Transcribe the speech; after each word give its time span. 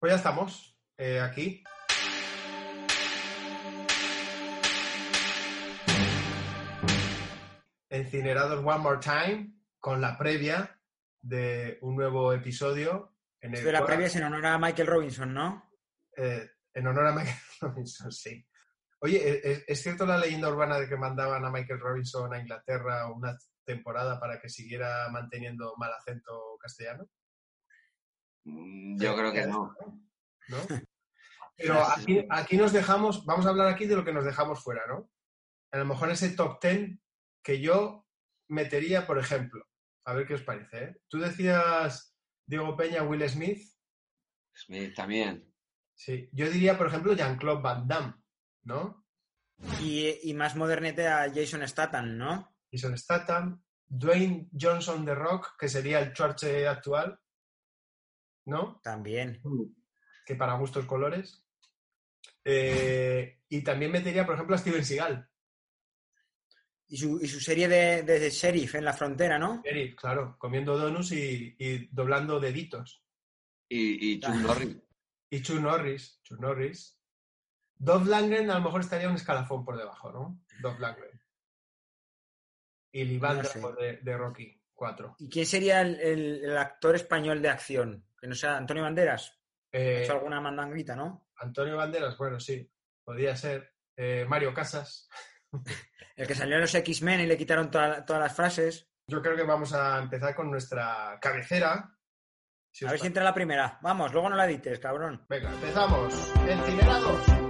Pues 0.00 0.12
ya 0.12 0.16
estamos 0.16 0.76
eh, 0.96 1.20
aquí. 1.20 1.62
Encinerados 7.88 8.64
One 8.64 8.78
More 8.78 8.98
Time 9.00 9.52
con 9.78 10.00
la 10.00 10.16
previa 10.16 10.78
de 11.20 11.78
un 11.82 11.96
nuevo 11.96 12.32
episodio. 12.32 13.16
En 13.40 13.54
el 13.54 13.64
de 13.64 13.72
la 13.72 13.78
cual- 13.80 13.88
previa 13.88 14.06
es 14.06 14.16
en 14.16 14.24
honor 14.24 14.46
a 14.46 14.58
Michael 14.58 14.88
Robinson, 14.88 15.32
¿no? 15.34 15.70
eh, 16.16 16.50
en 16.74 16.86
honor 16.86 17.06
a 17.06 17.12
Michael 17.12 17.36
Robinson, 17.60 18.12
sí. 18.12 18.46
Oye, 19.00 19.40
¿es, 19.52 19.64
es 19.66 19.82
cierto 19.82 20.04
la 20.04 20.18
leyenda 20.18 20.48
urbana 20.48 20.78
de 20.78 20.88
que 20.88 20.96
mandaban 20.96 21.44
a 21.44 21.50
Michael 21.50 21.80
Robinson 21.80 22.32
a 22.34 22.38
Inglaterra 22.38 23.10
una 23.10 23.36
temporada 23.64 24.20
para 24.20 24.38
que 24.40 24.48
siguiera 24.50 25.08
manteniendo 25.10 25.74
mal 25.78 25.92
acento 25.92 26.58
castellano? 26.60 27.08
Mm, 28.44 29.00
Yo 29.00 29.14
creo 29.16 29.32
que 29.32 29.46
no. 29.46 29.74
¿no? 30.48 30.56
Pero 31.56 31.84
aquí, 31.84 32.24
aquí 32.30 32.56
nos 32.56 32.72
dejamos, 32.72 33.24
vamos 33.26 33.44
a 33.44 33.50
hablar 33.50 33.68
aquí 33.68 33.86
de 33.86 33.94
lo 33.96 34.04
que 34.04 34.12
nos 34.14 34.24
dejamos 34.24 34.62
fuera, 34.62 34.86
¿no? 34.86 35.10
A 35.72 35.78
lo 35.78 35.84
mejor 35.84 36.10
ese 36.10 36.30
top 36.30 36.58
ten 36.58 37.02
que 37.44 37.60
yo 37.60 38.06
metería, 38.48 39.06
por 39.06 39.18
ejemplo, 39.18 39.64
a 40.06 40.14
ver 40.14 40.26
qué 40.26 40.34
os 40.34 40.42
parece, 40.42 40.84
¿eh? 40.84 40.96
Tú 41.06 41.18
decías 41.18 42.16
Diego 42.46 42.74
Peña, 42.76 43.02
Will 43.02 43.28
Smith, 43.28 43.62
Smith 44.54 44.94
también. 44.94 45.52
sí. 45.94 46.28
Yo 46.32 46.48
diría, 46.50 46.76
por 46.78 46.86
ejemplo, 46.86 47.12
Jean-Claude 47.12 47.62
Van 47.62 47.86
Damme, 47.86 48.14
¿no? 48.64 49.06
Y, 49.82 50.30
y 50.30 50.32
más 50.34 50.56
modernete 50.56 51.06
a 51.06 51.30
Jason 51.32 51.66
Statham, 51.68 52.16
¿no? 52.16 52.56
Jason 52.72 52.96
Statham, 52.96 53.62
Dwayne 53.86 54.48
Johnson 54.58 55.04
The 55.04 55.14
Rock, 55.14 55.56
que 55.58 55.68
sería 55.68 56.00
el 56.00 56.14
Churchill 56.14 56.66
actual, 56.66 57.19
¿no? 58.50 58.80
También. 58.82 59.40
Que 60.26 60.34
para 60.36 60.54
gustos 60.54 60.84
colores. 60.84 61.44
Eh, 62.44 63.40
y 63.48 63.62
también 63.62 63.92
metería, 63.92 64.26
por 64.26 64.34
ejemplo, 64.34 64.54
a 64.54 64.58
Steven 64.58 64.84
Seagal. 64.84 65.28
Y 66.88 66.96
su, 66.96 67.20
y 67.22 67.28
su 67.28 67.40
serie 67.40 67.68
de, 67.68 68.02
de 68.02 68.30
sheriff 68.30 68.74
en 68.74 68.84
la 68.84 68.92
frontera, 68.92 69.38
¿no? 69.38 69.62
Eric, 69.64 69.98
claro, 70.00 70.36
comiendo 70.38 70.76
donuts 70.76 71.12
y, 71.12 71.54
y 71.58 71.86
doblando 71.92 72.40
deditos. 72.40 73.04
Y, 73.68 74.14
y 74.14 74.20
Chuck 74.20 74.34
Norris. 74.34 74.76
Y 75.30 75.42
Chuck 75.42 75.60
Norris, 75.60 76.20
Chuck 76.24 76.40
Norris. 76.40 76.98
Dolph 77.76 78.06
Lundgren 78.08 78.50
a 78.50 78.58
lo 78.58 78.64
mejor 78.64 78.80
estaría 78.80 79.08
un 79.08 79.14
escalafón 79.14 79.64
por 79.64 79.76
debajo, 79.78 80.10
¿no? 80.10 80.42
Dolph 80.60 80.80
Lundgren. 80.80 81.20
Y 82.92 83.18
Van 83.18 83.38
No 83.38 83.44
sé. 83.44 83.60
de, 83.80 83.96
de 83.98 84.16
Rocky 84.16 84.60
4. 84.74 85.14
¿Y 85.20 85.28
quién 85.28 85.46
sería 85.46 85.82
el, 85.82 86.00
el- 86.00 86.44
el 86.44 86.58
actor 86.58 86.96
español 86.96 87.40
de 87.40 87.50
acción? 87.50 88.04
Que 88.20 88.26
no 88.28 88.34
sea 88.34 88.56
Antonio 88.56 88.82
Banderas. 88.82 89.38
¿Ha 89.72 89.76
Eh, 89.78 90.02
hecho 90.02 90.12
alguna 90.12 90.40
mandanguita, 90.40 90.94
no? 90.96 91.28
Antonio 91.36 91.76
Banderas, 91.76 92.16
bueno, 92.18 92.38
sí, 92.40 92.70
podría 93.04 93.34
ser. 93.36 93.72
Eh, 93.96 94.24
Mario 94.28 94.52
Casas. 94.54 95.08
El 96.16 96.26
que 96.26 96.34
salió 96.34 96.56
en 96.56 96.60
los 96.62 96.74
X-Men 96.74 97.20
y 97.20 97.26
le 97.26 97.38
quitaron 97.38 97.70
toda- 97.70 98.04
todas 98.04 98.20
las 98.22 98.34
frases. 98.34 98.88
Yo 99.06 99.22
creo 99.22 99.36
que 99.36 99.42
vamos 99.42 99.72
a 99.72 99.98
empezar 99.98 100.34
con 100.34 100.50
nuestra 100.50 101.18
cabecera. 101.20 101.96
Si 102.72 102.86
A 102.86 102.90
ver 102.90 103.00
si 103.00 103.06
entra 103.08 103.24
la 103.24 103.34
primera. 103.34 103.78
Vamos, 103.82 104.12
luego 104.12 104.28
no 104.28 104.36
la 104.36 104.44
edites, 104.46 104.78
cabrón. 104.78 105.24
Venga, 105.28 105.50
empezamos. 105.50 106.14
Encinerados. 106.46 107.49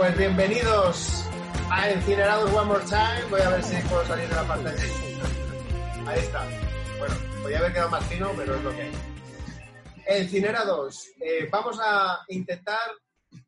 Pues 0.00 0.16
bienvenidos 0.16 1.26
a 1.70 1.90
Encinerados 1.90 2.50
One 2.54 2.68
More 2.68 2.84
Time. 2.86 3.22
Voy 3.28 3.42
a 3.42 3.50
ver 3.50 3.62
si 3.62 3.76
puedo 3.86 4.02
salir 4.06 4.26
de 4.30 4.34
la 4.34 4.48
pantalla. 4.48 4.82
Ahí 6.06 6.18
está. 6.20 6.42
Bueno, 6.98 7.14
podía 7.42 7.58
haber 7.58 7.74
quedado 7.74 7.90
más 7.90 8.06
fino, 8.06 8.32
pero 8.34 8.54
es 8.54 8.62
lo 8.62 8.70
que 8.70 8.80
hay. 8.80 8.92
Encinerados, 10.06 11.06
eh, 11.20 11.50
vamos 11.52 11.78
a 11.84 12.24
intentar 12.28 12.80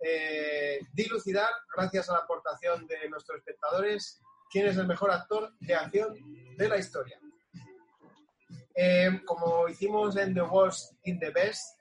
eh, 0.05 0.81
dilucidar, 0.93 1.49
gracias 1.75 2.11
a 2.11 2.13
la 2.13 2.19
aportación 2.19 2.87
de 2.87 3.09
nuestros 3.09 3.39
espectadores, 3.39 4.21
quién 4.51 4.67
es 4.67 4.77
el 4.77 4.87
mejor 4.87 5.11
actor 5.11 5.55
de 5.59 5.75
acción 5.75 6.15
de 6.59 6.69
la 6.69 6.77
historia. 6.77 7.19
Eh, 8.75 9.23
como 9.25 9.69
hicimos 9.69 10.17
en 10.19 10.35
The 10.35 10.43
Worst 10.43 10.99
in 11.05 11.19
the 11.19 11.31
Best, 11.31 11.79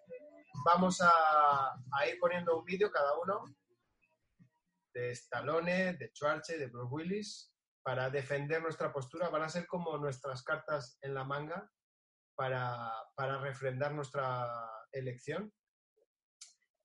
vamos 0.64 1.02
a, 1.02 1.12
a 1.12 2.08
ir 2.08 2.18
poniendo 2.22 2.58
un 2.58 2.64
vídeo 2.64 2.90
cada 2.90 3.18
uno 3.18 3.54
de 4.94 5.12
Stallone, 5.12 5.94
de 5.94 6.12
Schwarzenegger, 6.14 6.68
de 6.68 6.72
Bruce 6.72 6.94
Willis, 6.94 7.54
para 7.84 8.10
defender 8.10 8.62
nuestra 8.62 8.92
postura. 8.92 9.30
Van 9.30 9.44
a 9.44 9.50
ser 9.50 9.66
como 9.68 9.98
nuestras 9.98 10.44
cartas 10.44 10.98
en 11.02 11.14
la 11.14 11.24
manga 11.24 11.70
para, 12.36 12.92
para 13.16 13.40
refrendar 13.40 13.94
nuestra 13.94 14.48
elección. 14.92 15.52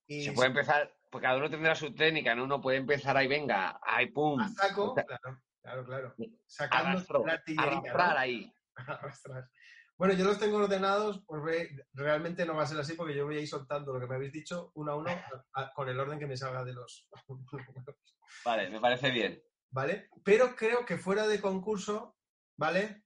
Y 0.07 0.25
Se 0.25 0.33
puede 0.33 0.49
empezar, 0.49 0.95
pues 1.11 1.23
cada 1.23 1.37
uno 1.37 1.51
tendrá 1.51 1.75
su 1.75 1.95
técnica, 1.95 2.35
¿no? 2.35 2.45
Uno 2.45 2.61
puede 2.61 2.79
empezar 2.79 3.17
ahí, 3.17 3.27
venga, 3.27 3.81
ahí, 3.83 4.07
pum. 4.11 4.41
a 4.41 4.49
saco, 4.49 4.95
claro, 4.95 5.43
claro, 5.63 5.85
claro. 5.85 6.15
Sacando 6.47 6.91
Arrastro, 6.91 7.27
la 7.27 7.33
artillería. 7.33 7.71
¿no? 7.71 7.79
arrastrar 7.79 8.19
ahí. 8.19 8.53
Arrastrar. 8.77 9.51
Bueno, 9.99 10.13
yo 10.15 10.25
los 10.27 10.39
tengo 10.39 10.59
ordenados, 10.59 11.23
pues 11.27 11.43
ve- 11.43 11.87
realmente 11.95 12.45
no 12.45 12.55
va 12.55 12.65
a 12.65 12.67
ser 12.67 12.79
así 12.79 12.95
porque 12.95 13.15
yo 13.15 13.25
voy 13.25 13.39
a 13.39 13.41
ir 13.41 13.49
soltando 13.49 13.95
lo 13.95 14.01
que 14.01 14.07
me 14.07 14.17
habéis 14.17 14.33
dicho 14.33 14.71
uno 14.75 14.93
a 14.93 14.97
uno 14.97 15.11
a- 15.11 15.45
a- 15.63 15.73
con 15.73 15.89
el 15.89 15.99
orden 15.99 16.19
que 16.19 16.27
me 16.27 16.37
salga 16.37 16.65
de 16.65 16.75
los... 16.75 17.09
Vale, 18.45 18.69
me 18.71 18.81
parece 18.81 19.11
bien. 19.11 19.43
¿Vale? 19.71 20.09
Pero 20.23 20.55
creo 20.55 20.85
que 20.85 20.99
fuera 20.99 21.27
de 21.27 21.41
concurso, 21.41 22.17
¿vale? 22.57 23.05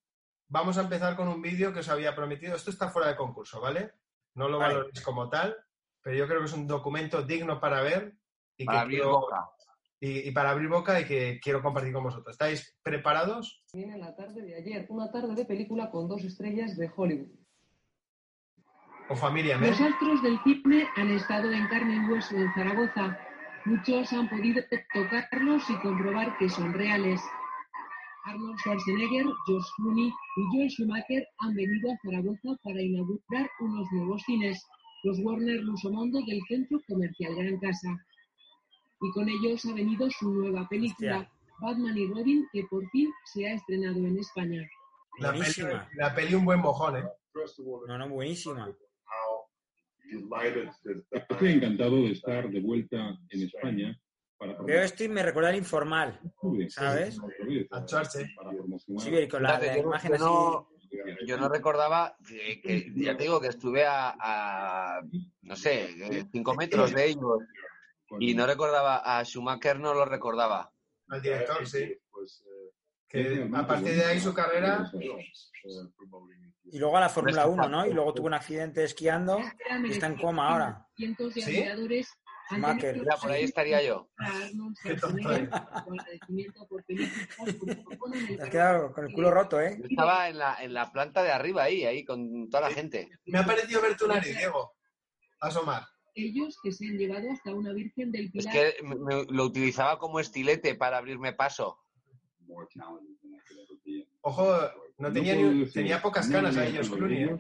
Vamos 0.49 0.79
a 0.79 0.83
empezar 0.83 1.17
con 1.17 1.29
un 1.29 1.41
vídeo 1.41 1.73
que 1.73 1.81
os 1.81 1.89
había 1.89 2.15
prometido. 2.17 2.57
Esto 2.57 2.71
está 2.71 2.91
fuera 2.91 3.09
de 3.09 3.17
concurso, 3.17 3.61
¿vale? 3.61 3.93
No 4.35 4.49
lo 4.49 4.59
Vale. 4.59 4.75
valoréis 4.75 5.01
como 5.03 5.29
tal, 5.29 5.57
pero 6.03 6.17
yo 6.17 6.27
creo 6.27 6.41
que 6.41 6.47
es 6.47 6.53
un 6.53 6.67
documento 6.67 7.23
digno 7.23 7.61
para 7.61 7.81
ver 7.83 8.17
y, 8.57 8.65
Para 8.65 8.79
que 8.79 8.83
abrir 8.83 8.99
quiero- 8.99 9.21
boca. 9.21 9.49
Y- 10.01 10.29
y 10.29 10.31
para 10.33 10.51
abrir 10.51 10.69
boca 10.69 10.99
y 11.01 11.05
que 11.05 11.39
quiero 11.43 11.63
compartir 11.63 11.93
con 11.93 12.05
vosotros. 12.05 12.33
¿Estáis 12.33 12.75
preparados? 12.83 13.63
Viene 13.73 13.99
la 13.99 14.17
tarde 14.17 14.43
de 14.43 14.57
ayer, 14.57 14.87
una 14.89 15.11
tarde 15.13 15.35
de 15.35 15.45
película 15.45 15.91
con 15.91 16.09
dos 16.09 16.25
estrellas 16.25 16.77
de 16.77 16.91
Hollywood. 16.95 17.29
O 19.11 19.17
familia. 19.17 19.59
Los 19.59 19.81
astros 19.81 20.23
del 20.23 20.39
cine 20.45 20.87
han 20.97 21.11
estado 21.11 21.51
en 21.53 21.67
carne 21.69 21.97
y 21.97 22.11
hueso 22.11 22.37
en 22.37 22.53
Zaragoza. 22.55 23.19
Muchos 23.67 24.13
han 24.13 24.29
podido 24.29 24.63
tocarlos 24.95 25.69
y 25.69 25.75
comprobar 25.81 26.39
que 26.39 26.49
son 26.49 26.73
reales. 26.73 27.21
Arnold 28.25 28.59
Schwarzenegger, 28.61 29.27
George 29.47 29.69
Clooney 29.77 30.09
y 30.09 30.43
Joel 30.57 30.71
Schumacher 30.71 31.27
han 31.39 31.55
venido 31.55 31.91
a 31.91 31.99
Zaragoza 32.03 32.57
para 32.63 32.81
inaugurar 32.81 33.51
unos 33.61 33.91
nuevos 33.93 34.23
cines, 34.23 34.65
los 35.05 35.19
Warner 35.21 35.61
Lusomondo 35.63 36.21
del 36.27 36.41
Centro 36.47 36.81
Comercial 36.89 37.35
Gran 37.35 37.59
Casa. 37.59 37.89
Y 39.03 39.11
con 39.13 39.29
ellos 39.29 39.65
ha 39.67 39.75
venido 39.75 40.09
su 40.11 40.31
nueva 40.31 40.67
película, 40.69 41.19
Hostia. 41.21 41.33
Batman 41.61 41.97
y 41.99 42.07
Robin, 42.07 42.47
que 42.53 42.65
por 42.65 42.89
fin 42.91 43.11
se 43.25 43.47
ha 43.49 43.55
estrenado 43.55 43.99
en 43.99 44.19
España. 44.19 44.61
La 45.19 45.29
peli, 45.33 45.39
Buenísima. 45.41 45.89
la 45.97 46.15
peli 46.15 46.35
un 46.35 46.45
buen 46.45 46.61
mojón, 46.61 46.97
¿eh? 46.97 47.05
No, 47.87 47.99
no, 47.99 48.09
buenísima. 48.09 48.71
Estoy 51.11 51.53
encantado 51.53 51.97
de 51.97 52.13
estar 52.13 52.51
de 52.51 52.61
vuelta 52.61 53.17
en 53.31 53.43
España 53.43 54.01
para 54.39 54.61
Veo 54.63 54.83
esto 54.83 55.05
y 55.05 55.09
me 55.09 55.23
recuerda 55.23 55.51
al 55.51 55.57
informal, 55.57 56.19
¿sabes? 56.69 57.19
Sí, 58.99 59.29
con 59.29 59.43
la, 59.43 59.59
la 59.59 59.77
yo 59.77 59.83
no- 59.83 59.89
imagen 59.89 60.15
así. 60.15 60.25
no- 60.25 60.69
Yo 61.27 61.37
no 61.39 61.49
recordaba 61.49 62.17
que, 62.27 62.61
que- 62.61 62.93
ya 62.97 63.17
te 63.17 63.23
digo 63.25 63.41
que 63.41 63.47
estuve 63.49 63.87
a, 63.87 64.17
a, 64.19 65.01
no 65.43 65.55
sé, 65.57 66.27
cinco 66.33 66.55
metros 66.55 66.93
de 66.93 67.11
ellos 67.11 67.39
y 68.19 68.35
no 68.35 68.47
recordaba 68.47 69.19
a 69.19 69.25
Schumacher, 69.25 69.79
no 69.79 69.95
lo 69.95 70.05
recordaba. 70.05 70.73
Al 71.09 71.23
director, 71.23 71.67
sí. 71.67 71.97
Pues, 72.11 72.45
eh, 72.47 72.73
Que 73.09 73.49
a 73.55 73.67
partir 73.67 73.95
de 73.95 74.05
ahí 74.05 74.21
su 74.21 74.35
carrera... 74.35 74.91
Y 76.73 76.79
luego 76.79 76.97
a 76.97 77.01
la 77.01 77.09
Fórmula 77.09 77.47
Hombre, 77.47 77.67
1, 77.67 77.77
¿no? 77.77 77.85
Y 77.87 77.93
luego 77.93 78.15
tuvo 78.15 78.29
un 78.29 78.35
accidente 78.35 78.85
esquiando 78.85 79.41
y 79.85 79.91
está 79.91 80.07
en 80.07 80.17
coma 80.17 80.49
ahora. 80.49 80.87
Schumacher. 82.51 82.99
Mira, 82.99 83.17
por 83.17 83.31
ahí 83.31 83.45
estaría 83.45 83.83
yo. 83.83 84.09
Qué 84.83 84.95
tonto 84.95 85.29
Te 85.29 85.49
has 88.43 88.51
quedado 88.51 88.93
con 88.93 89.07
el 89.07 89.13
culo 89.13 89.31
roto, 89.31 89.61
¿eh? 89.61 89.77
Yo 89.79 89.87
estaba 89.89 90.29
en 90.29 90.39
la, 90.39 90.63
en 90.63 90.75
la 90.75 90.91
planta 90.91 91.23
de 91.23 91.31
arriba 91.31 91.63
ahí, 91.65 91.85
ahí, 91.85 92.05
con 92.05 92.51
toda 92.51 92.69
la 92.69 92.75
gente. 92.75 93.09
Me 93.27 93.39
ha 93.39 93.45
parecido 93.45 93.81
ver 93.81 93.97
tu 93.97 94.09
nariz, 94.09 94.37
Diego. 94.37 94.75
Asomar. 95.41 95.85
Ellos 96.15 96.59
que 96.63 96.73
se 96.73 96.87
han 96.87 96.99
llevado 96.99 97.31
hasta 97.31 97.55
una 97.55 97.73
Virgen 97.73 98.11
del 98.13 98.27
Es 98.27 98.31
Pilar 98.33 98.53
que 98.53 98.83
me- 98.83 98.97
me- 98.97 99.25
lo 99.29 99.45
utilizaba 99.45 99.99
como 99.99 100.21
estilete 100.21 100.75
para 100.75 100.99
abrirme 100.99 101.33
paso. 101.33 101.79
Ojo, 104.23 104.53
no 104.99 105.13
tenía, 105.13 105.35
ni- 105.35 105.67
tenía 105.71 106.03
pocas 106.03 106.29
canas 106.29 106.57
ahí, 106.57 106.73
George 106.73 106.91
Clooney. 106.91 107.25
¿eh? 107.25 107.37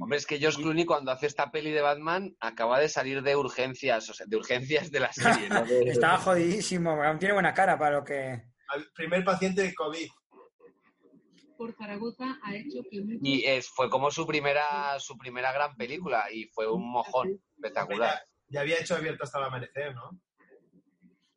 Hombre, 0.00 0.18
es 0.18 0.26
que 0.26 0.38
George 0.38 0.62
Clooney 0.62 0.84
cuando 0.84 1.10
hace 1.10 1.26
esta 1.26 1.50
peli 1.50 1.72
de 1.72 1.80
Batman 1.80 2.36
acaba 2.38 2.78
de 2.78 2.88
salir 2.88 3.22
de 3.22 3.34
urgencias, 3.36 4.08
o 4.08 4.14
sea, 4.14 4.26
de 4.26 4.36
urgencias 4.36 4.90
de 4.92 5.00
la 5.00 5.12
serie. 5.12 5.48
Estaba 6.06 6.18
jodidísimo, 6.18 6.90
aún 7.02 7.18
tiene 7.18 7.34
buena 7.34 7.52
cara 7.52 7.76
para 7.78 7.96
lo 7.98 8.04
que... 8.04 8.42
Al 8.68 8.86
primer 8.94 9.24
paciente 9.24 9.62
de 9.62 9.74
COVID. 9.74 10.08
por 11.56 11.74
Zaragoza 11.74 12.38
ha 12.42 12.54
hecho 12.54 12.82
que 12.90 13.00
muchos 13.02 13.20
Y 13.22 13.44
es, 13.44 13.68
fue 13.68 13.90
como 13.90 14.10
su 14.10 14.26
primera, 14.26 14.98
su 15.00 15.16
primera 15.18 15.52
gran 15.52 15.74
película 15.76 16.26
y 16.32 16.44
fue 16.46 16.70
un 16.70 16.88
mojón 16.90 17.40
espectacular. 17.68 18.22
Ya 18.48 18.60
había 18.60 18.78
hecho 18.78 18.94
abierto 18.94 19.24
hasta 19.24 19.38
el 19.38 19.44
amanecer, 19.44 19.94
¿no? 19.94 20.10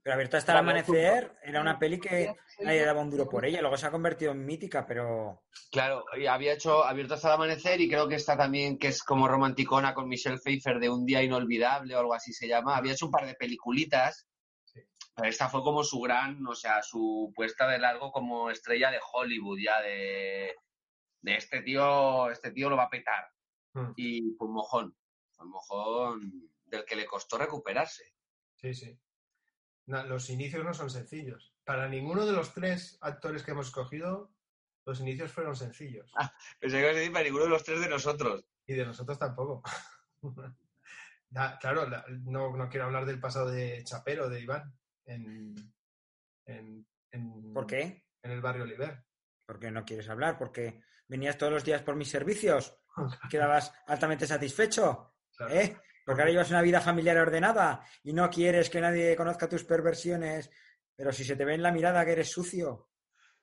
Pero 0.03 0.13
Abierto 0.13 0.37
hasta 0.37 0.53
el 0.53 0.59
amanecer 0.59 1.37
era 1.43 1.59
una 1.59 1.77
peli 1.77 1.99
que 1.99 2.33
nadie 2.61 2.85
daba 2.85 3.01
un 3.01 3.09
duro 3.09 3.27
por 3.27 3.45
ella. 3.45 3.59
Luego 3.59 3.75
se 3.75 3.87
ha 3.87 3.91
convertido 3.91 4.31
en 4.31 4.45
mítica, 4.45 4.85
pero... 4.87 5.43
Claro, 5.69 6.05
y 6.17 6.27
había 6.27 6.53
hecho 6.53 6.85
Abierto 6.85 7.15
hasta 7.15 7.27
el 7.27 7.33
amanecer 7.33 7.81
y 7.81 7.89
creo 7.89 8.07
que 8.07 8.15
está 8.15 8.37
también, 8.37 8.77
que 8.79 8.87
es 8.87 9.03
como 9.03 9.27
romanticona 9.27 9.93
con 9.93 10.07
Michelle 10.07 10.37
Pfeiffer 10.37 10.79
de 10.79 10.89
Un 10.89 11.05
día 11.05 11.21
inolvidable 11.21 11.93
o 11.93 11.99
algo 11.99 12.13
así 12.13 12.31
se 12.31 12.47
llama. 12.47 12.77
Había 12.77 12.93
hecho 12.93 13.07
un 13.07 13.11
par 13.11 13.25
de 13.25 13.35
peliculitas, 13.35 14.25
Sí. 14.63 14.79
pero 15.13 15.27
esta 15.27 15.49
fue 15.49 15.61
como 15.61 15.83
su 15.83 15.99
gran, 15.99 16.45
o 16.47 16.55
sea, 16.55 16.81
su 16.83 17.33
puesta 17.35 17.67
de 17.67 17.79
largo 17.79 18.09
como 18.11 18.49
estrella 18.49 18.89
de 18.91 18.99
Hollywood 19.11 19.59
ya, 19.59 19.81
de, 19.81 20.55
de 21.21 21.35
este 21.35 21.61
tío, 21.63 22.29
este 22.31 22.51
tío 22.51 22.69
lo 22.69 22.77
va 22.77 22.83
a 22.83 22.89
petar. 22.89 23.27
Mm. 23.73 23.91
Y 23.97 24.35
fue 24.37 24.47
un 24.47 24.53
mojón, 24.53 24.95
fue 25.37 25.45
un 25.45 25.51
mojón 25.51 26.51
del 26.65 26.83
que 26.83 26.95
le 26.95 27.05
costó 27.05 27.37
recuperarse. 27.37 28.15
Sí, 28.55 28.73
sí. 28.73 28.99
Los 29.85 30.29
inicios 30.29 30.65
no 30.65 30.73
son 30.73 30.89
sencillos. 30.89 31.53
Para 31.63 31.87
ninguno 31.87 32.25
de 32.25 32.33
los 32.33 32.53
tres 32.53 32.97
actores 33.01 33.43
que 33.43 33.51
hemos 33.51 33.67
escogido, 33.67 34.33
los 34.85 34.99
inicios 34.99 35.31
fueron 35.31 35.55
sencillos. 35.55 36.11
Pensé 36.59 36.79
que 36.81 36.89
a 36.89 36.93
decir 36.93 37.11
para 37.13 37.23
ninguno 37.23 37.45
de 37.45 37.49
los 37.51 37.63
tres 37.63 37.79
de 37.79 37.87
nosotros. 37.89 38.43
Y 38.65 38.73
de 38.73 38.85
nosotros 38.85 39.17
tampoco. 39.17 39.63
Claro, 41.59 41.87
la- 41.89 42.05
no, 42.23 42.55
no 42.55 42.69
quiero 42.69 42.85
hablar 42.85 43.05
del 43.05 43.19
pasado 43.19 43.49
de 43.51 43.83
Chapero, 43.83 44.29
de 44.29 44.41
Iván, 44.41 44.73
en, 45.05 45.55
en, 46.45 46.87
en- 47.11 47.53
¿Por 47.53 47.67
qué? 47.67 48.05
en 48.23 48.31
el 48.31 48.39
barrio 48.41 48.63
Oliver. 48.63 49.05
Porque 49.45 49.69
no 49.69 49.83
quieres 49.83 50.07
hablar, 50.09 50.37
porque 50.37 50.81
venías 51.07 51.37
todos 51.37 51.51
los 51.51 51.65
días 51.65 51.81
por 51.83 51.95
mis 51.97 52.09
servicios 52.09 52.77
quedabas 53.29 53.73
altamente 53.87 54.25
satisfecho, 54.25 55.16
Claro. 55.37 55.53
¿eh? 55.53 55.77
Porque 56.05 56.21
ahora 56.21 56.31
llevas 56.31 56.49
una 56.49 56.61
vida 56.61 56.81
familiar 56.81 57.17
ordenada 57.17 57.85
y 58.03 58.11
no 58.13 58.29
quieres 58.29 58.69
que 58.69 58.81
nadie 58.81 59.15
conozca 59.15 59.47
tus 59.47 59.63
perversiones, 59.63 60.49
pero 60.95 61.11
si 61.13 61.23
se 61.23 61.35
te 61.35 61.45
ve 61.45 61.53
en 61.55 61.61
la 61.61 61.71
mirada 61.71 62.03
que 62.05 62.13
eres 62.13 62.31
sucio, 62.31 62.89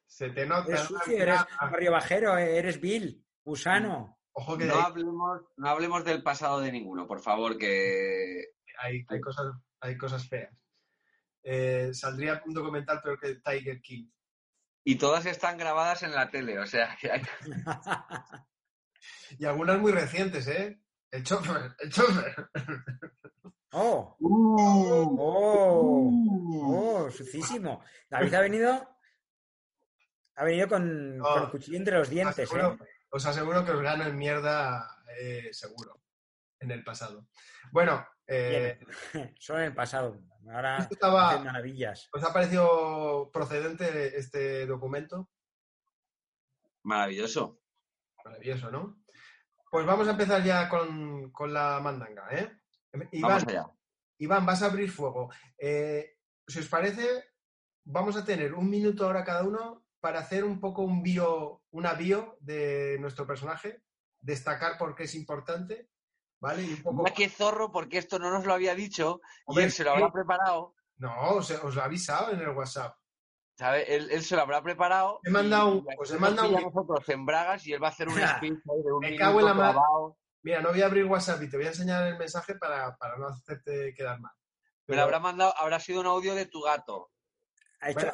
Se 0.07 0.31
te 0.31 0.45
nota. 0.47 0.69
eres 0.71 0.81
sucio, 0.81 1.17
eres 1.23 1.41
barrio 1.61 1.93
bajero, 1.93 2.37
eres 2.39 2.81
vil, 2.81 3.25
gusano. 3.45 4.19
Ojo 4.33 4.59
que 4.59 4.65
No 4.65 4.75
hay, 4.75 4.83
hablemos, 4.83 5.43
no 5.57 5.69
hablemos 5.69 6.05
del 6.05 6.23
pasado 6.23 6.61
de 6.61 6.73
ninguno, 6.73 7.07
por 7.07 7.21
favor, 7.21 7.57
que 7.57 8.45
hay- 8.79 9.05
hay 9.09 9.21
cosas, 9.21 9.47
hay 9.81 9.97
cosas 9.97 10.27
feas. 10.29 10.53
Eh, 11.45 11.91
saldría 11.93 12.43
un 12.47 12.55
documental 12.55 13.01
peor 13.03 13.21
que 13.21 13.37
Tiger 13.37 13.81
King. 13.83 14.09
Y 14.83 14.97
todas 14.97 15.27
están 15.27 15.57
grabadas 15.59 16.03
en 16.03 16.13
la 16.15 16.31
tele, 16.31 16.59
o 16.59 16.67
sea, 16.67 16.97
que 17.01 17.13
hay- 17.13 17.23
Y 19.39 19.45
algunas 19.45 19.79
muy 19.79 19.93
recientes, 19.93 20.47
¿eh? 20.49 20.81
El 21.15 21.23
chofer, 21.23 21.77
el 21.79 21.93
chofer. 21.93 22.35
¡Oh! 23.71 24.17
Uh. 24.19 25.17
¡Oh! 25.21 26.11
¡Oh! 27.07 27.11
Sucísimo. 27.11 27.85
David 28.11 28.35
ha 28.35 28.41
venido. 28.41 28.99
Ha 30.35 30.45
venido 30.45 30.67
con, 30.69 31.19
No. 31.19 31.25
con 31.25 31.43
el 31.45 31.51
cuchillo 31.51 31.77
entre 31.79 31.99
los 31.99 32.09
dientes, 32.11 32.51
aseguro- 32.51 32.75
¿eh? 32.83 32.89
Os 33.11 33.25
aseguro 33.27 33.65
que 33.65 33.71
os 33.71 33.81
gano 33.81 34.05
en 34.05 34.17
mierda 34.17 34.89
eh, 35.21 35.51
seguro, 35.53 36.03
en 36.59 36.73
el 36.73 36.83
pasado. 36.83 37.29
Bueno, 37.71 38.05
eh, 38.27 38.81
Solo 39.39 39.61
en 39.61 39.67
el 39.67 39.75
pasado. 39.75 40.21
Ahora 40.53 40.79
esto 40.79 40.95
estaba, 40.95 41.39
maravillas. 41.39 42.09
¿os 42.13 42.25
ha 42.25 42.33
parecido 42.33 43.31
procedente 43.33 44.19
este 44.19 44.67
documento? 44.67 45.31
maravilloso. 46.83 47.61
Maravilloso, 48.25 48.71
¿no? 48.73 49.04
Pues 49.75 49.87
vamos 49.87 50.07
a 50.07 50.13
empezar 50.13 50.41
ya 50.45 50.69
con, 50.69 51.33
con 51.33 51.53
la 51.53 51.81
mandanga, 51.81 52.29
¿eh? 52.31 52.61
Iván, 53.11 53.29
Vamos 53.29 53.49
allá. 53.49 53.67
Iván, 54.19 54.47
vas 54.47 54.63
a 54.63 54.67
abrir 54.67 54.89
fuego. 54.89 55.33
Eh, 55.59 56.17
si 56.47 56.61
os 56.61 56.69
parece, 56.69 57.25
vamos 57.83 58.17
a 58.17 58.25
tener 58.25 58.55
un 58.55 58.71
minuto 58.71 59.05
ahora 59.05 59.25
cada 59.25 59.43
uno 59.43 59.85
para 59.99 60.21
hacer 60.21 60.45
un 60.45 60.61
poco 60.61 60.83
un 60.83 61.03
bio, 61.03 61.65
una 61.73 61.95
bio 61.95 62.37
de 62.39 62.99
nuestro 63.01 63.27
personaje, 63.27 63.83
destacar 64.21 64.79
por 64.79 64.95
qué 64.95 65.03
es 65.03 65.17
importante, 65.17 65.91
¿vale? 66.39 66.63
Y 66.63 66.75
un 66.75 66.83
poco... 66.85 67.03
Mira 67.03 67.13
qué 67.17 67.29
zorro, 67.29 67.73
porque 67.73 67.99
esto 67.99 68.21
no 68.21 68.31
nos 68.31 68.47
lo 68.47 68.55
había 68.55 68.77
dicho 68.77 69.23
y 69.49 69.59
él 69.59 69.73
se 69.73 69.83
lo 69.83 69.91
habrá 69.91 70.13
preparado, 70.13 70.77
No, 70.99 71.31
os, 71.31 71.51
os 71.51 71.75
lo 71.75 71.81
he 71.81 71.85
avisado 71.85 72.31
en 72.31 72.39
el 72.39 72.51
WhatsApp. 72.51 72.97
¿Sabes? 73.57 73.85
Él, 73.89 74.09
él 74.11 74.23
se 74.23 74.37
lo 74.37 74.43
habrá 74.43 74.63
preparado. 74.63 75.21
He 75.25 75.31
mandado 75.31 75.77
y- 75.77 75.93
he 75.93 75.97
nos 75.97 76.21
mandado 76.21 76.49
un- 76.51 76.57
a 76.57 76.61
nosotros 76.61 77.09
en 77.09 77.25
Bragas 77.27 77.67
y 77.67 77.73
él 77.73 77.83
va 77.83 77.89
a 77.89 77.91
hacer 77.91 78.09
un 78.09 78.15
speech 78.19 78.59
de 78.65 78.93
un 78.93 79.01
Me 79.01 79.17
cago 79.17 79.41
en 79.41 79.47
la 79.47 79.53
clavado. 79.55 80.17
Mira, 80.43 80.61
no 80.61 80.71
voy 80.71 80.83
a 80.83 80.87
abrir 80.87 81.05
WhatsApp 81.07 81.43
y 81.43 81.49
te 81.49 81.57
voy 81.57 81.67
a 81.67 81.71
enseñar 81.71 82.07
el 82.07 82.19
mensaje 82.19 82.55
para, 82.57 82.95
para 82.97 83.17
no 83.17 83.29
hacerte 83.29 83.95
quedar 83.95 84.21
mal. 84.21 84.33
Me 84.37 84.83
Pero 84.87 84.99
lo 84.99 85.03
habrá 85.05 85.19
mandado, 85.21 85.55
habrá 85.57 85.81
sido 85.81 86.01
un 86.01 86.07
audio 86.07 86.35
de 86.35 86.47
tu 86.47 86.61
gato. 86.61 87.11
Ha 87.81 87.91
hecho. 87.91 88.01
Bueno. 88.01 88.13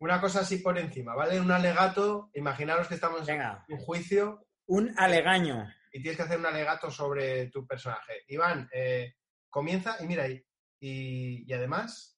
una 0.00 0.20
cosa 0.20 0.40
así 0.40 0.58
por 0.58 0.76
encima, 0.78 1.14
¿vale? 1.14 1.40
Un 1.40 1.50
alegato, 1.50 2.30
imaginaros 2.34 2.86
que 2.86 2.94
estamos 2.94 3.26
Venga, 3.26 3.64
en 3.68 3.74
un 3.78 3.80
juicio 3.84 4.46
un 4.66 4.92
alegaño. 4.98 5.66
y 5.92 6.00
tienes 6.02 6.16
que 6.16 6.22
hacer 6.24 6.38
un 6.38 6.46
alegato 6.46 6.90
sobre 6.90 7.48
tu 7.50 7.66
personaje. 7.66 8.22
Iván, 8.28 8.68
eh, 8.72 9.14
comienza 9.48 9.96
y 10.00 10.06
mira 10.06 10.24
ahí. 10.24 10.44
Y, 10.78 11.44
y 11.50 11.52
además, 11.54 12.15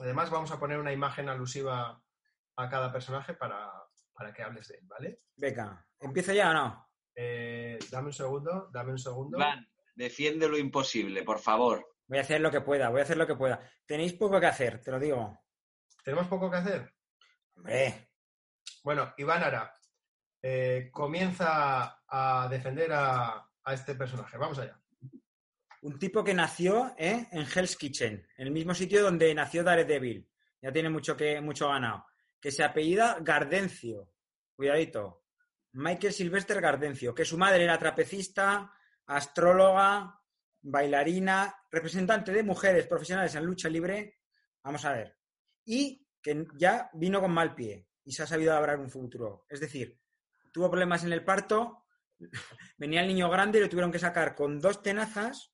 además 0.00 0.30
vamos 0.30 0.50
a 0.50 0.58
poner 0.58 0.78
una 0.78 0.92
imagen 0.92 1.28
alusiva 1.28 2.02
a 2.56 2.68
cada 2.68 2.92
personaje 2.92 3.34
para, 3.34 3.70
para 4.12 4.32
que 4.32 4.42
hables 4.42 4.68
de 4.68 4.76
él, 4.76 4.86
¿vale? 4.86 5.20
Venga, 5.36 5.86
¿empiezo 6.00 6.32
ya 6.32 6.50
o 6.50 6.54
no? 6.54 6.88
Eh, 7.14 7.78
dame 7.90 8.08
un 8.08 8.12
segundo, 8.12 8.68
dame 8.72 8.92
un 8.92 8.98
segundo. 8.98 9.38
Iván, 9.38 9.68
defiende 9.94 10.48
lo 10.48 10.58
imposible, 10.58 11.22
por 11.22 11.38
favor. 11.38 11.94
Voy 12.06 12.18
a 12.18 12.22
hacer 12.22 12.40
lo 12.40 12.50
que 12.50 12.60
pueda, 12.60 12.88
voy 12.90 13.00
a 13.00 13.04
hacer 13.04 13.16
lo 13.16 13.26
que 13.26 13.34
pueda. 13.34 13.60
Tenéis 13.84 14.12
poco 14.14 14.38
que 14.38 14.46
hacer, 14.46 14.80
te 14.82 14.90
lo 14.90 14.98
digo. 14.98 15.38
¿Tenemos 16.04 16.28
poco 16.28 16.50
que 16.50 16.56
hacer? 16.58 16.94
Hombre, 17.56 18.10
Bueno, 18.84 19.12
Iván 19.16 19.42
Ara, 19.42 19.74
eh, 20.42 20.90
comienza 20.92 22.00
a 22.06 22.48
defender 22.48 22.92
a, 22.92 23.48
a 23.64 23.74
este 23.74 23.94
personaje. 23.94 24.36
Vamos 24.38 24.58
allá. 24.58 24.80
Un 25.86 26.00
tipo 26.00 26.24
que 26.24 26.34
nació 26.34 26.96
¿eh? 26.98 27.28
en 27.30 27.46
Hell's 27.46 27.76
Kitchen, 27.76 28.26
en 28.36 28.46
el 28.48 28.52
mismo 28.52 28.74
sitio 28.74 29.04
donde 29.04 29.32
nació 29.32 29.62
Daredevil. 29.62 30.28
Ya 30.60 30.72
tiene 30.72 30.90
mucho, 30.90 31.16
que, 31.16 31.40
mucho 31.40 31.68
ganado. 31.68 32.06
Que 32.40 32.50
se 32.50 32.64
apellida 32.64 33.18
Gardencio. 33.20 34.10
Cuidadito. 34.56 35.22
Michael 35.74 36.12
Sylvester 36.12 36.60
Gardencio, 36.60 37.14
que 37.14 37.24
su 37.24 37.38
madre 37.38 37.62
era 37.62 37.78
trapecista, 37.78 38.72
astróloga, 39.06 40.20
bailarina, 40.60 41.54
representante 41.70 42.32
de 42.32 42.42
mujeres 42.42 42.88
profesionales 42.88 43.36
en 43.36 43.44
lucha 43.44 43.68
libre. 43.68 44.18
Vamos 44.64 44.84
a 44.86 44.92
ver. 44.92 45.16
Y 45.66 46.04
que 46.20 46.48
ya 46.58 46.90
vino 46.94 47.20
con 47.20 47.30
mal 47.30 47.54
pie 47.54 47.86
y 48.02 48.10
se 48.10 48.24
ha 48.24 48.26
sabido 48.26 48.52
labrar 48.54 48.80
un 48.80 48.90
futuro. 48.90 49.46
Es 49.48 49.60
decir, 49.60 50.00
tuvo 50.52 50.68
problemas 50.68 51.04
en 51.04 51.12
el 51.12 51.22
parto, 51.22 51.84
venía 52.76 53.02
el 53.02 53.06
niño 53.06 53.30
grande 53.30 53.60
y 53.60 53.62
lo 53.62 53.68
tuvieron 53.68 53.92
que 53.92 54.00
sacar 54.00 54.34
con 54.34 54.58
dos 54.58 54.82
tenazas 54.82 55.52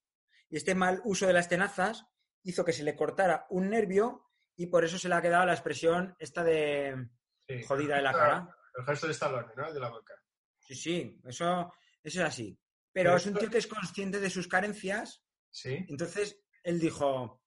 y 0.52 0.56
este 0.58 0.74
mal 0.74 1.00
uso 1.04 1.26
de 1.26 1.32
las 1.32 1.48
tenazas 1.48 2.04
hizo 2.42 2.62
que 2.64 2.74
se 2.74 2.82
le 2.84 2.94
cortara 2.94 3.46
un 3.48 3.70
nervio 3.70 4.28
y 4.54 4.66
por 4.66 4.84
eso 4.84 4.98
se 4.98 5.08
le 5.08 5.14
ha 5.14 5.22
quedado 5.22 5.46
la 5.46 5.54
expresión 5.54 6.14
esta 6.18 6.44
de 6.44 7.08
Sí. 7.48 7.62
jodida 7.64 7.96
de 7.96 8.02
la 8.02 8.12
cara. 8.12 8.48
El 8.78 8.84
gesto 8.84 9.06
de 9.06 9.12
Stallone, 9.14 9.52
¿no? 9.56 9.72
De 9.72 9.80
la 9.80 9.88
boca. 9.88 10.14
Sí, 10.58 10.74
sí, 10.74 11.20
eso, 11.24 11.72
eso 12.02 12.20
es 12.20 12.26
así. 12.28 12.56
Pero 12.92 13.08
Pero 13.10 13.16
es 13.16 13.26
un 13.26 13.34
tío 13.34 13.50
que 13.50 13.58
es 13.58 13.66
consciente 13.66 14.20
de 14.20 14.30
sus 14.30 14.46
carencias 14.46 15.24
Sí. 15.50 15.84
Entonces 15.88 16.38
él 16.62 16.78
dijo, 16.78 17.42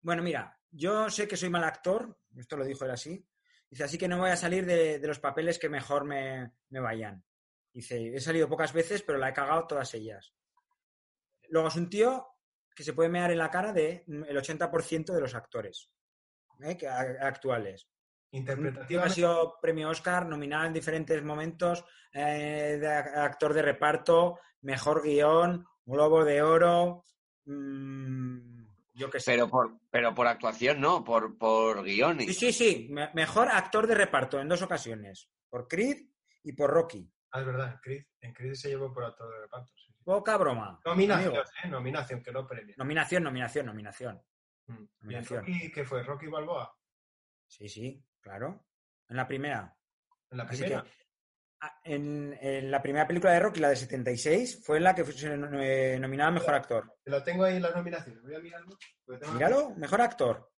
bueno, 0.00 0.22
mira, 0.22 0.58
yo 0.70 1.10
sé 1.10 1.26
que 1.28 1.36
soy 1.36 1.50
mal 1.50 1.64
actor, 1.64 2.16
esto 2.36 2.56
lo 2.56 2.64
dijo 2.64 2.84
él 2.84 2.92
así, 2.92 3.28
Dice, 3.68 3.82
así 3.82 3.98
que 3.98 4.06
no 4.06 4.18
voy 4.18 4.30
a 4.30 4.36
salir 4.36 4.64
de, 4.64 5.00
de 5.00 5.08
los 5.08 5.18
papeles 5.18 5.58
que 5.58 5.68
mejor 5.68 6.04
me, 6.04 6.52
me 6.68 6.78
vayan. 6.78 7.24
Dice, 7.72 8.14
he 8.14 8.20
salido 8.20 8.48
pocas 8.48 8.72
veces, 8.72 9.02
pero 9.02 9.18
la 9.18 9.30
he 9.30 9.32
cagado 9.32 9.66
todas 9.66 9.92
ellas. 9.94 10.32
Luego 11.48 11.66
es 11.68 11.74
un 11.76 11.90
tío 11.90 12.28
que 12.76 12.84
se 12.84 12.92
puede 12.92 13.08
mear 13.08 13.30
en 13.32 13.38
la 13.38 13.50
cara 13.50 13.72
de 13.72 14.04
mm, 14.06 14.24
el 14.28 14.36
80% 14.36 15.12
de 15.14 15.20
los 15.20 15.34
actores 15.34 15.90
¿eh? 16.60 16.76
que- 16.76 16.86
a- 16.86 17.26
actuales. 17.26 17.88
Que 18.86 18.98
ha 18.98 19.08
sido 19.08 19.54
premio 19.62 19.88
Oscar, 19.88 20.26
nominado 20.26 20.66
en 20.66 20.72
diferentes 20.74 21.22
momentos, 21.24 21.84
eh, 22.12 22.76
de 22.78 22.86
actor 22.88 23.54
de 23.54 23.62
reparto, 23.62 24.38
mejor 24.60 25.02
guion, 25.02 25.64
Globo 25.86 26.22
de 26.24 26.42
Oro, 26.42 27.04
mm, 27.46 28.66
yo 28.94 29.08
qué 29.10 29.20
sé. 29.20 29.32
Pero 29.32 29.48
por, 29.48 29.78
pero 29.90 30.14
por 30.14 30.26
actuación, 30.26 30.80
no, 30.80 31.02
por, 31.02 31.38
por 31.38 31.82
guion. 31.82 32.20
Sí, 32.20 32.34
sí, 32.34 32.52
sí, 32.52 32.88
me- 32.90 33.10
mejor 33.14 33.48
actor 33.48 33.86
de 33.86 33.94
reparto 33.94 34.38
en 34.40 34.48
dos 34.48 34.60
ocasiones, 34.60 35.30
por 35.48 35.66
Creed 35.66 35.96
y 36.42 36.52
por 36.52 36.70
Rocky. 36.70 37.10
ah, 37.32 37.40
es 37.40 37.46
verdad, 37.46 37.72
en 37.72 37.78
Creed, 37.78 38.02
en 38.20 38.32
Creed 38.34 38.54
se 38.54 38.68
llevó 38.68 38.92
por 38.92 39.04
actor 39.04 39.32
de 39.32 39.40
reparto. 39.40 39.72
Poca 40.06 40.36
broma. 40.36 40.80
Nominación. 40.84 41.34
¿eh? 41.34 41.68
Nominación, 41.68 42.22
que 42.22 42.30
no 42.30 42.46
premia. 42.46 42.76
Nominación, 42.78 43.24
nominación, 43.24 43.66
nominación. 43.66 44.22
Mm. 44.68 44.72
¿Y 44.72 44.76
en 44.76 44.88
nominación. 45.00 45.40
Rocky 45.40 45.72
qué 45.72 45.84
fue? 45.84 46.04
¿Rocky 46.04 46.28
Balboa? 46.28 46.72
Sí, 47.48 47.68
sí, 47.68 48.00
claro. 48.20 48.68
En 49.08 49.16
la 49.16 49.26
primera. 49.26 49.76
En 50.30 50.38
la 50.38 50.46
primera. 50.46 50.84
que, 50.84 50.90
ah, 51.60 51.80
en, 51.82 52.38
en 52.40 52.70
la 52.70 52.80
primera 52.80 53.04
película 53.04 53.32
de 53.32 53.40
Rocky, 53.40 53.58
la 53.58 53.70
de 53.70 53.76
76, 53.76 54.64
fue 54.64 54.78
la 54.78 54.94
que 54.94 55.02
fue 55.04 55.12
se 55.12 55.34
eh, 55.34 55.98
nominada 55.98 56.28
a 56.28 56.34
Mejor 56.34 56.54
Actor. 56.54 56.94
Te 57.02 57.10
lo 57.10 57.24
tengo 57.24 57.42
ahí 57.42 57.56
en 57.56 57.62
las 57.62 57.74
nominaciones. 57.74 58.22
Voy 58.22 58.36
a 58.36 58.38
mirarlo. 58.38 58.78
Míralo, 59.32 59.74
Mejor 59.74 60.02
Actor. 60.02 60.52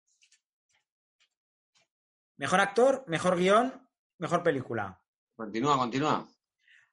Mejor 2.37 2.61
Actor, 2.61 3.05
Mejor 3.07 3.39
Guión, 3.39 3.89
Mejor 4.19 4.43
Película. 4.43 5.01
Continúa, 5.35 5.79
continúa. 5.79 6.29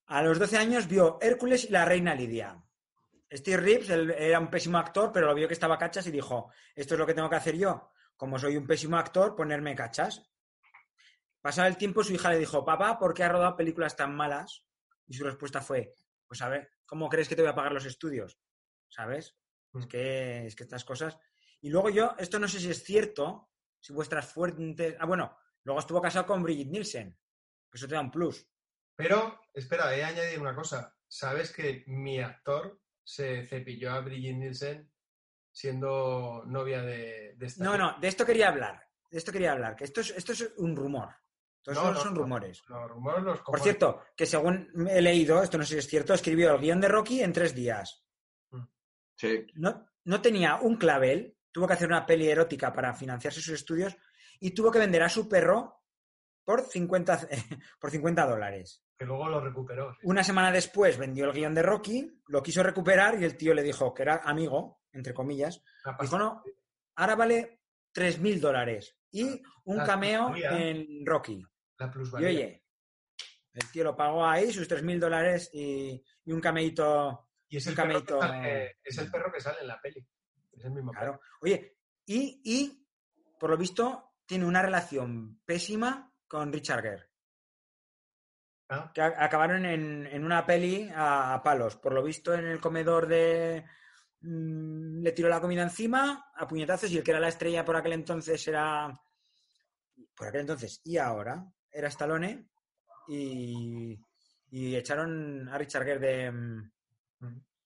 A 0.08 0.22
los 0.22 0.38
12 0.38 0.58
años 0.58 0.88
vio 0.88 1.18
Hércules 1.20 1.66
y 1.66 1.70
la 1.70 1.84
Reina 1.84 2.14
Lidia. 2.14 2.64
Steve 3.32 3.58
Reeves 3.58 3.90
él 3.90 4.12
era 4.12 4.40
un 4.40 4.52
pésimo 4.52 4.78
actor, 4.78 5.12
pero 5.12 5.26
lo 5.26 5.34
vio 5.34 5.48
que 5.48 5.56
estaba 5.56 5.80
cachas 5.80 6.06
y 6.06 6.12
dijo, 6.12 6.52
esto 6.76 6.94
es 6.94 7.00
lo 7.00 7.08
que 7.08 7.16
tengo 7.16 7.30
que 7.30 7.38
hacer 7.38 7.58
yo. 7.58 7.92
Como 8.16 8.38
soy 8.38 8.56
un 8.56 8.68
pésimo 8.68 8.98
actor, 8.98 9.36
ponerme 9.36 9.76
cachas. 9.76 10.22
Pasado 11.42 11.68
el 11.68 11.78
tiempo, 11.78 12.04
su 12.04 12.14
hija 12.14 12.30
le 12.30 12.38
dijo, 12.38 12.64
papá, 12.64 13.00
¿por 13.00 13.16
qué 13.16 13.24
has 13.24 13.32
rodado 13.32 13.56
películas 13.56 13.96
tan 13.96 14.16
malas? 14.16 14.64
Y 15.08 15.16
su 15.16 15.24
respuesta 15.24 15.60
fue, 15.60 15.92
pues 16.28 16.42
a 16.44 16.50
ver, 16.50 16.72
¿cómo 16.86 17.10
crees 17.10 17.28
que 17.28 17.36
te 17.36 17.42
voy 17.42 17.50
a 17.50 17.56
pagar 17.56 17.72
los 17.72 17.86
estudios? 17.86 18.40
¿Sabes? 18.88 19.36
Es 19.74 19.88
que, 19.88 20.46
es 20.46 20.56
que 20.56 20.64
estas 20.64 20.86
cosas... 20.86 21.18
Y 21.62 21.70
luego 21.70 21.90
yo, 21.90 22.16
esto 22.20 22.38
no 22.38 22.48
sé 22.48 22.60
si 22.60 22.70
es 22.70 22.84
cierto, 22.84 23.50
si 23.80 23.92
vuestras 23.92 24.32
fuentes... 24.32 24.96
Ah, 25.00 25.08
bueno, 25.08 25.36
luego 25.64 25.80
estuvo 25.80 26.00
casado 26.00 26.28
con 26.28 26.44
Brigitte 26.44 26.72
Nielsen. 26.72 27.18
que 27.72 27.78
Eso 27.78 27.88
te 27.88 27.96
da 27.96 28.02
un 28.02 28.12
plus. 28.12 28.48
Pero, 28.96 29.42
espera, 29.54 29.96
he 29.96 30.04
añadido 30.04 30.42
una 30.42 30.56
cosa. 30.56 30.96
¿Sabes 31.08 31.52
que 31.52 31.84
mi 31.88 32.20
actor 32.20 32.80
se 33.04 33.46
cepilló 33.46 33.92
a 33.92 34.02
Brigitte 34.02 34.38
Nielsen 34.38 34.92
siendo 35.52 36.44
novia 36.46 36.82
de, 36.82 37.36
de 37.38 37.46
esta 37.46 37.64
No, 37.64 37.78
no, 37.78 37.98
de 38.00 38.08
esto 38.08 38.25
quería 38.25 38.50
hablar. 38.50 38.82
De 39.10 39.18
esto 39.18 39.32
quería 39.32 39.54
hablar, 39.54 39.75
que 39.75 39.84
esto 39.86 40.02
es, 40.02 40.10
esto 40.12 40.34
es 40.34 40.54
un 40.58 40.75
rumor. 40.75 41.10
Todos 41.62 41.78
No, 41.78 41.92
no, 41.94 42.00
son 42.00 42.14
no. 42.14 42.22
rumores. 42.22 42.62
Los 42.68 42.90
rumores 42.92 43.24
los 43.24 43.40
Por 43.42 43.60
cierto, 43.62 44.04
que 44.16 44.25
según 44.25 44.72
he 44.90 45.02
leído, 45.02 45.42
esto 45.42 45.58
no 45.58 45.64
sé 45.64 45.74
si 45.74 45.80
es 45.80 45.88
cierto, 45.88 46.14
escribió 46.14 46.54
el 46.54 46.62
guion 46.62 46.82
de 46.82 46.88
Rocky 46.88 47.22
en 47.22 47.34
tres 47.34 47.56
días. 47.56 48.06
Sí. 49.16 49.48
No, 49.56 49.88
no 50.04 50.22
tenía 50.22 50.56
un 50.58 50.75
clavel, 50.78 51.38
tuvo 51.52 51.68
que 51.68 51.74
hacer 51.74 51.88
una 51.88 52.06
peli 52.06 52.28
erótica 52.30 52.74
para 52.74 52.94
financiarse 52.94 53.42
sus 53.42 53.54
estudios 53.54 53.96
y 54.40 54.52
tuvo 54.52 54.70
que 54.72 54.80
vender 54.80 55.02
a 55.04 55.10
su 55.10 55.30
perro 55.30 55.82
por 56.44 56.62
50, 56.62 57.28
por 57.80 57.90
50 57.92 58.25
dólares. 58.28 58.85
Que 58.98 59.06
luego 59.06 59.28
lo 59.30 59.40
recuperó. 59.42 59.94
sí. 59.94 60.00
Una 60.04 60.24
semana 60.24 60.52
después 60.52 60.98
vendió 60.98 61.25
el 61.25 61.34
guion 61.34 61.54
de 61.54 61.62
Rocky, 61.62 62.22
lo 62.28 62.42
quiso 62.42 62.64
recuperar 62.64 63.20
y 63.20 63.25
el 63.25 63.36
tío 63.38 63.54
le 63.54 63.62
dijo 63.64 63.94
que 63.94 64.04
era 64.04 64.22
amigo, 64.24 64.82
entre 64.94 65.14
comillas, 65.14 65.62
Una 65.84 65.94
Dijo, 65.94 65.98
pasta. 65.98 66.18
no, 66.18 66.44
ahora 66.96 67.16
vale 67.16 67.62
3.000 67.94 68.40
dólares 68.40 68.98
y 69.12 69.42
un 69.66 69.78
La 69.78 69.86
cameo 69.86 70.34
en 70.36 71.06
Rocky. 71.06 71.44
La 71.78 71.88
Y 71.88 71.90
plusvalía. 71.90 72.30
oye, 72.30 72.64
el 73.54 73.72
tío 73.72 73.84
lo 73.84 73.96
pagó 73.96 74.25
ahí, 74.25 74.52
sus 74.52 74.68
3.000 74.70 75.00
dólares 75.00 75.50
y, 75.54 76.02
y 76.25 76.32
un 76.32 76.40
cameíto. 76.40 77.28
y 77.50 77.58
es 77.58 77.66
un 77.68 77.72
el, 77.72 77.75
perro 77.75 77.88
que 77.90 78.06
cameíto- 78.14 78.20
sale, 78.22 78.78
es 78.84 78.98
el 78.98 79.12
perro 79.12 79.32
que 79.34 79.42
sale 79.42 79.58
en 79.62 79.68
la 79.68 79.82
peli. 79.82 80.08
Es 80.54 80.64
el 80.64 80.72
mismo 80.72 80.92
Claro. 80.92 81.14
perro. 81.14 81.22
Oye, 81.42 81.78
y, 82.06 82.42
y, 82.46 82.88
por 83.40 83.50
lo 83.50 83.58
visto 83.58 84.14
tiene 84.25 84.46
una 84.46 84.62
relación 84.62 85.42
pésima 85.46 86.14
con 86.28 86.52
Richard 86.54 86.82
Gere. 86.82 87.10
Ah, 88.69 88.91
Que 88.93 89.01
acabaron 89.01 89.65
en, 89.65 90.07
en 90.07 90.24
una 90.24 90.45
peli 90.45 90.89
a, 90.93 91.34
a 91.36 91.43
palos. 91.43 91.75
Por 91.75 91.93
lo 91.93 92.01
visto 92.03 92.34
en 92.34 92.45
el 92.45 92.60
comedor 92.60 93.07
de... 93.07 93.63
mm, 94.22 95.01
le 95.03 95.12
tiró 95.12 95.29
la 95.29 95.39
comida 95.41 95.62
encima 95.63 96.31
a 96.36 96.48
puñetazos 96.48 96.91
y 96.91 96.98
el 96.98 97.03
que 97.03 97.12
era 97.12 97.19
la 97.19 97.27
estrella 97.29 97.63
por 97.65 97.75
aquel 97.75 97.93
entonces 97.93 98.48
era... 98.48 99.00
Por 100.15 100.27
aquel 100.27 100.41
entonces 100.41 100.81
y 100.84 100.98
ahora 100.98 101.45
era 101.72 101.89
Stallone 101.89 102.50
y, 103.07 104.00
y 104.50 104.75
echaron 104.75 105.48
a 105.50 105.57
Richard 105.57 105.84
Gere 105.86 106.00
de... 106.00 106.31
mm, 106.31 106.72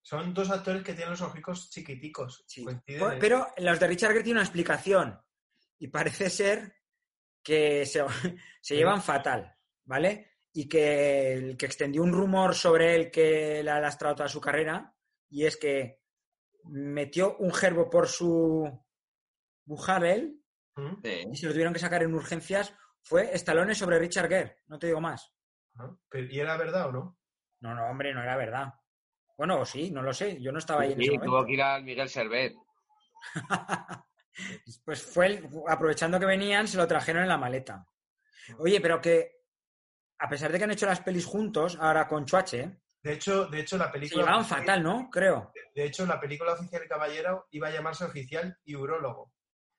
Son 0.02 0.34
dos 0.34 0.50
actores 0.50 0.84
que 0.84 0.94
tienen 0.94 1.12
los 1.12 1.22
ojicos 1.22 1.70
chiquiticos. 1.70 2.44
Sí. 2.48 2.66
Por- 3.00 3.20
Pero 3.20 3.48
los 3.58 3.80
de 3.80 3.88
Richard 3.88 4.12
Gere 4.12 4.24
tienen 4.24 4.38
una 4.40 4.46
explicación. 4.46 5.20
Y 5.78 5.88
parece 5.88 6.30
ser 6.30 6.74
que 7.42 7.86
se, 7.86 8.04
se 8.62 8.76
llevan 8.76 9.02
fatal, 9.02 9.56
¿vale? 9.86 10.29
Y 10.54 10.68
que 10.68 11.34
el 11.34 11.58
que 11.58 11.66
extendió 11.68 12.02
un 12.04 12.12
rumor 12.12 12.56
sobre 12.56 12.96
él 12.96 13.12
que 13.12 13.62
le 13.64 13.70
ha 13.72 13.80
lastrado 13.80 14.16
toda 14.16 14.30
su 14.30 14.42
carrera, 14.42 14.96
y 15.30 15.46
es 15.46 15.58
que 15.58 16.02
metió 16.66 17.38
un 17.38 17.54
gerbo 17.54 17.90
por 17.90 18.08
su 18.08 18.68
¿Mm? 19.66 21.02
Sí. 21.04 21.24
y 21.32 21.36
se 21.38 21.46
lo 21.46 21.52
tuvieron 21.52 21.74
que 21.74 21.80
sacar 21.80 22.02
en 22.04 22.14
urgencias, 22.14 22.74
fue 23.02 23.34
Stallone 23.36 23.76
sobre 23.76 24.00
Richard 24.00 24.28
Gere. 24.28 24.58
No 24.68 24.80
te 24.80 24.88
digo 24.88 25.00
más. 25.02 25.32
¿Y 26.14 26.40
era 26.40 26.58
verdad 26.58 26.88
o 26.90 26.92
no? 26.92 27.20
No, 27.62 27.76
no, 27.76 27.86
hombre, 27.90 28.14
no 28.14 28.22
era 28.24 28.36
verdad. 28.36 28.74
Bueno, 29.38 29.62
o 29.62 29.66
sí, 29.66 29.92
no 29.92 30.02
lo 30.02 30.14
sé. 30.14 30.42
Yo 30.42 30.52
no 30.52 30.60
estaba 30.60 30.82
ahí 30.82 30.92
en 30.94 30.98
Sí, 30.98 31.04
ese 31.04 31.12
momento. 31.14 31.32
tuvo 31.38 31.46
que 31.46 31.54
ir 31.54 31.62
al 31.62 31.84
Miguel 31.84 32.10
Servet. 32.10 32.54
Pues 34.86 35.04
fue, 35.04 35.26
el- 35.26 35.50
aprovechando 35.68 36.18
que 36.18 36.26
venían, 36.26 36.66
se 36.66 36.78
lo 36.78 36.88
trajeron 36.88 37.24
en 37.24 37.28
la 37.30 37.38
maleta. 37.38 37.86
Oye, 38.60 38.80
pero 38.80 39.02
que 39.02 39.39
a 40.20 40.30
pesar 40.30 40.52
de 40.52 40.58
que 40.58 40.64
han 40.66 40.72
hecho 40.72 40.86
las 40.86 41.02
pelis 41.02 41.26
juntos, 41.26 41.78
ahora 41.80 42.08
con 42.08 42.26
Chuache, 42.26 42.82
De 43.02 43.14
hecho, 43.14 43.46
de 43.48 43.62
hecho, 43.62 43.78
la 43.78 43.86
se 43.86 43.92
película. 43.94 44.24
llevaban 44.24 44.46
fatal, 44.46 44.84
¿no? 44.84 45.10
Creo. 45.10 45.52
De 45.74 45.86
hecho, 45.86 46.06
la 46.06 46.20
película 46.20 46.54
oficial 46.54 46.86
Caballero 46.88 47.48
iba 47.52 47.68
a 47.68 47.72
llamarse 47.72 48.04
oficial 48.06 48.58
y 48.66 48.76
urólogo. 48.76 49.34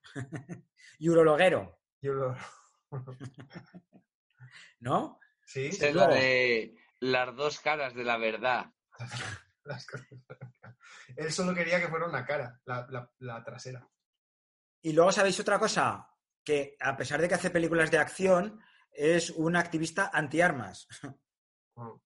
Y 0.98 1.08
urologuero, 1.08 1.78
Y 2.02 2.08
uro- 2.08 2.36
¿no? 4.80 5.18
Sí, 5.44 5.66
Esa 5.66 5.88
es 5.88 5.94
la 5.94 6.08
de 6.08 6.76
las 7.00 7.34
dos 7.36 7.60
caras 7.60 7.94
de 7.94 8.04
la 8.04 8.16
verdad. 8.18 8.66
las 9.64 9.86
cosas. 9.86 10.06
Él 11.16 11.32
solo 11.32 11.54
quería 11.54 11.80
que 11.80 11.88
fuera 11.88 12.06
una 12.06 12.24
cara, 12.24 12.60
la, 12.64 12.86
la- 12.90 13.10
la 13.18 13.42
trasera. 13.44 13.86
Y 14.82 14.92
luego 14.92 15.12
sabéis 15.12 15.38
otra 15.40 15.58
cosa, 15.58 16.08
que 16.44 16.76
a 16.80 16.96
pesar 16.96 17.20
de 17.20 17.28
que 17.28 17.34
hace 17.34 17.50
películas 17.50 17.90
de 17.90 17.98
acción, 17.98 18.60
es 18.92 19.30
un 19.30 19.56
activista 19.56 20.10
antiarmas. 20.12 20.88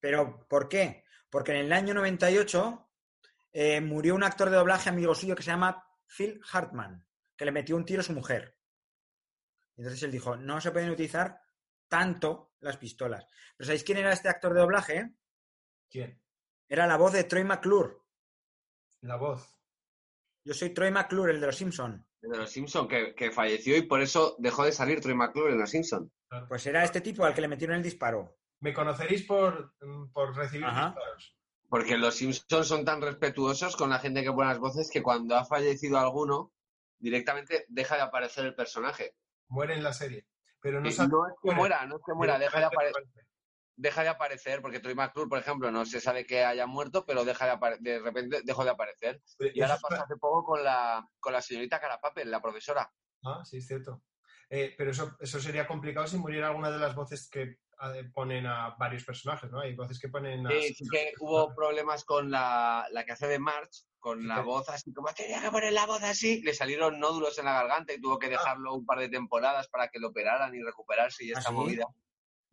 ¿Pero 0.00 0.46
por 0.48 0.68
qué? 0.68 1.04
Porque 1.30 1.52
en 1.52 1.58
el 1.58 1.72
año 1.72 1.94
98 1.94 2.90
eh, 3.52 3.80
murió 3.80 4.14
un 4.14 4.22
actor 4.22 4.50
de 4.50 4.56
doblaje 4.56 4.88
amigo 4.88 5.14
suyo 5.14 5.34
que 5.34 5.42
se 5.42 5.50
llama 5.50 5.84
Phil 6.06 6.40
Hartman, 6.52 7.06
que 7.36 7.44
le 7.44 7.52
metió 7.52 7.76
un 7.76 7.84
tiro 7.84 8.00
a 8.00 8.04
su 8.04 8.12
mujer. 8.12 8.56
Entonces 9.76 10.02
él 10.02 10.12
dijo, 10.12 10.36
no 10.36 10.60
se 10.60 10.70
pueden 10.70 10.90
utilizar 10.90 11.40
tanto 11.88 12.54
las 12.60 12.76
pistolas. 12.76 13.26
¿Pero 13.56 13.66
sabéis 13.66 13.84
quién 13.84 13.98
era 13.98 14.12
este 14.12 14.28
actor 14.28 14.54
de 14.54 14.60
doblaje? 14.60 15.14
¿Quién? 15.90 16.20
Era 16.68 16.86
la 16.86 16.96
voz 16.96 17.12
de 17.12 17.24
Troy 17.24 17.44
McClure. 17.44 17.96
La 19.00 19.16
voz. 19.16 19.54
Yo 20.44 20.54
soy 20.54 20.70
Troy 20.70 20.90
McClure, 20.90 21.32
el 21.32 21.40
de 21.40 21.46
los 21.46 21.56
Simpson. 21.56 22.06
De 22.30 22.38
los 22.38 22.50
Simpson 22.50 22.88
que, 22.88 23.14
que 23.14 23.30
falleció 23.30 23.76
y 23.76 23.82
por 23.82 24.00
eso 24.00 24.34
dejó 24.38 24.64
de 24.64 24.72
salir 24.72 25.00
Troy 25.00 25.14
McClure 25.14 25.52
en 25.52 25.58
los 25.58 25.70
Simpson. 25.70 26.10
Pues 26.48 26.66
era 26.66 26.82
este 26.82 27.00
tipo 27.00 27.24
al 27.24 27.34
que 27.34 27.40
le 27.42 27.48
metieron 27.48 27.76
el 27.76 27.82
disparo. 27.82 28.36
Me 28.60 28.72
conoceréis 28.72 29.24
por, 29.24 29.74
mm, 29.80 30.10
por 30.12 30.34
recibir 30.34 30.64
Ajá. 30.64 30.86
disparos. 30.88 31.36
Porque 31.68 31.98
los 31.98 32.14
Simpsons 32.14 32.66
son 32.66 32.84
tan 32.84 33.02
respetuosos 33.02 33.76
con 33.76 33.90
la 33.90 33.98
gente 33.98 34.22
que 34.22 34.32
pone 34.32 34.48
las 34.48 34.58
voces 34.58 34.90
que 34.90 35.02
cuando 35.02 35.36
ha 35.36 35.44
fallecido 35.44 35.98
alguno, 35.98 36.52
directamente 36.98 37.66
deja 37.68 37.96
de 37.96 38.02
aparecer 38.02 38.46
el 38.46 38.54
personaje. 38.54 39.14
Muere 39.48 39.74
en 39.74 39.82
la 39.82 39.92
serie. 39.92 40.26
Pero 40.60 40.80
no 40.80 40.88
Y 40.88 40.92
sabe- 40.92 41.10
no 41.10 41.26
es 41.28 41.34
que 41.42 41.50
muera, 41.54 41.84
no 41.86 41.96
es 41.96 42.02
que 42.06 42.14
muera, 42.14 42.38
deja 42.38 42.58
de, 42.58 42.66
muere, 42.74 42.90
apare- 42.90 43.04
muere. 43.04 43.28
Deja 43.76 44.02
de 44.02 44.08
aparecer, 44.08 44.62
porque 44.62 44.80
Troy 44.80 44.94
McClure, 44.94 45.28
por 45.28 45.38
ejemplo, 45.38 45.70
no 45.70 45.84
se 45.84 46.00
sabe 46.00 46.26
que 46.26 46.44
haya 46.44 46.66
muerto, 46.66 47.04
pero 47.04 47.24
deja 47.24 47.56
de, 47.56 47.78
de 47.80 47.98
repente 47.98 48.42
dejó 48.44 48.64
de 48.64 48.70
aparecer. 48.70 49.20
Y 49.54 49.60
ahora 49.62 49.78
pasa 49.78 50.02
hace 50.02 50.16
poco 50.16 50.44
con 50.44 50.64
la, 50.64 51.06
con 51.20 51.32
la 51.32 51.42
señorita 51.42 51.80
Carapapel, 51.80 52.30
la 52.30 52.40
profesora. 52.42 52.90
Ah, 53.24 53.42
sí, 53.44 53.58
es 53.58 53.66
cierto. 53.66 54.02
Eh, 54.50 54.74
pero 54.76 54.90
eso, 54.90 55.16
eso 55.20 55.40
sería 55.40 55.66
complicado 55.66 56.06
si 56.06 56.16
muriera 56.18 56.48
alguna 56.48 56.70
de 56.70 56.78
las 56.78 56.94
voces 56.94 57.28
que 57.28 57.42
eh, 57.42 58.10
ponen 58.12 58.46
a 58.46 58.76
varios 58.78 59.04
personajes, 59.04 59.50
¿no? 59.50 59.60
Hay 59.60 59.74
voces 59.74 59.98
que 59.98 60.08
ponen 60.08 60.46
a... 60.46 60.50
Sí, 60.50 60.74
sí 60.74 60.84
que 60.90 61.12
hubo 61.18 61.54
problemas 61.54 62.04
con 62.04 62.30
la, 62.30 62.86
la 62.90 63.04
que 63.04 63.12
hace 63.12 63.26
de 63.26 63.38
March, 63.38 63.86
con 63.98 64.28
la 64.28 64.36
Sí. 64.40 64.44
voz 64.44 64.68
así 64.68 64.92
como 64.92 65.08
tenía 65.14 65.40
que 65.40 65.50
poner 65.50 65.72
la 65.72 65.86
voz 65.86 66.02
así, 66.02 66.42
le 66.42 66.52
salieron 66.52 67.00
nódulos 67.00 67.38
en 67.38 67.46
la 67.46 67.54
garganta 67.54 67.94
y 67.94 68.00
tuvo 68.00 68.18
que 68.18 68.28
dejarlo 68.28 68.74
un 68.74 68.84
par 68.84 68.98
de 68.98 69.08
temporadas 69.08 69.66
para 69.68 69.88
que 69.88 69.98
lo 69.98 70.08
operaran 70.08 70.54
y 70.54 70.62
recuperarse 70.62 71.24
y 71.24 71.32
¿Ah, 71.32 71.38
esta 71.38 71.50
sí? 71.50 71.56
movida. 71.56 71.86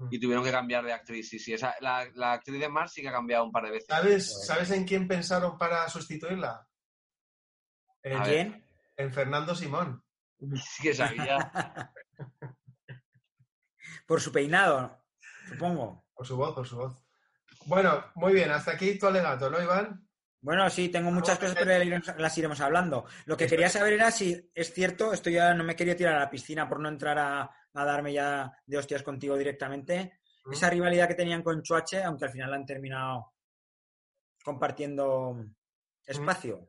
Mm. 0.01 0.07
Y 0.11 0.19
tuvieron 0.19 0.43
que 0.43 0.51
cambiar 0.51 0.83
de 0.83 0.93
actriz, 0.93 1.29
sí, 1.29 1.39
sí. 1.39 1.53
Esa, 1.53 1.75
la, 1.79 2.09
la 2.15 2.33
actriz 2.33 2.59
de 2.59 2.69
March 2.69 2.91
sí 2.91 3.01
que 3.01 3.09
ha 3.09 3.13
cambiado 3.13 3.45
un 3.45 3.51
par 3.51 3.63
de 3.63 3.71
veces. 3.71 3.87
¿Sabes, 3.87 4.45
¿Sabes 4.45 4.71
en 4.71 4.85
quién 4.85 5.07
pensaron 5.07 5.57
para 5.57 5.87
sustituirla? 5.89 6.67
En, 8.03 8.17
A 8.17 8.23
ver. 8.23 8.25
¿Quién? 8.25 8.71
en 8.97 9.13
Fernando 9.13 9.55
Simón. 9.55 10.03
Sí 10.39 10.83
que 10.83 10.93
sabía. 10.93 11.51
Por 14.07 14.21
su 14.21 14.31
peinado, 14.31 15.05
supongo. 15.47 16.05
Por 16.13 16.27
su 16.27 16.35
voz, 16.35 16.53
por 16.53 16.67
su 16.67 16.75
voz. 16.75 16.97
Bueno, 17.65 18.03
muy 18.15 18.33
bien, 18.33 18.51
hasta 18.51 18.71
aquí 18.71 18.99
tu 18.99 19.07
alegato, 19.07 19.49
¿no, 19.49 19.61
Iván? 19.61 20.05
Bueno, 20.41 20.69
sí, 20.69 20.89
tengo 20.89 21.11
muchas 21.11 21.39
cosas, 21.39 21.55
pero 21.55 22.01
las 22.17 22.37
iremos 22.37 22.59
hablando. 22.59 23.05
Lo 23.25 23.37
que 23.37 23.47
quería 23.47 23.69
saber 23.69 23.93
era 23.93 24.11
si 24.11 24.51
es 24.53 24.73
cierto, 24.73 25.13
esto 25.13 25.29
ya 25.29 25.53
no 25.53 25.63
me 25.63 25.75
quería 25.75 25.95
tirar 25.95 26.15
a 26.15 26.19
la 26.21 26.29
piscina 26.29 26.67
por 26.67 26.79
no 26.79 26.89
entrar 26.89 27.17
a, 27.19 27.49
a 27.73 27.85
darme 27.85 28.13
ya 28.13 28.51
de 28.65 28.77
hostias 28.77 29.03
contigo 29.03 29.37
directamente. 29.37 30.19
Esa 30.51 30.69
rivalidad 30.69 31.07
que 31.07 31.15
tenían 31.15 31.43
con 31.43 31.61
Chuache, 31.61 32.03
aunque 32.03 32.25
al 32.25 32.31
final 32.31 32.53
han 32.53 32.65
terminado 32.65 33.33
compartiendo 34.43 35.35
espacio. 36.05 36.67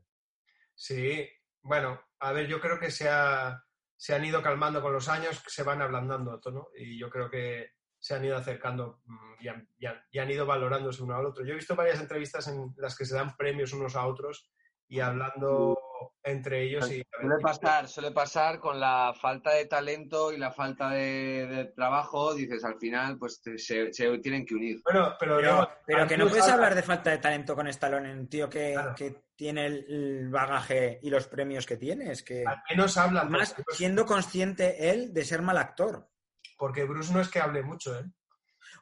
Sí, 0.74 1.28
bueno, 1.62 2.00
a 2.20 2.32
ver, 2.32 2.46
yo 2.46 2.60
creo 2.60 2.78
que 2.78 2.90
se, 2.90 3.08
ha- 3.08 3.62
se 3.96 4.14
han 4.14 4.24
ido 4.24 4.42
calmando 4.42 4.82
con 4.82 4.92
los 4.92 5.08
años, 5.08 5.42
se 5.46 5.62
van 5.62 5.80
ablandando 5.80 6.38
todo, 6.40 6.70
Y 6.76 6.98
yo 6.98 7.08
creo 7.08 7.30
que 7.30 7.72
se 7.98 8.14
han 8.14 8.24
ido 8.24 8.36
acercando 8.36 9.00
mm, 9.04 9.34
y 9.40 9.48
han, 9.48 9.68
y 9.78 9.86
han- 9.86 10.02
y 10.10 10.18
han 10.18 10.30
ido 10.30 10.44
valorándose 10.44 11.02
uno 11.02 11.16
al 11.16 11.26
otro. 11.26 11.44
Yo 11.44 11.52
he 11.52 11.56
visto 11.56 11.76
varias 11.76 12.00
entrevistas 12.00 12.48
en 12.48 12.74
las 12.76 12.96
que 12.96 13.04
se 13.06 13.14
dan 13.14 13.36
premios 13.36 13.72
unos 13.72 13.96
a 13.96 14.06
otros 14.06 14.50
y 14.88 15.00
hablando 15.00 15.78
entre 16.22 16.62
ellos 16.62 16.90
y... 16.90 17.02
Suele 17.20 17.36
pasar, 17.40 17.88
suele 17.88 18.10
pasar 18.10 18.58
con 18.60 18.78
la 18.80 19.12
falta 19.20 19.50
de 19.52 19.66
talento 19.66 20.32
y 20.32 20.38
la 20.38 20.50
falta 20.52 20.90
de, 20.90 21.46
de 21.46 21.64
trabajo, 21.66 22.34
dices, 22.34 22.64
al 22.64 22.78
final, 22.78 23.18
pues 23.18 23.40
te- 23.42 23.58
se, 23.58 23.92
se 23.92 24.18
tienen 24.18 24.44
que 24.46 24.54
unir. 24.54 24.80
Bueno, 24.84 25.14
pero, 25.18 25.38
Pero, 25.86 26.06
que 26.06 26.16
no 26.16 26.28
puedes 26.28 26.48
hablar 26.48 26.74
de 26.74 26.82
falta 26.82 27.10
de 27.10 27.18
talento 27.18 27.54
con 27.54 27.66
Stallone, 27.68 28.12
un 28.12 28.28
tío 28.28 28.48
que, 28.48 28.72
Claro. 28.72 28.94
que 28.94 29.22
tiene 29.36 29.66
el, 29.66 29.84
el 29.88 30.28
bagaje 30.30 30.98
y 31.02 31.10
los 31.10 31.26
premios 31.26 31.66
que 31.66 31.76
tiene. 31.76 32.12
Es 32.12 32.22
que, 32.22 32.44
Al 32.46 32.62
menos 32.70 32.96
además, 32.96 33.54
porque, 33.56 33.74
siendo 33.76 34.06
consciente 34.06 34.90
él 34.90 35.12
de 35.12 35.24
ser 35.24 35.42
mal 35.42 35.58
actor. 35.58 36.08
porque 36.56 36.84
Bruce 36.84 37.12
no 37.12 37.20
es 37.20 37.28
que 37.28 37.40
hable 37.40 37.62
mucho, 37.62 37.98
¿eh? 37.98 38.04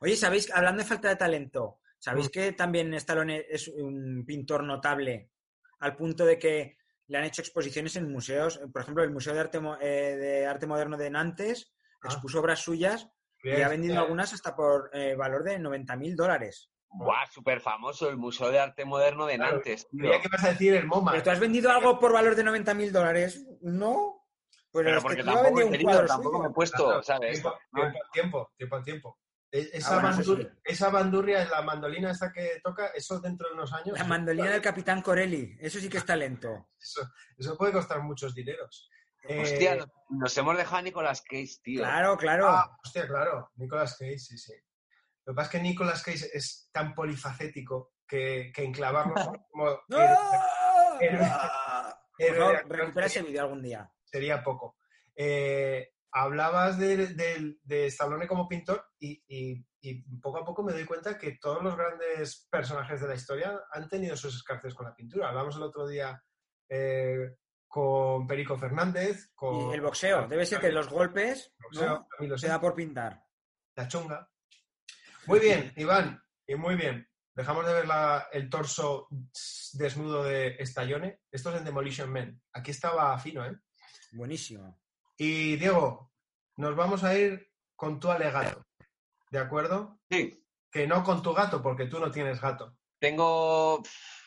Oye, 0.01 0.17
¿sabéis, 0.17 0.51
hablando 0.55 0.83
de 0.83 0.89
falta 0.89 1.09
de 1.09 1.17
talento, 1.17 1.81
¿sabéis 1.99 2.29
Mm. 2.29 2.31
que 2.31 2.53
también 2.53 2.95
Stallone 2.95 3.45
es 3.49 3.69
un 3.69 4.25
pintor 4.27 4.65
notable 4.65 5.31
al 5.81 5.97
punto 5.97 6.25
de 6.27 6.39
que 6.39 6.77
le 7.11 7.19
han 7.19 7.25
hecho 7.25 7.43
exposiciones 7.43 7.97
en 7.97 8.11
museos? 8.11 8.61
Por 8.73 8.83
ejemplo, 8.83 9.03
el 9.03 9.11
Museo 9.11 9.35
de 9.35 9.41
Arte, 9.41 9.59
Mo- 9.61 9.77
eh, 9.81 10.17
de 10.17 10.47
Arte 10.47 10.67
Moderno 10.67 10.97
de 10.97 11.11
Nantes 11.11 11.73
Ah. 12.03 12.07
expuso 12.07 12.41
obras 12.41 12.61
suyas 12.61 13.09
y 13.43 13.61
ha 13.61 13.69
vendido 13.69 13.99
algunas 13.99 14.33
hasta 14.33 14.55
por 14.55 14.91
eh, 14.95 15.15
valor 15.17 15.43
de 15.43 15.59
90 15.59 15.97
mil 15.97 16.15
dólares. 16.17 16.71
Buah, 16.93 17.27
súper 17.27 17.61
famoso 17.61 18.09
el 18.09 18.17
Museo 18.17 18.51
de 18.51 18.59
Arte 18.61 18.85
Moderno 18.85 19.27
de 19.27 19.37
Claro, 19.37 19.55
Nantes. 19.57 19.87
que 19.91 20.29
vas 20.31 20.45
a 20.45 20.51
decir 20.51 20.75
el 20.75 20.87
MoMA. 20.87 21.11
¿Pero 21.13 21.23
tú 21.25 21.31
has 21.31 21.41
vendido 21.41 21.71
algo 21.71 21.99
por 21.99 22.13
valor 22.13 22.35
de 22.37 22.45
90 22.45 22.75
mil 22.75 22.93
dólares? 22.93 23.45
No. 23.61 24.17
Pues 24.71 24.85
Pero 24.85 25.03
porque 25.03 25.25
tampoco 25.25 25.61
he 25.63 25.71
querido, 25.71 26.07
tampoco 26.07 26.39
me 26.43 26.49
he 26.49 26.53
puesto, 26.53 26.85
Claro, 26.87 27.03
¿sabes? 27.03 27.33
Tiempo, 27.43 27.59
tiempo, 27.73 27.99
tiempo, 28.13 28.51
tiempo, 28.57 28.77
al 28.77 28.85
tiempo. 28.85 29.19
Esa, 29.53 29.97
Ah, 29.99 30.13
bueno, 30.23 30.49
esa 30.63 30.91
bandurria, 30.91 31.45
la 31.49 31.63
mandolina 31.63 32.13
esta 32.13 32.33
que 32.33 32.61
toca, 32.63 32.87
eso 32.95 33.19
dentro 33.21 33.49
de 33.49 33.55
unos 33.55 33.73
años. 33.73 33.99
La 33.99 34.05
mandolina 34.05 34.51
del 34.51 34.63
Capitán 34.63 35.03
Corelli. 35.03 35.57
Eso 35.61 35.81
sí 35.81 35.89
que 35.89 35.99
es 35.99 36.05
talento. 36.07 36.69
Eso, 36.81 37.03
eso 37.37 37.57
puede 37.59 37.73
costar 37.73 38.01
muchos 38.03 38.35
dineros. 38.35 38.89
Eh, 39.25 39.43
Hostia, 39.43 39.75
nos, 39.77 39.89
nos 40.09 40.39
hemos 40.39 40.57
dejado 40.57 40.77
a 40.79 40.83
Nicolas 40.83 41.21
Cage, 41.23 41.57
tío. 41.63 41.81
Claro, 41.83 42.17
claro. 42.17 42.49
ah, 42.49 42.79
hostia, 42.83 43.07
claro. 43.07 43.51
Nicolas 43.57 43.97
Cage, 43.99 44.19
sí, 44.19 44.39
sí. 44.39 44.55
Lo 45.27 45.33
que 45.33 45.37
pasa 45.37 45.47
es 45.49 45.53
que 45.53 45.61
Nicolas 45.63 46.03
Cage 46.03 46.31
es 46.33 46.69
tan 46.73 46.95
polifacético 46.95 47.93
que, 48.07 48.51
que 48.55 48.65
enclavarlo 48.65 49.15
como 49.51 49.79
¡No! 49.89 49.99
héroe- 49.99 50.17
héroe- 51.01 51.29
¡Ah! 51.31 51.97
Héroe 52.19 52.63
recupera 52.69 53.07
ese 53.07 53.23
vídeo 53.23 53.43
algún 53.43 53.63
día. 53.63 53.91
sería 54.05 54.43
poco. 54.43 54.77
Eh, 55.15 55.93
hablabas 56.13 56.79
de, 56.79 57.09
de, 57.09 57.57
de 57.63 57.87
Stallone 57.87 58.27
como 58.27 58.49
pintor 58.49 58.85
y, 58.99 59.23
y- 59.29 59.65
y 59.83 60.03
poco 60.21 60.39
a 60.39 60.45
poco 60.45 60.63
me 60.63 60.73
doy 60.73 60.85
cuenta 60.85 61.17
que 61.17 61.39
todos 61.41 61.63
los 61.63 61.75
grandes 61.77 62.47
personajes 62.51 63.01
de 63.01 63.09
la 63.09 63.15
historia 63.15 63.59
han 63.73 63.89
tenido 63.89 64.15
sus 64.17 64.35
escarces 64.37 64.75
con 64.75 64.87
la 64.87 64.95
pintura. 64.95 65.29
Hablamos 65.31 65.57
el 65.57 65.63
otro 65.63 65.87
día 65.89 66.23
eh, 66.69 67.37
con 67.67 68.27
Perico 68.27 68.59
Fernández, 68.59 69.31
con 69.35 69.71
Y 69.71 69.75
el 69.75 69.81
boxeo. 69.81 70.29
Debe 70.29 70.45
ser 70.45 70.61
que 70.61 70.71
los 70.73 70.89
golpes 70.89 71.55
boxeo, 71.59 72.07
lo 72.21 72.37
se 72.37 72.49
da 72.49 72.61
por 72.61 72.75
pintar. 72.75 73.23
la 73.77 73.89
chunga. 73.89 74.29
Muy 75.27 75.39
bien, 75.41 75.73
Iván, 75.77 76.21
y 76.47 76.57
muy 76.57 76.75
bien. 76.75 77.07
Dejamos 77.35 77.65
de 77.67 77.73
ver 77.73 77.87
la- 77.87 78.27
el 78.33 78.51
torso 78.51 79.07
desnudo 79.73 80.25
de 80.25 80.57
Stallone. 80.59 81.21
Esto 81.31 81.51
es 81.51 81.57
en 81.57 81.65
Demolition 81.65 82.11
Man. 82.13 82.43
Aquí 82.53 82.73
estaba 82.73 83.17
fino, 83.19 83.47
¿eh? 83.47 83.57
Buenísimo. 84.13 84.79
Y 85.23 85.57
Diego, 85.57 86.11
nos 86.57 86.75
vamos 86.75 87.05
a 87.05 87.15
ir 87.15 87.47
con 87.77 88.01
tu 88.01 88.11
alegato, 88.11 88.65
¿de 89.31 89.39
acuerdo? 89.39 90.01
Sí, 90.11 90.43
Que 90.73 90.87
no 90.87 91.05
con 91.05 91.23
tu 91.23 91.35
gato, 91.35 91.61
porque 91.63 91.85
tú 91.87 91.99
no 92.01 92.11
tienes 92.11 92.41
gato. 92.41 92.75
tengo, 92.99 93.83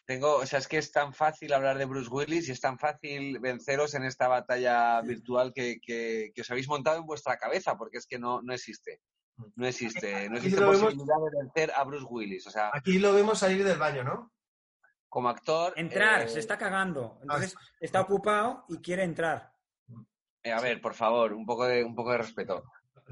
tengo, 0.05 0.35
o 0.35 0.45
sea, 0.45 0.59
es 0.59 0.67
que 0.67 0.77
es 0.77 0.91
tan 0.91 1.11
fácil 1.15 1.51
hablar 1.53 1.79
de 1.79 1.85
Bruce 1.85 2.09
Willis 2.11 2.47
y 2.47 2.51
es 2.51 2.61
tan 2.61 2.77
fácil 2.77 3.39
venceros 3.39 3.95
en 3.95 4.03
esta 4.03 4.27
batalla 4.27 5.01
virtual 5.01 5.51
que, 5.51 5.79
que- 5.81 6.31
que 6.35 6.41
os 6.41 6.51
habéis 6.51 6.67
montado 6.67 6.97
en 6.97 7.05
vuestra 7.07 7.37
cabeza, 7.37 7.75
porque 7.75 7.97
es 7.97 8.05
que 8.05 8.19
no, 8.19 8.41
no 8.43 8.53
existe. 8.53 8.99
No 9.55 9.65
existe, 9.65 10.29
no 10.29 10.37
existe 10.37 10.59
vemos- 10.59 10.79
posibilidad 10.79 11.15
de 11.17 11.39
vencer 11.41 11.71
a 11.75 11.83
Bruce 11.85 12.05
Willis. 12.07 12.45
O 12.45 12.51
sea, 12.51 12.69
Aquí 12.71 12.99
lo 12.99 13.13
vemos 13.15 13.39
salir 13.39 13.63
del 13.63 13.79
baño, 13.79 14.03
¿no? 14.03 14.31
como 15.09 15.29
actor. 15.29 15.73
Entrar, 15.75 16.23
eh, 16.23 16.27
se 16.27 16.39
está 16.39 16.57
cagando. 16.57 17.17
Entonces 17.21 17.55
está 17.79 18.01
ocupado 18.01 18.65
y 18.69 18.77
quiere 18.79 19.03
entrar. 19.03 19.52
Eh, 20.43 20.51
a 20.51 20.59
ver, 20.59 20.81
por 20.81 20.93
favor, 20.93 21.33
un 21.33 21.45
poco 21.45 21.65
de, 21.65 21.83
un 21.83 21.95
poco 21.95 22.11
de 22.11 22.17
respeto. 22.19 22.63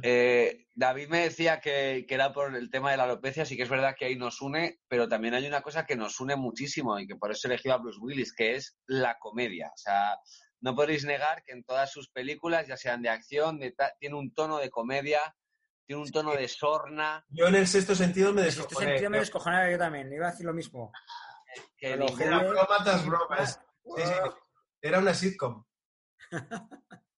Eh, 0.03 0.67
David 0.73 1.09
me 1.09 1.19
decía 1.23 1.59
que, 1.59 2.05
que 2.07 2.15
era 2.15 2.33
por 2.33 2.55
el 2.55 2.69
tema 2.69 2.91
de 2.91 2.97
la 2.97 3.03
alopecia, 3.03 3.45
sí 3.45 3.55
que 3.57 3.63
es 3.63 3.69
verdad 3.69 3.95
que 3.97 4.05
ahí 4.05 4.15
nos 4.15 4.41
une, 4.41 4.79
pero 4.87 5.07
también 5.07 5.33
hay 5.33 5.45
una 5.45 5.61
cosa 5.61 5.85
que 5.85 5.95
nos 5.95 6.19
une 6.19 6.35
muchísimo 6.35 6.97
y 6.99 7.07
que 7.07 7.15
por 7.15 7.31
eso 7.31 7.47
he 7.47 7.51
elegido 7.51 7.75
a 7.75 7.77
Bruce 7.77 7.99
Willis, 8.01 8.33
que 8.33 8.55
es 8.55 8.77
la 8.87 9.17
comedia. 9.19 9.67
O 9.73 9.77
sea, 9.77 10.17
no 10.61 10.75
podéis 10.75 11.05
negar 11.05 11.43
que 11.43 11.51
en 11.53 11.63
todas 11.63 11.91
sus 11.91 12.09
películas, 12.09 12.67
ya 12.67 12.77
sean 12.77 13.01
de 13.01 13.09
acción, 13.09 13.59
de 13.59 13.75
tiene 13.99 14.15
un 14.15 14.33
tono 14.33 14.57
de 14.57 14.69
comedia, 14.69 15.19
tiene 15.85 16.01
un 16.01 16.11
tono 16.11 16.33
de 16.33 16.47
sorna, 16.47 17.25
Yo 17.29 17.47
en 17.47 17.55
el 17.55 17.67
sexto 17.67 17.93
sentido 17.95 18.33
me 18.33 18.41
En 18.41 18.47
este 18.47 18.61
descojoné. 18.61 18.89
sentido 18.91 19.09
me 19.09 19.19
descojonaba 19.19 19.71
yo 19.71 19.77
también. 19.77 20.11
Iba 20.11 20.27
a 20.27 20.31
decir 20.31 20.45
lo 20.45 20.53
mismo. 20.53 20.91
que 21.77 21.89
Pero 21.91 22.07
Joder. 22.07 22.47
bromas, 22.47 23.05
bromas. 23.05 23.61
Sí, 23.95 24.03
sí. 24.03 24.13
Era 24.81 24.99
una 24.99 25.13
sitcom. 25.13 25.63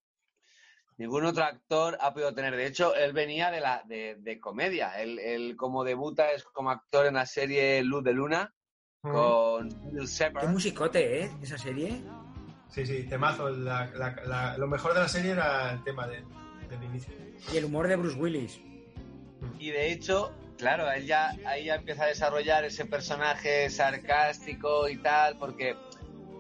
Ningún 0.98 1.26
otro 1.26 1.44
actor 1.44 1.98
ha 2.00 2.14
podido 2.14 2.34
tener. 2.34 2.56
De 2.56 2.66
hecho, 2.68 2.94
él 2.96 3.14
venía 3.14 3.50
de 3.52 3.60
la 3.62 3.84
de, 3.86 4.16
de 4.20 4.40
comedia. 4.40 5.02
Él, 5.02 5.18
él 5.20 5.56
como 5.58 5.84
debuta 5.84 6.32
es 6.32 6.44
como 6.44 6.70
actor 6.70 7.06
en 7.08 7.16
la 7.16 7.26
serie 7.26 7.82
Luz 7.84 8.04
de 8.04 8.14
Luna 8.14 8.54
con 9.02 9.70
Bill 9.92 10.02
Qué 10.02 10.06
Shepard. 10.08 10.50
musicote, 10.50 11.24
¿eh? 11.24 11.32
Esa 11.42 11.58
serie. 11.58 12.02
Sí, 12.70 12.86
sí, 12.86 13.04
temazo. 13.04 13.50
La- 13.50 13.90
la- 13.96 14.16
la- 14.26 14.58
lo 14.58 14.68
mejor 14.68 14.94
de 14.94 15.00
la 15.02 15.08
serie 15.08 15.32
era 15.32 15.74
el 15.74 15.84
tema 15.84 16.08
de- 16.08 16.24
del 16.70 16.84
inicio. 16.84 17.14
Y 17.52 17.58
el 17.58 17.66
humor 17.66 17.88
de 17.88 17.96
Bruce 17.98 18.18
Willis. 18.18 18.62
Y 19.60 19.72
de 19.72 19.92
hecho, 19.92 20.32
claro, 20.58 20.90
él 20.92 21.06
ya, 21.06 21.32
ahí 21.46 21.66
ya 21.66 21.76
empieza 21.76 22.04
a 22.04 22.08
desarrollar 22.08 22.64
ese 22.66 22.86
personaje 22.86 23.70
sarcástico 23.70 24.88
y 24.88 24.98
tal, 24.98 25.38
porque 25.38 25.76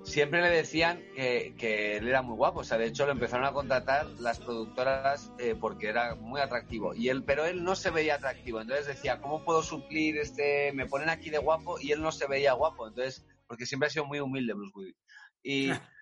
siempre 0.03 0.41
le 0.41 0.49
decían 0.49 1.01
que, 1.15 1.55
que 1.57 1.97
él 1.97 2.07
era 2.07 2.21
muy 2.21 2.35
guapo. 2.35 2.59
O 2.59 2.63
sea, 2.63 2.77
de 2.77 2.85
hecho 2.85 3.05
lo 3.05 3.13
empezaron 3.13 3.45
a 3.45 3.53
contratar 3.53 4.07
las 4.19 4.39
productoras 4.39 5.31
eh, 5.39 5.55
porque 5.59 5.87
era 5.87 6.15
muy 6.15 6.41
atractivo. 6.41 6.93
Y 6.93 7.09
él, 7.09 7.23
pero 7.23 7.45
él 7.45 7.63
no 7.63 7.75
se 7.75 7.89
veía 7.89 8.15
atractivo. 8.15 8.61
Entonces 8.61 8.87
decía, 8.87 9.19
¿cómo 9.21 9.43
puedo 9.43 9.63
suplir 9.63 10.17
este? 10.17 10.71
Me 10.73 10.85
ponen 10.85 11.09
aquí 11.09 11.29
de 11.29 11.37
guapo 11.37 11.79
y 11.79 11.91
él 11.91 12.01
no 12.01 12.11
se 12.11 12.27
veía 12.27 12.53
guapo. 12.53 12.87
Entonces, 12.87 13.25
porque 13.47 13.65
siempre 13.65 13.87
ha 13.87 13.91
sido 13.91 14.05
muy 14.05 14.19
humilde 14.19 14.53
Bruce 14.53 14.73
Willis. 14.75 14.97
Y, 15.41 15.71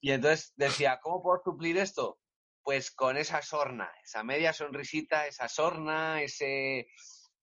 y 0.00 0.10
entonces 0.12 0.52
decía, 0.56 0.98
¿cómo 1.02 1.22
puedo 1.22 1.40
suplir 1.44 1.76
esto? 1.78 2.18
Pues 2.62 2.90
con 2.90 3.16
esa 3.16 3.42
sorna, 3.42 3.88
esa 4.02 4.24
media 4.24 4.52
sonrisita, 4.52 5.28
esa 5.28 5.48
sorna, 5.48 6.20
ese, 6.22 6.88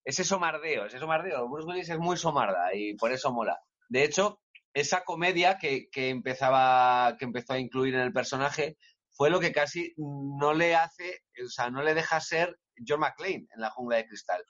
ese 0.04 0.24
somardeo, 0.26 0.86
ese 0.86 1.00
somardeo. 1.00 1.48
Bruce 1.48 1.68
Willis 1.68 1.90
es 1.90 2.00
muy 2.00 2.18
somarda 2.18 2.74
y 2.74 2.96
por 2.96 3.14
eso 3.14 3.32
mola. 3.32 3.58
De 3.88 4.04
hecho, 4.04 4.43
esa 4.74 5.04
comedia 5.04 5.58
que, 5.58 5.90
que 5.90 6.10
empezaba, 6.10 7.16
que 7.18 7.26
empezó 7.26 7.54
a 7.54 7.60
incluir 7.60 7.96
en 7.96 8.02
el 8.02 8.14
personaje 8.14 8.78
fue 9.12 9.30
lo 9.30 9.40
que 9.40 9.52
casi 9.52 9.94
no 9.98 10.54
le 10.54 10.76
hace, 10.76 11.22
o 11.44 11.50
sea, 11.50 11.70
no 11.70 11.84
le 11.84 11.94
deja 11.94 12.20
ser 12.20 12.58
John 12.86 13.00
McClane 13.00 13.48
en 13.54 13.62
la 13.62 13.70
jungla 13.70 13.98
de 13.98 14.08
cristal. 14.08 14.44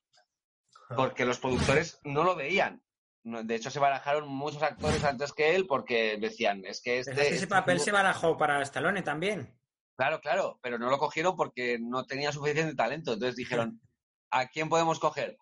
Porque 0.96 1.26
los 1.26 1.40
productores 1.40 2.00
no 2.04 2.24
lo 2.24 2.36
veían. 2.36 2.82
De 3.24 3.56
hecho, 3.56 3.70
se 3.70 3.80
barajaron 3.80 4.28
muchos 4.28 4.62
actores 4.64 5.04
antes 5.04 5.32
que 5.34 5.56
él 5.56 5.66
porque 5.66 6.18
decían, 6.20 6.64
es 6.66 6.82
que 6.82 7.00
este... 7.00 7.12
Pero 7.12 7.22
es 7.22 7.28
que 7.30 7.36
ese 7.36 7.44
este 7.46 7.56
papel 7.56 7.80
se 7.80 7.92
barajó 7.92 8.38
para 8.38 8.62
Stallone 8.62 9.02
también. 9.02 9.58
Claro, 9.96 10.20
claro, 10.20 10.60
pero 10.62 10.78
no 10.78 10.90
lo 10.90 10.98
cogieron 10.98 11.36
porque 11.36 11.78
no 11.80 12.06
tenía 12.06 12.32
suficiente 12.32 12.76
talento. 12.76 13.14
Entonces 13.14 13.36
dijeron, 13.36 13.80
¿a 14.32 14.48
quién 14.48 14.70
podemos 14.70 15.00
coger? 15.00 15.38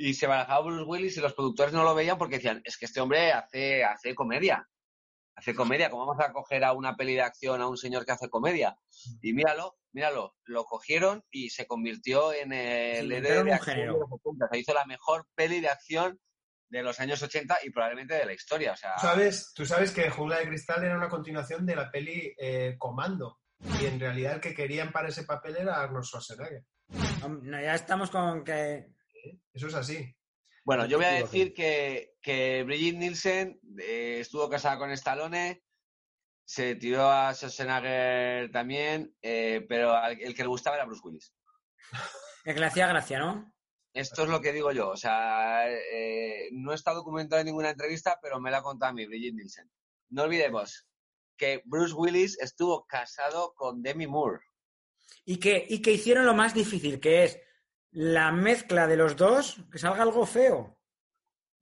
Y 0.00 0.14
se 0.14 0.28
barajaba 0.28 0.60
Bruce 0.60 0.84
Willis 0.84 1.16
y 1.16 1.20
los 1.20 1.34
productores 1.34 1.74
no 1.74 1.82
lo 1.82 1.92
veían 1.92 2.16
porque 2.16 2.36
decían, 2.36 2.62
es 2.64 2.78
que 2.78 2.84
este 2.84 3.00
hombre 3.00 3.32
hace, 3.32 3.82
hace 3.82 4.14
comedia. 4.14 4.64
Hace 5.34 5.56
comedia, 5.56 5.90
¿cómo 5.90 6.06
vamos 6.06 6.24
a 6.24 6.32
coger 6.32 6.64
a 6.64 6.72
una 6.72 6.96
peli 6.96 7.14
de 7.14 7.22
acción 7.22 7.60
a 7.60 7.66
un 7.66 7.76
señor 7.76 8.06
que 8.06 8.12
hace 8.12 8.28
comedia? 8.28 8.76
Y 9.20 9.32
míralo, 9.32 9.76
míralo, 9.92 10.36
lo 10.44 10.64
cogieron 10.64 11.24
y 11.32 11.50
se 11.50 11.66
convirtió 11.66 12.32
en 12.32 12.52
el 12.52 13.10
héroe 13.10 13.44
de 13.44 13.52
acción 13.52 13.76
de 13.78 13.86
los 13.86 14.12
80. 14.12 14.44
O 14.44 14.48
sea, 14.48 14.58
hizo 14.60 14.72
la 14.72 14.84
mejor 14.86 15.26
peli 15.34 15.60
de 15.60 15.68
acción 15.68 16.20
de 16.68 16.82
los 16.82 17.00
años 17.00 17.20
80 17.20 17.58
y 17.64 17.70
probablemente 17.70 18.14
de 18.14 18.24
la 18.26 18.34
historia. 18.34 18.72
O 18.72 18.76
sea, 18.76 18.94
¿Tú 18.94 19.00
sabes, 19.00 19.52
tú 19.52 19.66
sabes 19.66 19.90
que 19.90 20.10
Jungla 20.10 20.38
de 20.38 20.46
Cristal 20.46 20.84
era 20.84 20.96
una 20.96 21.08
continuación 21.08 21.66
de 21.66 21.74
la 21.76 21.90
peli 21.90 22.34
eh, 22.38 22.76
Comando. 22.78 23.40
Y 23.80 23.86
en 23.86 23.98
realidad 23.98 24.34
el 24.34 24.40
que 24.40 24.54
querían 24.54 24.92
para 24.92 25.08
ese 25.08 25.24
papel 25.24 25.56
era 25.56 25.82
Arnold 25.82 26.04
Schwarzenegger. 26.04 26.64
No, 27.42 27.60
ya 27.60 27.74
estamos 27.74 28.10
con 28.10 28.44
que... 28.44 28.97
Eso 29.52 29.68
es 29.68 29.74
así. 29.74 30.14
Bueno, 30.64 30.84
yo 30.86 30.98
voy 30.98 31.06
a 31.06 31.12
decir 31.12 31.54
que, 31.54 32.14
que 32.20 32.62
Brigitte 32.64 32.98
Nielsen 32.98 33.60
eh, 33.80 34.18
estuvo 34.20 34.48
casada 34.50 34.76
con 34.78 34.90
Stallone, 34.90 35.62
se 36.44 36.74
tiró 36.76 37.10
a 37.10 37.32
Schwarzenegger 37.34 38.50
también, 38.50 39.14
eh, 39.22 39.64
pero 39.68 39.92
al- 39.94 40.20
el 40.20 40.34
que 40.34 40.42
le 40.42 40.48
gustaba 40.48 40.76
era 40.76 40.84
Bruce 40.86 41.02
Willis. 41.04 41.34
El 42.44 42.54
que 42.54 42.60
le 42.60 42.66
hacía 42.66 42.86
gracia, 42.86 43.18
¿no? 43.18 43.52
Esto 43.92 44.22
es 44.22 44.28
lo 44.30 44.40
que 44.40 44.52
digo 44.52 44.72
yo. 44.72 44.88
O 44.90 44.96
sea, 44.96 45.68
eh, 45.70 46.48
no 46.52 46.72
está 46.72 46.92
documentado 46.94 47.40
en 47.40 47.46
ninguna 47.46 47.70
entrevista, 47.70 48.18
pero 48.22 48.40
me 48.40 48.50
lo 48.50 48.56
ha 48.58 48.62
contado 48.62 48.90
a 48.90 48.94
mí, 48.94 49.04
Brigitte 49.06 49.34
Nielsen. 49.34 49.70
No 50.10 50.22
olvidemos 50.22 50.86
que 51.36 51.60
Bruce 51.66 51.92
Willis 51.94 52.38
estuvo 52.40 52.86
casado 52.86 53.52
con 53.54 53.82
Demi 53.82 54.06
Moore. 54.06 54.40
Y 55.24 55.38
que, 55.38 55.66
y 55.68 55.82
que 55.82 55.92
hicieron 55.92 56.24
lo 56.24 56.32
más 56.34 56.54
difícil, 56.54 57.00
que 57.00 57.24
es 57.24 57.38
la 57.90 58.32
mezcla 58.32 58.86
de 58.86 58.96
los 58.96 59.16
dos, 59.16 59.60
que 59.70 59.78
salga 59.78 60.02
algo 60.02 60.26
feo. 60.26 60.78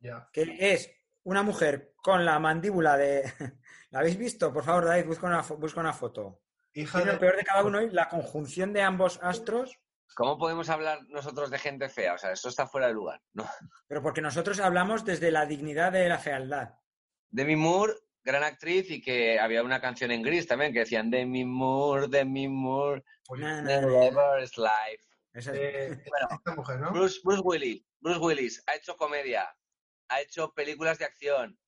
Ya. 0.01 0.29
Que 0.33 0.57
es 0.59 0.91
una 1.23 1.43
mujer 1.43 1.95
con 1.97 2.25
la 2.25 2.39
mandíbula 2.39 2.97
de... 2.97 3.23
¿La 3.91 4.01
habéis 4.01 4.17
visto? 4.17 4.53
Por 4.53 4.65
favor, 4.65 4.85
David, 4.85 5.07
busca 5.07 5.27
una, 5.27 5.43
busca 5.43 5.81
una 5.81 5.93
foto. 5.93 6.43
Hija 6.75 6.99
Tiene 6.99 7.13
de... 7.13 7.17
lo 7.17 7.21
peor 7.21 7.37
de 7.37 7.45
cada 7.45 7.65
uno 7.65 7.81
y 7.81 7.91
la 7.91 8.09
conjunción 8.09 8.73
de 8.73 8.83
ambos 8.83 9.19
astros, 9.23 9.81
¿Cómo 10.15 10.39
podemos 10.39 10.71
hablar 10.71 11.01
nosotros 11.09 11.51
de 11.51 11.59
gente 11.59 11.91
fea? 11.91 12.15
O 12.15 12.19
sea, 12.19 12.33
esto 12.33 12.49
está 12.49 12.67
fuera 12.67 12.87
de 12.87 12.95
lugar. 12.95 13.21
¿no? 13.35 13.45
pero 13.87 14.03
porque 14.03 14.23
nosotros 14.23 14.61
hablamos 14.61 15.05
desde 15.05 15.31
la 15.31 15.45
dignidad 15.45 15.93
de 15.93 16.09
la 16.09 16.19
fealdad. 16.19 16.75
Demi 17.29 17.55
Moore, 17.55 17.93
gran 18.25 18.43
actriz, 18.43 18.91
y 18.91 19.03
que 19.03 19.39
había 19.39 19.63
una 19.63 19.81
canción 19.81 20.11
en 20.11 20.23
gris 20.23 20.47
también 20.47 20.73
que 20.73 20.81
decían 20.81 21.11
Demi 21.11 21.45
Moore, 21.45 22.09
Demi 22.09 22.49
Moore. 22.49 23.05
Never 23.37 24.43
is 24.43 24.57
life. 24.57 25.05
Esa 25.37 25.53
es- 25.53 25.59
eh, 25.59 26.05
Bueno. 26.11 26.29
esta 26.31 26.55
mujer, 26.55 26.81
¿no? 26.81 26.91
Bruce, 26.93 27.21
Bruce 27.23 27.43
Willis, 27.45 27.85
Bruce 28.01 28.21
Willis 28.21 28.63
ha 28.67 28.75
hecho 28.75 28.97
comedia, 28.97 29.49
ha 30.09 30.21
hecho 30.21 30.53
películas 30.53 30.99
de 30.99 31.05
acción, 31.05 31.59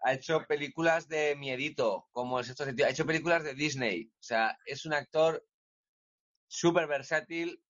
ha 0.00 0.12
hecho 0.12 0.44
películas 0.46 1.08
de 1.08 1.34
miedito, 1.36 2.08
como 2.12 2.38
el 2.38 2.44
sexto 2.44 2.64
sentido, 2.64 2.86
ha 2.86 2.90
hecho 2.90 3.06
películas 3.06 3.42
de 3.44 3.54
Disney. 3.54 4.12
O 4.20 4.22
sea, 4.22 4.58
es 4.66 4.84
un 4.84 4.92
actor 4.92 5.44
súper 6.46 6.86
versátil, 6.86 7.64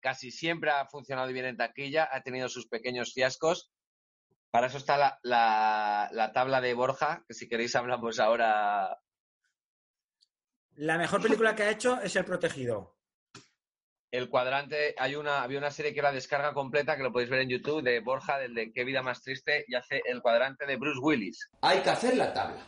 casi 0.00 0.30
siempre 0.30 0.70
ha 0.70 0.86
funcionado 0.86 1.32
bien 1.32 1.46
en 1.46 1.56
taquilla, 1.56 2.08
ha 2.12 2.22
tenido 2.22 2.48
sus 2.48 2.68
pequeños 2.68 3.12
fiascos. 3.12 3.72
Para 4.52 4.68
eso 4.68 4.78
está 4.78 4.96
la, 4.96 5.18
la- 5.22 6.08
la 6.12 6.32
tabla 6.32 6.60
de 6.60 6.72
Borja, 6.74 7.24
que 7.26 7.34
si 7.34 7.48
queréis 7.48 7.74
hablamos 7.74 8.20
ahora. 8.20 8.96
La 10.76 10.96
mejor 10.98 11.20
película 11.22 11.54
que 11.56 11.64
ha 11.64 11.70
hecho 11.70 12.00
es 12.00 12.14
El 12.16 12.24
Protegido. 12.24 12.95
El 14.10 14.28
cuadrante, 14.28 14.94
hay 14.98 15.16
una, 15.16 15.42
había 15.42 15.58
una 15.58 15.70
serie 15.70 15.92
que 15.92 15.98
era 16.00 16.12
descarga 16.12 16.54
completa, 16.54 16.96
que 16.96 17.02
lo 17.02 17.12
podéis 17.12 17.30
ver 17.30 17.40
en 17.40 17.48
YouTube, 17.48 17.82
de 17.82 18.00
Borja, 18.00 18.38
del 18.38 18.54
de 18.54 18.72
Qué 18.72 18.84
vida 18.84 19.02
más 19.02 19.20
triste, 19.22 19.64
y 19.68 19.74
hace 19.74 20.00
el 20.06 20.22
cuadrante 20.22 20.64
de 20.64 20.76
Bruce 20.76 21.00
Willis. 21.00 21.50
Hay 21.60 21.80
que 21.80 21.90
hacer 21.90 22.16
la 22.16 22.32
tabla. 22.32 22.62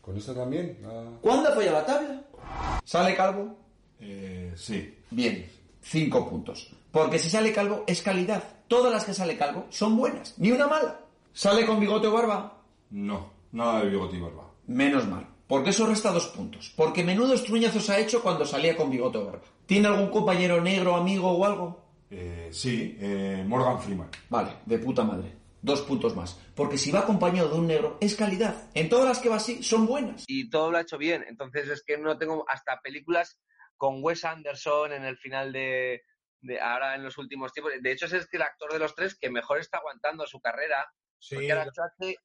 ¿Con 0.00 0.16
esto 0.16 0.34
también? 0.34 0.78
Ah, 0.84 1.04
¿Cuándo 1.20 1.48
ha 1.48 1.52
fallado 1.52 1.78
la 1.78 1.86
tabla? 1.86 2.22
¿Sale 2.84 3.14
calvo? 3.14 3.56
eh, 4.00 4.52
sí. 4.56 4.98
Bien, 5.10 5.48
cinco 5.80 6.28
puntos. 6.28 6.74
Porque 6.90 7.18
si 7.18 7.30
sale 7.30 7.52
calvo 7.52 7.84
es 7.86 8.02
calidad. 8.02 8.42
Todas 8.68 8.92
las 8.92 9.04
que 9.04 9.14
sale 9.14 9.36
calvo 9.36 9.66
son 9.70 9.96
buenas, 9.96 10.38
ni 10.38 10.50
una 10.50 10.66
mala. 10.66 11.00
¿Sale 11.32 11.64
con 11.64 11.80
bigote 11.80 12.08
o 12.08 12.12
barba? 12.12 12.62
No, 12.90 13.32
nada 13.52 13.80
de 13.82 13.90
bigote 13.90 14.16
y 14.16 14.20
barba. 14.20 14.50
Menos 14.66 15.06
mal. 15.06 15.26
Porque 15.46 15.70
eso 15.70 15.86
resta 15.86 16.10
dos 16.10 16.28
puntos. 16.28 16.72
Porque 16.76 17.04
menudos 17.04 17.44
truñazos 17.44 17.88
ha 17.90 17.98
hecho 17.98 18.22
cuando 18.22 18.44
salía 18.44 18.76
con 18.76 18.90
bigote 18.90 19.18
o 19.18 19.26
barba. 19.26 19.42
¿Tiene 19.72 19.88
algún 19.88 20.10
compañero 20.10 20.60
negro, 20.60 20.94
amigo 20.96 21.30
o 21.30 21.46
algo? 21.46 22.04
Eh, 22.10 22.50
sí, 22.52 22.94
eh, 23.00 23.42
Morgan 23.46 23.80
Freeman. 23.80 24.10
Vale, 24.28 24.56
de 24.66 24.78
puta 24.78 25.02
madre. 25.02 25.34
Dos 25.62 25.80
puntos 25.80 26.14
más. 26.14 26.38
Porque 26.54 26.76
si 26.76 26.90
va 26.90 27.00
acompañado 27.00 27.48
de 27.48 27.54
un 27.58 27.66
negro, 27.66 27.96
es 27.98 28.14
calidad. 28.14 28.68
En 28.74 28.90
todas 28.90 29.06
las 29.08 29.18
que 29.18 29.30
va 29.30 29.36
así, 29.36 29.62
son 29.62 29.86
buenas. 29.86 30.24
Y 30.26 30.50
todo 30.50 30.70
lo 30.70 30.76
ha 30.76 30.82
hecho 30.82 30.98
bien. 30.98 31.24
Entonces 31.26 31.70
es 31.70 31.82
que 31.82 31.96
no 31.96 32.18
tengo 32.18 32.44
hasta 32.50 32.80
películas 32.82 33.38
con 33.78 34.04
Wes 34.04 34.26
Anderson 34.26 34.92
en 34.92 35.04
el 35.04 35.16
final 35.16 35.54
de, 35.54 36.02
de 36.42 36.60
ahora 36.60 36.94
en 36.94 37.02
los 37.04 37.16
últimos 37.16 37.50
tiempos. 37.54 37.72
De 37.80 37.92
hecho, 37.92 38.04
ese 38.04 38.18
es 38.18 38.28
el 38.30 38.42
actor 38.42 38.74
de 38.74 38.78
los 38.78 38.94
tres 38.94 39.16
que 39.18 39.30
mejor 39.30 39.58
está 39.58 39.78
aguantando 39.78 40.26
su 40.26 40.38
carrera. 40.38 40.86
Sí, 41.18 41.36
Porque 41.36 41.52
ahora 41.52 41.70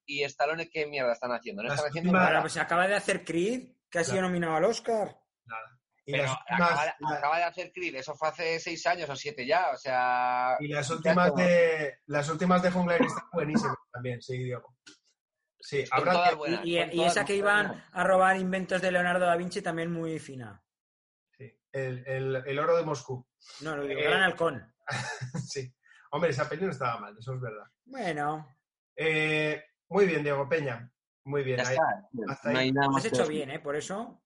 y 0.05 0.23
Stallone, 0.23 0.69
¿qué 0.69 0.85
mierda 0.85 1.13
están 1.13 1.31
haciendo? 1.31 1.63
No 1.63 1.71
están 1.71 1.87
haciendo 1.87 2.11
nada. 2.11 2.41
pues 2.41 2.51
se 2.51 2.59
acaba 2.59 2.87
de 2.89 2.95
hacer 2.95 3.23
Creed, 3.23 3.69
que 3.89 3.99
ha 3.99 4.03
sido 4.03 4.15
Claro. 4.17 4.27
nominado 4.27 4.55
al 4.57 4.65
Oscar. 4.65 5.15
Y, 6.07 6.11
Pero 6.13 6.23
las 6.23 6.37
últimas, 6.39 6.61
acaba, 6.71 6.85
de- 6.85 6.93
la- 6.99 7.17
acaba 7.17 7.37
de 7.37 7.43
hacer 7.43 7.71
Creed, 7.73 7.95
eso 7.95 8.15
fue 8.15 8.29
hace 8.29 8.59
seis 8.61 8.87
años 8.87 9.09
o 9.09 9.15
siete 9.15 9.45
ya, 9.45 9.71
o 9.71 9.77
sea... 9.77 10.55
y 10.59 10.67
las 10.69 10.89
últimas 10.89 11.35
de 11.35 11.99
las 12.05 12.29
últimas 12.29 12.61
de 12.63 12.71
Jungla 12.71 12.93
de 12.93 12.99
Cristal 12.99 13.23
buenísimas 13.33 13.75
también, 13.91 14.21
sí, 14.21 14.37
Diego. 14.37 14.73
Sí, 15.59 15.83
habrá 15.91 16.33
buenas. 16.33 16.65
Y, 16.65 16.77
esa 16.77 17.25
que 17.25 17.41
buenas. 17.41 17.65
iban 17.65 17.83
a 17.91 18.03
robar 18.05 18.37
inventos 18.37 18.81
de 18.81 18.91
Leonardo 18.91 19.25
da 19.25 19.35
Vinci 19.35 19.61
también 19.61 19.91
muy 19.91 20.17
fina. 20.17 20.63
sí, 21.37 21.51
el, 21.73 22.07
el- 22.07 22.43
el 22.45 22.59
oro 22.59 22.77
de 22.77 22.83
Moscú. 22.83 23.27
No, 23.61 23.75
lo 23.75 23.83
digo, 23.83 23.99
Eh, 23.99 24.03
Gran 24.03 24.21
Halcón. 24.23 24.73
sí. 25.45 25.73
Hombre, 26.11 26.29
esa 26.29 26.47
peli 26.47 26.65
no 26.65 26.71
estaba 26.71 26.99
mal, 26.99 27.17
eso 27.19 27.33
es 27.33 27.41
verdad. 27.41 27.65
Bueno, 27.85 28.55
Eh, 28.95 29.61
muy 29.89 30.05
bien, 30.05 30.23
Diego 30.23 30.47
Peña. 30.47 30.89
Muy 31.25 31.43
bien. 31.43 31.57
Ya 31.57 31.67
ahí- 31.67 31.75
está. 31.75 32.31
hasta 32.31 32.51
no 32.53 32.59
ahí. 32.59 32.65
hay 32.67 32.71
nada 32.71 32.87
lo 32.87 32.93
más 32.93 33.05
has 33.05 33.11
hecho 33.11 33.27
bien, 33.27 33.51
¿eh? 33.51 33.59
Por 33.59 33.75
eso 33.75 34.23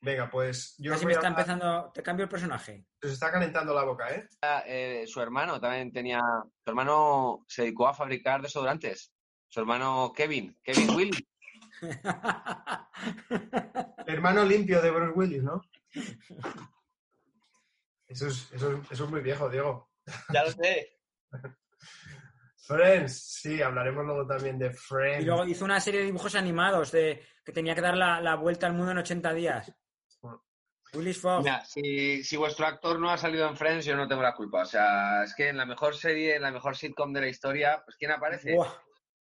Venga, 0.00 0.30
pues 0.30 0.74
yo 0.78 0.92
casi 0.92 1.06
me 1.06 1.12
está 1.12 1.26
hablar- 1.26 1.40
empezando... 1.40 1.90
Te 1.92 2.02
cambio 2.02 2.22
el 2.24 2.28
personaje. 2.30 2.86
Se 3.02 3.08
está 3.12 3.32
calentando 3.32 3.74
la 3.74 3.82
boca, 3.84 4.08
¿eh? 4.14 4.28
Eh, 4.66 5.04
su 5.08 5.20
hermano 5.20 5.60
también 5.60 5.92
tenía... 5.92 6.20
Su 6.64 6.70
hermano 6.70 7.44
se 7.48 7.62
dedicó 7.62 7.88
a 7.88 7.94
fabricar 7.94 8.40
desodorantes. 8.40 9.12
Su 9.48 9.60
hermano 9.60 10.12
Kevin, 10.14 10.56
Kevin 10.62 10.90
Willis. 10.94 11.24
El 11.82 11.98
hermano 14.14 14.44
limpio 14.44 14.80
de 14.80 14.90
Bruce 14.90 15.12
Willis, 15.18 15.42
¿no? 15.42 15.60
Eso 18.06 18.26
es, 18.28 18.52
eso 18.52 18.72
es- 18.72 18.90
eso 18.92 19.04
es 19.04 19.10
muy 19.10 19.20
viejo, 19.20 19.48
Diego. 19.50 19.90
Ya 20.32 20.44
lo 20.44 20.50
sé. 20.52 20.98
Friends, 22.56 23.22
sí, 23.40 23.62
hablaremos 23.62 24.04
luego 24.04 24.26
también 24.26 24.58
de 24.58 24.70
Friends. 24.70 25.22
Y 25.22 25.26
luego 25.26 25.44
hizo 25.46 25.64
una 25.64 25.80
serie 25.80 26.00
de 26.00 26.06
dibujos 26.06 26.34
animados 26.34 26.92
de 26.92 27.26
que 27.44 27.52
tenía 27.52 27.74
que 27.74 27.80
dar 27.80 27.96
la, 27.96 28.20
la 28.20 28.34
vuelta 28.36 28.66
al 28.66 28.74
mundo 28.74 28.92
en 28.92 28.98
80 28.98 29.32
días. 29.32 29.72
Willis 30.94 31.20
Fogg. 31.20 31.42
Mira, 31.42 31.64
si, 31.64 32.22
si 32.22 32.36
vuestro 32.36 32.66
actor 32.66 32.98
no 32.98 33.10
ha 33.10 33.18
salido 33.18 33.48
en 33.48 33.56
Friends, 33.56 33.84
yo 33.84 33.96
no 33.96 34.08
tengo 34.08 34.22
la 34.22 34.34
culpa. 34.34 34.62
O 34.62 34.66
sea, 34.66 35.22
es 35.24 35.34
que 35.34 35.48
en 35.48 35.56
la 35.56 35.66
mejor 35.66 35.94
serie, 35.94 36.36
en 36.36 36.42
la 36.42 36.50
mejor 36.50 36.76
sitcom 36.76 37.12
de 37.12 37.20
la 37.20 37.28
historia, 37.28 37.82
pues 37.84 37.96
¿quién 37.96 38.10
aparece? 38.10 38.56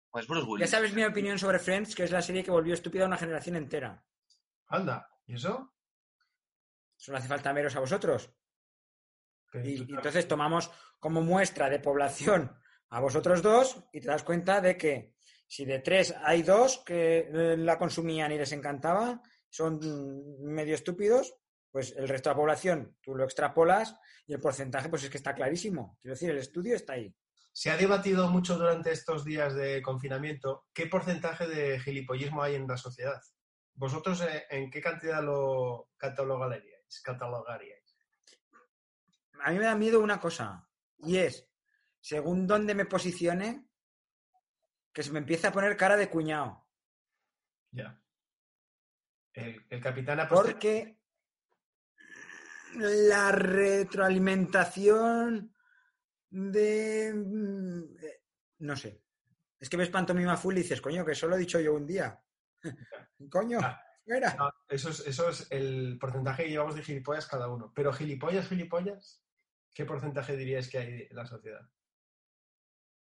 Pues 0.09 0.27
Bruce 0.27 0.45
Ya 0.45 0.51
Willis. 0.51 0.69
sabes 0.69 0.93
mi 0.93 1.03
opinión 1.03 1.39
sobre 1.39 1.59
Friends, 1.59 1.95
que 1.95 2.03
es 2.03 2.11
la 2.11 2.21
serie 2.21 2.43
que 2.43 2.51
volvió 2.51 2.73
estúpida 2.73 3.03
a 3.03 3.07
una 3.07 3.17
generación 3.17 3.55
entera. 3.55 4.03
Anda, 4.67 5.07
¿y 5.25 5.35
eso? 5.35 5.73
Solo 6.97 7.17
hace 7.17 7.27
falta 7.27 7.53
veros 7.53 7.75
a 7.75 7.79
vosotros. 7.79 8.31
Y, 9.53 9.81
entonces 9.81 10.27
tomamos 10.27 10.71
como 10.99 11.21
muestra 11.21 11.69
de 11.69 11.79
población 11.79 12.57
a 12.89 12.99
vosotros 12.99 13.41
dos 13.41 13.83
y 13.91 14.01
te 14.01 14.07
das 14.07 14.23
cuenta 14.23 14.61
de 14.61 14.77
que 14.77 15.15
si 15.47 15.65
de 15.65 15.79
tres 15.79 16.13
hay 16.23 16.43
dos 16.43 16.83
que 16.85 17.29
eh, 17.33 17.57
la 17.57 17.77
consumían 17.77 18.31
y 18.31 18.37
les 18.37 18.51
encantaba, 18.53 19.21
son 19.49 19.79
medio 20.41 20.75
estúpidos, 20.75 21.35
pues 21.71 21.93
el 21.97 22.07
resto 22.07 22.29
de 22.29 22.33
la 22.33 22.39
población 22.39 22.97
tú 23.01 23.15
lo 23.15 23.23
extrapolas 23.23 23.95
y 24.27 24.33
el 24.33 24.39
porcentaje 24.39 24.89
pues 24.89 25.03
es 25.03 25.09
que 25.09 25.17
está 25.17 25.33
clarísimo. 25.33 25.97
Quiero 26.01 26.15
decir, 26.15 26.29
el 26.29 26.37
estudio 26.37 26.75
está 26.75 26.93
ahí. 26.93 27.15
Se 27.53 27.69
ha 27.69 27.77
debatido 27.77 28.29
mucho 28.29 28.57
durante 28.57 28.91
estos 28.91 29.25
días 29.25 29.55
de 29.55 29.81
confinamiento 29.81 30.67
qué 30.73 30.87
porcentaje 30.87 31.47
de 31.47 31.79
gilipollismo 31.79 32.43
hay 32.43 32.55
en 32.55 32.67
la 32.67 32.77
sociedad. 32.77 33.21
¿vosotros 33.73 34.21
eh, 34.21 34.45
en 34.49 34.69
qué 34.69 34.81
cantidad 34.81 35.23
lo 35.23 35.89
catalogaríais? 35.97 37.01
catalogaríais? 37.01 37.97
A 39.43 39.51
mí 39.51 39.57
me 39.57 39.65
da 39.65 39.75
miedo 39.75 39.99
una 39.99 40.19
cosa, 40.19 40.69
y 40.99 41.17
es, 41.17 41.49
según 41.99 42.45
dónde 42.45 42.75
me 42.75 42.85
posicione, 42.85 43.65
que 44.93 45.01
se 45.01 45.11
me 45.11 45.19
empiece 45.19 45.47
a 45.47 45.51
poner 45.51 45.77
cara 45.77 45.97
de 45.97 46.09
cuñado. 46.09 46.67
Ya. 47.71 47.99
El, 49.33 49.65
el 49.69 49.81
capitán 49.81 50.27
Porque 50.29 51.00
la 52.75 53.31
retroalimentación 53.31 55.53
de... 56.29 57.13
mm, 57.13 57.83
eh, 58.03 58.23
No 58.59 58.75
sé. 58.75 59.01
Es 59.59 59.69
que 59.69 59.77
ves 59.77 59.89
pantomima 59.89 60.37
full 60.37 60.55
y 60.57 60.61
dices, 60.61 60.81
coño, 60.81 61.05
que 61.05 61.13
solo 61.15 61.35
he 61.35 61.39
dicho 61.39 61.59
yo 61.59 61.73
un 61.75 61.85
día. 61.85 62.19
coño, 63.29 63.59
Ah. 63.61 63.79
fuera. 64.03 64.35
Eso, 64.67 64.89
es, 64.89 65.01
eso 65.07 65.29
es 65.29 65.47
el 65.51 65.97
porcentaje 65.99 66.43
que 66.43 66.49
llevamos 66.49 66.75
de 66.75 66.83
gilipollas 66.83 67.27
cada 67.27 67.47
uno. 67.49 67.71
Pero 67.75 67.93
gilipollas, 67.93 68.47
gilipollas, 68.47 69.23
¿qué 69.73 69.85
porcentaje 69.85 70.35
diríais 70.35 70.69
que 70.69 70.77
hay 70.79 71.07
en 71.09 71.15
la 71.15 71.25
sociedad? 71.25 71.61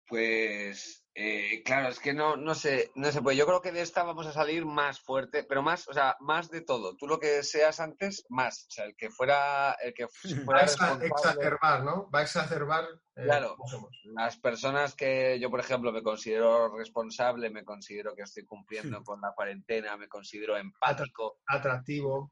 Pues, 0.08 0.99
eh, 1.22 1.64
claro, 1.66 1.90
es 1.90 2.00
que 2.00 2.14
no, 2.14 2.38
no 2.38 2.56
sé, 2.56 2.94
no 2.96 3.12
sé, 3.12 3.22
pues 3.22 3.36
yo 3.36 3.46
creo 3.46 3.62
que 3.62 3.74
de 3.74 3.82
esta 3.82 4.04
vamos 4.04 4.26
a 4.26 4.32
salir 4.32 4.66
más 4.66 5.02
fuerte, 5.02 5.44
pero 5.44 5.62
más, 5.62 5.86
o 5.90 5.94
sea, 5.94 6.16
más 6.22 6.50
de 6.50 6.62
todo. 6.62 6.96
Tú 6.96 7.08
lo 7.08 7.20
que 7.20 7.44
seas 7.44 7.82
antes, 7.82 8.24
más. 8.30 8.66
O 8.70 8.72
sea, 8.72 8.86
el 8.86 8.96
que 8.96 9.10
fuera, 9.10 9.74
el 9.84 9.94
que 9.94 10.06
Va 10.06 10.60
a 10.60 10.64
exacerbar, 10.64 11.84
¿no? 11.84 12.10
Va 12.10 12.20
a 12.20 12.22
exacerbar 12.22 12.86
eh, 13.18 13.24
Claro. 13.26 13.58
Las 14.06 14.38
personas 14.38 14.96
que 14.96 15.38
yo, 15.42 15.50
por 15.52 15.60
ejemplo, 15.60 15.92
me 15.92 16.04
considero 16.04 16.74
responsable, 16.78 17.50
me 17.50 17.66
considero 17.66 18.16
que 18.16 18.22
estoy 18.22 18.46
cumpliendo 18.46 19.04
con 19.04 19.20
la 19.20 19.34
cuarentena, 19.34 19.98
me 19.98 20.08
considero 20.08 20.56
empático. 20.56 21.40
Atractivo. 21.48 22.32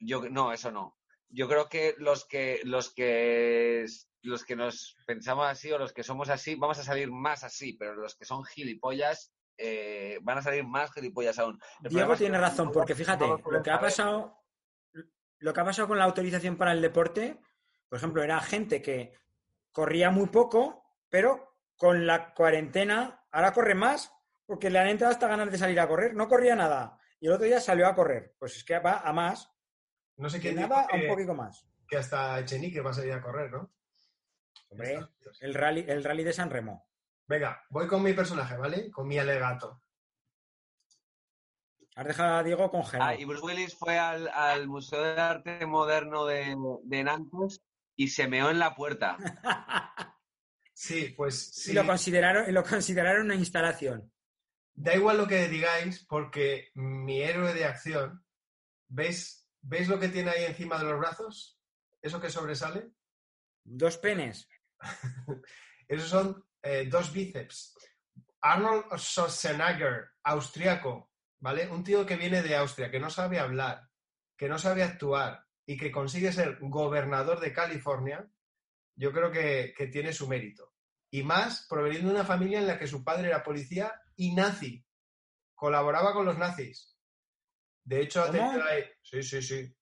Yo 0.00 0.28
no, 0.28 0.52
eso 0.52 0.72
no. 0.72 0.98
Yo 1.28 1.46
creo 1.46 1.68
que 1.68 1.94
los 1.98 2.26
que 2.26 2.60
los 2.64 2.92
que 2.92 3.86
los 4.26 4.44
que 4.44 4.56
nos 4.56 4.96
pensamos 5.06 5.46
así 5.48 5.72
o 5.72 5.78
los 5.78 5.92
que 5.92 6.02
somos 6.02 6.28
así, 6.28 6.54
vamos 6.54 6.78
a 6.78 6.84
salir 6.84 7.10
más 7.10 7.44
así, 7.44 7.74
pero 7.74 7.94
los 7.94 8.14
que 8.16 8.24
son 8.24 8.44
gilipollas 8.44 9.32
eh, 9.58 10.18
van 10.22 10.38
a 10.38 10.42
salir 10.42 10.64
más 10.64 10.92
gilipollas 10.92 11.38
aún. 11.38 11.58
El 11.82 11.90
Diego 11.90 12.12
es 12.12 12.18
que 12.18 12.24
tiene 12.24 12.38
razón, 12.38 12.70
porque 12.72 12.94
fíjate, 12.94 13.26
lo 13.26 13.62
que 13.62 13.70
ha 13.70 13.80
pasado, 13.80 14.42
lo 15.38 15.52
que 15.52 15.60
ha 15.60 15.64
pasado 15.64 15.88
con 15.88 15.98
la 15.98 16.04
autorización 16.04 16.56
para 16.56 16.72
el 16.72 16.82
deporte, 16.82 17.40
por 17.88 17.98
ejemplo, 17.98 18.22
era 18.22 18.40
gente 18.40 18.82
que 18.82 19.12
corría 19.72 20.10
muy 20.10 20.26
poco, 20.26 20.84
pero 21.08 21.56
con 21.76 22.06
la 22.06 22.34
cuarentena 22.34 23.26
ahora 23.30 23.52
corre 23.52 23.74
más, 23.74 24.12
porque 24.46 24.70
le 24.70 24.78
han 24.78 24.88
entrado 24.88 25.12
hasta 25.12 25.28
ganas 25.28 25.50
de 25.50 25.58
salir 25.58 25.78
a 25.80 25.88
correr. 25.88 26.14
No 26.14 26.28
corría 26.28 26.54
nada. 26.54 26.98
Y 27.20 27.26
el 27.26 27.32
otro 27.32 27.46
día 27.46 27.60
salió 27.60 27.86
a 27.86 27.94
correr. 27.94 28.34
Pues 28.38 28.56
es 28.56 28.64
que 28.64 28.78
va 28.78 29.00
a 29.00 29.12
más, 29.12 29.50
No 30.16 30.28
sé 30.30 30.38
dijo 30.38 30.54
nada 30.60 30.86
a 30.90 30.94
un 30.94 31.00
que, 31.00 31.08
poquito 31.08 31.34
más. 31.34 31.66
que 31.88 31.96
hasta 31.96 32.38
Echenique 32.40 32.80
va 32.80 32.90
a 32.90 32.94
salir 32.94 33.12
a 33.12 33.20
correr, 33.20 33.50
¿no? 33.50 33.72
Hombre, 34.68 34.98
el 35.40 35.54
rally, 35.54 35.84
el 35.88 36.04
rally 36.04 36.24
de 36.24 36.32
San 36.32 36.50
Remo. 36.50 36.88
Venga, 37.26 37.62
voy 37.70 37.86
con 37.86 38.02
mi 38.02 38.12
personaje, 38.12 38.56
¿vale? 38.56 38.90
Con 38.90 39.06
mi 39.08 39.18
alegato. 39.18 39.82
Has 41.96 42.06
dejado 42.06 42.36
a 42.36 42.42
Diego 42.42 42.70
congelado. 42.70 43.10
Ah, 43.10 43.14
y 43.14 43.24
Bruce 43.24 43.44
Willis 43.44 43.74
fue 43.74 43.98
al, 43.98 44.28
al 44.28 44.68
Museo 44.68 45.02
de 45.02 45.20
Arte 45.20 45.64
Moderno 45.64 46.26
de, 46.26 46.54
de 46.82 47.04
Nantes 47.04 47.62
y 47.96 48.08
se 48.08 48.28
meó 48.28 48.50
en 48.50 48.58
la 48.58 48.74
puerta. 48.74 49.16
Sí, 50.78 51.14
pues 51.16 51.52
sí. 51.54 51.70
Y 51.70 51.74
lo 51.74 51.86
consideraron, 51.86 52.52
lo 52.52 52.62
consideraron 52.62 53.24
una 53.24 53.34
instalación. 53.34 54.12
Da 54.74 54.94
igual 54.94 55.16
lo 55.16 55.26
que 55.26 55.48
digáis, 55.48 56.04
porque 56.04 56.68
mi 56.74 57.22
héroe 57.22 57.54
de 57.54 57.64
acción, 57.64 58.22
¿veis, 58.86 59.48
¿veis 59.62 59.88
lo 59.88 59.98
que 59.98 60.10
tiene 60.10 60.32
ahí 60.32 60.44
encima 60.44 60.76
de 60.76 60.84
los 60.84 60.98
brazos? 60.98 61.58
¿Eso 62.02 62.20
que 62.20 62.28
sobresale? 62.28 62.90
Dos 63.64 63.96
penes. 63.96 64.46
Esos 65.88 66.08
son 66.08 66.44
eh, 66.62 66.86
dos 66.90 67.12
bíceps. 67.12 67.74
Arnold 68.40 68.84
Schwarzenegger, 68.96 70.10
austriaco, 70.22 71.10
¿vale? 71.40 71.68
Un 71.68 71.82
tío 71.82 72.04
que 72.06 72.16
viene 72.16 72.42
de 72.42 72.56
Austria, 72.56 72.90
que 72.90 73.00
no 73.00 73.10
sabe 73.10 73.38
hablar, 73.38 73.88
que 74.36 74.48
no 74.48 74.58
sabe 74.58 74.82
actuar 74.82 75.44
y 75.64 75.76
que 75.76 75.90
consigue 75.90 76.32
ser 76.32 76.58
gobernador 76.60 77.40
de 77.40 77.52
California, 77.52 78.28
yo 78.94 79.12
creo 79.12 79.30
que, 79.32 79.74
que 79.76 79.88
tiene 79.88 80.12
su 80.12 80.28
mérito. 80.28 80.74
Y 81.10 81.22
más 81.22 81.66
proveniendo 81.68 82.08
de 82.08 82.14
una 82.16 82.24
familia 82.24 82.58
en 82.58 82.66
la 82.66 82.78
que 82.78 82.86
su 82.86 83.02
padre 83.04 83.28
era 83.28 83.42
policía 83.42 83.92
y 84.16 84.34
nazi. 84.34 84.84
Colaboraba 85.54 86.12
con 86.12 86.26
los 86.26 86.38
nazis. 86.38 86.96
De 87.84 88.00
hecho, 88.02 88.22
ha 88.22 88.26
¿Cómo? 88.26 88.38
tenido 88.50 88.64
ahí- 88.68 88.84
Sí, 89.02 89.22
sí, 89.22 89.42
sí. 89.42 89.76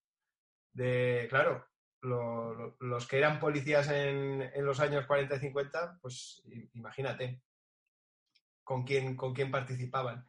De, 0.72 1.26
claro, 1.30 1.66
lo- 2.04 2.54
lo- 2.54 2.76
los 2.80 3.06
que 3.08 3.18
eran 3.18 3.40
policías 3.40 3.88
en, 3.88 4.42
en 4.42 4.64
los 4.64 4.78
años 4.80 5.06
40 5.06 5.36
y 5.36 5.40
50, 5.40 5.98
pues 6.00 6.42
imagínate 6.74 7.42
con 8.62 8.84
quién, 8.84 9.16
con 9.16 9.34
quién 9.34 9.50
participaban. 9.50 10.26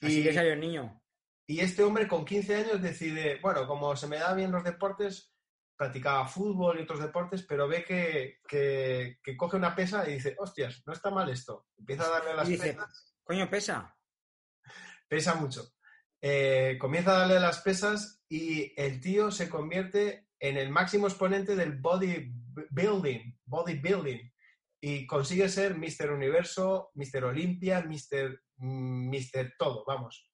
Así 0.00 0.20
Y- 0.20 0.22
que 0.24 0.32
salió 0.32 0.52
el 0.54 0.60
niño. 0.60 1.02
y 1.46 1.60
este 1.60 1.82
hombre 1.82 2.06
con 2.08 2.24
15 2.24 2.54
años 2.56 2.80
decide, 2.80 3.38
bueno, 3.42 3.66
como 3.66 3.94
se 3.96 4.06
me 4.06 4.18
da 4.18 4.32
bien 4.34 4.52
los 4.52 4.62
deportes, 4.64 5.34
practicaba 5.76 6.26
fútbol 6.28 6.78
y 6.78 6.82
otros 6.82 7.00
deportes, 7.00 7.42
pero 7.42 7.66
ve 7.66 7.84
que, 7.84 8.40
que- 8.46 9.18
que 9.22 9.36
coge 9.36 9.56
una 9.56 9.74
pesa 9.74 10.08
y 10.08 10.14
dice, 10.14 10.36
hostias, 10.38 10.82
no 10.86 10.92
está 10.92 11.10
mal 11.10 11.28
esto. 11.30 11.66
Empieza 11.78 12.04
a 12.06 12.10
darle 12.10 12.30
a 12.30 12.34
las 12.34 12.48
Y 12.48 12.52
dice, 12.52 12.74
pesas, 12.74 13.16
coño, 13.24 13.48
pesa. 13.50 13.96
pesa 15.08 15.34
mucho. 15.34 15.72
Eh, 16.20 16.76
comienza 16.78 17.12
a 17.16 17.18
darle 17.20 17.38
a 17.38 17.40
las 17.40 17.60
pesas 17.62 18.22
y 18.28 18.72
el 18.80 19.00
tío 19.00 19.30
se 19.30 19.48
convierte 19.48 20.28
en 20.40 20.56
el 20.56 20.70
máximo 20.70 21.06
exponente 21.06 21.54
del 21.54 21.78
bodybuilding, 21.78 23.38
bodybuilding 23.44 24.32
y 24.82 25.06
consigue 25.06 25.48
ser 25.48 25.76
Mr. 25.76 26.10
Universo, 26.10 26.90
Mr. 26.94 27.24
Olimpia, 27.24 27.82
Mr. 27.82 28.40
Mr. 28.56 29.54
Todo, 29.58 29.84
vamos. 29.86 30.26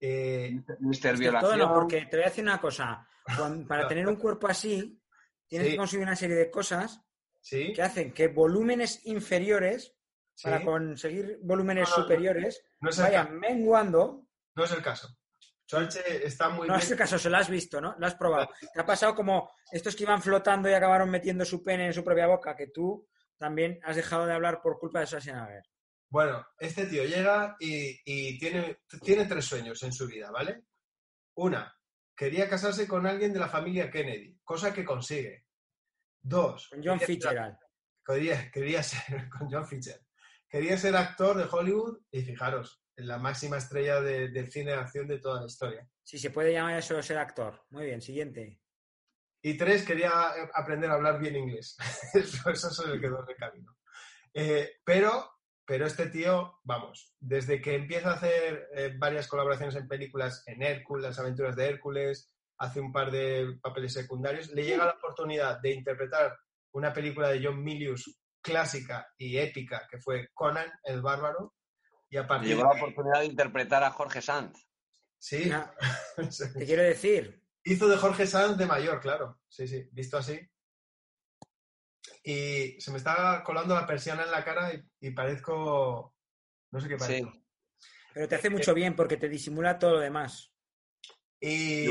Eh, 0.00 0.60
que 1.00 1.12
Violación. 1.14 1.40
todo 1.40 1.56
no, 1.56 1.72
porque 1.72 2.04
te 2.06 2.16
voy 2.16 2.24
a 2.24 2.28
decir 2.28 2.44
una 2.44 2.60
cosa. 2.60 3.08
Para 3.66 3.88
tener 3.88 4.06
un 4.06 4.16
cuerpo 4.16 4.46
así, 4.46 5.00
tienes 5.48 5.68
Sí. 5.68 5.72
que 5.72 5.78
conseguir 5.78 6.06
una 6.06 6.16
serie 6.16 6.36
de 6.36 6.50
cosas 6.50 7.00
sí, 7.40 7.72
que 7.72 7.82
hacen 7.82 8.12
que 8.12 8.28
volúmenes 8.28 9.04
inferiores, 9.06 9.96
sí. 10.34 10.44
para 10.44 10.62
conseguir 10.62 11.38
volúmenes 11.42 11.88
No, 11.88 11.94
superiores, 11.96 12.62
vayan 12.80 13.38
menguando. 13.38 14.26
No 14.54 14.64
es 14.64 14.72
el 14.72 14.82
caso. 14.82 15.08
Schwarze 15.66 16.26
está 16.26 16.48
muy 16.50 16.68
No 16.68 16.74
bien. 16.74 16.84
es 16.84 16.90
el 16.90 16.98
caso, 16.98 17.18
se 17.18 17.30
lo 17.30 17.36
has 17.36 17.48
visto, 17.48 17.80
¿no? 17.80 17.94
Lo 17.98 18.06
has 18.06 18.14
probado. 18.14 18.48
Te 18.72 18.80
ha 18.80 18.86
pasado 18.86 19.14
como 19.14 19.50
estos 19.72 19.96
que 19.96 20.02
iban 20.04 20.22
flotando 20.22 20.68
y 20.68 20.74
acabaron 20.74 21.10
metiendo 21.10 21.44
su 21.44 21.62
pene 21.62 21.86
en 21.86 21.94
su 21.94 22.04
propia 22.04 22.26
boca, 22.26 22.54
que 22.54 22.68
tú 22.68 23.08
también 23.38 23.80
has 23.82 23.96
dejado 23.96 24.26
de 24.26 24.34
hablar 24.34 24.60
por 24.62 24.78
culpa 24.78 25.00
de 25.00 25.06
Schwarzenegger. 25.06 25.62
Bueno, 26.10 26.46
este 26.58 26.86
tío 26.86 27.04
llega 27.04 27.56
y, 27.58 27.98
y 28.04 28.38
tiene, 28.38 28.78
tiene 29.02 29.24
tres 29.24 29.44
sueños 29.46 29.82
en 29.82 29.92
su 29.92 30.06
vida, 30.06 30.30
¿vale? 30.30 30.64
Una, 31.36 31.74
quería 32.14 32.48
casarse 32.48 32.86
con 32.86 33.06
alguien 33.06 33.32
de 33.32 33.40
la 33.40 33.48
familia 33.48 33.90
Kennedy, 33.90 34.38
cosa 34.44 34.72
que 34.72 34.84
consigue. 34.84 35.46
Dos, 36.22 36.68
Con 36.68 36.82
John 36.84 37.00
Fitzgerald. 37.00 37.56
Quería, 38.06 38.50
quería 38.50 38.82
ser 38.82 39.28
con 39.30 39.50
John 39.50 39.66
Fitzgerald. 39.66 40.06
Quería 40.48 40.78
ser 40.78 40.94
actor 40.94 41.36
de 41.36 41.48
Hollywood 41.50 41.98
y 42.12 42.22
fijaros, 42.22 42.83
la 42.96 43.18
máxima 43.18 43.56
estrella 43.58 44.00
de- 44.00 44.28
del 44.28 44.50
cine 44.50 44.72
de 44.72 44.78
acción 44.78 45.06
de 45.08 45.18
toda 45.18 45.40
la 45.40 45.46
historia. 45.46 45.88
Si 46.02 46.18
se 46.18 46.30
puede 46.30 46.52
llamar 46.52 46.78
eso 46.78 47.00
ser 47.02 47.18
actor. 47.18 47.64
Muy 47.70 47.86
bien, 47.86 48.00
siguiente. 48.00 48.60
Y 49.42 49.56
tres, 49.56 49.84
quería 49.84 50.10
eh, 50.36 50.50
aprender 50.54 50.90
a 50.90 50.94
hablar 50.94 51.18
bien 51.18 51.36
inglés. 51.36 51.76
eso, 52.14 52.50
eso 52.50 52.70
se 52.70 52.88
le 52.88 53.00
quedó 53.00 53.22
en 53.22 53.30
el 53.30 53.36
camino. 53.36 53.76
Eh, 54.32 54.76
pero, 54.84 55.30
pero 55.66 55.86
este 55.86 56.06
tío, 56.06 56.58
vamos, 56.62 57.14
desde 57.20 57.60
que 57.60 57.74
empieza 57.74 58.10
a 58.10 58.14
hacer 58.14 58.68
eh, 58.74 58.92
varias 58.98 59.28
colaboraciones 59.28 59.74
en 59.76 59.86
películas, 59.88 60.42
en 60.46 60.62
Hércules, 60.62 61.04
las 61.04 61.18
aventuras 61.18 61.56
de 61.56 61.66
Hércules, 61.68 62.30
hace 62.58 62.80
un 62.80 62.92
par 62.92 63.10
de 63.10 63.58
papeles 63.62 63.92
secundarios, 63.92 64.50
le 64.52 64.64
llega 64.64 64.86
la 64.86 64.92
oportunidad 64.92 65.60
de 65.60 65.72
interpretar 65.72 66.36
una 66.72 66.92
película 66.92 67.28
de 67.28 67.44
John 67.44 67.62
Milius 67.62 68.18
clásica 68.40 69.06
y 69.18 69.38
épica, 69.38 69.86
que 69.90 69.98
fue 69.98 70.28
Conan 70.34 70.70
el 70.84 71.00
Bárbaro. 71.02 71.54
Y 72.14 72.16
a 72.16 72.28
partir 72.28 72.50
llegó 72.50 72.62
de 72.62 72.74
la 72.76 72.80
oportunidad 72.80 73.20
de 73.20 73.26
interpretar 73.26 73.82
a 73.82 73.90
Jorge 73.90 74.22
Sanz. 74.22 74.68
sí, 75.18 75.50
Ah, 75.52 75.74
Te 76.56 76.64
quiero 76.64 76.82
decir, 76.84 77.42
Hizo 77.64 77.88
de 77.88 77.96
Jorge 77.96 78.24
Sanz 78.26 78.56
de 78.56 78.66
mayor, 78.66 79.00
claro. 79.00 79.40
Sí, 79.48 79.66
sí, 79.66 79.88
visto 79.90 80.16
así. 80.18 80.38
Y 82.22 82.80
se 82.80 82.90
me 82.92 82.98
está 82.98 83.42
colando 83.44 83.74
la 83.74 83.86
persiana 83.86 84.22
en 84.22 84.30
la 84.30 84.44
cara 84.44 84.72
y, 84.72 84.82
y 85.00 85.10
parezco. 85.10 86.14
No 86.70 86.80
sé 86.80 86.88
qué 86.88 86.98
Sí. 86.98 87.22
parezco. 87.22 87.32
pero 88.12 88.28
te 88.28 88.34
hace 88.36 88.50
mucho 88.50 88.74
bien 88.74 88.94
porque 88.94 89.16
te 89.16 89.28
disimula 89.28 89.78
todo 89.78 89.92
lo 89.94 90.00
demás. 90.00 90.52
Y. 91.40 91.86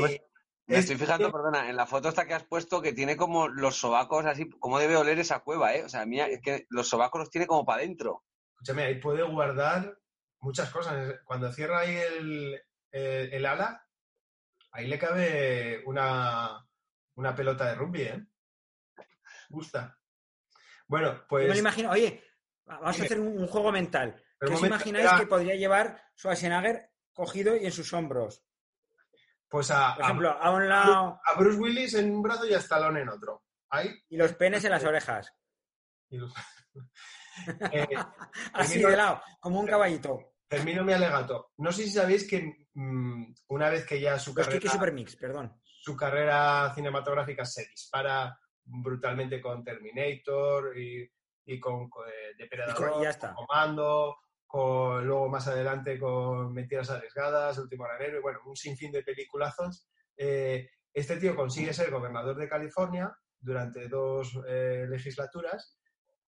Me 0.66 0.76
es- 0.78 0.84
estoy 0.84 0.96
fijando, 0.96 1.30
perdona, 1.30 1.68
en 1.68 1.76
la 1.76 1.84
foto 1.86 2.08
esta 2.08 2.26
que 2.26 2.32
has 2.32 2.44
puesto 2.44 2.80
que 2.80 2.94
tiene 2.94 3.14
como 3.18 3.48
los 3.48 3.76
sobacos 3.76 4.24
así, 4.24 4.48
¿cómo 4.58 4.78
debe 4.78 4.96
oler 4.96 5.18
esa 5.18 5.40
cueva, 5.40 5.74
eh? 5.74 5.84
O 5.84 5.88
sea, 5.90 6.06
mira, 6.06 6.26
es 6.28 6.40
que 6.40 6.66
los 6.70 6.88
sobacos 6.88 7.18
los 7.18 7.30
tiene 7.30 7.46
como 7.46 7.66
para 7.66 7.80
adentro. 7.82 8.24
Escúchame, 8.54 8.84
ahí 8.84 8.94
puede 9.00 9.22
guardar 9.24 9.98
muchas 10.44 10.70
cosas. 10.70 11.14
Cuando 11.24 11.50
cierra 11.52 11.80
ahí 11.80 11.96
el, 11.96 12.62
el- 12.92 13.32
el 13.32 13.46
ala, 13.46 13.80
Ahí 14.76 14.88
le 14.88 14.98
cabe 14.98 15.84
una, 15.86 16.66
una 17.14 17.32
pelota 17.36 17.66
de 17.66 17.74
rugby, 17.76 18.02
¿eh? 18.02 18.26
Gusta. 19.48 19.96
Bueno, 20.88 21.24
pues... 21.28 21.46
me 21.46 21.54
lo 21.54 21.60
imagino, 21.60 21.90
oye, 21.92 22.24
vamos 22.64 22.98
a 23.00 23.04
hacer 23.04 23.20
un, 23.20 23.38
un 23.38 23.46
juego 23.46 23.70
mental. 23.70 24.20
¿Qué 24.40 24.52
os 24.52 24.62
imagináis 24.64 25.12
que 25.12 25.28
podría 25.28 25.54
llevar 25.54 26.02
Schwarzenegger 26.18 26.90
cogido 27.12 27.54
y 27.54 27.66
en 27.66 27.70
sus 27.70 27.92
hombros? 27.92 28.42
Pues 29.48 29.70
a, 29.70 29.94
Por 29.94 30.04
ejemplo, 30.06 30.30
a 30.30 30.50
un 30.50 30.68
lado 30.68 31.20
a 31.24 31.38
Bruce 31.38 31.58
Willis 31.60 31.94
en 31.94 32.10
un 32.10 32.22
brazo 32.22 32.44
y 32.44 32.54
a 32.54 32.58
Stallone 32.58 33.02
en 33.02 33.10
otro. 33.10 33.44
Ahí. 33.70 33.94
y 34.08 34.16
los 34.16 34.32
penes 34.34 34.64
en 34.64 34.72
las 34.72 34.82
orejas. 34.84 35.32
y 36.08 36.18
los- 36.18 36.34
Eh, 37.72 37.86
Así 38.54 38.80
de 38.82 38.96
lado, 38.96 39.22
como 39.38 39.60
un 39.60 39.66
caballito. 39.68 40.33
Termino 40.48 40.84
mi 40.84 40.92
alegato. 40.92 41.52
No 41.58 41.72
sé 41.72 41.84
si 41.84 41.90
sabéis 41.90 42.28
que 42.28 42.66
mm, 42.74 43.34
una 43.48 43.70
vez 43.70 43.86
que 43.86 44.00
ya 44.00 44.18
su 44.18 44.34
carrera, 44.34 44.58
Kiki 44.58 44.68
Supermix, 44.68 45.16
perdón. 45.16 45.60
su 45.64 45.96
carrera 45.96 46.72
cinematográfica 46.74 47.44
se 47.44 47.66
dispara 47.66 48.38
brutalmente 48.64 49.40
con 49.40 49.62
Terminator 49.64 50.76
y, 50.78 51.10
y 51.46 51.60
con, 51.60 51.88
con, 51.90 52.06
eh, 52.08 52.34
Depredador, 52.38 52.74
Y 52.74 52.90
con- 52.92 53.00
y 53.00 53.04
ya 53.04 53.10
está. 53.10 53.34
con 53.34 53.46
Comando, 53.46 54.16
con, 54.46 55.06
luego 55.06 55.28
más 55.28 55.46
adelante 55.48 55.98
con 55.98 56.52
Mentiras 56.52 56.90
Arriesgadas, 56.90 57.58
Último 57.58 57.84
Gran 57.84 58.02
Héroe, 58.02 58.20
bueno, 58.20 58.40
un 58.46 58.56
sinfín 58.56 58.92
de 58.92 59.02
peliculazos. 59.02 59.88
Eh, 60.16 60.68
este 60.92 61.16
tío 61.16 61.34
consigue 61.34 61.72
ser 61.74 61.90
gobernador 61.90 62.36
de 62.36 62.48
California 62.48 63.12
durante 63.40 63.88
dos 63.88 64.38
eh, 64.48 64.86
legislaturas 64.88 65.78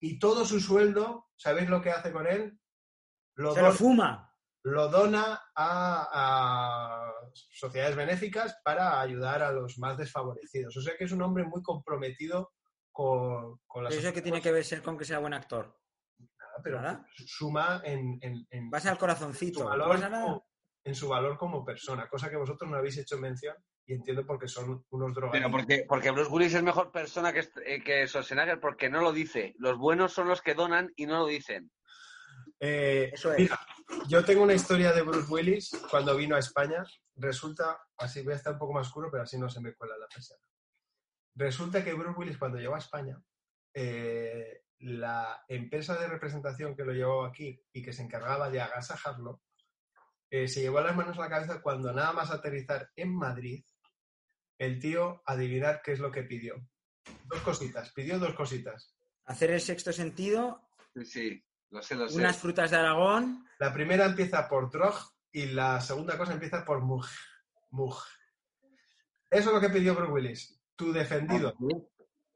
y 0.00 0.18
todo 0.18 0.44
su 0.44 0.60
sueldo, 0.60 1.28
¿sabéis 1.36 1.70
lo 1.70 1.80
que 1.80 1.90
hace 1.90 2.12
con 2.12 2.26
él? 2.26 2.58
Lo, 3.36 3.52
Se 3.52 3.60
lo 3.60 3.66
dona- 3.68 3.76
fuma. 3.76 4.32
lo 4.64 4.88
dona 4.88 5.40
a, 5.54 6.08
a 6.12 7.12
sociedades 7.50 7.94
benéficas 7.96 8.58
para 8.64 9.00
ayudar 9.00 9.42
a 9.42 9.52
los 9.52 9.78
más 9.78 9.96
desfavorecidos. 9.96 10.76
O 10.76 10.80
sea 10.80 10.96
que 10.96 11.04
es 11.04 11.12
un 11.12 11.22
hombre 11.22 11.44
muy 11.44 11.62
comprometido 11.62 12.52
con, 12.90 13.58
con 13.66 13.84
la 13.84 13.90
¿Eso 13.90 13.96
sociedad. 13.98 14.14
que 14.14 14.22
tiene 14.22 14.40
que 14.40 14.52
ver 14.52 14.64
ser 14.64 14.82
con 14.82 14.96
que 14.98 15.04
sea 15.04 15.18
buen 15.18 15.34
actor? 15.34 15.78
Nada, 16.18 16.54
pero 16.62 16.80
¿Nada? 16.80 17.06
suma 17.26 17.82
en, 17.84 18.18
en- 18.22 18.46
en 18.50 18.70
Vas 18.70 18.86
al 18.86 18.98
corazoncito. 18.98 19.70
En 20.84 20.94
su 20.94 21.08
valor 21.08 21.36
como 21.36 21.64
persona, 21.64 22.08
cosa 22.08 22.30
que 22.30 22.36
vosotros 22.36 22.70
no 22.70 22.76
habéis 22.76 22.96
hecho 22.98 23.18
mención 23.18 23.56
y 23.86 23.94
entiendo 23.94 24.24
porque 24.24 24.46
son 24.48 24.84
unos 24.90 25.12
Pero 25.12 25.28
drogadictos. 25.30 25.50
porque, 25.52 25.84
porque 25.88 26.10
Bruce 26.12 26.30
Willis 26.30 26.54
es 26.54 26.62
mejor 26.62 26.92
persona 26.92 27.32
que, 27.32 27.40
eh, 27.66 27.82
que 27.82 28.06
Schwarzenegger 28.06 28.60
porque 28.60 28.88
no 28.88 29.00
lo 29.00 29.12
dice. 29.12 29.54
Los 29.58 29.78
buenos 29.78 30.12
son 30.12 30.28
los 30.28 30.42
que 30.42 30.54
donan 30.54 30.92
y 30.96 31.06
no 31.06 31.18
lo 31.18 31.26
dicen. 31.26 31.70
Eh, 32.60 33.10
Eso 33.12 33.32
es. 33.32 33.38
mira, 33.40 33.58
yo 34.08 34.24
tengo 34.24 34.42
una 34.42 34.54
historia 34.54 34.92
de 34.92 35.02
Bruce 35.02 35.30
Willis 35.32 35.70
cuando 35.90 36.16
vino 36.16 36.36
a 36.36 36.40
España. 36.40 36.84
Resulta, 37.14 37.78
así 37.98 38.22
voy 38.22 38.32
a 38.34 38.36
estar 38.36 38.52
un 38.54 38.58
poco 38.58 38.72
más 38.74 38.86
oscuro, 38.86 39.10
pero 39.10 39.22
así 39.22 39.38
no 39.38 39.48
se 39.48 39.60
me 39.60 39.74
cuela 39.74 39.96
la 39.98 40.08
presión. 40.08 40.38
Resulta 41.34 41.84
que 41.84 41.92
Bruce 41.94 42.18
Willis 42.18 42.38
cuando 42.38 42.58
llegó 42.58 42.74
a 42.74 42.78
España, 42.78 43.20
eh, 43.74 44.62
la 44.78 45.44
empresa 45.48 45.98
de 45.98 46.06
representación 46.08 46.74
que 46.74 46.84
lo 46.84 46.92
llevó 46.92 47.24
aquí 47.24 47.62
y 47.72 47.82
que 47.82 47.92
se 47.92 48.02
encargaba 48.02 48.50
de 48.50 48.60
agasajarlo, 48.60 49.42
eh, 50.30 50.48
se 50.48 50.60
llevó 50.60 50.80
las 50.80 50.96
manos 50.96 51.18
a 51.18 51.22
la 51.22 51.28
cabeza 51.30 51.62
cuando 51.62 51.92
nada 51.92 52.12
más 52.12 52.30
aterrizar 52.30 52.90
en 52.96 53.14
Madrid, 53.14 53.64
el 54.58 54.78
tío 54.80 55.22
adivinar 55.26 55.82
qué 55.84 55.92
es 55.92 55.98
lo 55.98 56.10
que 56.10 56.22
pidió. 56.22 56.54
Dos 57.24 57.40
cositas, 57.42 57.92
pidió 57.92 58.18
dos 58.18 58.34
cositas. 58.34 58.94
Hacer 59.26 59.50
el 59.50 59.60
sexto 59.60 59.92
sentido, 59.92 60.62
Sí, 60.94 61.04
sí, 61.04 61.45
lo 61.70 61.82
sé, 61.82 61.94
lo 61.94 62.08
sé. 62.08 62.16
unas 62.16 62.36
frutas 62.36 62.70
de 62.70 62.76
Aragón. 62.76 63.44
La 63.58 63.72
primera 63.72 64.06
empieza 64.06 64.48
por 64.48 64.70
Drog 64.70 64.94
y 65.32 65.46
la 65.46 65.80
segunda 65.80 66.16
cosa 66.16 66.32
empieza 66.32 66.64
por 66.64 66.80
Mug. 66.80 67.04
Mug. 67.70 67.96
Eso 69.30 69.48
es 69.48 69.54
lo 69.54 69.60
que 69.60 69.70
pidió 69.70 69.94
Bruce 69.94 70.12
Willis. 70.12 70.60
Tu 70.76 70.92
defendido. 70.92 71.54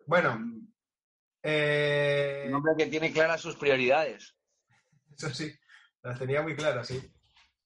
Bueno, 0.07 0.39
eh, 1.43 2.45
Un 2.49 2.55
hombre 2.55 2.75
que 2.77 2.87
tiene 2.87 3.13
claras 3.13 3.41
sus 3.41 3.57
prioridades. 3.57 4.37
eso 5.17 5.31
sí, 5.33 5.53
las 6.03 6.19
tenía 6.19 6.43
muy 6.43 6.55
claras, 6.57 6.89
sí. 6.89 7.01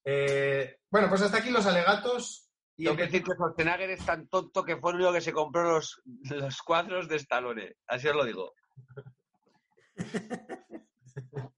Eh, 0.05 0.79
bueno, 0.91 1.09
pues 1.09 1.23
hasta 1.23 1.39
aquí 1.39 1.51
los 1.51 1.67
alegatos. 1.67 2.51
Y 2.77 2.85
Tengo 2.85 2.97
que 2.97 3.05
decir 3.05 3.23
que 3.23 3.33
Schwarzenegger 3.33 3.91
es 3.91 4.05
tan 4.05 4.29
tonto 4.29 4.65
que 4.65 4.77
fue 4.77 4.91
el 4.91 4.97
único 4.97 5.13
que 5.13 5.21
se 5.21 5.33
compró 5.33 5.75
los, 5.75 6.03
los 6.31 6.63
cuadros 6.63 7.09
de 7.09 7.17
Stallone. 7.17 7.77
Así 7.87 8.09
os 8.09 8.17
lo 8.17 8.25
digo. 8.25 8.53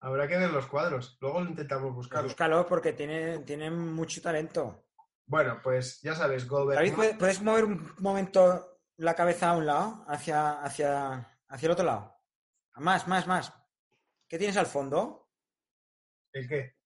habrá 0.00 0.26
que 0.28 0.36
ver 0.38 0.50
los 0.50 0.66
cuadros. 0.66 1.16
Luego 1.20 1.40
lo 1.42 1.50
intentamos 1.50 1.94
buscar. 1.94 2.22
Búscalo 2.24 2.66
porque 2.66 2.92
tiene, 2.92 3.40
tiene 3.40 3.70
mucho 3.70 4.20
talento. 4.20 4.86
Bueno, 5.26 5.60
pues 5.62 6.00
ya 6.02 6.14
sabes, 6.14 6.46
Goldberg. 6.48 6.78
David, 6.78 6.94
¿puedes- 6.94 7.16
¿puedes 7.16 7.42
mover 7.42 7.64
un 7.64 7.94
momento 7.98 8.80
la 8.96 9.14
cabeza 9.14 9.50
a 9.50 9.56
un 9.56 9.66
lado? 9.66 10.04
Hacia, 10.08 10.60
hacia, 10.62 11.38
hacia 11.48 11.66
el 11.66 11.72
otro 11.72 11.84
lado. 11.84 12.16
Más, 12.76 13.06
más, 13.06 13.26
más. 13.26 13.52
¿Qué 14.28 14.38
tienes 14.38 14.56
al 14.56 14.66
fondo? 14.66 15.28
¿El 16.32 16.48
qué? 16.48 16.76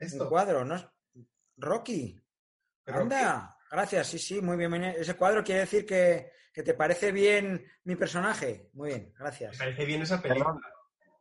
Un 0.00 0.06
Esto. 0.06 0.28
cuadro, 0.28 0.64
¿no? 0.64 0.74
es- 0.76 0.86
Rocky. 1.58 2.22
Rocky. 2.84 3.00
Anda. 3.02 3.56
Gracias, 3.70 4.06
sí, 4.08 4.18
sí, 4.18 4.40
muy 4.42 4.56
bien. 4.56 4.70
muy 4.70 4.78
bien. 4.78 4.94
Ese 4.96 5.14
cuadro 5.16 5.42
quiere 5.42 5.62
decir 5.62 5.84
que, 5.86 6.30
que 6.52 6.62
te 6.62 6.74
parece 6.74 7.12
bien 7.12 7.66
mi 7.84 7.96
personaje. 7.96 8.70
Muy 8.74 8.90
bien, 8.90 9.08
Me 9.12 9.18
gracias. 9.18 9.56
parece 9.58 9.84
bien 9.84 10.02
esa 10.02 10.20
película. 10.20 10.54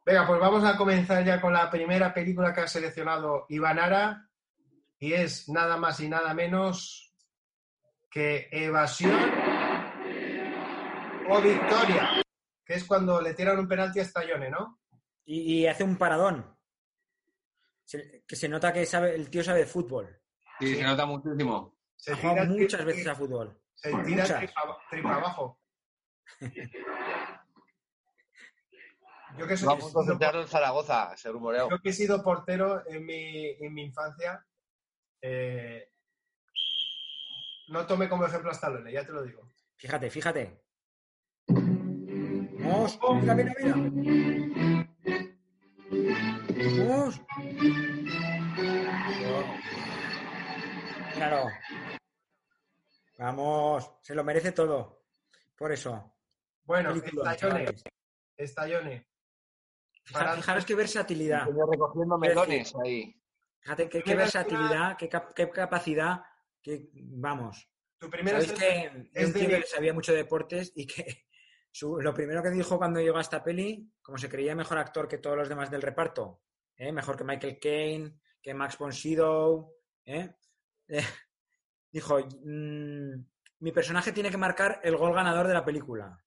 Venga, 0.06 0.28
pues 0.28 0.40
vamos 0.40 0.64
a 0.64 0.78
comenzar 0.78 1.24
ya 1.26 1.42
con 1.42 1.52
la 1.54 1.70
primera 1.70 2.14
película 2.14 2.54
que 2.54 2.62
ha 2.62 2.68
seleccionado 2.68 3.46
Iván 3.50 3.80
Ara 3.80 4.30
y 5.00 5.14
es 5.14 5.50
nada 5.50 5.78
más 5.78 6.00
y 6.00 6.08
nada 6.08 6.34
menos 6.34 7.12
que 8.10 8.48
Evasión 8.52 9.20
o 11.28 11.42
Victoria, 11.42 12.24
que 12.64 12.74
es 12.76 12.84
cuando 12.84 13.20
le 13.20 13.34
tiran 13.34 13.58
un 13.60 13.68
penalti 13.68 14.00
a 14.00 14.04
Stallone, 14.04 14.52
¿no? 14.52 14.80
Y, 15.26 15.62
y 15.62 15.68
hace 15.68 15.84
un 15.84 15.98
paradón. 15.98 16.56
Se- 17.84 18.24
que 18.28 18.36
se 18.36 18.48
nota 18.48 18.72
que 18.72 18.86
sabe, 18.86 19.16
el 19.16 19.30
tío 19.30 19.44
sabe 19.44 19.60
de 19.60 19.66
fútbol. 19.66 20.22
Sí, 20.60 20.76
se 20.76 20.84
nota 20.84 21.06
muchísimo. 21.08 21.76
Se 21.96 22.14
Ha 22.14 22.16
jugado 22.18 22.46
muchas 22.46 22.82
tri- 22.82 22.86
veces 22.86 23.08
a 23.08 23.16
fútbol. 23.16 23.60
Se 23.74 23.92
tira 24.04 24.24
tripa 24.90 25.16
abajo. 25.16 25.60
Yo 29.38 29.48
que 29.48 29.58
soy 29.58 29.68
Vamos 29.68 29.96
a 29.96 30.02
escucharlo 30.02 30.42
en 30.42 30.48
Zaragoza, 30.48 31.18
se 31.18 31.30
rumoreó. 31.30 31.70
Yo 31.70 31.80
que 31.80 31.90
he 31.90 31.94
sido 31.94 32.24
portero 32.24 32.88
en 32.88 33.06
mi, 33.06 33.50
en 33.60 33.74
mi 33.74 33.84
infancia, 33.84 34.46
eh, 35.22 35.92
no 37.68 37.86
tomé 37.86 38.08
como 38.08 38.26
ejemplo 38.26 38.50
a 38.50 38.54
Stallone, 38.54 38.92
ya 38.92 39.06
te 39.06 39.12
lo 39.12 39.24
digo. 39.24 39.50
Fíjate, 39.76 40.10
fíjate. 40.10 40.62
Vamos, 41.48 43.00
mira, 43.22 43.36
mira, 43.36 43.54
mira. 43.60 43.76
Vamos. 46.88 47.22
Míralo. 51.14 51.48
Vamos, 53.18 53.92
se 54.02 54.16
lo 54.16 54.24
merece 54.24 54.52
todo. 54.52 55.04
Por 55.58 55.72
eso. 55.72 56.14
Bueno, 56.64 56.90
Película, 56.90 57.34
Stallone, 57.34 57.66
chavales. 57.66 57.84
Fijaros 60.06 60.66
qué 60.66 60.76
versatilidad. 60.76 61.48
Estoy 61.50 61.62
recogiendo 61.72 62.18
melones 62.18 62.74
ahí. 62.84 63.20
Fíjate 63.60 63.90
qué, 63.90 64.16
versatilidad, 64.16 64.96
qué, 64.98 65.10
cap- 65.10 65.34
qué 65.34 65.50
capacidad, 65.50 66.22
que 66.62 66.90
vamos. 66.94 67.68
Tu 67.98 68.10
primera 68.10 68.40
Sabéis 68.40 68.60
que 68.60 69.10
es 69.14 69.28
un 69.28 69.34
de- 69.34 69.40
tío 69.40 69.50
que 69.50 69.64
sabía 69.64 69.94
mucho 69.94 70.12
de 70.12 70.20
deportes 70.20 70.72
y 70.76 70.86
que 70.86 71.26
su- 71.72 72.00
lo 72.00 72.14
primero 72.14 72.44
que 72.44 72.50
dijo 72.52 72.78
cuando 72.78 73.00
llegó 73.00 73.18
a 73.18 73.22
esta 73.22 73.44
peli, 73.44 73.92
como 74.04 74.18
se 74.20 74.30
creía 74.30 74.54
mejor 74.56 74.78
actor 74.78 75.08
que 75.08 75.18
todos 75.18 75.38
los 75.38 75.50
demás 75.50 75.72
del 75.72 75.82
reparto, 75.82 76.42
¿eh? 76.78 76.92
mejor 76.92 77.18
que 77.18 77.24
Michael 77.24 77.58
Caine, 77.60 78.20
que 78.42 78.54
Max 78.54 78.78
von 78.78 78.94
Sydow, 78.94 79.74
¿eh? 80.06 80.36
Eh, 80.88 81.00
dijo, 81.92 82.20
"Mm, 82.44 83.26
mi 83.62 83.72
personaje 83.72 84.12
tiene 84.12 84.30
que 84.30 84.38
marcar 84.38 84.80
el 84.84 84.96
gol 84.98 85.14
ganador 85.16 85.48
de 85.48 85.54
la 85.56 85.66
película. 85.66 86.24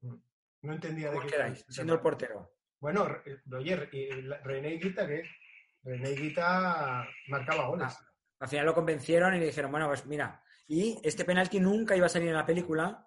No 0.00 0.72
entendía 0.72 1.08
de 1.10 1.16
¿Cómo 1.16 1.26
qué 1.26 1.32
quedáis? 1.34 1.64
Siendo 1.68 1.92
el 1.94 2.00
portero. 2.00 2.54
Bueno, 2.82 3.06
Re- 3.06 3.40
oye, 3.56 3.88
¿y 3.92 4.22
la- 4.22 4.38
René 4.38 4.70
Guita 4.70 5.06
qué? 5.06 5.22
René 5.84 6.10
Guita 6.16 7.06
marcaba 7.28 7.68
goles. 7.68 7.86
Ah, 7.88 8.08
al 8.40 8.48
final 8.48 8.66
lo 8.66 8.74
convencieron 8.74 9.36
y 9.36 9.38
le 9.38 9.46
dijeron, 9.46 9.70
bueno, 9.70 9.86
pues 9.86 10.04
mira, 10.04 10.42
y 10.66 10.98
este 11.04 11.24
penalti 11.24 11.60
nunca 11.60 11.94
iba 11.96 12.06
a 12.06 12.08
salir 12.08 12.28
en 12.30 12.34
la 12.34 12.44
película, 12.44 13.06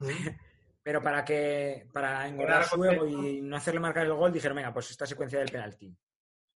pero 0.84 1.02
para 1.02 1.24
que 1.24 1.88
para 1.92 2.28
engordar 2.28 2.64
su 2.66 2.84
ego 2.84 3.04
y 3.04 3.42
no 3.42 3.56
hacerle 3.56 3.80
marcar 3.80 4.04
el 4.06 4.12
gol, 4.14 4.32
dijeron, 4.32 4.56
venga, 4.58 4.72
pues 4.72 4.92
esta 4.92 5.06
secuencia 5.06 5.40
del 5.40 5.50
penalti. 5.50 5.92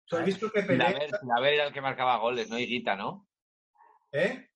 ¿Tú 0.05 0.17
has 0.17 0.25
visto 0.25 0.49
que 0.53 0.63
pelea? 0.63 0.87
Filaber, 0.93 1.11
Filaber 1.21 1.55
era 1.55 1.65
el 1.67 1.73
que 1.73 1.81
marcaba 1.81 2.19
goles, 2.19 2.49
no 2.49 2.57
Higuita, 2.59 2.95
¿no? 2.95 3.29
¿Eh? 4.13 4.49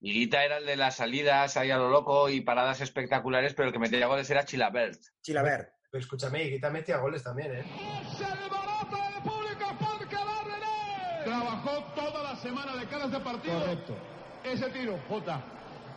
Higuita 0.00 0.46
era 0.46 0.56
el 0.56 0.64
de 0.64 0.76
las 0.76 0.96
salidas 0.96 1.58
ahí 1.58 1.70
a 1.70 1.76
lo 1.76 1.90
loco 1.90 2.30
y 2.30 2.40
paradas 2.40 2.80
espectaculares, 2.80 3.52
pero 3.52 3.68
el 3.68 3.72
que 3.74 3.78
metía 3.78 4.06
goles 4.06 4.30
era 4.30 4.46
Chilabert. 4.46 4.98
Chilaver. 5.20 5.74
Pero 5.90 6.02
escúchame, 6.04 6.44
Guita 6.44 6.70
metía 6.70 6.98
goles 6.98 7.22
también, 7.22 7.52
¿eh? 7.52 7.64
Trabajó 11.24 11.70
toda 11.94 12.22
la 12.22 12.36
semana 12.36 12.76
de 12.76 12.86
caras 12.86 13.10
de 13.10 13.20
partido. 13.20 13.58
Correcto. 13.60 13.94
ese 14.44 14.70
tiro, 14.70 14.98
Jota. 15.08 15.42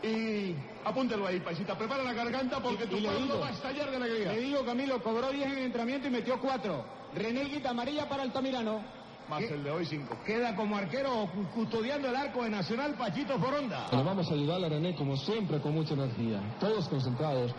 Y 0.01 0.53
apúntelo 0.83 1.25
ahí, 1.27 1.39
paisita. 1.39 1.77
Prepara 1.77 2.03
la 2.03 2.11
garganta 2.11 2.59
porque 2.59 2.85
tu 2.87 2.97
y 2.97 3.03
pueblo 3.03 3.19
digo- 3.21 3.39
va 3.39 3.47
a 3.47 3.51
estallar 3.51 3.89
de 3.89 3.95
alegría. 3.97 4.33
Le 4.33 4.39
digo, 4.41 4.65
Camilo, 4.65 5.01
cobró 5.01 5.31
10 5.31 5.45
en 5.45 5.51
el 5.59 5.63
entrenamiento 5.65 6.07
y 6.07 6.11
metió 6.11 6.39
4. 6.41 6.85
René 7.15 7.49
quita 7.49 7.69
amarilla 7.69 8.09
para 8.09 8.23
Altamirano. 8.23 8.81
Más 9.29 9.39
¿Qué? 9.39 9.53
el 9.53 9.63
de 9.63 9.71
hoy, 9.71 9.85
cinco. 9.85 10.17
Queda 10.25 10.53
como 10.57 10.75
arquero 10.75 11.29
cu- 11.33 11.45
custodiando 11.53 12.09
el 12.09 12.15
arco 12.17 12.43
de 12.43 12.49
Nacional 12.49 12.95
Pachito 12.95 13.39
Foronda. 13.39 13.87
Pero 13.89 14.03
vamos 14.03 14.29
a 14.29 14.33
ayudar 14.33 14.61
a 14.65 14.67
René 14.67 14.93
como 14.95 15.15
siempre 15.15 15.61
con 15.61 15.71
mucha 15.73 15.93
energía. 15.93 16.41
Todos 16.59 16.89
concentrados. 16.89 17.53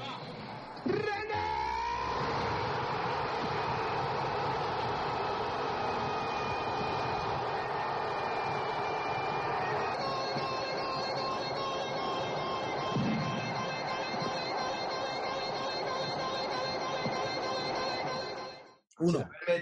Uno. 0.85 0.95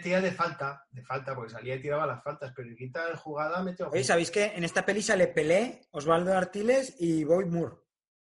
Metía 0.02 0.20
de 0.20 0.32
falta, 0.32 0.84
de 0.90 1.02
falta, 1.04 1.32
porque 1.32 1.52
salía 1.52 1.76
y 1.76 1.80
tiraba 1.80 2.08
las 2.08 2.24
faltas, 2.24 2.52
pero 2.56 2.74
quita 2.76 3.08
en 3.08 3.16
jugada 3.16 3.62
metió. 3.62 3.88
Oye, 3.88 4.02
¿sabéis 4.02 4.32
que 4.32 4.46
en 4.46 4.64
esta 4.64 4.84
peli 4.84 5.00
sale 5.00 5.28
Pelé, 5.28 5.82
Osvaldo 5.92 6.36
Artiles 6.36 6.96
y 6.98 7.22
Boyd 7.22 7.46
Moore? 7.46 7.76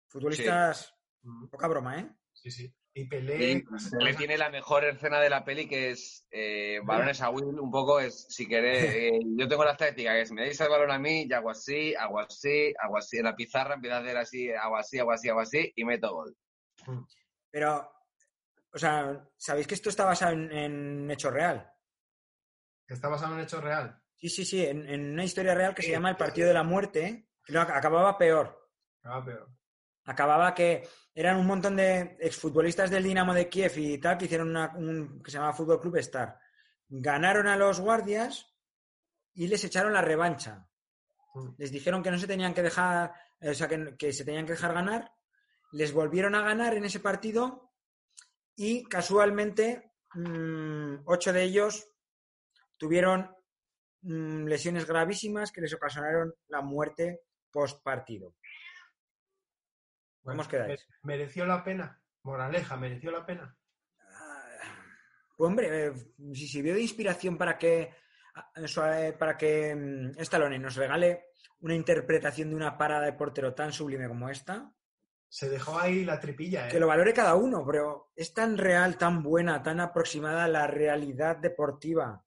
Futbolistas, 0.06 0.94
Mm, 1.24 1.48
poca 1.48 1.68
broma, 1.68 1.98
¿eh? 1.98 2.08
Sí, 2.32 2.50
sí. 2.50 2.72
Y 2.96 3.06
Pelé. 3.06 3.64
Le 3.98 4.14
tiene 4.14 4.38
la 4.38 4.50
mejor 4.50 4.84
escena 4.84 5.20
de 5.20 5.30
la 5.30 5.44
peli 5.44 5.66
que 5.66 5.90
es 5.90 6.28
eh, 6.30 6.78
balones 6.84 7.20
a 7.22 7.30
Will, 7.30 7.58
un 7.58 7.70
poco 7.70 7.98
es, 7.98 8.26
si 8.28 8.46
queréis, 8.46 8.84
eh, 8.94 9.18
yo 9.36 9.48
tengo 9.48 9.64
la 9.64 9.76
táctica 9.76 10.12
que 10.12 10.20
es, 10.20 10.30
me 10.30 10.42
dais 10.42 10.60
el 10.60 10.68
balón 10.68 10.92
a 10.92 10.98
mí 10.98 11.26
y 11.28 11.32
hago 11.32 11.50
así, 11.50 11.92
hago 11.96 12.20
así, 12.20 12.72
hago 12.78 12.98
así, 12.98 13.16
en 13.16 13.24
la 13.24 13.34
pizarra 13.34 13.74
empiezo 13.74 13.96
a 13.96 14.00
hacer 14.00 14.16
así, 14.16 14.52
hago 14.52 14.76
así, 14.76 14.98
hago 15.00 15.10
así, 15.10 15.28
hago 15.28 15.40
así 15.40 15.72
y 15.74 15.84
meto 15.84 16.14
gol. 16.14 16.36
Pero, 17.50 17.90
o 18.74 18.78
sea, 18.78 19.26
¿sabéis 19.36 19.66
que 19.66 19.74
esto 19.74 19.88
está 19.88 20.04
basado 20.04 20.32
en, 20.32 20.50
en 20.52 21.10
hecho 21.10 21.30
real? 21.30 21.70
Está 22.86 23.08
basado 23.08 23.34
en 23.34 23.40
hecho 23.40 23.60
real. 23.60 23.98
Sí, 24.16 24.28
sí, 24.28 24.44
sí, 24.44 24.64
en, 24.66 24.88
en 24.88 25.12
una 25.12 25.24
historia 25.24 25.54
real 25.54 25.74
que 25.74 25.82
se 25.82 25.90
llama 25.90 26.10
El 26.10 26.16
Partido 26.16 26.48
de 26.48 26.54
la 26.54 26.62
Muerte, 26.62 27.30
que 27.44 27.52
no, 27.52 27.60
acababa 27.60 28.16
peor. 28.18 28.70
Ah, 29.02 29.22
pero. 29.24 29.48
Acababa 30.06 30.54
que 30.54 30.86
eran 31.14 31.38
un 31.38 31.46
montón 31.46 31.76
de 31.76 32.16
exfutbolistas 32.20 32.90
del 32.90 33.04
Dinamo 33.04 33.32
de 33.32 33.48
Kiev 33.48 33.72
y 33.78 33.98
tal 33.98 34.18
que 34.18 34.26
hicieron 34.26 34.50
una- 34.50 34.74
un 34.76 35.22
que 35.22 35.30
se 35.30 35.36
llamaba 35.38 35.54
Fútbol 35.56 35.80
Club 35.80 35.96
Star. 35.96 36.38
Ganaron 36.88 37.46
a 37.46 37.56
los 37.56 37.80
guardias 37.80 38.54
y 39.32 39.46
les 39.48 39.64
echaron 39.64 39.92
la 39.94 40.02
revancha. 40.02 40.68
Mm. 41.34 41.50
Les 41.56 41.70
dijeron 41.72 42.02
que 42.02 42.10
no 42.10 42.18
se 42.18 42.26
tenían 42.26 42.52
que 42.54 42.62
dejar, 42.62 43.14
o 43.40 43.54
sea, 43.54 43.66
que, 43.68 43.96
que 43.96 44.12
se 44.12 44.24
tenían 44.24 44.44
que 44.46 44.52
dejar 44.52 44.74
ganar. 44.74 45.10
Les 45.72 45.92
volvieron 45.92 46.34
a 46.34 46.42
ganar 46.42 46.74
en 46.74 46.84
ese 46.84 47.00
partido 47.00 47.63
y 48.56 48.84
casualmente 48.84 49.92
mm, 50.14 50.96
ocho 51.06 51.32
de 51.32 51.42
ellos 51.42 51.88
tuvieron 52.78 53.34
mm, 54.02 54.44
lesiones 54.46 54.86
gravísimas 54.86 55.52
que 55.52 55.60
les 55.60 55.74
ocasionaron 55.74 56.34
la 56.48 56.60
muerte 56.62 57.20
post 57.50 57.82
partido. 57.82 58.34
¿Cómo 60.22 60.40
os 60.40 60.48
quedáis? 60.48 60.86
me- 61.02 61.16
¿Mereció 61.16 61.46
la 61.46 61.62
pena? 61.62 62.00
Moraleja, 62.22 62.76
¿mereció 62.76 63.10
la 63.10 63.26
pena? 63.26 63.56
Pues, 65.36 65.48
hombre, 65.48 65.86
eh, 65.88 65.92
si 66.32 66.46
sirvió 66.48 66.74
de 66.74 66.80
inspiración 66.82 67.36
para 67.36 67.58
que 67.58 67.92
so- 68.66 68.90
eh, 68.92 69.12
para 69.12 69.36
que 69.36 69.74
mm, 69.74 70.18
Stallone 70.20 70.58
nos 70.58 70.76
regale 70.76 71.26
una 71.60 71.74
interpretación 71.74 72.50
de 72.50 72.56
una 72.56 72.76
parada 72.78 73.04
de 73.06 73.12
portero 73.14 73.54
tan 73.54 73.72
sublime 73.72 74.08
como 74.08 74.28
esta, 74.28 74.72
Se 75.34 75.48
dejó 75.48 75.80
ahí 75.80 76.04
la 76.04 76.20
tripilla, 76.20 76.68
¿eh? 76.68 76.70
que 76.70 76.78
lo 76.78 76.86
valore 76.86 77.12
cada 77.12 77.34
uno, 77.34 77.66
pero 77.66 78.12
es 78.14 78.32
tan 78.32 78.56
real, 78.56 78.96
tan 78.96 79.20
buena, 79.20 79.60
tan 79.64 79.80
aproximada 79.80 80.44
a 80.44 80.48
la 80.48 80.68
realidad 80.68 81.38
deportiva 81.38 82.24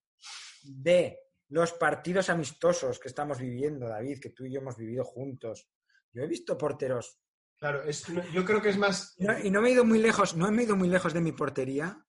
de 0.62 1.18
los 1.48 1.72
partidos 1.72 2.30
amistosos 2.30 3.00
que 3.00 3.08
estamos 3.08 3.40
viviendo, 3.40 3.88
David, 3.88 4.20
que 4.20 4.32
tú 4.32 4.44
y 4.44 4.52
yo 4.52 4.60
hemos 4.60 4.76
vivido 4.76 5.06
juntos. 5.06 5.70
Yo 6.12 6.22
he 6.22 6.28
visto 6.28 6.58
porteros 6.58 7.22
Claro, 7.58 7.82
es, 7.84 8.06
yo 8.34 8.44
creo 8.44 8.62
que 8.62 8.70
es 8.70 8.78
más. 8.78 9.16
Y 9.18 9.24
no, 9.24 9.40
y 9.40 9.52
no 9.52 9.62
me 9.62 9.70
he 9.70 9.72
ido 9.72 9.86
muy 9.86 10.00
lejos, 10.00 10.36
no 10.36 10.52
me 10.52 10.64
he 10.64 10.66
ido 10.66 10.76
muy 10.76 10.90
lejos 10.90 11.14
de 11.14 11.22
mi 11.22 11.32
portería. 11.32 12.06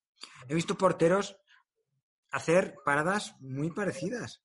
He 0.48 0.54
visto 0.56 0.76
porteros 0.76 1.40
hacer 2.32 2.74
paradas 2.84 3.36
muy 3.38 3.70
parecidas, 3.70 4.44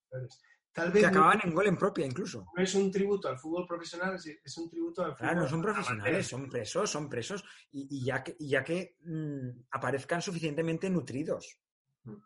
Tal 0.73 0.91
vez 0.91 1.03
que 1.03 1.11
no, 1.11 1.19
acababan 1.19 1.41
en 1.43 1.53
gol 1.53 1.67
en 1.67 1.77
propia 1.77 2.05
incluso. 2.05 2.45
no 2.55 2.63
es 2.63 2.73
un 2.73 2.91
tributo 2.91 3.27
al 3.29 3.37
fútbol 3.37 3.67
profesional, 3.67 4.15
es, 4.15 4.57
un 4.57 4.69
tributo 4.69 5.03
al 5.03 5.11
fútbol. 5.15 5.27
Claro, 5.29 5.41
no 5.41 5.47
son 5.47 5.61
profesionales, 5.61 6.27
son 6.27 6.49
presos, 6.49 6.89
son 6.89 7.09
presos, 7.09 7.43
y, 7.71 7.87
y 7.99 8.05
ya 8.05 8.23
que, 8.23 8.35
y 8.39 8.49
ya 8.49 8.63
que 8.63 8.97
mm, 9.03 9.49
aparezcan 9.71 10.21
suficientemente 10.21 10.89
nutridos. 10.89 11.59
Muy 12.03 12.17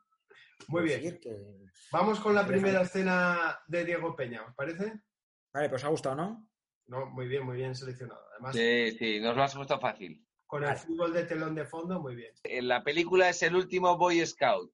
Quiero 0.68 0.84
bien. 0.84 1.02
decir 1.02 1.20
que- 1.20 1.68
Vamos 1.92 2.20
con 2.20 2.34
la 2.36 2.46
primera 2.48 2.82
escena 2.82 3.60
de 3.68 3.86
Diego 3.86 4.16
Peña, 4.16 4.44
¿os 4.46 4.56
parece? 4.56 5.02
Vale, 5.54 5.70
pues 5.70 5.82
os 5.84 5.86
ha 5.88 5.90
gustado, 5.90 6.16
¿no? 6.16 6.50
No, 6.88 7.06
muy 7.08 7.28
bien, 7.28 7.46
muy 7.46 7.58
bien 7.58 7.76
seleccionado. 7.76 8.22
Además, 8.32 8.56
Sí, 8.56 8.92
sí, 8.98 9.20
nos 9.20 9.36
lo 9.36 9.44
has 9.44 9.56
puesto 9.56 9.80
fácil. 9.80 10.26
con 10.46 10.64
el 10.64 10.76
fútbol 10.78 11.12
de 11.14 11.24
telón 11.26 11.54
de 11.56 11.66
fondo, 11.66 12.00
muy 12.02 12.16
bien. 12.16 12.34
En 12.44 12.68
la 12.70 12.82
película 12.84 13.28
es 13.30 13.44
el 13.44 13.56
último 13.56 13.98
Boy 13.98 14.26
Scout. 14.26 14.72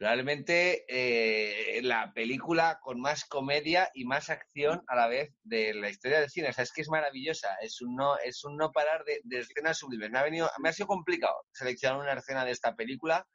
Realmente 0.00 0.86
eh, 0.88 1.82
la 1.82 2.10
película 2.14 2.78
con 2.82 2.98
más 3.02 3.26
comedia 3.26 3.90
y 3.92 4.06
más 4.06 4.30
acción 4.30 4.82
a 4.88 4.96
la 4.96 5.06
vez 5.08 5.30
de 5.42 5.74
la 5.74 5.90
historia 5.90 6.20
del 6.20 6.30
cine. 6.30 6.48
O 6.48 6.52
sea, 6.54 6.64
es 6.64 6.72
que 6.72 6.80
es 6.80 6.88
maravillosa. 6.88 7.54
Es 7.60 7.82
un 7.82 7.96
no, 7.96 8.16
es 8.18 8.42
un 8.44 8.56
no 8.56 8.72
parar 8.72 9.04
de, 9.04 9.20
de 9.24 9.40
escenas 9.40 9.76
sublimes. 9.76 10.10
Me 10.10 10.18
ha, 10.18 10.22
venido, 10.22 10.48
me 10.58 10.70
ha 10.70 10.72
sido 10.72 10.86
complicado 10.86 11.34
seleccionar 11.52 12.00
una 12.00 12.14
escena 12.14 12.46
de 12.46 12.52
esta 12.52 12.74
película 12.74 13.26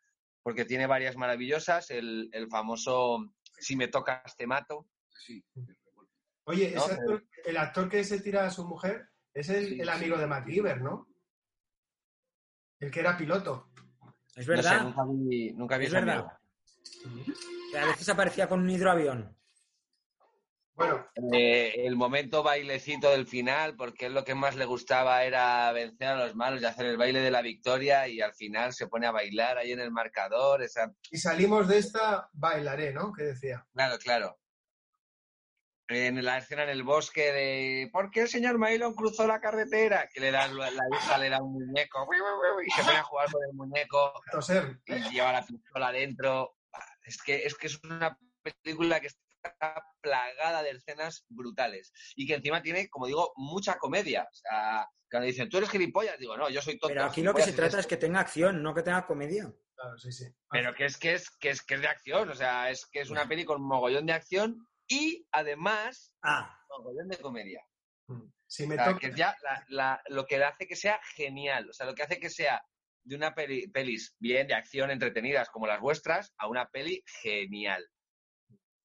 porque 0.41 0.65
tiene 0.65 0.87
varias 0.87 1.15
maravillosas. 1.17 1.91
El, 1.91 2.29
el 2.31 2.47
famoso 2.49 3.19
Si 3.59 3.75
me 3.75 3.87
tocas 3.87 4.35
te 4.35 4.47
mato. 4.47 4.87
Oye, 6.45 6.71
No, 6.71 6.83
ese 6.85 6.93
actor- 6.95 7.27
el 7.45 7.57
actor 7.57 7.89
que 7.89 8.03
se 8.03 8.21
tira 8.21 8.43
a 8.47 8.49
su 8.49 8.65
mujer 8.67 9.07
es 9.35 9.49
el, 9.49 9.67
Sí, 9.67 9.79
el 9.81 9.87
sí. 9.87 9.93
amigo 9.93 10.17
de 10.17 10.25
MacGyver, 10.25 10.81
¿no? 10.81 11.07
El 12.79 12.89
que 12.89 13.01
era 13.01 13.15
piloto. 13.15 13.69
Es 14.35 14.37
No 14.37 14.41
sé, 14.43 14.49
verdad, 14.49 14.81
nunca 14.83 15.03
vi, 15.07 15.53
nunca 15.53 15.77
vi 15.77 15.85
es 15.85 15.93
verdad. 15.93 16.15
amigo. 16.17 16.31
Que 17.71 17.79
a 17.79 17.85
veces 17.85 18.09
aparecía 18.09 18.47
con 18.47 18.61
un 18.61 18.69
hidroavión. 18.69 19.35
Bueno, 20.75 21.07
Eh, 21.31 21.85
el 21.85 21.95
momento 21.95 22.43
bailecito 22.43 23.09
del 23.09 23.25
final, 23.25 23.77
porque 23.77 24.07
él 24.07 24.13
lo 24.13 24.25
que 24.25 24.35
más 24.35 24.57
le 24.57 24.65
gustaba 24.65 25.23
era 25.23 25.71
vencer 25.71 26.09
a 26.09 26.25
los 26.25 26.35
malos 26.35 26.61
y 26.61 26.65
hacer 26.65 26.85
el 26.87 26.97
baile 26.97 27.21
de 27.21 27.31
la 27.31 27.41
victoria 27.41 28.09
y 28.09 28.19
al 28.19 28.33
final 28.33 28.73
se 28.73 28.87
pone 28.87 29.07
a 29.07 29.11
bailar 29.11 29.57
ahí 29.57 29.71
en 29.71 29.79
el 29.79 29.91
marcador. 29.91 30.61
Esa... 30.61 30.93
y 31.09 31.17
salimos 31.17 31.69
de 31.69 31.77
esta, 31.77 32.29
bailaré, 32.33 32.91
¿no? 32.91 33.13
Que 33.13 33.23
decía. 33.23 33.65
Claro, 33.73 33.97
claro. 33.99 34.37
En 35.87 36.25
la 36.25 36.39
escena 36.39 36.63
en 36.63 36.69
el 36.69 36.81
bosque 36.83 37.31
de 37.31 37.89
¿Por 37.93 38.09
qué 38.09 38.21
el 38.21 38.27
señor 38.27 38.57
Mailon 38.57 38.95
cruzó 38.95 39.27
la 39.27 39.39
carretera? 39.39 40.09
Que 40.11 40.19
le 40.19 40.31
dan 40.31 40.57
la 40.57 40.67
hija 40.67 41.17
le 41.19 41.29
da 41.29 41.41
un 41.41 41.53
muñeco 41.53 42.07
y 42.65 42.71
se 42.71 42.83
pone 42.83 42.97
a 42.97 43.03
jugar 43.03 43.31
con 43.31 43.43
el 43.43 43.53
muñeco 43.53 44.13
y 44.87 45.13
lleva 45.13 45.31
la 45.31 45.45
pistola 45.45 45.89
adentro. 45.89 46.54
Es 47.05 47.21
que, 47.21 47.45
es 47.45 47.55
que 47.55 47.67
es 47.67 47.83
una 47.83 48.17
película 48.63 48.99
que 48.99 49.07
está 49.07 49.83
plagada 50.01 50.63
de 50.63 50.71
escenas 50.71 51.25
brutales 51.29 51.91
y 52.15 52.25
que 52.27 52.35
encima 52.35 52.61
tiene, 52.61 52.89
como 52.89 53.07
digo, 53.07 53.31
mucha 53.35 53.77
comedia. 53.77 54.23
O 54.23 54.33
sea, 54.35 54.89
cuando 55.09 55.27
dicen, 55.27 55.49
tú 55.49 55.57
eres 55.57 55.69
gilipollas, 55.69 56.17
digo, 56.17 56.35
no, 56.35 56.49
yo 56.49 56.61
soy 56.61 56.77
tonto. 56.79 56.93
Pero 56.93 57.05
aquí 57.05 57.21
lo 57.21 57.33
que 57.33 57.43
se 57.43 57.53
trata 57.53 57.77
es 57.77 57.81
esto". 57.81 57.89
que 57.89 57.97
tenga 57.97 58.19
acción, 58.19 58.61
no 58.63 58.73
que 58.73 58.81
tenga 58.83 59.05
comedia. 59.05 59.51
Claro, 59.75 59.97
sí, 59.97 60.11
sí. 60.11 60.25
Pero 60.49 60.73
que 60.73 60.85
es 60.85 60.97
que 60.97 61.13
es, 61.13 61.29
que 61.29 61.49
es 61.49 61.61
que 61.61 61.75
es 61.75 61.81
de 61.81 61.87
acción, 61.87 62.29
o 62.29 62.35
sea, 62.35 62.69
es 62.69 62.85
que 62.87 63.01
es 63.01 63.09
una 63.09 63.27
peli 63.27 63.45
con 63.45 63.61
mogollón 63.61 64.05
de 64.05 64.13
acción 64.13 64.67
y 64.87 65.27
además 65.31 66.13
Ah, 66.23 66.57
mogollón 66.69 67.07
de 67.09 67.17
comedia. 67.17 67.61
Si 68.47 68.63
O 68.63 68.67
me 68.67 68.75
sea, 68.75 68.85
toca. 68.85 68.99
que 68.99 69.11
ya 69.15 69.35
la- 69.43 69.65
la- 69.69 70.03
lo 70.07 70.25
que 70.25 70.41
hace 70.43 70.67
que 70.67 70.75
sea 70.75 70.99
genial, 71.15 71.69
o 71.69 71.73
sea, 71.73 71.85
lo 71.87 71.93
que 71.95 72.03
hace 72.03 72.19
que 72.19 72.29
sea 72.29 72.63
de 73.05 73.15
una 73.15 73.33
peli, 73.33 73.67
pelis 73.67 74.15
bien 74.19 74.47
de 74.47 74.55
acción 74.55 74.91
entretenidas 74.91 75.49
como 75.49 75.67
las 75.67 75.79
vuestras 75.79 76.33
a 76.37 76.47
una 76.47 76.69
peli 76.69 77.03
genial. 77.21 77.87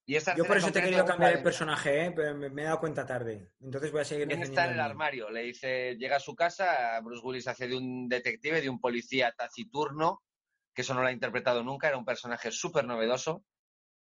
Y 0.06 0.16
esta 0.16 0.34
yo 0.36 0.44
por 0.44 0.56
eso 0.56 0.72
te 0.72 0.80
he 0.80 0.82
querido 0.82 1.04
cambiar 1.04 1.32
el 1.34 1.42
personaje, 1.42 2.06
¿eh? 2.06 2.12
pero 2.14 2.34
me, 2.36 2.50
me 2.50 2.62
he 2.62 2.64
dado 2.64 2.80
cuenta 2.80 3.06
tarde. 3.06 3.52
Entonces 3.60 3.92
voy 3.92 4.00
a 4.00 4.04
seguir 4.04 4.26
¿Quién 4.26 4.40
defendiendo 4.40 4.60
está 4.60 4.72
en 4.72 4.74
el 4.74 4.84
armario? 4.84 5.30
Le 5.30 5.42
dice, 5.42 5.96
llega 5.96 6.16
a 6.16 6.20
su 6.20 6.34
casa, 6.34 7.00
Bruce 7.00 7.24
Willis 7.24 7.46
hace 7.48 7.68
de 7.68 7.76
un 7.76 8.08
detective, 8.08 8.60
de 8.60 8.68
un 8.68 8.80
policía 8.80 9.32
taciturno, 9.36 10.22
que 10.74 10.82
eso 10.82 10.94
no 10.94 11.02
lo 11.02 11.06
ha 11.08 11.12
interpretado 11.12 11.62
nunca, 11.62 11.88
era 11.88 11.96
un 11.96 12.04
personaje 12.04 12.50
súper 12.50 12.84
novedoso. 12.86 13.44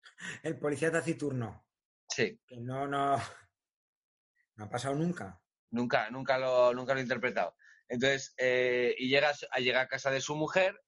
El 0.42 0.58
policía 0.58 0.92
taciturno, 0.92 1.64
Sí, 2.08 2.38
que 2.46 2.60
no, 2.60 2.86
no, 2.86 3.16
no 4.56 4.64
ha 4.64 4.68
pasado 4.68 4.94
nunca. 4.94 5.40
nunca, 5.70 6.10
nunca 6.10 6.38
lo, 6.38 6.74
nunca 6.74 6.92
lo 6.92 7.00
he 7.00 7.02
interpretado. 7.02 7.56
Entonces, 7.88 8.34
eh, 8.38 8.94
y 8.98 9.08
llega, 9.08 9.30
a 9.30 9.34
su- 9.34 9.46
a- 9.50 9.60
llega 9.60 9.80
a 9.82 9.88
casa 9.88 10.10
de 10.10 10.20
su 10.20 10.36
mujer 10.36 10.80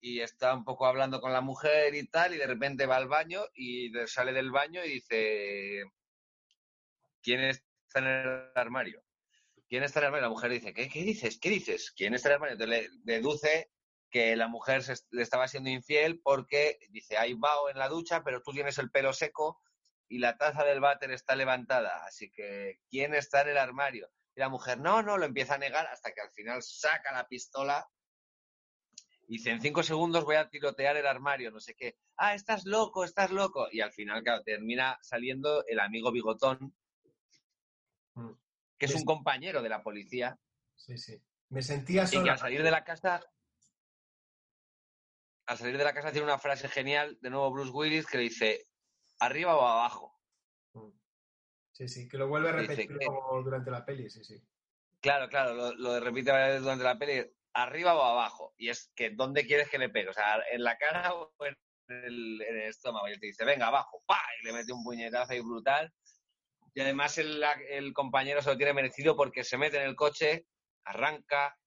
y 0.00 0.20
está 0.20 0.54
un 0.54 0.64
poco 0.64 0.86
hablando 0.86 1.20
con 1.20 1.32
la 1.32 1.40
mujer 1.40 1.94
y 1.94 2.06
tal, 2.08 2.34
y 2.34 2.38
de 2.38 2.46
repente 2.46 2.86
va 2.86 2.96
al 2.96 3.08
baño 3.08 3.42
y 3.54 3.92
sale 4.06 4.32
del 4.32 4.50
baño 4.52 4.84
y 4.84 4.90
dice, 4.94 5.84
¿quién 7.22 7.40
es, 7.40 7.64
está 7.88 8.00
en 8.00 8.06
el 8.06 8.50
armario? 8.54 9.02
¿Quién 9.68 9.82
está 9.82 10.00
en 10.00 10.04
el 10.04 10.06
armario? 10.08 10.26
La 10.26 10.30
mujer 10.30 10.50
dice, 10.50 10.72
¿qué, 10.74 10.88
qué 10.88 11.02
dices? 11.02 11.38
¿Qué 11.40 11.50
dices? 11.50 11.92
¿Quién 11.96 12.14
está 12.14 12.28
en 12.28 12.32
el 12.32 12.34
armario? 12.36 12.54
Entonces 12.54 12.90
le 13.04 13.12
deduce 13.14 13.70
que 14.10 14.36
la 14.36 14.48
mujer 14.48 14.82
se, 14.82 14.94
le 15.10 15.22
estaba 15.22 15.48
siendo 15.48 15.70
infiel 15.70 16.20
porque 16.22 16.78
dice, 16.90 17.16
hay 17.18 17.34
vaho 17.34 17.68
en 17.70 17.78
la 17.78 17.88
ducha, 17.88 18.22
pero 18.22 18.42
tú 18.42 18.52
tienes 18.52 18.78
el 18.78 18.90
pelo 18.90 19.12
seco 19.12 19.60
y 20.08 20.18
la 20.18 20.36
taza 20.36 20.64
del 20.64 20.80
váter 20.80 21.10
está 21.10 21.34
levantada. 21.34 22.04
Así 22.04 22.30
que, 22.30 22.80
¿quién 22.88 23.14
está 23.14 23.42
en 23.42 23.48
el 23.48 23.58
armario? 23.58 24.08
Y 24.36 24.40
la 24.40 24.48
mujer, 24.50 24.78
no, 24.78 25.02
no, 25.02 25.16
lo 25.16 25.24
empieza 25.24 25.54
a 25.54 25.58
negar 25.58 25.86
hasta 25.86 26.12
que 26.12 26.20
al 26.20 26.30
final 26.30 26.62
saca 26.62 27.10
la 27.12 27.26
pistola 27.26 27.88
y 29.28 29.38
dice, 29.38 29.50
en 29.50 29.60
cinco 29.60 29.82
segundos 29.82 30.24
voy 30.24 30.36
a 30.36 30.48
tirotear 30.48 30.96
el 30.96 31.06
armario, 31.06 31.50
no 31.50 31.58
sé 31.58 31.74
qué. 31.74 31.98
Ah, 32.16 32.34
estás 32.34 32.64
loco, 32.66 33.02
estás 33.02 33.30
loco. 33.32 33.66
Y 33.72 33.80
al 33.80 33.92
final, 33.92 34.22
claro, 34.22 34.42
termina 34.44 34.98
saliendo 35.02 35.64
el 35.66 35.80
amigo 35.80 36.12
bigotón, 36.12 36.76
Mm. 38.14 38.30
que 38.78 38.86
es 38.86 38.94
un 38.94 39.04
compañero 39.04 39.60
de 39.62 39.68
la 39.68 39.82
policía, 39.82 40.38
Sí, 40.74 40.96
sí. 40.96 41.20
Me 41.48 41.60
sentía 41.62 42.02
y 42.04 42.06
que 42.10 42.16
sola. 42.16 42.32
al 42.32 42.38
salir 42.38 42.62
de 42.62 42.70
la 42.70 42.84
casa, 42.84 43.22
al 45.46 45.58
salir 45.58 45.76
de 45.78 45.84
la 45.84 45.92
casa 45.94 46.12
tiene 46.12 46.24
una 46.26 46.38
frase 46.38 46.68
genial, 46.68 47.18
de 47.20 47.30
nuevo 47.30 47.50
Bruce 47.50 47.70
Willis, 47.72 48.06
que 48.06 48.16
le 48.18 48.22
dice, 48.24 48.66
arriba 49.18 49.56
o 49.56 49.60
abajo. 49.66 50.15
Sí, 51.76 51.88
sí, 51.88 52.08
que 52.08 52.16
lo 52.16 52.26
vuelve 52.28 52.48
a 52.48 52.52
repetir 52.52 52.88
que- 52.88 53.06
durante 53.44 53.70
la 53.70 53.84
peli, 53.84 54.08
sí, 54.08 54.24
sí. 54.24 54.42
Claro, 55.02 55.28
claro, 55.28 55.52
lo, 55.52 55.74
lo 55.74 56.00
repite 56.00 56.32
varias 56.32 56.48
veces 56.48 56.62
durante 56.62 56.84
la 56.84 56.98
peli, 56.98 57.30
arriba 57.52 57.94
o 57.94 58.02
abajo. 58.02 58.54
Y 58.56 58.70
es 58.70 58.90
que, 58.96 59.10
¿dónde 59.10 59.46
quieres 59.46 59.68
que 59.68 59.76
le 59.76 59.90
pegue? 59.90 60.08
O 60.08 60.14
sea, 60.14 60.38
¿en 60.50 60.64
la 60.64 60.78
cara 60.78 61.12
o 61.14 61.34
en 61.40 61.54
el, 61.88 62.40
en 62.40 62.56
el 62.60 62.68
estómago? 62.70 63.06
Y 63.08 63.12
él 63.12 63.20
te 63.20 63.26
dice, 63.26 63.44
venga, 63.44 63.66
abajo, 63.66 64.02
¡pa! 64.06 64.22
Y 64.40 64.46
le 64.46 64.54
mete 64.54 64.72
un 64.72 64.82
puñetazo 64.82 65.34
ahí 65.34 65.40
brutal. 65.40 65.92
Y 66.72 66.80
además 66.80 67.18
el, 67.18 67.44
el 67.68 67.92
compañero 67.92 68.40
se 68.40 68.48
lo 68.48 68.56
tiene 68.56 68.72
merecido 68.72 69.14
porque 69.14 69.44
se 69.44 69.58
mete 69.58 69.76
en 69.76 69.82
el 69.82 69.96
coche, 69.96 70.46
arranca 70.82 71.58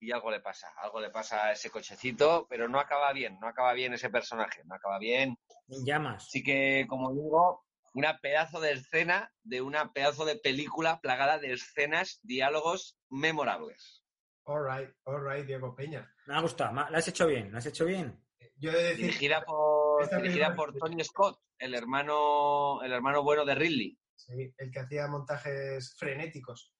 y 0.00 0.10
algo 0.10 0.32
le 0.32 0.40
pasa. 0.40 0.66
Algo 0.78 1.00
le 1.00 1.10
pasa 1.10 1.44
a 1.46 1.52
ese 1.52 1.70
cochecito, 1.70 2.48
pero 2.50 2.68
no 2.68 2.80
acaba 2.80 3.12
bien, 3.12 3.38
no 3.40 3.46
acaba 3.46 3.72
bien 3.72 3.94
ese 3.94 4.10
personaje, 4.10 4.62
no 4.64 4.74
acaba 4.74 4.98
bien. 4.98 5.38
En 5.68 5.84
llamas. 5.86 6.24
Así 6.24 6.42
que, 6.42 6.86
como 6.88 7.12
digo, 7.12 7.64
una 7.94 8.18
pedazo 8.18 8.60
de 8.60 8.72
escena 8.72 9.32
de 9.42 9.60
una 9.60 9.92
pedazo 9.92 10.24
de 10.24 10.36
película 10.36 11.00
plagada 11.00 11.38
de 11.38 11.52
escenas, 11.52 12.20
diálogos 12.22 12.98
memorables. 13.10 14.02
All 14.44 14.64
right, 14.64 14.90
all 15.04 15.22
right, 15.24 15.46
Diego 15.46 15.74
Peña. 15.74 16.12
Me 16.26 16.34
ha 16.34 16.40
gustado, 16.40 16.72
lo 16.72 16.96
has 16.96 17.08
hecho 17.08 17.26
bien, 17.26 17.52
lo 17.52 17.58
has 17.58 17.66
hecho 17.66 17.84
bien. 17.84 18.18
Yo 18.56 18.70
he 18.70 18.74
de 18.74 18.82
decir, 18.84 19.06
Dirigida 19.06 19.44
por, 19.44 20.08
dirigida 20.22 20.54
por 20.54 20.74
Tony 20.76 21.02
Scott, 21.04 21.40
el 21.58 21.74
hermano, 21.74 22.82
el 22.82 22.92
hermano 22.92 23.22
bueno 23.22 23.44
de 23.44 23.54
Ridley. 23.54 23.98
sí, 24.16 24.52
el 24.56 24.70
que 24.70 24.80
hacía 24.80 25.06
montajes 25.08 25.94
frenéticos. 25.96 26.72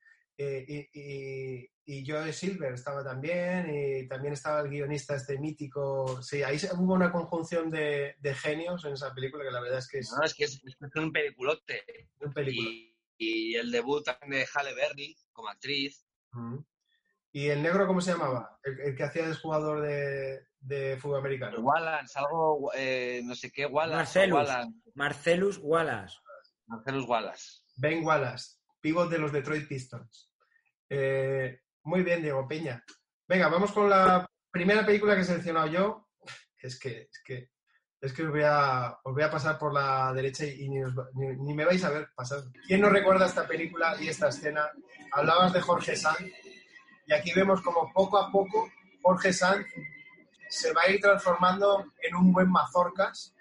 Eh, 0.44 0.64
y, 0.94 1.00
y, 1.00 1.70
y 1.84 2.06
Joe 2.10 2.32
Silver 2.32 2.72
estaba 2.74 3.04
también, 3.04 3.68
y 3.72 4.08
también 4.08 4.32
estaba 4.34 4.60
el 4.60 4.68
guionista 4.70 5.14
este 5.16 5.38
mítico. 5.38 6.20
Sí, 6.22 6.42
ahí 6.42 6.58
se- 6.58 6.72
hubo 6.74 6.94
una 6.94 7.12
conjunción 7.12 7.70
de, 7.70 8.16
de 8.18 8.34
genios 8.34 8.84
en 8.84 8.94
esa 8.94 9.12
película 9.14 9.44
que 9.44 9.50
la 9.50 9.60
verdad 9.60 9.78
es 9.78 9.88
que 9.88 9.98
es 9.98 10.10
No, 10.16 10.24
es 10.24 10.34
que 10.34 10.44
es, 10.44 10.60
es 10.64 10.76
un 10.96 11.12
peliculote. 11.12 11.82
un. 12.20 12.32
Y, 12.48 12.96
y 13.18 13.54
el 13.54 13.70
debut 13.70 14.04
también 14.04 14.30
de 14.40 14.46
Halle 14.52 14.74
Berry 14.74 15.16
como 15.32 15.48
actriz. 15.48 16.04
¿Y 17.32 17.48
el 17.48 17.62
negro 17.62 17.86
cómo 17.86 18.00
se 18.00 18.12
llamaba? 18.12 18.58
El, 18.64 18.80
el 18.80 18.96
que 18.96 19.04
hacía 19.04 19.26
de 19.28 19.34
jugador 19.34 19.80
de, 19.82 20.40
de 20.60 20.96
fútbol 20.98 21.20
americano. 21.20 21.60
Wallace, 21.60 22.18
algo, 22.18 22.70
eh, 22.74 23.20
no 23.24 23.34
sé 23.34 23.50
qué, 23.50 23.66
Wallace. 23.66 24.28
Marcelus. 24.28 24.34
Wallace, 24.38 24.70
Marcelus 24.94 25.58
Wallace. 25.62 26.16
Marcelus 26.66 27.06
Wallace. 27.08 27.62
Ben 27.76 28.04
Wallace, 28.04 28.56
pívot 28.80 29.08
de 29.10 29.18
los 29.18 29.32
Detroit 29.32 29.66
Pistons. 29.68 30.31
Eh, 30.94 31.60
muy 31.84 32.02
bien, 32.02 32.20
Diego 32.22 32.46
Peña. 32.46 32.84
Venga, 33.26 33.48
vamos 33.48 33.72
con 33.72 33.88
la 33.88 34.28
primera 34.50 34.84
película 34.84 35.14
que 35.14 35.22
he 35.22 35.24
seleccionado 35.24 35.66
yo. 35.68 36.08
Es 36.58 36.78
que, 36.78 37.08
es 37.10 37.22
que, 37.24 37.50
es 38.00 38.12
que 38.12 38.22
os, 38.22 38.30
voy 38.30 38.42
a, 38.44 38.96
os 39.02 39.12
voy 39.14 39.22
a 39.24 39.30
pasar 39.30 39.58
por 39.58 39.72
la 39.74 40.12
derecha 40.12 40.44
y 40.46 40.68
ni, 40.68 40.84
os 40.84 40.96
va- 40.96 41.08
ni- 41.14 41.34
ni 41.36 41.54
me 41.54 41.64
vais 41.64 41.82
a 41.82 41.90
ver 41.90 42.08
pasar. 42.14 42.38
¿Quién 42.68 42.80
no 42.82 42.88
recuerda 42.88 43.26
esta 43.26 43.48
película 43.48 43.96
y 44.00 44.06
esta 44.08 44.28
escena? 44.28 44.70
Hablabas 45.12 45.52
de 45.52 45.60
Jorge 45.60 45.96
Sanz 45.96 46.20
y 47.06 47.12
aquí 47.12 47.32
vemos 47.34 47.60
como 47.62 47.92
poco 47.92 48.16
a 48.18 48.30
poco 48.30 48.70
Jorge 49.02 49.32
Sanz 49.32 49.66
se 50.48 50.72
va 50.72 50.82
a 50.82 50.90
ir 50.90 51.00
transformando 51.00 51.92
en 52.00 52.14
un 52.14 52.32
buen 52.32 52.48
mazorcas. 52.50 53.34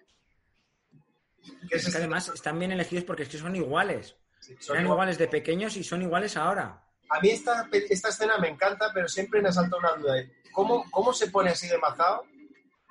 Que 1.70 1.76
es 1.76 1.86
Es 1.86 1.92
que 1.92 1.98
además 2.00 2.28
están 2.30 2.58
bien 2.58 2.72
elegidos 2.72 3.04
porque 3.06 3.24
es 3.24 3.30
que 3.30 3.38
son 3.38 3.56
iguales. 3.56 4.16
este- 4.40 4.62
son 4.64 4.78
Eran 4.78 4.88
iguales 4.92 5.18
de 5.20 5.28
pequeños 5.28 5.76
y 5.78 5.84
son 5.84 6.02
iguales 6.02 6.36
ahora. 6.38 6.84
A 7.14 7.20
mí 7.20 7.30
esta, 7.30 7.68
esta 7.90 8.10
escena 8.10 8.38
me 8.38 8.48
encanta, 8.50 8.92
pero 8.94 9.08
siempre 9.08 9.42
me 9.42 9.50
asalta 9.50 9.78
una 9.78 9.92
duda. 9.94 10.16
¿Cómo, 10.52 10.90
¿Cómo 10.92 11.14
se 11.14 11.30
pone 11.30 11.52
así 11.52 11.68
de 11.68 11.78
mazao 11.78 12.26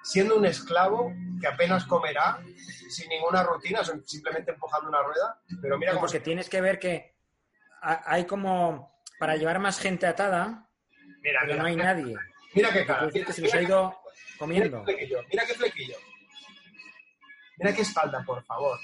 siendo 0.03 0.37
un 0.37 0.47
esclavo 0.47 1.13
que 1.41 1.47
apenas 1.47 1.85
comerá, 1.87 2.39
sin 2.89 3.09
ninguna 3.09 3.43
rutina, 3.43 3.81
simplemente 4.05 4.51
empujando 4.53 4.89
una 4.89 5.03
rueda? 5.03 5.41
Pero 5.61 5.79
mira 5.79 5.93
cómo 5.93 6.03
porque 6.03 6.19
se... 6.19 6.25
tienes 6.25 6.49
que 6.49 6.61
ver 6.61 6.79
que 6.79 7.15
ha- 7.83 8.03
hay 8.07 8.25
como 8.27 8.95
para 9.19 9.37
llevar 9.37 9.59
más 9.59 9.79
gente 9.79 10.07
atada, 10.07 10.69
Mira, 11.23 11.41
pero 11.43 11.53
mira, 11.53 11.57
no 11.63 11.65
hay 11.69 11.77
mira, 11.77 11.85
nadie. 11.95 12.17
Mira 12.55 12.73
qué 12.73 12.87
cara. 12.87 13.09
Mira, 13.13 13.27
que 13.27 13.33
se 13.33 13.43
los 13.43 13.55
ha 13.55 13.63
ido 13.63 14.01
qué 14.33 14.39
comiendo. 14.39 14.85
flequillo. 14.85 15.23
Mira 15.31 15.47
qué 15.47 15.55
flequillo. 15.55 15.97
Mira 17.59 17.75
qué 17.75 17.83
espalda, 17.83 18.23
por 18.25 18.43
favor. 18.45 18.79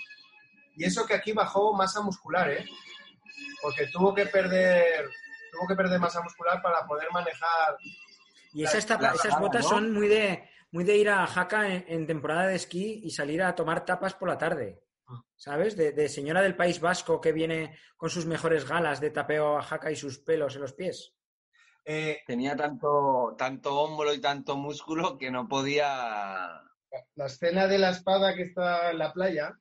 Y 0.76 0.84
eso 0.84 1.06
que 1.06 1.14
aquí 1.14 1.32
bajó 1.32 1.72
masa 1.74 2.02
muscular, 2.02 2.50
¿eh? 2.50 2.66
Porque 3.62 3.86
tuvo 3.88 4.14
que 4.14 4.26
perder, 4.26 5.08
tuvo 5.56 5.68
que 5.68 5.74
perder 5.76 5.98
masa 6.00 6.22
muscular 6.22 6.60
para 6.62 6.86
poder 6.86 7.08
manejar 7.12 7.76
Y 8.52 8.64
esas, 8.64 8.86
tapa- 8.86 9.08
la 9.08 9.12
esas 9.14 9.38
botas 9.40 9.64
¿no? 9.64 9.68
son 9.70 9.92
muy 9.92 10.08
de, 10.08 10.48
muy 10.70 10.84
de 10.84 10.96
ir 10.96 11.08
a 11.10 11.26
Jaca 11.26 11.68
en, 11.68 11.84
en 11.88 12.06
temporada 12.06 12.46
de 12.46 12.56
esquí 12.56 13.00
y 13.04 13.10
salir 13.10 13.42
a 13.42 13.54
tomar 13.54 13.84
tapas 13.84 14.14
por 14.14 14.28
la 14.28 14.38
tarde. 14.38 14.82
Ah. 15.08 15.22
¿Sabes? 15.36 15.76
De, 15.76 15.92
de 15.92 16.08
señora 16.08 16.42
del 16.42 16.56
País 16.56 16.80
Vasco 16.80 17.20
que 17.20 17.32
viene 17.32 17.78
con 17.96 18.10
sus 18.10 18.26
mejores 18.26 18.68
galas 18.68 19.00
de 19.00 19.10
tapeo 19.10 19.56
a 19.56 19.62
Jaca 19.62 19.90
y 19.90 19.96
sus 19.96 20.18
pelos 20.18 20.54
en 20.56 20.62
los 20.62 20.72
pies. 20.72 21.14
Eh, 21.84 22.22
Tenía 22.26 22.56
tanto, 22.56 23.34
tanto 23.38 23.78
hombro 23.78 24.12
y 24.12 24.20
tanto 24.20 24.56
músculo 24.56 25.16
que 25.16 25.30
no 25.30 25.46
podía. 25.46 26.60
la 27.14 27.26
escena 27.26 27.68
de 27.68 27.78
la 27.78 27.90
espada 27.90 28.34
que 28.34 28.42
está 28.42 28.90
en 28.90 28.98
la 28.98 29.12
playa, 29.12 29.56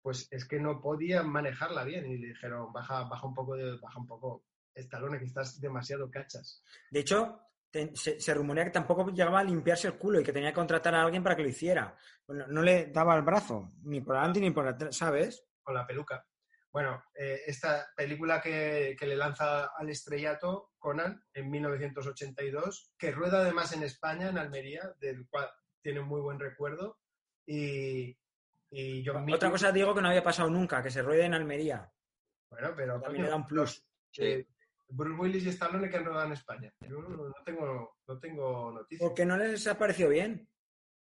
pues 0.00 0.28
es 0.30 0.46
que 0.48 0.58
no 0.60 0.80
podían 0.80 1.28
manejarla 1.28 1.84
bien 1.84 2.06
y 2.06 2.16
le 2.16 2.28
dijeron, 2.28 2.72
baja, 2.72 3.04
baja 3.04 3.26
un 3.26 3.34
poco, 3.34 3.54
de, 3.56 3.76
baja 3.82 3.98
un 4.00 4.06
poco, 4.06 4.44
estalone, 4.80 5.18
que 5.18 5.24
estás 5.26 5.60
demasiado 5.60 6.10
cachas. 6.10 6.62
De 6.90 7.00
hecho, 7.00 7.40
te- 7.70 7.94
se, 7.96 8.20
se 8.20 8.34
rumorea 8.34 8.64
que 8.64 8.70
tampoco 8.70 9.08
llegaba 9.10 9.40
a 9.40 9.44
limpiarse 9.44 9.88
el 9.88 9.98
culo 9.98 10.20
y 10.20 10.24
que 10.24 10.32
tenía 10.32 10.50
que 10.50 10.54
contratar 10.56 10.94
a 10.94 11.02
alguien 11.02 11.22
para 11.22 11.36
que 11.36 11.42
lo 11.42 11.48
hiciera. 11.48 11.96
Bueno, 12.26 12.46
no 12.48 12.62
le 12.62 12.86
daba 12.86 13.14
el 13.16 13.22
brazo, 13.22 13.72
ni 13.82 14.00
por 14.00 14.16
adelante 14.16 14.40
ni 14.40 14.50
por 14.50 14.66
atrás, 14.66 14.96
¿sabes? 14.96 15.44
con 15.62 15.74
la 15.74 15.86
peluca. 15.86 16.24
Bueno, 16.72 17.02
eh, 17.14 17.40
esta 17.46 17.88
película 17.96 18.40
que, 18.40 18.96
que 18.98 19.06
le 19.06 19.16
lanza 19.16 19.66
al 19.76 19.90
estrellato 19.90 20.70
Conan 20.78 21.22
en 21.34 21.50
1982, 21.50 22.92
que 22.98 23.10
rueda 23.10 23.40
además 23.40 23.72
en 23.74 23.82
España, 23.82 24.28
en 24.28 24.38
Almería, 24.38 24.94
del 25.00 25.26
cual 25.28 25.48
tiene 25.82 26.00
un 26.00 26.08
muy 26.08 26.20
buen 26.20 26.38
recuerdo. 26.38 26.98
Y, 27.46 28.16
y 28.70 29.04
John 29.04 29.30
Otra 29.32 29.50
cosa, 29.50 29.72
digo, 29.72 29.94
que 29.94 30.00
no 30.02 30.08
había 30.08 30.22
pasado 30.22 30.48
nunca, 30.50 30.82
que 30.82 30.90
se 30.90 31.02
ruede 31.02 31.24
en 31.24 31.34
Almería. 31.34 31.90
Bueno, 32.50 32.72
pero 32.76 33.00
También 33.00 33.24
le 33.24 33.30
da 33.30 33.36
un 33.36 33.46
plus. 33.46 33.84
eh, 34.18 34.46
Bruce 34.88 35.20
Willis 35.20 35.44
y 35.44 35.48
Stallone 35.50 35.90
que 35.90 35.96
han 35.96 36.04
rodado 36.04 36.26
en 36.26 36.32
España. 36.32 36.72
Yo 36.80 37.00
no, 37.02 37.08
no 37.08 37.34
tengo, 37.44 37.96
no 38.06 38.18
tengo 38.18 38.72
noticias. 38.72 39.06
Porque 39.06 39.26
no 39.26 39.36
les 39.36 39.66
ha 39.66 39.76
parecido 39.78 40.08
bien. 40.08 40.48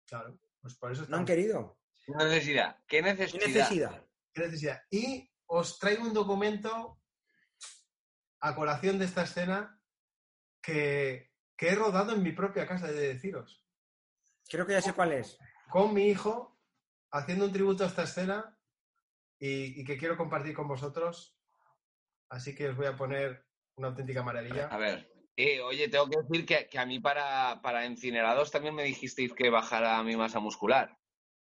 Claro, 0.05 0.39
pues 0.61 0.75
por 0.75 0.91
eso 0.91 1.05
No 1.07 1.17
han 1.17 1.25
querido. 1.25 1.79
¿Qué 2.05 2.13
necesidad? 2.15 2.75
¿Qué 2.87 2.97
¿Qué 2.97 3.01
necesidad? 3.03 3.47
necesidad? 3.47 4.07
¿Qué 4.33 4.41
necesidad? 4.41 4.81
Y 4.89 5.31
os 5.45 5.77
traigo 5.77 6.03
un 6.03 6.13
documento 6.13 6.99
a 8.41 8.55
colación 8.55 8.97
de 8.97 9.05
esta 9.05 9.23
escena 9.23 9.79
que, 10.61 11.31
que 11.55 11.69
he 11.69 11.75
rodado 11.75 12.13
en 12.13 12.23
mi 12.23 12.31
propia 12.31 12.67
casa, 12.67 12.89
he 12.89 12.93
de 12.93 13.13
deciros. 13.13 13.63
Creo 14.49 14.65
que 14.65 14.73
ya 14.73 14.81
sé 14.81 14.93
cuál 14.93 15.11
es. 15.13 15.37
Con 15.69 15.93
mi 15.93 16.07
hijo, 16.07 16.59
haciendo 17.11 17.45
un 17.45 17.51
tributo 17.51 17.83
a 17.83 17.87
esta 17.87 18.03
escena 18.03 18.57
y, 19.37 19.79
y 19.79 19.83
que 19.83 19.97
quiero 19.97 20.17
compartir 20.17 20.55
con 20.55 20.67
vosotros. 20.67 21.37
Así 22.29 22.55
que 22.55 22.69
os 22.69 22.77
voy 22.77 22.87
a 22.87 22.95
poner 22.95 23.48
una 23.79 23.87
auténtica 23.89 24.21
maravilla. 24.21 24.67
A 24.67 24.77
ver. 24.77 25.09
Eh, 25.35 25.61
oye, 25.61 25.87
tengo 25.87 26.09
que 26.09 26.17
decir 26.21 26.45
que, 26.45 26.67
que 26.67 26.77
a 26.79 26.85
mí 26.85 26.99
para, 26.99 27.61
para 27.61 27.85
incinerados 27.85 28.51
también 28.51 28.75
me 28.75 28.83
dijisteis 28.83 29.33
que 29.33 29.49
bajara 29.49 30.03
mi 30.03 30.15
masa 30.15 30.39
muscular. 30.39 30.97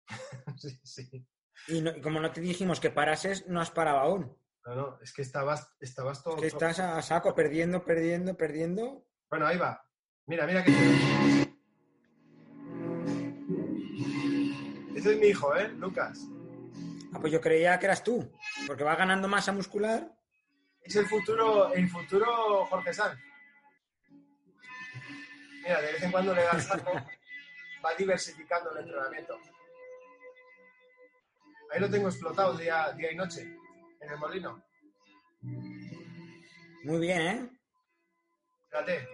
Sí, 0.59 0.79
sí. 0.85 1.27
Y, 1.69 1.81
no- 1.81 1.93
como 2.03 2.21
no 2.21 2.31
te 2.31 2.41
dijimos 2.41 2.79
que 2.81 2.91
parases, 2.91 3.47
no 3.49 3.61
has 3.61 3.71
parado 3.71 3.99
aún. 3.99 4.37
No, 4.67 4.75
no, 4.75 4.99
es 5.03 5.13
que 5.13 5.23
estabas, 5.23 5.69
estabas 5.81 6.23
todo. 6.23 6.35
Es 6.37 6.41
que 6.41 6.47
estás 6.49 6.79
a 6.81 7.01
saco, 7.03 7.35
perdiendo, 7.35 7.85
perdiendo, 7.85 8.37
perdiendo. 8.37 9.07
Bueno, 9.31 9.47
ahí 9.47 9.59
va. 9.59 9.85
Mira, 10.27 10.47
mira 10.47 10.65
que. 10.65 10.73
Ese 14.97 15.13
es 15.13 15.19
mi 15.19 15.27
hijo, 15.29 15.55
¿eh? 15.57 15.69
Lucas. 15.79 16.21
Ah, 17.13 17.19
pues 17.21 17.33
yo 17.33 17.41
creía 17.41 17.79
que 17.79 17.87
eras 17.87 18.03
tú. 18.05 18.31
Porque 18.67 18.85
va 18.85 18.97
ganando 18.97 19.29
masa 19.29 19.53
muscular. 19.53 20.13
Es 20.85 20.97
el 20.97 21.07
futuro, 21.07 21.73
el 21.73 21.89
futuro 21.89 22.67
Jorge 22.67 22.93
Sanz. 22.93 23.19
Mira, 25.63 25.81
de 25.81 25.93
vez 25.93 26.03
en 26.03 26.13
cuando 26.13 26.35
le 26.35 26.43
da 26.43 26.51
el 26.53 26.61
saco, 26.61 26.93
va 27.85 27.95
diversificando 27.97 28.71
el 28.73 28.85
entrenamiento. 28.85 29.39
Ahí 31.73 31.81
lo 31.81 31.91
tengo 31.91 32.09
explotado 32.09 32.55
día, 32.57 32.93
día 32.93 33.11
y 33.13 33.17
noche, 33.17 33.43
en 34.01 34.11
el 34.11 34.19
molino. 34.19 34.63
Muy 35.41 37.01
bien, 37.01 37.21
¿eh? 37.23 37.51
Fíjate, 38.69 39.09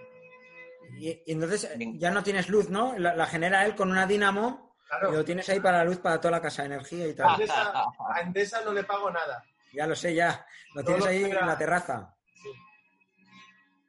Y, 0.99 1.09
y 1.11 1.33
entonces 1.33 1.65
eh, 1.65 1.93
ya 1.95 2.11
no 2.11 2.23
tienes 2.25 2.49
luz, 2.49 2.69
¿no? 2.69 2.99
La, 2.99 3.15
la 3.15 3.27
genera 3.27 3.65
él 3.65 3.77
con 3.77 3.91
una 3.91 4.07
dinamo 4.07 4.75
claro. 4.89 5.13
y 5.13 5.17
lo 5.17 5.25
tienes 5.25 5.49
ahí 5.49 5.61
para 5.61 5.79
la 5.79 5.85
luz 5.85 5.99
para 5.99 6.21
toda 6.21 6.33
la 6.33 6.43
casa, 6.43 6.65
energía 6.65 7.07
y 7.07 7.11
A 7.13 7.15
tal. 7.17 7.33
Endesa, 7.41 7.73
a 7.73 8.21
Endesa 8.23 8.61
no 8.65 8.73
le 8.73 8.83
pago 8.83 9.11
nada. 9.11 9.45
Ya 9.73 9.87
lo 9.87 9.95
sé, 9.95 10.15
ya. 10.15 10.45
Lo 10.75 10.85
tienes 10.85 11.07
ahí 11.07 11.25
en 11.25 11.35
la 11.35 11.57
terraza. 11.59 12.15
Sí. 12.35 12.51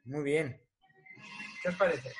Muy 0.04 0.22
bien. 0.22 0.60
¿Qué 1.62 1.68
os 1.68 1.76
parece? 1.76 2.12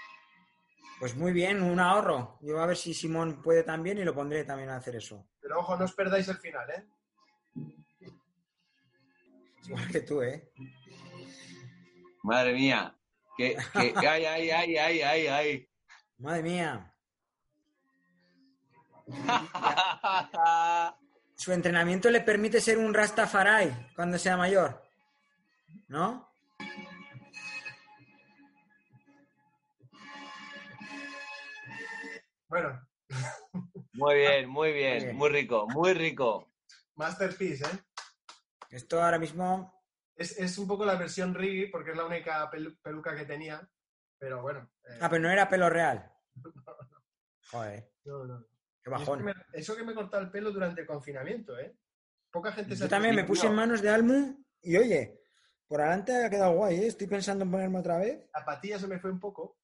Pues 0.98 1.16
muy 1.16 1.32
bien, 1.32 1.62
un 1.62 1.80
ahorro. 1.80 2.38
Yo 2.42 2.60
a 2.60 2.66
ver 2.66 2.76
si 2.76 2.94
Simón 2.94 3.42
puede 3.42 3.64
también 3.64 3.98
y 3.98 4.04
lo 4.04 4.14
pondré 4.14 4.44
también 4.44 4.70
a 4.70 4.76
hacer 4.76 4.96
eso. 4.96 5.26
Pero 5.40 5.58
ojo, 5.58 5.76
no 5.76 5.84
os 5.84 5.92
perdáis 5.94 6.28
el 6.28 6.36
final, 6.36 6.70
¿eh? 6.70 6.86
Igual 9.64 9.88
que 9.90 10.00
tú, 10.00 10.22
¿eh? 10.22 10.52
Madre 12.22 12.52
mía. 12.52 12.96
Que, 13.36 13.56
que, 13.72 13.94
ay, 14.08 14.24
ay, 14.24 14.50
ay, 14.50 14.76
ay, 14.76 15.02
ay, 15.02 15.26
ay. 15.26 15.68
Madre 16.18 16.42
mía. 16.42 16.94
Su 21.42 21.52
entrenamiento 21.52 22.08
le 22.08 22.20
permite 22.20 22.60
ser 22.60 22.78
un 22.78 22.94
Rastafari 22.94 23.68
cuando 23.96 24.16
sea 24.16 24.36
mayor. 24.36 24.80
¿No? 25.88 26.32
Bueno, 32.48 32.80
Muy 33.94 34.14
bien, 34.14 34.48
muy 34.48 34.72
bien, 34.72 34.98
Bien. 35.02 35.16
muy 35.16 35.28
rico, 35.30 35.66
muy 35.68 35.92
rico. 35.94 36.52
Masterpiece, 36.96 37.64
¿eh? 37.64 37.78
Esto 38.70 39.02
ahora 39.02 39.18
mismo. 39.18 39.72
Es, 40.14 40.38
es 40.38 40.58
un 40.58 40.66
poco 40.68 40.84
la 40.84 40.96
versión 40.96 41.34
Riggy, 41.34 41.66
porque 41.70 41.90
es 41.90 41.96
la 41.96 42.04
única 42.04 42.50
pelu- 42.50 42.78
peluca 42.82 43.16
que 43.16 43.24
tenía. 43.24 43.66
Pero 44.18 44.42
bueno. 44.42 44.70
eh, 44.84 44.98
Ah, 45.00 45.08
pero 45.08 45.22
no 45.22 45.30
era 45.30 45.48
pelo 45.48 45.68
real. 45.68 46.10
Joder, 47.50 47.90
no, 48.04 48.24
no. 48.24 48.46
Qué 48.82 48.90
Eso 48.94 49.16
que, 49.16 49.22
me, 49.22 49.34
eso 49.52 49.76
que 49.76 49.84
me 49.84 49.92
he 49.92 49.94
cortado 49.94 50.22
el 50.22 50.30
pelo 50.30 50.50
durante 50.52 50.82
el 50.82 50.86
confinamiento, 50.86 51.58
¿eh? 51.58 51.76
Poca 52.30 52.52
gente 52.52 52.74
se 52.74 52.82
Yo 52.82 52.88
también 52.88 53.14
me 53.14 53.24
puse 53.24 53.46
en 53.46 53.54
manos 53.54 53.82
de 53.82 53.90
Almu 53.90 54.44
y 54.62 54.76
oye, 54.76 55.20
por 55.66 55.80
adelante 55.80 56.24
ha 56.24 56.30
quedado 56.30 56.52
guay, 56.52 56.76
¿eh? 56.76 56.86
Estoy 56.86 57.06
pensando 57.06 57.44
en 57.44 57.50
ponerme 57.50 57.78
otra 57.78 57.98
vez. 57.98 58.28
La 58.34 58.44
patilla 58.44 58.78
se 58.78 58.86
me 58.86 58.98
fue 58.98 59.10
un 59.10 59.20
poco. 59.20 59.58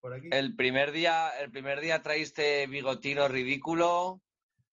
Por 0.00 0.14
aquí. 0.14 0.28
El 0.30 0.54
primer 0.54 0.92
día, 0.92 1.30
el 1.40 1.50
primer 1.50 1.80
día 1.80 2.02
traíste 2.02 2.66
bigotino 2.66 3.28
ridículo. 3.28 4.20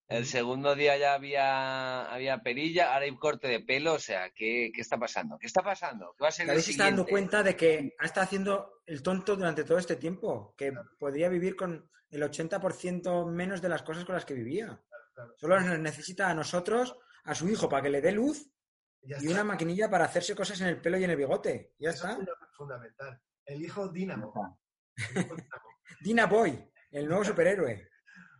El 0.08 0.26
segundo 0.26 0.74
día 0.74 0.98
ya 0.98 1.14
había, 1.14 2.04
había 2.12 2.42
perilla, 2.42 2.92
ahora 2.92 3.06
hay 3.06 3.16
corte 3.16 3.48
de 3.48 3.60
pelo, 3.60 3.94
o 3.94 3.98
sea, 3.98 4.30
¿qué, 4.30 4.70
qué 4.74 4.80
está 4.82 4.98
pasando? 4.98 5.38
¿Qué 5.38 5.46
está 5.46 5.62
pasando? 5.62 6.14
¿Qué 6.18 6.22
va 6.22 6.28
a 6.28 6.32
ser 6.32 6.60
se 6.60 6.72
está 6.72 6.84
dando 6.84 7.06
cuenta 7.06 7.42
de 7.42 7.56
que 7.56 7.94
ha 7.98 8.04
estado 8.04 8.24
haciendo 8.24 8.82
el 8.84 9.02
tonto 9.02 9.36
durante 9.36 9.64
todo 9.64 9.78
este 9.78 9.96
tiempo, 9.96 10.54
que 10.56 10.72
podría 10.98 11.30
vivir 11.30 11.56
con 11.56 11.88
el 12.12 12.22
80% 12.22 13.26
menos 13.30 13.60
de 13.60 13.68
las 13.68 13.82
cosas 13.82 14.04
con 14.04 14.14
las 14.14 14.24
que 14.24 14.34
vivía. 14.34 14.80
claro. 15.14 15.34
Solo 15.36 15.60
nos 15.60 15.78
necesita 15.80 16.28
a 16.30 16.34
nosotros, 16.34 16.96
a 17.24 17.34
su 17.34 17.48
hijo, 17.48 17.68
para 17.68 17.82
que 17.82 17.90
le 17.90 18.00
dé 18.00 18.12
luz 18.12 18.48
y 19.02 19.12
está. 19.12 19.30
una 19.30 19.44
maquinilla 19.44 19.90
para 19.90 20.04
hacerse 20.04 20.36
cosas 20.36 20.60
en 20.60 20.68
el 20.68 20.80
pelo 20.80 20.96
y 20.98 21.04
en 21.04 21.10
el 21.10 21.16
bigote. 21.16 21.74
Ya 21.78 21.90
Eso 21.90 22.04
es 22.06 22.10
está. 22.12 22.16
funda- 22.16 22.48
fundamental. 22.56 23.20
El 23.44 23.62
hijo 23.64 23.88
Dínamo. 23.88 24.58
El 24.96 25.22
hijo 25.24 25.34
Dínamo. 25.34 25.66
Dina 26.00 26.26
Boy, 26.26 26.70
el 26.92 27.08
nuevo 27.08 27.24
superhéroe. 27.24 27.88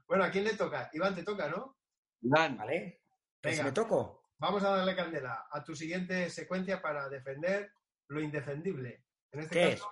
Bueno, 0.07 0.25
¿a 0.25 0.31
quién 0.31 0.45
le 0.45 0.55
toca? 0.55 0.91
Iván, 0.93 1.14
te 1.14 1.23
toca, 1.23 1.49
¿no? 1.49 1.79
Iván, 2.20 2.57
¿Vale? 2.57 3.03
Que 3.41 3.49
Venga. 3.49 3.57
si 3.59 3.64
me 3.64 3.73
toco. 3.73 4.29
Vamos 4.39 4.62
a 4.64 4.77
darle 4.77 4.95
candela 4.97 5.47
a 5.51 5.62
tu 5.64 5.75
siguiente 5.75 6.29
secuencia 6.31 6.83
para 6.83 7.09
defender 7.09 7.73
lo 8.09 8.20
indefendible. 8.20 9.05
En 9.31 9.41
este, 9.41 9.55
¿Qué 9.55 9.70
caso, 9.77 9.89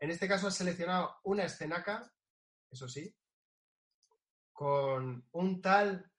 en 0.00 0.10
este 0.10 0.26
caso 0.28 0.48
has 0.48 0.54
seleccionado 0.56 1.16
una 1.24 1.44
escenaca, 1.44 2.10
eso 2.70 2.88
sí, 2.88 3.12
con 4.52 5.26
un 5.32 5.60
tal 5.60 6.10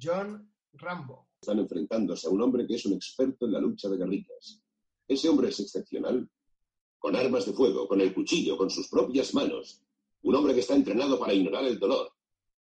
John 0.00 0.52
Rambo. 0.72 1.28
Están 1.40 1.58
enfrentándose 1.58 2.26
a 2.26 2.30
un 2.30 2.42
hombre 2.42 2.66
que 2.66 2.74
es 2.74 2.86
un 2.86 2.94
experto 2.94 3.46
en 3.46 3.52
la 3.52 3.60
lucha 3.60 3.88
de 3.88 3.96
guerrillas. 3.96 4.62
Ese 5.06 5.28
hombre 5.28 5.48
es 5.48 5.60
excepcional. 5.60 6.28
Con 6.98 7.16
armas 7.16 7.46
de 7.46 7.54
fuego, 7.54 7.88
con 7.88 8.00
el 8.00 8.12
cuchillo, 8.12 8.58
con 8.58 8.68
sus 8.68 8.88
propias 8.88 9.32
manos. 9.32 9.82
Un 10.22 10.34
hombre 10.34 10.52
que 10.52 10.60
está 10.60 10.74
entrenado 10.74 11.18
para 11.18 11.32
ignorar 11.32 11.64
el 11.64 11.78
dolor, 11.78 12.12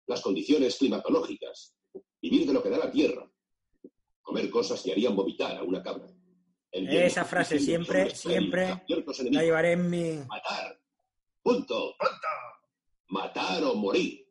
las 0.07 0.21
condiciones 0.21 0.77
climatológicas, 0.77 1.75
vivir 2.21 2.47
de 2.47 2.53
lo 2.53 2.63
que 2.63 2.69
da 2.69 2.77
la 2.77 2.91
tierra, 2.91 3.29
comer 4.21 4.49
cosas 4.49 4.81
que 4.81 4.93
harían 4.93 5.17
vomitar 5.17 5.57
a 5.57 5.63
una 5.63 5.83
cabra. 5.83 6.07
Esa 6.71 7.25
frase 7.25 7.59
siempre, 7.59 8.15
siempre 8.15 8.67
La 8.67 8.83
enemigos. 8.87 9.43
llevaré 9.43 9.73
en 9.73 9.89
mi... 9.89 10.13
Matar. 10.29 10.79
Punto. 11.43 11.93
¡Pronto! 11.99 12.27
Matar 13.11 13.63
o 13.63 13.75
morir. 13.75 14.25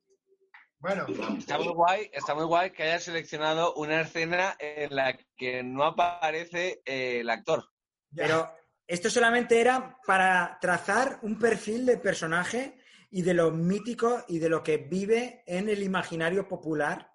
Bueno, 0.78 1.06
está 1.38 1.58
muy 1.58 1.68
guay, 1.74 2.10
está 2.12 2.34
muy 2.34 2.44
guay 2.44 2.70
que 2.70 2.84
hayas 2.84 3.04
seleccionado 3.04 3.74
una 3.74 4.00
escena 4.00 4.56
en 4.58 4.94
la 4.96 5.14
que 5.36 5.62
no 5.62 5.84
aparece 5.84 6.80
eh, 6.86 7.20
el 7.20 7.28
actor. 7.28 7.68
ya. 8.10 8.22
Pero 8.24 8.50
esto 8.86 9.10
solamente 9.10 9.60
era 9.60 9.98
para 10.06 10.58
trazar 10.60 11.18
un 11.22 11.38
perfil 11.38 11.84
de 11.84 11.98
personaje 11.98 12.80
y 13.10 13.22
de 13.22 13.34
lo 13.34 13.50
mítico 13.50 14.24
y 14.26 14.38
de 14.38 14.48
lo 14.48 14.62
que 14.62 14.78
vive 14.78 15.42
en 15.46 15.68
el 15.68 15.82
imaginario 15.82 16.48
popular 16.48 17.12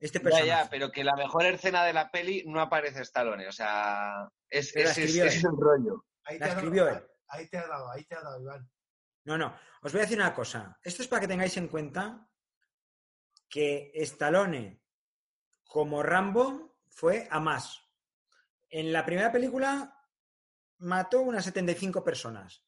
este 0.00 0.18
Ya, 0.18 0.22
personaje. 0.24 0.48
ya, 0.48 0.68
pero 0.68 0.90
que 0.90 1.04
la 1.04 1.14
mejor 1.14 1.46
escena 1.46 1.84
de 1.84 1.92
la 1.92 2.10
peli 2.10 2.42
no 2.46 2.60
aparece 2.60 3.00
Stallone, 3.02 3.46
o 3.46 3.52
sea, 3.52 4.28
es, 4.50 4.74
la 4.74 4.90
es, 4.90 4.98
el 5.44 5.52
rollo. 5.58 6.04
ahí, 6.24 6.38
la 6.38 6.46
te 6.46 6.50
ha 6.52 6.54
escribió 6.54 6.84
dado, 6.86 6.96
él. 6.98 7.04
ahí 7.28 7.48
te 7.48 7.56
ha 7.58 7.66
dado, 7.66 7.90
ahí 7.92 8.04
te 8.04 8.14
ha 8.16 8.20
dado, 8.20 8.42
Iván. 8.42 8.68
No, 9.26 9.36
no. 9.36 9.58
Os 9.82 9.92
voy 9.92 10.00
a 10.00 10.04
decir 10.04 10.18
una 10.18 10.32
cosa. 10.32 10.78
Esto 10.82 11.02
es 11.02 11.08
para 11.08 11.20
que 11.20 11.28
tengáis 11.28 11.56
en 11.56 11.68
cuenta 11.68 12.28
que 13.48 13.90
Stallone, 13.94 14.80
como 15.64 16.02
Rambo, 16.02 16.78
fue 16.88 17.26
a 17.30 17.40
más. 17.40 17.82
En 18.70 18.92
la 18.92 19.04
primera 19.04 19.32
película 19.32 20.00
mató 20.78 21.20
unas 21.20 21.44
75 21.44 22.04
personas. 22.04 22.64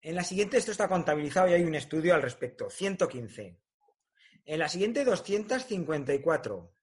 En 0.00 0.16
la 0.16 0.24
siguiente, 0.24 0.56
esto 0.56 0.72
está 0.72 0.88
contabilizado 0.88 1.48
y 1.48 1.52
hay 1.52 1.62
un 1.62 1.76
estudio 1.76 2.14
al 2.14 2.22
respecto, 2.22 2.70
115. 2.70 3.60
En 4.46 4.58
la 4.58 4.68
siguiente, 4.68 5.04
254. 5.04 6.74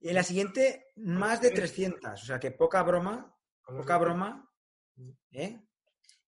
Y 0.00 0.08
en 0.08 0.14
la 0.14 0.22
siguiente, 0.22 0.92
más 0.96 1.40
de 1.40 1.52
300. 1.52 2.22
O 2.22 2.26
sea 2.26 2.38
que 2.38 2.50
poca 2.50 2.82
broma, 2.82 3.34
poca 3.64 3.96
broma. 3.96 4.52
¿eh? 5.30 5.62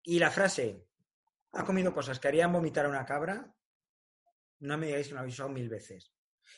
Y 0.02 0.18
la 0.18 0.30
frase, 0.30 0.86
ha 1.52 1.64
comido 1.64 1.92
cosas 1.92 2.18
que 2.18 2.28
harían 2.28 2.52
vomitar 2.52 2.86
a 2.86 2.88
una 2.88 3.04
cabra, 3.04 3.54
no 4.60 4.78
me 4.78 4.86
digáis 4.86 5.08
que 5.08 5.14
lo 5.14 5.20
habéis 5.20 5.34
usado 5.34 5.50
mil 5.50 5.68
veces. 5.68 6.12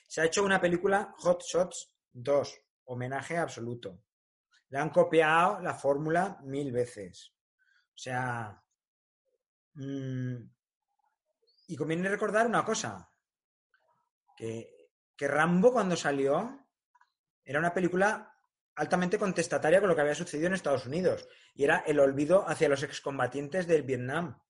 Se 0.06 0.20
ha 0.20 0.24
hecho 0.24 0.44
una 0.44 0.60
película 0.60 1.14
Hot 1.18 1.42
Shots 1.42 1.96
2, 2.12 2.60
homenaje 2.84 3.36
absoluto. 3.36 4.02
Le 4.68 4.78
han 4.78 4.90
copiado 4.90 5.60
la 5.60 5.74
fórmula 5.74 6.38
mil 6.42 6.72
veces. 6.72 7.32
O 7.94 7.98
sea... 7.98 8.62
mm, 9.74 10.36
y 11.66 11.76
conviene 11.76 12.08
recordar 12.08 12.46
una 12.46 12.64
cosa, 12.64 13.10
que, 14.36 14.90
que 15.16 15.28
Rambo 15.28 15.72
cuando 15.72 15.96
salió 15.96 16.68
era 17.42 17.58
una 17.58 17.72
película 17.72 18.34
altamente 18.76 19.18
contestataria 19.18 19.80
con 19.80 19.88
lo 19.88 19.94
que 19.94 20.00
había 20.02 20.14
sucedido 20.14 20.48
en 20.48 20.54
Estados 20.54 20.86
Unidos 20.86 21.28
y 21.54 21.64
era 21.64 21.78
el 21.86 22.00
olvido 22.00 22.48
hacia 22.48 22.68
los 22.68 22.82
excombatientes 22.82 23.66
del 23.66 23.82
Vietnam. 23.82 24.40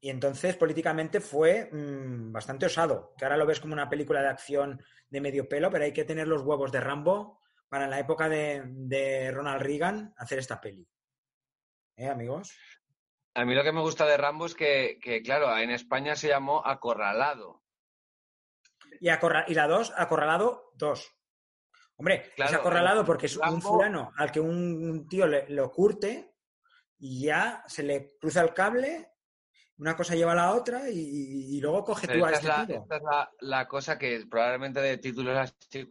Y 0.00 0.10
entonces 0.10 0.56
políticamente 0.56 1.20
fue 1.20 1.68
mm, 1.72 2.32
bastante 2.32 2.66
osado, 2.66 3.14
que 3.16 3.24
ahora 3.24 3.36
lo 3.36 3.46
ves 3.46 3.60
como 3.60 3.72
una 3.74 3.88
película 3.88 4.20
de 4.22 4.28
acción 4.28 4.82
de 5.08 5.20
medio 5.20 5.48
pelo, 5.48 5.70
pero 5.70 5.84
hay 5.84 5.92
que 5.92 6.04
tener 6.04 6.26
los 6.28 6.42
huevos 6.42 6.72
de 6.72 6.80
Rambo 6.80 7.40
para 7.68 7.84
en 7.84 7.90
la 7.90 7.98
época 8.00 8.28
de, 8.28 8.62
de 8.66 9.30
Ronald 9.32 9.62
Reagan 9.62 10.14
hacer 10.16 10.38
esta 10.38 10.60
peli. 10.60 10.88
¿Eh, 11.96 12.08
amigos? 12.08 12.52
A 13.34 13.44
mí 13.44 13.54
lo 13.54 13.62
que 13.62 13.72
me 13.72 13.80
gusta 13.80 14.06
de 14.06 14.16
Rambo 14.16 14.46
es 14.46 14.54
que, 14.54 14.98
que, 15.02 15.22
claro, 15.22 15.56
en 15.58 15.70
España 15.70 16.14
se 16.16 16.28
llamó 16.28 16.64
Acorralado. 16.66 17.62
Y, 19.00 19.08
acorra- 19.08 19.44
y 19.48 19.54
la 19.54 19.66
2, 19.66 19.92
Acorralado 19.96 20.72
2. 20.76 21.12
Hombre, 21.98 22.30
Claro, 22.36 22.50
es 22.52 22.56
acorralado 22.58 23.04
porque 23.04 23.26
es 23.26 23.36
un 23.36 23.60
fulano 23.62 24.12
al 24.16 24.30
que 24.30 24.40
un 24.40 25.06
tío 25.08 25.26
le, 25.26 25.48
lo 25.48 25.70
curte 25.70 26.34
y 26.98 27.24
ya 27.24 27.62
se 27.66 27.82
le 27.82 28.16
cruza 28.18 28.42
el 28.42 28.52
cable, 28.52 29.12
una 29.78 29.96
cosa 29.96 30.14
lleva 30.14 30.32
a 30.32 30.36
la 30.36 30.54
otra 30.54 30.88
y, 30.90 31.56
y 31.56 31.60
luego 31.60 31.84
coge 31.84 32.06
Pero 32.06 32.20
tú 32.20 32.26
a 32.26 32.32
esta 32.32 32.38
es, 32.38 32.44
este 32.44 32.60
la, 32.60 32.66
tío. 32.66 32.82
esta 32.82 32.96
es 32.96 33.02
la, 33.02 33.30
la 33.40 33.68
cosa 33.68 33.98
que 33.98 34.24
probablemente 34.28 34.80
de 34.80 34.98
títulos 34.98 35.36
así 35.36 35.88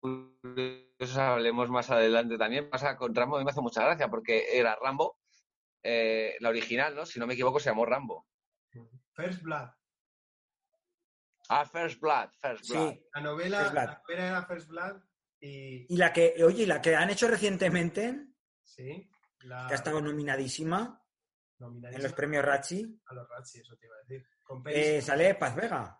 curiosos 0.00 1.16
hablemos 1.16 1.70
más 1.70 1.90
adelante 1.90 2.36
también. 2.38 2.68
Pasa 2.70 2.96
con 2.96 3.14
Rambo, 3.14 3.36
a 3.36 3.38
mí 3.38 3.44
me 3.44 3.50
hace 3.50 3.60
mucha 3.60 3.82
gracia 3.84 4.08
porque 4.08 4.58
era 4.58 4.76
Rambo, 4.80 5.18
eh, 5.82 6.36
la 6.40 6.50
original, 6.50 6.94
¿no? 6.94 7.06
Si 7.06 7.18
no 7.18 7.26
me 7.26 7.34
equivoco, 7.34 7.58
se 7.58 7.70
llamó 7.70 7.86
Rambo. 7.86 8.26
First 9.14 9.42
Blood. 9.42 9.68
Ah, 11.48 11.66
First 11.66 12.00
Blood, 12.00 12.30
First 12.40 12.70
Blood. 12.70 12.92
Sí. 12.92 13.06
La 13.14 13.20
novela, 13.20 13.58
First 13.58 13.72
Blood. 13.72 13.84
la 13.84 14.02
novela 14.08 14.26
era 14.26 14.42
First 14.46 14.68
Blood 14.68 15.02
y... 15.40 15.94
Y 15.94 15.96
la 15.96 16.12
que, 16.12 16.34
oye, 16.44 16.62
y 16.62 16.66
la 16.66 16.80
que 16.80 16.94
han 16.96 17.10
hecho 17.10 17.28
recientemente, 17.28 18.28
Sí. 18.62 19.10
La, 19.40 19.66
que 19.66 19.74
ha 19.74 19.76
estado 19.76 20.00
nominadísima 20.00 21.03
nominadísima 21.58 21.96
en 21.98 22.02
los 22.02 22.12
premios 22.12 22.44
Rachi, 22.44 23.00
A 23.06 23.14
los 23.14 23.28
Razzie, 23.28 23.60
eso 23.62 23.76
te 23.76 23.86
iba 23.86 23.94
a 23.96 23.98
decir. 24.00 24.26
Con 24.42 24.62
eh, 24.66 25.00
sale 25.00 25.34
Paz 25.36 25.54
Vega. 25.56 25.98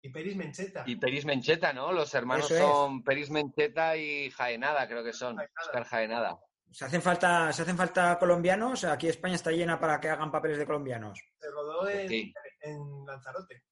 y 0.00 0.08
Peris 0.10 0.36
Mencheta. 0.36 0.84
Y 0.86 0.96
Peris 0.96 1.24
Mencheta, 1.24 1.72
¿no? 1.72 1.92
Los 1.92 2.12
hermanos 2.14 2.46
Eso 2.46 2.54
es. 2.54 2.60
son 2.60 3.02
Peris 3.04 3.30
Mencheta 3.30 3.96
y 3.96 4.30
Jaenada, 4.30 4.86
creo 4.88 5.04
que 5.04 5.12
son. 5.12 5.36
Jaenada. 5.36 5.60
Oscar 5.64 5.84
Jaenada. 5.84 6.40
¿Se 6.70 6.86
hacen 6.86 7.02
falta, 7.02 7.52
se 7.52 7.62
hacen 7.62 7.76
falta 7.76 8.18
colombianos? 8.18 8.84
Aquí 8.84 9.06
España 9.08 9.34
está 9.34 9.50
llena 9.50 9.78
para 9.78 10.00
que 10.00 10.08
hagan 10.08 10.30
papeles 10.32 10.56
de 10.56 10.64
colombianos. 10.66 11.20
Se 11.38 11.50
rodó 11.50 11.86
en, 11.88 12.08
Sí. 12.08 12.32
en 12.62 13.04
Lanzarote. 13.06 13.62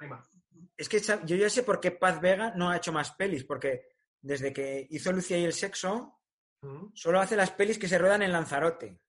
Rima. 0.00 0.24
Es 0.76 0.88
que 0.88 1.00
yo 1.00 1.36
ya 1.36 1.50
sé 1.50 1.62
por 1.62 1.80
qué 1.80 1.90
Paz 1.92 2.20
Vega 2.20 2.52
no 2.56 2.70
ha 2.70 2.76
hecho 2.76 2.92
más 2.92 3.12
pelis, 3.12 3.44
porque 3.44 3.82
desde 4.20 4.52
que 4.52 4.86
hizo 4.90 5.12
Lucia 5.12 5.36
y 5.38 5.44
el 5.44 5.52
sexo, 5.52 6.20
solo 6.94 7.20
hace 7.20 7.36
las 7.36 7.50
pelis 7.50 7.78
que 7.78 7.88
se 7.88 7.98
ruedan 7.98 8.22
en 8.22 8.32
Lanzarote. 8.32 9.00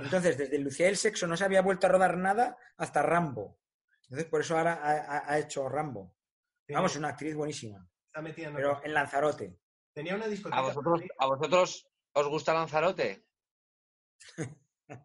Entonces, 0.00 0.36
desde 0.36 0.58
Lucía 0.58 0.86
y 0.86 0.90
el 0.90 0.96
sexo 0.96 1.26
no 1.26 1.36
se 1.36 1.44
había 1.44 1.62
vuelto 1.62 1.86
a 1.86 1.90
rodar 1.90 2.16
nada 2.16 2.56
hasta 2.76 3.02
Rambo. 3.02 3.60
Entonces, 4.02 4.28
por 4.28 4.40
eso 4.40 4.56
ahora 4.56 4.74
ha, 4.74 4.92
ha- 5.18 5.32
ha 5.32 5.38
hecho 5.38 5.68
Rambo. 5.68 6.14
Tiene- 6.66 6.78
Vamos, 6.78 6.96
una 6.96 7.08
actriz 7.08 7.34
buenísima. 7.34 7.88
está 8.06 8.20
metida 8.22 8.48
en 8.48 8.54
Pero 8.56 8.80
en 8.84 8.92
Lanzarote. 8.94 9.58
Tenía 9.94 10.14
una 10.16 10.26
discoteca. 10.26 10.58
¿A 10.58 10.62
vosotros, 10.62 11.00
¿A 11.18 11.26
vosotros 11.26 11.88
os 12.12 12.28
gusta 12.28 12.52
Lanzarote? 12.54 13.26
¿Qué 14.88 14.96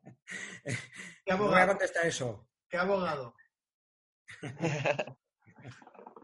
No 1.27 1.37
voy 1.37 1.45
a 1.47 1.63
abogado? 1.63 1.67
contestar 1.69 2.05
eso. 2.05 2.49
¿Qué 2.69 2.77
abogado? 2.77 3.35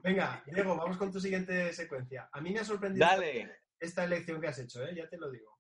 Venga, 0.03 0.43
Diego, 0.45 0.76
vamos 0.78 0.97
con 0.97 1.12
tu 1.12 1.20
siguiente 1.20 1.74
secuencia. 1.74 2.30
A 2.32 2.39
mí 2.41 2.51
me 2.51 2.60
ha 2.60 2.66
sorprendido 2.66 3.05
Dale. 3.05 3.62
Esta 3.80 4.03
elección 4.03 4.41
que 4.41 4.47
has 4.47 4.59
hecho, 4.59 4.84
¿eh? 4.86 4.93
ya 4.95 5.07
te 5.09 5.17
lo 5.17 5.30
digo. 5.32 5.57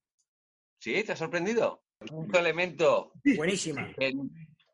¿Sí? 0.79 1.03
¿Te 1.03 1.11
ha 1.13 1.15
sorprendido? 1.15 1.83
Un 2.11 2.33
elemento 2.35 3.11
Buenísima. 3.35 3.91
en 3.97 4.29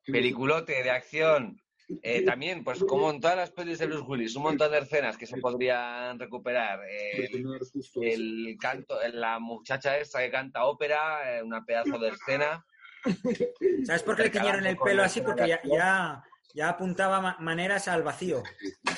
peliculote 0.06 0.84
de 0.84 0.90
acción. 0.92 1.60
Eh, 2.02 2.24
también, 2.24 2.64
pues 2.64 2.84
como 2.84 3.10
en 3.12 3.20
todas 3.20 3.36
las 3.38 3.52
pelis 3.52 3.78
de 3.80 3.88
Bruce 3.88 4.04
Willis, 4.08 4.36
un 4.36 4.44
montón 4.44 4.72
de 4.72 4.80
escenas 4.80 5.18
que 5.18 5.26
se 5.28 5.38
podrían 5.38 6.18
recuperar. 6.18 6.80
Eh, 6.90 7.30
el 8.02 8.58
canto, 8.60 8.98
la 9.14 9.40
muchacha 9.40 9.98
esta 9.98 10.20
que 10.20 10.32
canta 10.32 10.66
ópera, 10.66 11.38
eh, 11.38 11.44
una 11.44 11.64
pedazo 11.66 12.00
de 12.00 12.10
escena. 12.10 12.66
¿Sabes 13.86 14.04
por 14.04 14.16
qué 14.16 14.24
le 14.24 14.30
tiñeron 14.30 14.66
el 14.66 14.78
pelo 14.78 15.04
así? 15.04 15.22
Porque 15.22 15.48
ya, 15.48 15.62
ya, 15.64 16.24
ya 16.54 16.70
apuntaba 16.70 17.20
ma- 17.22 17.38
maneras 17.40 17.88
al 17.90 18.02
vacío. 18.04 18.42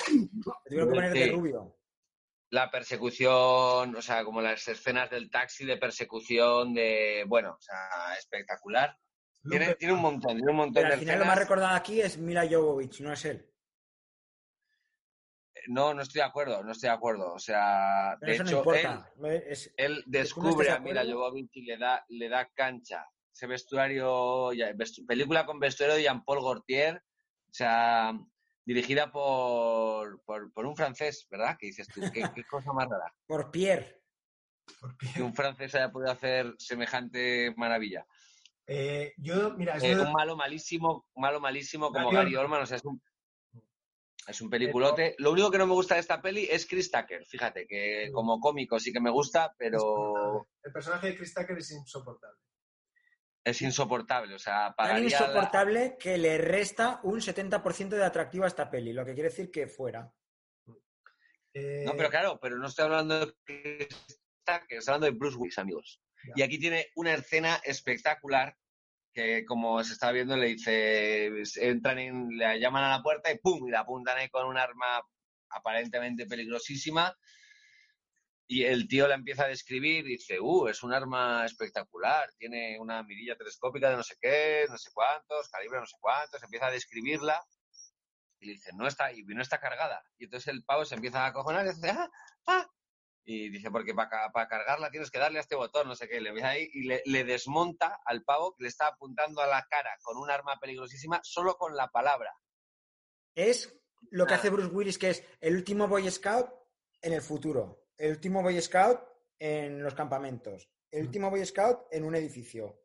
Le 0.08 0.28
tuvieron 0.68 0.88
que 0.88 0.94
poner 0.94 1.12
de 1.12 1.24
Sí. 1.24 1.30
rubio. 1.30 1.76
La 2.50 2.70
persecución, 2.70 3.96
o 3.96 4.02
sea, 4.02 4.24
como 4.24 4.40
las 4.40 4.66
escenas 4.68 5.10
del 5.10 5.30
taxi 5.30 5.64
de 5.66 5.76
persecución, 5.78 6.74
de, 6.74 7.24
bueno, 7.26 7.56
o 7.58 7.60
sea, 7.60 8.14
espectacular. 8.18 8.96
Tiene, 9.48 9.74
tiene 9.74 9.94
un 9.94 10.00
montón, 10.00 10.36
tiene 10.36 10.50
un 10.50 10.56
montón 10.56 10.74
Pero 10.74 10.88
de 10.88 10.94
al 10.94 11.00
final 11.00 11.18
lo 11.20 11.24
más 11.24 11.38
recordado 11.38 11.74
aquí 11.74 12.00
es 12.00 12.18
Mila 12.18 12.46
Jovovich, 12.48 13.00
no 13.00 13.12
es 13.12 13.24
él. 13.24 13.52
No, 15.68 15.94
no 15.94 16.02
estoy 16.02 16.20
de 16.20 16.26
acuerdo, 16.26 16.62
no 16.62 16.70
estoy 16.72 16.88
de 16.88 16.94
acuerdo. 16.94 17.32
O 17.32 17.38
sea, 17.40 18.16
Pero 18.20 18.30
de 18.30 18.34
eso 18.36 18.42
hecho, 18.44 18.64
no. 19.16 19.28
Es- 19.30 19.72
él, 19.76 19.94
él 19.96 20.04
descubre 20.06 20.70
a 20.70 20.78
Mila. 20.78 21.04
Jovovich 21.04 21.50
y 21.54 21.62
le 21.64 21.76
da, 21.76 22.04
le 22.08 22.28
da 22.28 22.48
cancha. 22.54 23.04
Ese 23.32 23.46
vestuario, 23.48 24.52
ya- 24.52 24.72
vestu- 24.72 25.04
película 25.06 25.44
con 25.44 25.58
vestuario 25.58 25.96
de 25.96 26.02
Jean-Paul 26.04 26.40
Gaultier, 26.42 26.96
o 27.50 27.52
sea, 27.52 28.12
dirigida 28.66 29.10
por, 29.10 30.20
por, 30.22 30.52
por 30.52 30.66
un 30.66 30.76
francés, 30.76 31.26
¿verdad? 31.30 31.56
Que 31.58 31.66
dices 31.66 31.86
tú, 31.88 32.02
qué, 32.12 32.24
qué 32.34 32.44
cosa 32.44 32.72
más 32.72 32.88
rara. 32.88 33.14
por 33.26 33.50
Pierre. 33.50 34.02
Que 35.14 35.22
un 35.22 35.32
francés 35.32 35.74
haya 35.76 35.92
podido 35.92 36.10
hacer 36.10 36.52
semejante 36.58 37.54
maravilla. 37.56 38.04
Eh, 38.66 39.14
yo, 39.16 39.54
mira, 39.56 39.78
Eh, 39.78 39.96
un 39.96 40.12
malo 40.12 40.36
malísimo, 40.36 41.06
malo 41.14 41.40
malísimo 41.40 41.92
como 41.92 42.10
Gary 42.10 42.32
Gary 42.32 42.36
Oldman, 42.36 42.62
o 42.62 42.66
sea, 42.66 42.78
es 42.78 42.84
un, 42.84 43.00
es 44.26 44.40
un 44.40 44.50
peliculote. 44.50 45.14
Lo 45.18 45.30
único 45.30 45.52
que 45.52 45.58
no 45.58 45.68
me 45.68 45.74
gusta 45.74 45.94
de 45.94 46.00
esta 46.00 46.20
peli 46.20 46.48
es 46.50 46.66
Chris 46.66 46.90
Tucker, 46.90 47.24
fíjate, 47.24 47.68
que 47.68 48.10
como 48.12 48.40
cómico 48.40 48.80
sí 48.80 48.92
que 48.92 49.00
me 49.00 49.10
gusta, 49.10 49.54
pero 49.56 50.48
el 50.64 50.72
personaje 50.72 51.08
de 51.08 51.16
Chris 51.16 51.32
Tucker 51.32 51.56
es 51.56 51.70
insoportable. 51.70 52.40
Es 53.46 53.62
insoportable, 53.62 54.34
o 54.34 54.38
sea, 54.40 54.74
Tan 54.76 54.94
la- 54.94 55.00
insoportable 55.00 55.96
que 56.00 56.18
le 56.18 56.36
resta 56.36 56.98
un 57.04 57.20
70% 57.20 57.90
de 57.90 58.04
atractivo 58.04 58.42
a 58.42 58.48
esta 58.48 58.68
peli, 58.68 58.92
lo 58.92 59.04
que 59.04 59.14
quiere 59.14 59.28
decir 59.28 59.52
que 59.52 59.68
fuera. 59.68 60.12
Eh, 61.54 61.84
No, 61.86 61.92
pero 61.96 62.10
claro, 62.10 62.40
pero 62.42 62.56
no 62.58 62.66
estoy 62.66 62.86
hablando 62.86 63.24
de 63.24 63.86
Tucker, 64.44 64.78
estoy 64.78 64.92
hablando 64.94 65.06
de 65.06 65.12
Bruce 65.16 65.36
Willis, 65.36 65.58
amigos. 65.58 66.02
Ya. 66.24 66.32
Y 66.34 66.42
aquí 66.42 66.58
tiene 66.58 66.88
una 66.96 67.14
escena 67.14 67.60
espectacular 67.62 68.56
que, 69.14 69.44
como 69.44 69.82
se 69.84 69.92
está 69.92 70.10
viendo, 70.10 70.36
le 70.36 70.48
dice, 70.48 71.30
entran 71.60 72.00
en, 72.00 72.28
le 72.36 72.58
llaman 72.58 72.82
a 72.82 72.96
la 72.96 73.02
puerta 73.02 73.30
y 73.30 73.38
¡pum! 73.38 73.68
y 73.68 73.70
la 73.70 73.80
apuntan 73.80 74.18
ahí 74.18 74.28
con 74.28 74.44
un 74.48 74.58
arma 74.58 75.00
aparentemente 75.50 76.26
peligrosísima. 76.26 77.16
Y 78.48 78.64
el 78.64 78.86
tío 78.86 79.08
la 79.08 79.16
empieza 79.16 79.44
a 79.44 79.48
describir 79.48 80.06
y 80.06 80.12
dice, 80.12 80.38
¡uh! 80.40 80.68
Es 80.68 80.82
un 80.82 80.92
arma 80.92 81.44
espectacular, 81.44 82.30
tiene 82.38 82.78
una 82.78 83.02
mirilla 83.02 83.36
telescópica 83.36 83.90
de 83.90 83.96
no 83.96 84.02
sé 84.04 84.16
qué, 84.20 84.66
no 84.68 84.78
sé 84.78 84.90
cuántos, 84.94 85.48
calibre 85.48 85.80
no 85.80 85.86
sé 85.86 85.96
cuántos, 86.00 86.42
empieza 86.42 86.66
a 86.68 86.70
describirla 86.70 87.44
y 88.38 88.46
le 88.46 88.52
dice, 88.52 88.70
no 88.74 88.86
está, 88.86 89.12
y 89.12 89.24
no 89.24 89.42
está 89.42 89.58
cargada. 89.58 90.04
Y 90.18 90.24
entonces 90.24 90.48
el 90.48 90.62
pavo 90.64 90.84
se 90.84 90.94
empieza 90.94 91.24
a 91.24 91.28
acojonar 91.28 91.66
y 91.66 91.70
dice, 91.70 91.90
¡ah! 91.90 92.08
¡ah! 92.46 92.70
Y 93.24 93.48
dice, 93.50 93.72
porque 93.72 93.92
para, 93.92 94.30
cargarla 94.48 94.90
tienes 94.90 95.10
que 95.10 95.18
darle 95.18 95.38
a 95.38 95.40
este 95.40 95.56
botón, 95.56 95.88
no 95.88 95.96
sé 95.96 96.08
qué. 96.08 96.20
Le 96.20 96.28
empieza 96.28 96.50
ahí 96.50 96.70
y 96.72 96.84
le, 96.84 97.02
le 97.06 97.24
desmonta 97.24 97.98
al 98.04 98.22
pavo 98.22 98.54
que 98.54 98.62
le 98.62 98.68
está 98.68 98.86
apuntando 98.86 99.40
a 99.40 99.48
la 99.48 99.66
cara 99.68 99.90
con 100.02 100.16
un 100.18 100.30
arma 100.30 100.60
peligrosísima 100.60 101.18
solo 101.24 101.56
con 101.56 101.74
la 101.74 101.88
palabra. 101.88 102.32
Es 103.34 103.76
lo 104.10 104.26
que 104.26 104.34
Ah. 104.34 104.36
hace 104.36 104.50
Bruce 104.50 104.68
Willis, 104.72 104.98
que 104.98 105.10
es 105.10 105.24
el 105.40 105.56
último 105.56 105.88
Boy 105.88 106.08
Scout 106.08 106.48
en 107.02 107.14
el 107.14 107.20
futuro, 107.20 107.85
el 107.98 108.10
último 108.12 108.42
Boy 108.42 108.60
Scout 108.60 109.00
en 109.38 109.82
los 109.82 109.94
campamentos, 109.94 110.68
el 110.90 111.06
último 111.06 111.30
Boy 111.30 111.44
Scout 111.44 111.86
en 111.90 112.04
un 112.04 112.14
edificio. 112.14 112.82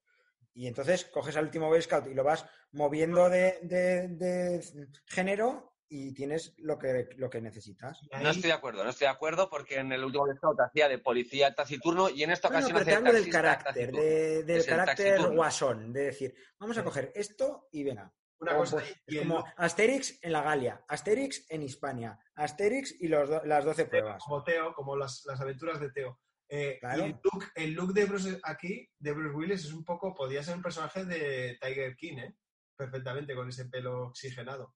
Y 0.53 0.67
entonces 0.67 1.05
coges 1.05 1.37
al 1.37 1.45
último 1.45 1.67
Boy 1.69 1.81
Scout 1.81 2.07
y 2.07 2.13
lo 2.13 2.23
vas 2.23 2.45
moviendo 2.73 3.29
de, 3.29 3.59
de- 3.63 4.07
de 4.09 4.87
género 5.05 5.69
y 5.87 6.13
tienes 6.13 6.53
lo 6.57 6.77
que, 6.77 7.09
lo 7.17 7.29
que 7.29 7.41
necesitas. 7.41 7.99
No 8.21 8.29
estoy 8.29 8.49
de 8.49 8.53
acuerdo, 8.53 8.83
no 8.83 8.89
estoy 8.89 9.05
de 9.05 9.11
acuerdo 9.11 9.49
porque 9.49 9.75
en 9.79 9.91
el 9.91 10.03
último 10.03 10.25
Scout 10.35 10.59
hacía 10.59 10.87
de 10.89 10.97
policía 10.99 11.53
taciturno 11.53 12.09
y 12.09 12.23
en 12.23 12.31
esta 12.31 12.47
Bueno, 12.49 12.65
ocasión 12.67 12.77
pero 12.85 12.89
te 12.89 12.95
hablo 12.95 13.13
del 13.13 13.29
carácter, 13.31 13.91
de- 13.91 14.43
del 14.43 14.65
carácter 14.65 15.21
guasón, 15.31 15.93
de 15.93 16.03
decir, 16.05 16.33
vamos 16.59 16.77
a 16.77 16.81
Sí. 16.81 16.85
coger 16.85 17.11
esto 17.15 17.67
y 17.71 17.83
venga. 17.83 18.13
Una 18.41 18.55
cosa, 18.57 18.77
pues, 18.77 19.01
es 19.05 19.19
como 19.19 19.45
Asterix 19.55 20.19
en 20.23 20.31
la 20.31 20.41
Galia, 20.41 20.83
Asterix 20.87 21.45
en 21.49 21.61
Hispania, 21.61 22.17
Asterix 22.35 22.99
y 22.99 23.07
los 23.07 23.29
do- 23.29 23.43
las 23.45 23.63
12 23.63 23.85
pruebas. 23.85 24.23
como 24.23 24.43
Teo, 24.43 24.73
como 24.73 24.95
las, 24.97 25.23
las 25.25 25.39
aventuras 25.39 25.79
de 25.79 25.91
Teo. 25.91 26.19
Eh, 26.49 26.77
Claro. 26.79 27.03
Y 27.03 27.05
el 27.11 27.19
look, 27.23 27.45
el 27.55 27.71
look 27.73 27.93
de 27.93 28.05
Bruce 28.05 28.39
aquí, 28.43 28.89
de 28.97 29.11
Bruce 29.13 29.35
Willis, 29.35 29.63
es 29.65 29.71
un 29.73 29.85
poco, 29.85 30.13
podría 30.15 30.43
ser 30.43 30.55
un 30.57 30.63
personaje 30.63 31.05
de 31.05 31.57
Tiger 31.61 31.95
King, 31.95 32.17
¿eh? 32.17 32.35
Perfectamente, 32.75 33.35
con 33.35 33.47
ese 33.47 33.65
pelo 33.65 34.07
oxigenado. 34.07 34.73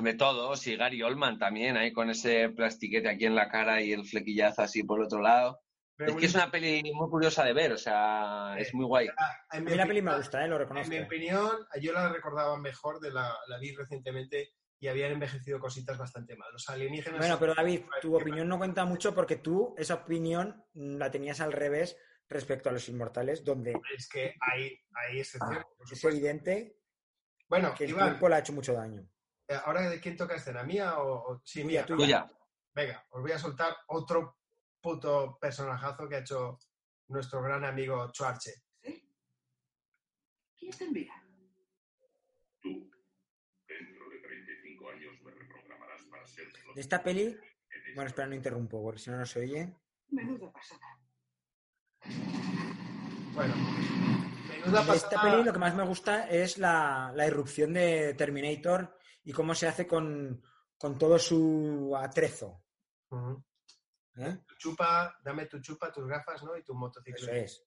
De 0.00 0.14
todos, 0.14 0.64
y 0.68 0.76
Gary 0.76 1.02
Oldman 1.02 1.38
también, 1.38 1.76
ahí 1.76 1.92
con 1.92 2.08
ese 2.10 2.50
plastiquete 2.50 3.08
aquí 3.08 3.24
en 3.26 3.34
la 3.34 3.48
cara 3.48 3.82
y 3.82 3.92
el 3.92 4.04
flequillazo 4.04 4.62
así 4.62 4.84
por 4.84 5.00
el 5.00 5.06
otro 5.06 5.20
lado. 5.20 5.60
Pero 5.96 6.10
es 6.12 6.16
que 6.18 6.26
es 6.26 6.34
una 6.34 6.50
peli 6.50 6.92
muy 6.92 7.08
curiosa 7.08 7.42
de 7.44 7.52
ver, 7.54 7.72
o 7.72 7.78
sea, 7.78 8.54
es 8.58 8.72
muy 8.74 8.84
guay. 8.84 9.08
Ah, 9.16 9.32
A 9.50 9.56
en 9.56 9.64
mí 9.64 9.70
mi 9.70 9.76
la 9.76 9.86
peli 9.86 10.02
me 10.02 10.10
opinión- 10.10 10.20
gusta, 10.22 10.44
¿eh? 10.44 10.48
lo 10.48 10.56
En 10.56 10.60
reconozco. 10.62 10.90
mi 10.90 10.98
opinión, 11.00 11.66
yo 11.80 11.92
la 11.92 12.08
recordaba 12.10 12.58
mejor 12.58 13.00
de 13.00 13.10
la, 13.12 13.34
la 13.48 13.58
vi 13.58 13.74
recientemente 13.74 14.50
y 14.78 14.88
habían 14.88 15.12
envejecido 15.12 15.58
cositas 15.58 15.96
bastante 15.96 16.36
mal. 16.36 16.52
Los 16.52 16.68
alienígenas. 16.68 17.18
Bueno, 17.18 17.38
pero 17.38 17.54
David, 17.54 17.80
tu 18.02 18.14
opinión 18.14 18.46
no 18.46 18.58
cuenta 18.58 18.84
mucho 18.84 19.14
porque 19.14 19.36
tú 19.36 19.74
esa 19.78 19.94
opinión 19.94 20.62
la 20.74 21.10
tenías 21.10 21.40
al 21.40 21.52
revés 21.52 21.96
respecto 22.28 22.68
a 22.68 22.72
los 22.72 22.86
inmortales, 22.90 23.42
donde 23.42 23.72
Es 23.96 24.08
que 24.08 24.34
hay, 24.40 24.78
hay 24.92 25.20
excepciones, 25.20 25.64
por 25.78 25.90
es 25.90 26.04
evidente 26.04 26.76
Bueno, 27.48 27.72
que 27.74 27.84
el 27.84 27.90
Iván, 27.90 28.08
tiempo 28.10 28.28
le 28.28 28.34
ha 28.34 28.38
hecho 28.40 28.52
mucho 28.52 28.74
daño. 28.74 29.08
eh, 29.48 29.56
¿ahora 29.64 29.88
de 29.88 29.98
quién 30.00 30.16
toca 30.16 30.34
escena? 30.34 30.62
¿Mía 30.62 30.98
o...? 30.98 31.32
o- 31.32 31.40
Sí, 31.44 31.64
mía. 31.64 31.86
Tuya. 31.86 32.30
Venga, 32.74 33.06
os 33.10 33.22
voy 33.22 33.32
a 33.32 33.38
soltar 33.38 33.74
otro 33.86 34.36
puto 34.86 35.36
personajazo 35.40 36.08
que 36.08 36.14
ha 36.14 36.20
hecho 36.20 36.60
nuestro 37.08 37.42
gran 37.42 37.64
amigo 37.64 38.08
Schwarze. 38.10 38.54
¿Sí? 38.80 39.02
¿Quién 40.56 40.72
te 40.78 40.84
envía? 40.84 41.14
Tú, 42.62 42.88
dentro 43.66 44.08
de 44.10 44.18
35 44.20 44.90
años 44.90 45.22
me 45.24 45.32
reprogramarás 45.32 46.02
para 46.08 46.24
ser 46.28 46.46
De 46.72 46.80
esta 46.80 47.02
peli 47.02 47.36
Bueno, 47.96 48.06
espera, 48.06 48.28
no 48.28 48.36
interrumpo, 48.36 48.80
porque 48.80 49.00
si 49.00 49.10
no, 49.10 49.16
no 49.16 49.26
se 49.26 49.40
oye. 49.40 49.76
Menuda 50.10 50.52
pasada. 50.52 51.00
Bueno, 53.34 53.54
menuda 54.48 54.84
De 54.84 54.96
esta 54.96 55.20
peli 55.20 55.42
lo 55.42 55.52
que 55.52 55.58
más 55.58 55.74
me 55.74 55.84
gusta 55.84 56.28
es 56.28 56.58
la, 56.58 57.10
la 57.12 57.26
irrupción 57.26 57.72
de 57.72 58.14
Terminator 58.14 58.96
y 59.24 59.32
cómo 59.32 59.52
se 59.52 59.66
hace 59.66 59.84
con, 59.84 60.40
con 60.78 60.96
todo 60.96 61.18
su 61.18 61.92
atrezo. 61.96 62.62
Ujú. 63.10 63.45
¿Eh? 64.18 64.38
Tu 64.46 64.54
chupa, 64.56 65.16
dame 65.24 65.46
tu 65.46 65.60
chupa, 65.60 65.92
tus 65.92 66.06
gafas, 66.06 66.42
¿no? 66.42 66.56
Y 66.56 66.62
tu 66.62 66.74
motocicleta. 66.74 67.32
Eso 67.32 67.44
es. 67.44 67.64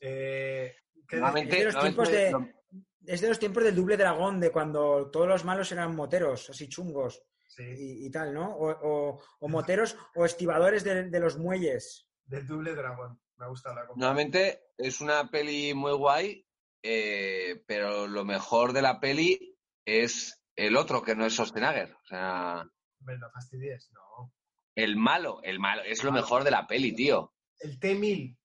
Eh, 0.00 0.74
¿qué 1.08 1.16
Nuevamente- 1.16 1.52
Es 1.52 1.58
de, 1.58 1.64
los 1.72 1.80
tiempos 1.82 2.08
nuevamente 2.10 2.54
de, 3.04 3.12
es 3.14 3.20
de 3.20 3.28
los 3.28 3.38
tiempos 3.38 3.64
del 3.64 3.74
doble 3.76 3.96
dragón, 3.96 4.40
de 4.40 4.50
cuando 4.50 5.10
todos 5.10 5.28
los 5.28 5.44
malos 5.44 5.70
eran 5.72 5.94
moteros, 5.94 6.50
así 6.50 6.68
chungos 6.68 7.22
Sí, 7.48 7.64
y, 7.64 8.06
y 8.06 8.10
tal, 8.10 8.32
¿no? 8.32 8.48
O, 8.54 8.70
o- 8.70 9.22
o 9.40 9.48
moteros 9.48 9.96
o 10.14 10.24
estibadores 10.24 10.84
de, 10.84 11.10
de 11.10 11.20
los 11.20 11.36
muelles. 11.36 12.06
del 12.24 12.46
doble 12.46 12.74
dragón. 12.74 13.20
Me 13.36 13.46
ha 13.46 13.48
gustado 13.48 13.74
la 13.74 13.86
comparación. 13.86 13.98
Nuevamente, 14.00 14.68
es 14.78 15.00
una 15.00 15.28
peli 15.30 15.74
muy 15.74 15.92
guay, 15.92 16.46
eh, 16.82 17.62
pero 17.66 18.06
lo 18.06 18.24
mejor 18.24 18.72
de 18.72 18.82
la 18.82 19.00
peli 19.00 19.58
es 19.84 20.40
el 20.54 20.76
otro, 20.76 21.02
que 21.02 21.16
no 21.16 21.26
es 21.26 21.32
Schwarzenegger. 21.34 21.92
O 21.94 22.04
sea, 22.06 22.64
Me 23.00 23.16
lo 23.16 23.28
fastidies. 23.30 23.90
No. 23.92 24.32
El 24.74 24.96
malo, 24.96 25.40
el 25.42 25.58
malo, 25.58 25.82
es 25.82 26.04
lo 26.04 26.12
mejor 26.12 26.44
de 26.44 26.50
la 26.50 26.66
peli, 26.66 26.94
tío. 26.94 27.34
El 27.58 27.78
T-1000. 27.78 28.36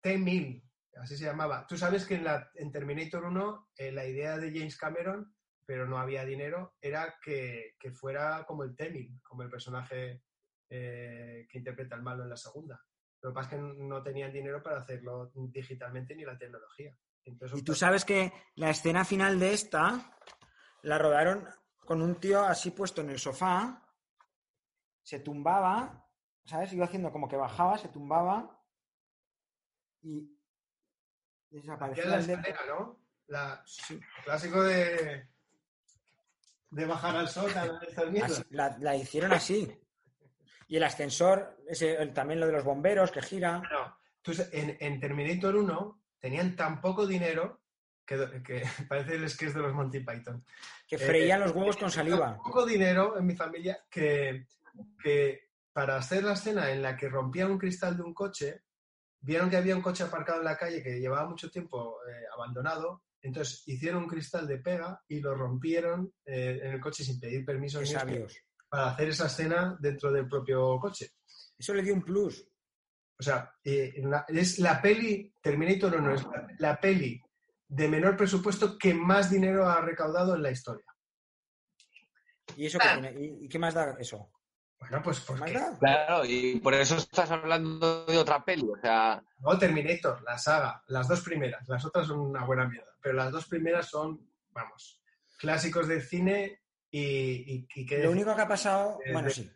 T-1000. 0.00 0.62
Así 0.96 1.16
se 1.16 1.24
llamaba. 1.24 1.66
Tú 1.66 1.76
sabes 1.76 2.04
que 2.06 2.16
en, 2.16 2.24
la, 2.24 2.50
en 2.54 2.70
Terminator 2.70 3.24
1 3.24 3.70
eh, 3.76 3.92
la 3.92 4.06
idea 4.06 4.36
de 4.38 4.52
James 4.52 4.76
Cameron, 4.76 5.34
pero 5.64 5.86
no 5.86 5.98
había 5.98 6.24
dinero, 6.24 6.76
era 6.80 7.16
que, 7.22 7.74
que 7.78 7.92
fuera 7.92 8.44
como 8.46 8.64
el 8.64 8.76
T-1000, 8.76 9.22
como 9.22 9.42
el 9.42 9.50
personaje 9.50 10.22
eh, 10.68 11.46
que 11.50 11.58
interpreta 11.58 11.96
el 11.96 12.02
malo 12.02 12.22
en 12.22 12.30
la 12.30 12.36
segunda. 12.36 12.80
Lo 13.20 13.30
que 13.30 13.34
pasa 13.34 13.56
es 13.56 13.56
que 13.56 13.82
no 13.82 14.02
tenían 14.02 14.32
dinero 14.32 14.62
para 14.62 14.80
hacerlo 14.80 15.30
digitalmente 15.34 16.14
ni 16.14 16.24
la 16.24 16.38
tecnología. 16.38 16.96
Entonces, 17.24 17.58
Y 17.58 17.62
tú 17.62 17.74
sabes 17.74 18.04
que 18.04 18.32
la 18.56 18.70
escena 18.70 19.04
final 19.04 19.38
de 19.38 19.52
esta 19.52 20.12
la 20.82 20.98
rodaron 20.98 21.46
con 21.84 22.02
un 22.02 22.16
tío 22.16 22.42
así 22.42 22.70
puesto 22.70 23.00
en 23.00 23.10
el 23.10 23.18
sofá, 23.18 23.81
se 25.02 25.18
tumbaba, 25.20 26.06
¿sabes? 26.44 26.72
Iba 26.72 26.84
haciendo 26.86 27.10
como 27.12 27.28
que 27.28 27.36
bajaba, 27.36 27.78
se 27.78 27.88
tumbaba 27.88 28.58
y 30.02 30.36
desaparecía 31.50 32.06
la 32.06 32.16
el 32.16 32.30
escalera, 32.30 32.60
¿no? 32.68 32.98
La, 33.28 33.64
clásico 34.24 34.62
de, 34.62 35.28
de 36.70 36.86
bajar 36.86 37.16
al 37.16 37.28
sótano 37.28 37.78
de 37.78 38.44
la, 38.50 38.76
la 38.80 38.96
hicieron 38.96 39.32
así. 39.32 39.78
Y 40.68 40.76
el 40.76 40.84
ascensor, 40.84 41.58
ese, 41.68 41.94
el- 41.94 42.12
también 42.12 42.40
lo 42.40 42.46
de 42.46 42.52
los 42.52 42.64
bomberos 42.64 43.10
que 43.10 43.22
gira. 43.22 43.58
No, 43.70 43.96
tú 44.22 44.34
sa- 44.34 44.48
en, 44.52 44.76
en 44.80 45.00
Terminator 45.00 45.54
1 45.56 46.02
tenían 46.18 46.56
tan 46.56 46.80
poco 46.80 47.06
dinero 47.06 47.60
que, 48.04 48.42
que 48.44 48.62
parece 48.88 49.14
el 49.14 49.28
sketch 49.30 49.52
de 49.54 49.60
los 49.60 49.72
Monty 49.74 50.00
Python. 50.00 50.44
Que 50.86 50.96
Eh, 50.96 50.98
freían 50.98 51.40
los 51.40 51.52
huevos 51.52 51.76
con 51.76 51.90
saliva. 51.90 52.32
Tan 52.34 52.38
poco 52.42 52.66
dinero 52.66 53.16
en 53.18 53.26
mi 53.26 53.34
familia 53.36 53.84
que, 53.88 54.46
que 55.02 55.40
para 55.72 55.96
hacer 55.96 56.22
la 56.24 56.32
escena 56.34 56.70
en 56.70 56.82
la 56.82 56.96
que 56.96 57.08
rompían 57.08 57.50
un 57.50 57.58
cristal 57.58 57.96
de 57.96 58.02
un 58.02 58.12
coche, 58.14 58.62
vieron 59.20 59.48
que 59.48 59.56
había 59.56 59.76
un 59.76 59.82
coche 59.82 60.02
aparcado 60.04 60.38
en 60.40 60.44
la 60.44 60.56
calle 60.56 60.82
que 60.82 61.00
llevaba 61.00 61.28
mucho 61.28 61.50
tiempo 61.50 61.98
eh, 62.08 62.24
abandonado, 62.34 63.04
entonces 63.22 63.62
hicieron 63.66 64.02
un 64.02 64.08
cristal 64.08 64.46
de 64.48 64.58
pega 64.58 65.00
y 65.08 65.20
lo 65.20 65.34
rompieron 65.34 66.12
eh, 66.24 66.60
en 66.62 66.72
el 66.72 66.80
coche 66.80 67.04
sin 67.04 67.20
pedir 67.20 67.44
permiso 67.44 67.80
ni 67.80 67.86
sabios. 68.00 68.36
para 68.68 68.88
hacer 68.90 69.08
esa 69.08 69.26
escena 69.26 69.76
dentro 69.80 70.10
del 70.12 70.28
propio 70.28 70.78
coche. 70.80 71.12
Eso 71.56 71.72
le 71.74 71.82
dio 71.82 71.94
un 71.94 72.02
plus. 72.02 72.44
O 73.18 73.22
sea, 73.22 73.52
eh, 73.62 73.92
la- 74.02 74.24
es 74.28 74.58
la 74.58 74.82
peli, 74.82 75.32
Terminator 75.40 75.94
1 75.94 76.14
es 76.14 76.22
la, 76.24 76.46
la 76.58 76.80
peli 76.80 77.22
de 77.68 77.88
menor 77.88 78.16
presupuesto 78.16 78.76
que 78.76 78.92
más 78.92 79.30
dinero 79.30 79.68
ha 79.68 79.80
recaudado 79.80 80.34
en 80.34 80.42
la 80.42 80.50
historia. 80.50 80.84
¿Y 82.56 82.66
eso 82.66 82.78
qué 82.78 82.88
tiene? 83.00 83.20
¿Y, 83.20 83.44
y 83.44 83.48
qué 83.48 83.58
más 83.58 83.74
da 83.74 83.96
eso? 83.98 84.30
Bueno, 84.82 85.00
pues 85.02 85.20
¿Qué 85.20 85.26
porque 85.26 85.52
da? 85.52 85.78
Claro, 85.78 86.24
y 86.24 86.60
por 86.60 86.74
eso 86.74 86.96
estás 86.96 87.30
hablando 87.30 88.04
de 88.04 88.18
otra 88.18 88.44
peli. 88.44 88.64
O 88.68 88.80
sea, 88.80 89.22
no 89.38 89.58
Terminator, 89.58 90.22
la 90.22 90.36
saga, 90.38 90.82
las 90.88 91.06
dos 91.08 91.20
primeras, 91.22 91.66
las 91.68 91.84
otras 91.84 92.06
son 92.08 92.18
una 92.20 92.44
buena 92.44 92.66
mierda, 92.68 92.90
pero 93.00 93.14
las 93.14 93.30
dos 93.30 93.46
primeras 93.46 93.86
son, 93.88 94.28
vamos, 94.50 95.00
clásicos 95.38 95.86
del 95.88 96.02
cine 96.02 96.60
y, 96.90 97.00
y, 97.00 97.68
y 97.74 97.86
que 97.86 98.02
Lo 98.02 98.10
único 98.10 98.34
que 98.34 98.42
ha 98.42 98.48
pasado, 98.48 98.98
de- 99.04 99.12
bueno, 99.12 99.30
sí. 99.30 99.50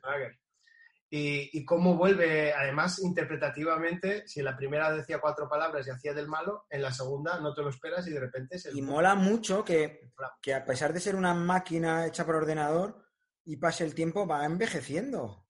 Y 1.09 1.64
cómo 1.64 1.97
vuelve, 1.97 2.53
además, 2.53 2.99
interpretativamente, 2.99 4.27
si 4.27 4.41
en 4.41 4.47
la 4.47 4.57
primera 4.57 4.93
decía 4.93 5.20
cuatro 5.20 5.49
palabras 5.49 5.87
y 5.87 5.91
hacía 5.91 6.12
del 6.12 6.27
malo, 6.29 6.66
en 6.68 6.83
la 6.83 6.93
segunda 6.93 7.39
no 7.41 7.55
te 7.55 7.62
lo 7.62 7.68
esperas 7.70 8.07
y 8.09 8.11
de 8.11 8.20
repente 8.20 8.59
se 8.59 8.77
Y 8.77 8.83
mola 8.83 9.14
mucho 9.14 9.64
que, 9.64 10.11
que 10.43 10.53
a 10.55 10.64
pesar 10.64 10.93
de 10.93 11.01
ser 11.01 11.14
una 11.14 11.33
máquina 11.33 12.07
hecha 12.07 12.27
por 12.27 12.35
ordenador 12.35 13.05
y 13.47 13.57
pase 13.57 13.84
el 13.84 13.94
tiempo, 13.94 14.26
va 14.26 14.44
envejeciendo. 14.44 15.47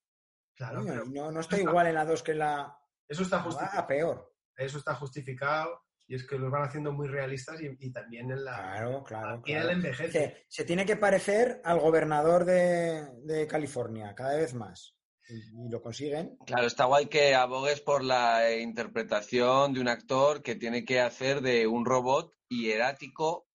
Claro, 0.54 0.78
Coño, 0.80 0.92
pero 0.92 1.06
y 1.06 1.10
no, 1.10 1.32
no 1.32 1.40
está 1.40 1.56
está- 1.56 1.68
igual 1.68 1.86
en 1.88 1.94
la 1.94 2.04
2 2.04 2.22
que 2.22 2.32
en 2.32 2.38
la... 2.38 2.78
eso 3.08 3.22
está 3.22 3.40
justificado. 3.42 3.80
a 3.80 3.86
peor. 3.86 4.32
Eso 4.56 4.78
está 4.78 4.94
justificado 4.94 5.82
y 6.08 6.14
es 6.14 6.26
que 6.26 6.38
los 6.38 6.50
van 6.50 6.62
haciendo 6.62 6.92
muy 6.92 7.08
realistas 7.08 7.60
y, 7.60 7.68
y 7.80 7.92
también 7.92 8.30
en 8.30 8.44
la 8.44 8.54
Claro, 8.56 9.02
claro. 9.04 9.36
la 9.36 9.42
piel 9.42 9.62
claro. 9.62 9.76
envejece. 9.76 10.12
Se, 10.12 10.46
se 10.48 10.64
tiene 10.64 10.86
que 10.86 10.96
parecer 10.96 11.60
al 11.64 11.80
gobernador 11.80 12.44
de, 12.44 13.06
de 13.24 13.46
California, 13.46 14.14
cada 14.14 14.36
vez 14.36 14.54
más. 14.54 14.94
Y, 15.28 15.66
y 15.66 15.68
lo 15.68 15.82
consiguen. 15.82 16.36
claro, 16.46 16.66
está 16.68 16.84
guay 16.84 17.06
que 17.06 17.34
abogues 17.34 17.80
por 17.80 18.04
la 18.04 18.54
interpretación 18.56 19.74
de 19.74 19.80
un 19.80 19.88
actor 19.88 20.42
que 20.42 20.54
tiene 20.54 20.84
que 20.84 21.00
hacer 21.00 21.40
de 21.40 21.66
un 21.66 21.84
robot 21.84 22.32
hierático 22.48 23.48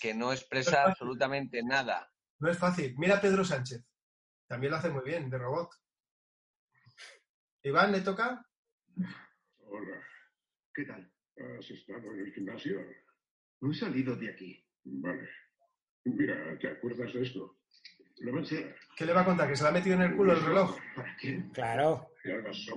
que 0.00 0.14
no 0.14 0.32
expresa 0.32 0.82
absolutamente 0.84 1.62
nada. 1.62 2.10
No 2.40 2.50
es 2.50 2.58
fácil. 2.58 2.94
Mira 2.98 3.16
a 3.16 3.20
Pedro 3.20 3.44
Sánchez. 3.44 3.84
También 4.46 4.72
lo 4.72 4.78
hace 4.78 4.90
muy 4.90 5.04
bien, 5.04 5.28
de 5.30 5.38
robot. 5.38 5.70
Iván, 7.62 7.92
¿le 7.92 8.00
toca? 8.00 8.44
Hola. 9.58 10.02
¿Qué 10.74 10.84
tal? 10.84 11.12
¿Has 11.58 11.70
estado 11.70 12.12
en 12.12 12.20
el 12.20 12.32
gimnasio? 12.32 12.80
No 13.60 13.70
he 13.70 13.74
salido 13.74 14.16
de 14.16 14.30
aquí. 14.30 14.66
Vale. 14.84 15.28
Mira, 16.04 16.58
¿te 16.58 16.68
acuerdas 16.68 17.12
de 17.12 17.22
esto? 17.22 17.58
Levanta. 18.16 18.56
¿Qué 18.96 19.04
le 19.04 19.12
va 19.12 19.20
a 19.20 19.24
contar? 19.24 19.48
¿Que 19.48 19.56
se 19.56 19.62
le 19.62 19.68
ha 19.68 19.72
metido 19.72 19.96
en 19.96 20.02
el 20.02 20.16
culo 20.16 20.32
el 20.32 20.42
reloj? 20.42 20.78
¿Para 20.96 21.16
qué? 21.16 21.44
Claro. 21.52 22.14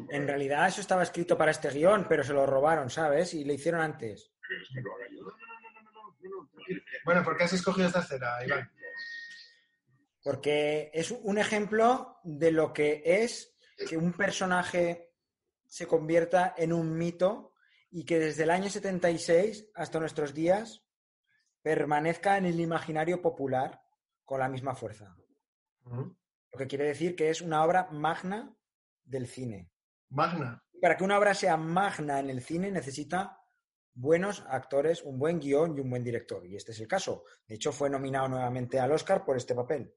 En 0.09 0.28
realidad 0.28 0.68
eso 0.68 0.82
estaba 0.82 1.03
escrito 1.03 1.38
para 1.38 1.51
este 1.51 1.70
guion, 1.70 2.05
pero 2.07 2.24
se 2.24 2.34
lo 2.34 2.45
robaron, 2.45 2.89
¿sabes? 2.89 3.34
Y 3.34 3.45
le 3.45 3.53
hicieron 3.53 3.82
antes. 3.82 4.34
¿Quieres 4.45 4.70
que 4.74 4.82
lo 4.82 4.95
haga 4.95 5.05
yo? 5.09 5.22
No, 5.22 5.32
no, 5.32 5.38
no, 5.38 5.72
no, 5.72 5.82
no, 5.82 5.91
no, 5.91 6.41
no, 6.43 6.49
tranquilo. 6.49 6.84
Bueno, 7.05 7.24
¿por 7.24 7.38
qué 7.38 7.43
has 7.45 7.53
escogido 7.53 7.88
esta 7.88 7.99
escena, 8.01 8.28
Iván? 8.45 8.70
Porque 10.24 10.89
es 10.93 11.11
un 11.11 11.38
ejemplo 11.38 12.17
de 12.24 12.51
lo 12.51 12.74
que 12.74 13.03
es 13.05 13.53
que 13.88 13.97
un 13.97 14.13
personaje 14.13 15.13
se 15.67 15.86
convierta 15.86 16.53
en 16.57 16.71
un 16.71 16.97
mito 16.97 17.53
y 17.91 18.05
que 18.05 18.19
desde 18.19 18.43
el 18.43 18.51
año 18.51 18.69
76 18.69 19.71
hasta 19.76 19.99
nuestros 19.99 20.34
días 20.34 20.84
permanezca 21.61 22.38
en 22.38 22.45
el 22.45 22.59
imaginario 22.59 23.21
popular 23.21 23.82
con 24.24 24.39
la 24.39 24.49
misma 24.49 24.76
fuerza. 24.76 25.15
Lo 25.86 26.57
que 26.57 26.67
quiere 26.67 26.86
decir 26.86 27.15
que 27.15 27.30
es 27.30 27.41
una 27.41 27.63
obra 27.63 27.89
magna 27.91 28.55
del 29.03 29.28
cine. 29.28 29.71
Magna. 30.09 30.63
Para 30.82 30.95
que 30.95 31.03
una 31.03 31.17
obra 31.17 31.34
sea 31.34 31.57
magna 31.57 32.19
en 32.19 32.30
el 32.30 32.41
cine 32.41 32.71
necesita 32.71 33.39
buenos 33.93 34.43
actores, 34.47 35.03
un 35.03 35.19
buen 35.19 35.39
guion 35.39 35.78
y 35.78 35.82
un 35.82 35.89
buen 35.89 36.03
director. 36.03 36.45
Y 36.45 36.55
este 36.55 36.71
es 36.71 36.80
el 36.80 36.88
caso. 36.88 37.24
De 37.47 37.55
hecho, 37.55 37.71
fue 37.71 37.89
nominado 37.89 38.28
nuevamente 38.28 38.80
al 38.80 38.91
Oscar 38.91 39.24
por 39.24 39.38
este 39.38 39.55
papel. 39.55 39.93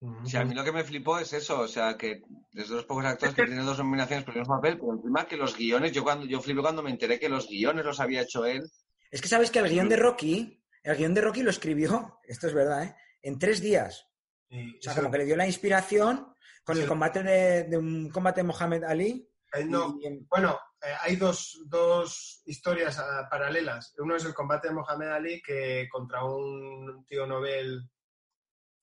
O 0.00 0.26
sea, 0.26 0.40
a 0.40 0.44
mí 0.44 0.52
lo 0.54 0.64
que 0.64 0.72
me 0.72 0.82
flipó 0.82 1.18
es 1.18 1.32
eso, 1.32 1.60
o 1.60 1.68
sea, 1.68 1.96
que 1.96 2.22
desde 2.50 2.74
los 2.74 2.84
pocos 2.84 3.04
actores 3.04 3.34
que 3.36 3.44
tienen 3.44 3.64
dos 3.64 3.78
nominaciones 3.78 4.24
por 4.24 4.34
el 4.34 4.40
mismo 4.40 4.56
papel, 4.56 4.76
pero 4.78 4.94
encima 4.94 5.26
que 5.26 5.36
los 5.36 5.56
guiones, 5.56 5.92
yo 5.92 6.02
cuando 6.02 6.26
yo 6.26 6.40
flipé 6.40 6.60
cuando 6.60 6.82
me 6.82 6.90
enteré 6.90 7.20
que 7.20 7.28
los 7.28 7.48
guiones 7.48 7.84
los 7.84 8.00
había 8.00 8.22
hecho 8.22 8.44
él. 8.44 8.68
Es 9.12 9.22
que 9.22 9.28
sabes 9.28 9.50
que 9.52 9.60
el 9.60 9.68
guion 9.68 9.88
de 9.88 9.96
Rocky, 9.96 10.60
el 10.82 10.96
guion 10.96 11.14
de 11.14 11.20
Rocky 11.20 11.42
lo 11.44 11.50
escribió, 11.50 12.18
esto 12.24 12.48
es 12.48 12.54
verdad, 12.54 12.82
¿eh? 12.82 12.96
en 13.22 13.38
tres 13.38 13.60
días. 13.60 14.08
O 14.50 14.54
sea, 14.82 14.94
como 14.96 15.06
se- 15.06 15.12
que 15.12 15.18
le 15.18 15.24
dio 15.24 15.36
la 15.36 15.46
inspiración 15.46 16.34
con 16.64 16.74
Sí. 16.76 16.82
el 16.82 16.88
combate 16.88 17.22
de, 17.22 17.64
de 17.64 17.78
un 17.78 18.10
combate 18.10 18.40
de 18.40 18.44
Mohamed 18.48 18.82
Ali. 18.84 19.28
eh, 19.54 19.64
no, 19.64 19.96
y 20.00 20.06
en- 20.06 20.26
Bueno, 20.28 20.58
eh, 20.82 20.94
hay 21.02 21.14
dos, 21.16 21.62
dos 21.66 22.42
historias 22.46 22.98
ah, 22.98 23.28
paralelas. 23.30 23.94
Uno 23.98 24.16
es 24.16 24.24
el 24.24 24.34
combate 24.34 24.68
de 24.68 24.74
Mohamed 24.74 25.08
Ali 25.08 25.42
que 25.42 25.86
contra 25.92 26.24
un 26.24 27.04
tío 27.06 27.24
Nobel. 27.26 27.88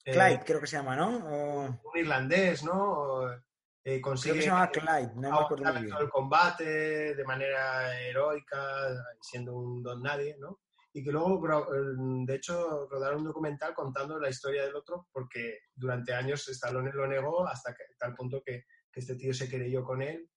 Eh, 0.09 0.13
Clyde, 0.13 0.43
creo 0.45 0.59
que 0.61 0.67
se 0.67 0.77
llama, 0.77 0.95
¿no? 0.95 1.17
O- 1.17 1.65
un 1.65 1.97
irlandés, 1.97 2.63
¿no? 2.63 3.31
Eh, 3.31 3.39
creo 3.83 4.01
consigue 4.01 4.35
que 4.35 4.41
se 4.41 4.47
llama 4.47 4.69
Clyde, 4.69 5.11
no 5.15 5.31
me 5.31 5.37
acuerdo 5.39 5.73
bien. 5.73 5.89
todo 5.89 6.01
el 6.01 6.09
combate 6.09 7.15
de 7.15 7.23
manera 7.25 7.99
heroica, 8.01 8.87
siendo 9.21 9.55
un 9.55 9.81
don 9.81 10.01
nadie, 10.01 10.35
¿no? 10.39 10.59
y 10.91 11.03
que 11.03 11.11
luego, 11.11 11.39
eh, 11.47 11.79
de 12.25 12.35
hecho, 12.35 12.87
rodaron 12.89 13.19
un 13.19 13.27
documental 13.27 13.75
contando 13.75 14.19
la 14.19 14.27
historia 14.27 14.63
del 14.65 14.75
otro 14.75 15.07
porque 15.11 15.59
durante 15.75 16.15
años 16.15 16.47
Stallone 16.49 16.91
lo 16.91 17.05
negó 17.07 17.47
hasta 17.47 17.75
que, 17.75 17.83
tal 17.97 18.15
punto 18.15 18.41
que, 18.43 18.63
que 18.91 18.99
este 18.99 19.15
tío 19.15 19.31
se 19.31 19.47
querelló 19.47 19.83
con 19.83 20.01
él 20.01 20.27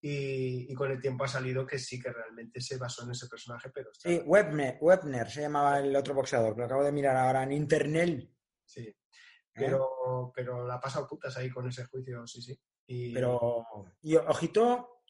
y, 0.00 0.70
y 0.72 0.74
con 0.74 0.92
el 0.92 1.00
tiempo 1.00 1.24
ha 1.24 1.28
salido 1.28 1.66
que 1.66 1.80
sí 1.80 2.00
que 2.00 2.12
realmente 2.12 2.60
se 2.60 2.78
basó 2.78 3.02
en 3.04 3.10
ese 3.10 3.26
personaje, 3.26 3.68
pero 3.74 3.90
Sí, 3.92 4.22
Webner, 4.24 4.78
Webner 4.80 5.28
se 5.28 5.40
llamaba 5.42 5.80
el 5.80 5.94
otro 5.96 6.14
boxeador, 6.14 6.54
que 6.54 6.60
lo 6.60 6.66
acabo 6.66 6.84
de 6.84 6.92
mirar 6.92 7.16
ahora 7.16 7.42
en 7.42 7.50
internet. 7.52 8.30
sí. 8.64 8.95
¿Eh? 9.56 9.64
Pero, 9.64 10.32
pero 10.34 10.66
la 10.66 10.74
ha 10.74 10.80
pasado 10.80 11.06
putas 11.06 11.36
ahí 11.36 11.50
con 11.50 11.68
ese 11.68 11.84
juicio, 11.86 12.26
sí, 12.26 12.42
sí. 12.42 12.58
Y, 12.86 13.12
Pero, 13.12 13.64
y 14.02 14.14
ojito 14.16 15.02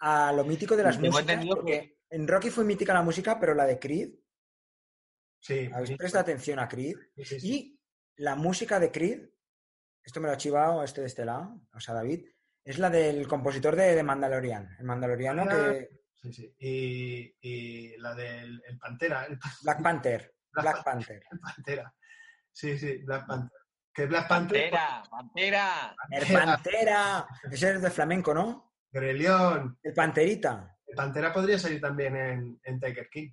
a 0.00 0.32
lo 0.32 0.44
mítico 0.44 0.76
de 0.76 0.82
las 0.82 0.96
Tengo 0.96 1.12
músicas, 1.12 1.34
entendido 1.34 1.56
porque 1.56 1.98
en 2.10 2.26
Rocky 2.26 2.50
fue 2.50 2.64
mítica 2.64 2.94
la 2.94 3.02
música, 3.02 3.38
pero 3.38 3.54
la 3.54 3.66
de 3.66 3.78
Creed, 3.78 4.10
sí, 5.40 5.70
¿habéis 5.72 5.96
prestado 5.96 6.22
atención 6.22 6.58
a 6.58 6.68
Creed? 6.68 6.96
sí, 7.16 7.24
sí, 7.24 7.40
sí. 7.40 7.54
Y 7.54 7.80
la 8.16 8.34
música 8.34 8.80
de 8.80 8.90
Creed, 8.90 9.28
esto 10.02 10.20
me 10.20 10.28
lo 10.28 10.34
ha 10.34 10.38
chivado 10.38 10.82
este 10.82 11.02
de 11.02 11.06
este 11.06 11.24
lado, 11.24 11.60
o 11.72 11.80
sea, 11.80 11.94
David, 11.94 12.26
es 12.64 12.78
la 12.78 12.90
del 12.90 13.26
compositor 13.28 13.76
de, 13.76 13.94
de 13.94 14.02
Mandalorian, 14.02 14.76
el 14.78 14.84
mandaloriano 14.84 15.46
que... 15.48 16.02
Sí, 16.14 16.32
sí. 16.32 16.54
Y, 16.60 17.36
y 17.40 17.96
la 17.96 18.14
del 18.14 18.62
el 18.64 18.78
Pantera, 18.78 19.24
el, 19.24 19.38
Black 19.62 19.82
Panther, 19.82 20.34
Black 20.52 20.64
Black 20.64 20.84
Panther. 20.84 21.22
el 21.30 21.40
Pantera. 21.40 21.94
Sí, 22.52 22.78
sí, 22.78 22.98
Black 22.98 23.26
Panther. 23.26 23.61
Que 23.94 24.06
Black 24.06 24.26
Panther, 24.28 24.70
Pantera, 24.70 25.02
Pantera. 25.10 25.96
El 26.10 26.32
Pantera, 26.32 27.26
ese 27.50 27.72
es 27.72 27.82
de 27.82 27.90
flamenco, 27.90 28.32
¿no? 28.32 28.72
Grelión. 28.90 29.78
El 29.82 29.92
Panterita. 29.92 30.76
El 30.86 30.94
Pantera 30.96 31.32
podría 31.32 31.58
salir 31.58 31.80
también 31.80 32.16
en, 32.16 32.60
en 32.64 32.80
Tiger 32.80 33.08
King. 33.10 33.32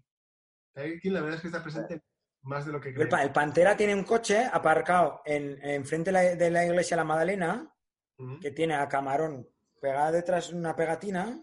Tiger 0.73 0.99
King, 0.99 1.11
la 1.11 1.21
verdad 1.21 1.35
es 1.35 1.41
que 1.41 1.47
está 1.47 1.63
presente 1.63 2.01
más 2.41 2.65
de 2.65 2.71
lo 2.73 2.79
que 2.81 2.89
El, 2.89 2.95
creo. 2.95 3.17
el 3.21 3.31
Pantera 3.31 3.75
tiene 3.77 3.93
un 3.95 4.03
coche 4.03 4.45
aparcado 4.45 5.21
en, 5.25 5.63
en 5.65 5.85
frente 5.85 6.09
de 6.09 6.13
la, 6.13 6.21
de 6.35 6.51
la 6.51 6.65
iglesia 6.65 6.95
de 6.95 7.01
la 7.01 7.05
Magdalena, 7.05 7.73
Ujú. 8.17 8.39
que 8.41 8.51
tiene 8.51 8.75
a 8.75 8.87
Camarón 8.89 9.47
pegada 9.81 10.11
detrás 10.11 10.51
una 10.51 10.75
pegatina 10.75 11.41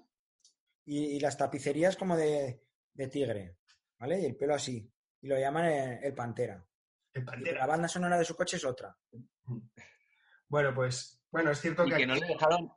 y, 0.84 1.16
y 1.16 1.20
las 1.20 1.38
tapicerías 1.38 1.96
como 1.96 2.16
de, 2.18 2.62
de 2.92 3.08
tigre, 3.08 3.56
¿vale? 3.98 4.20
Y 4.20 4.26
el 4.26 4.36
pelo 4.36 4.54
así. 4.54 4.92
Y 5.22 5.26
lo 5.28 5.38
llaman 5.38 5.64
el, 5.64 6.04
el 6.04 6.14
Pantera. 6.14 6.65
La 7.52 7.66
banda 7.66 7.88
sonora 7.88 8.18
de 8.18 8.24
su 8.24 8.34
coche 8.36 8.56
es 8.56 8.64
otra. 8.64 8.96
Bueno, 10.48 10.74
pues, 10.74 11.20
bueno, 11.30 11.50
es 11.50 11.60
cierto 11.60 11.86
Y 11.86 11.90
que, 11.90 11.96
que 11.98 12.06
no 12.06 12.14
le 12.14 12.26
dejaron, 12.26 12.72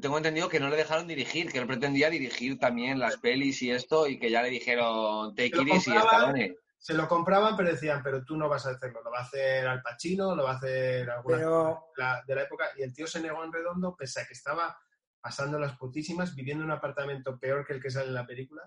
tengo 0.00 0.16
entendido 0.16 0.48
que 0.48 0.60
no 0.60 0.68
le 0.70 0.76
dejaron 0.76 1.06
dirigir, 1.06 1.50
que 1.52 1.58
él 1.58 1.66
pretendía 1.66 2.08
dirigir 2.10 2.58
también 2.58 2.98
las 2.98 3.16
pelis 3.18 3.60
y 3.62 3.70
esto, 3.70 4.06
y 4.06 4.18
que 4.18 4.30
ya 4.30 4.42
le 4.42 4.50
dijeron, 4.50 5.34
take 5.34 5.50
Se 5.50 5.56
lo 5.56 5.62
it 5.62 5.68
easy. 5.74 5.90
Stallone. 5.96 6.56
se 6.78 6.94
lo 6.94 7.08
compraban, 7.08 7.56
pero 7.56 7.70
decían, 7.70 8.02
pero 8.02 8.24
tú 8.24 8.36
no 8.36 8.48
vas 8.48 8.66
a 8.66 8.70
hacerlo, 8.70 9.02
lo 9.02 9.10
va 9.10 9.18
a 9.20 9.22
hacer 9.22 9.66
Al 9.66 9.82
Pacino, 9.82 10.34
lo 10.34 10.44
va 10.44 10.52
a 10.52 10.56
hacer 10.56 11.08
alguna 11.10 11.36
Pero- 11.38 11.84
la- 11.96 12.22
de 12.26 12.34
la 12.34 12.42
época, 12.42 12.66
y 12.76 12.82
el 12.82 12.92
tío 12.92 13.06
se 13.06 13.20
negó 13.20 13.42
en 13.44 13.52
redondo, 13.52 13.94
pese 13.96 14.20
a 14.20 14.26
que 14.26 14.34
estaba 14.34 14.76
pasando 15.20 15.58
las 15.58 15.76
putísimas, 15.78 16.34
viviendo 16.34 16.62
en 16.64 16.70
un 16.70 16.76
apartamento 16.76 17.38
peor 17.38 17.66
que 17.66 17.72
el 17.74 17.80
que 17.82 17.90
sale 17.90 18.08
en 18.08 18.14
la 18.14 18.26
película, 18.26 18.62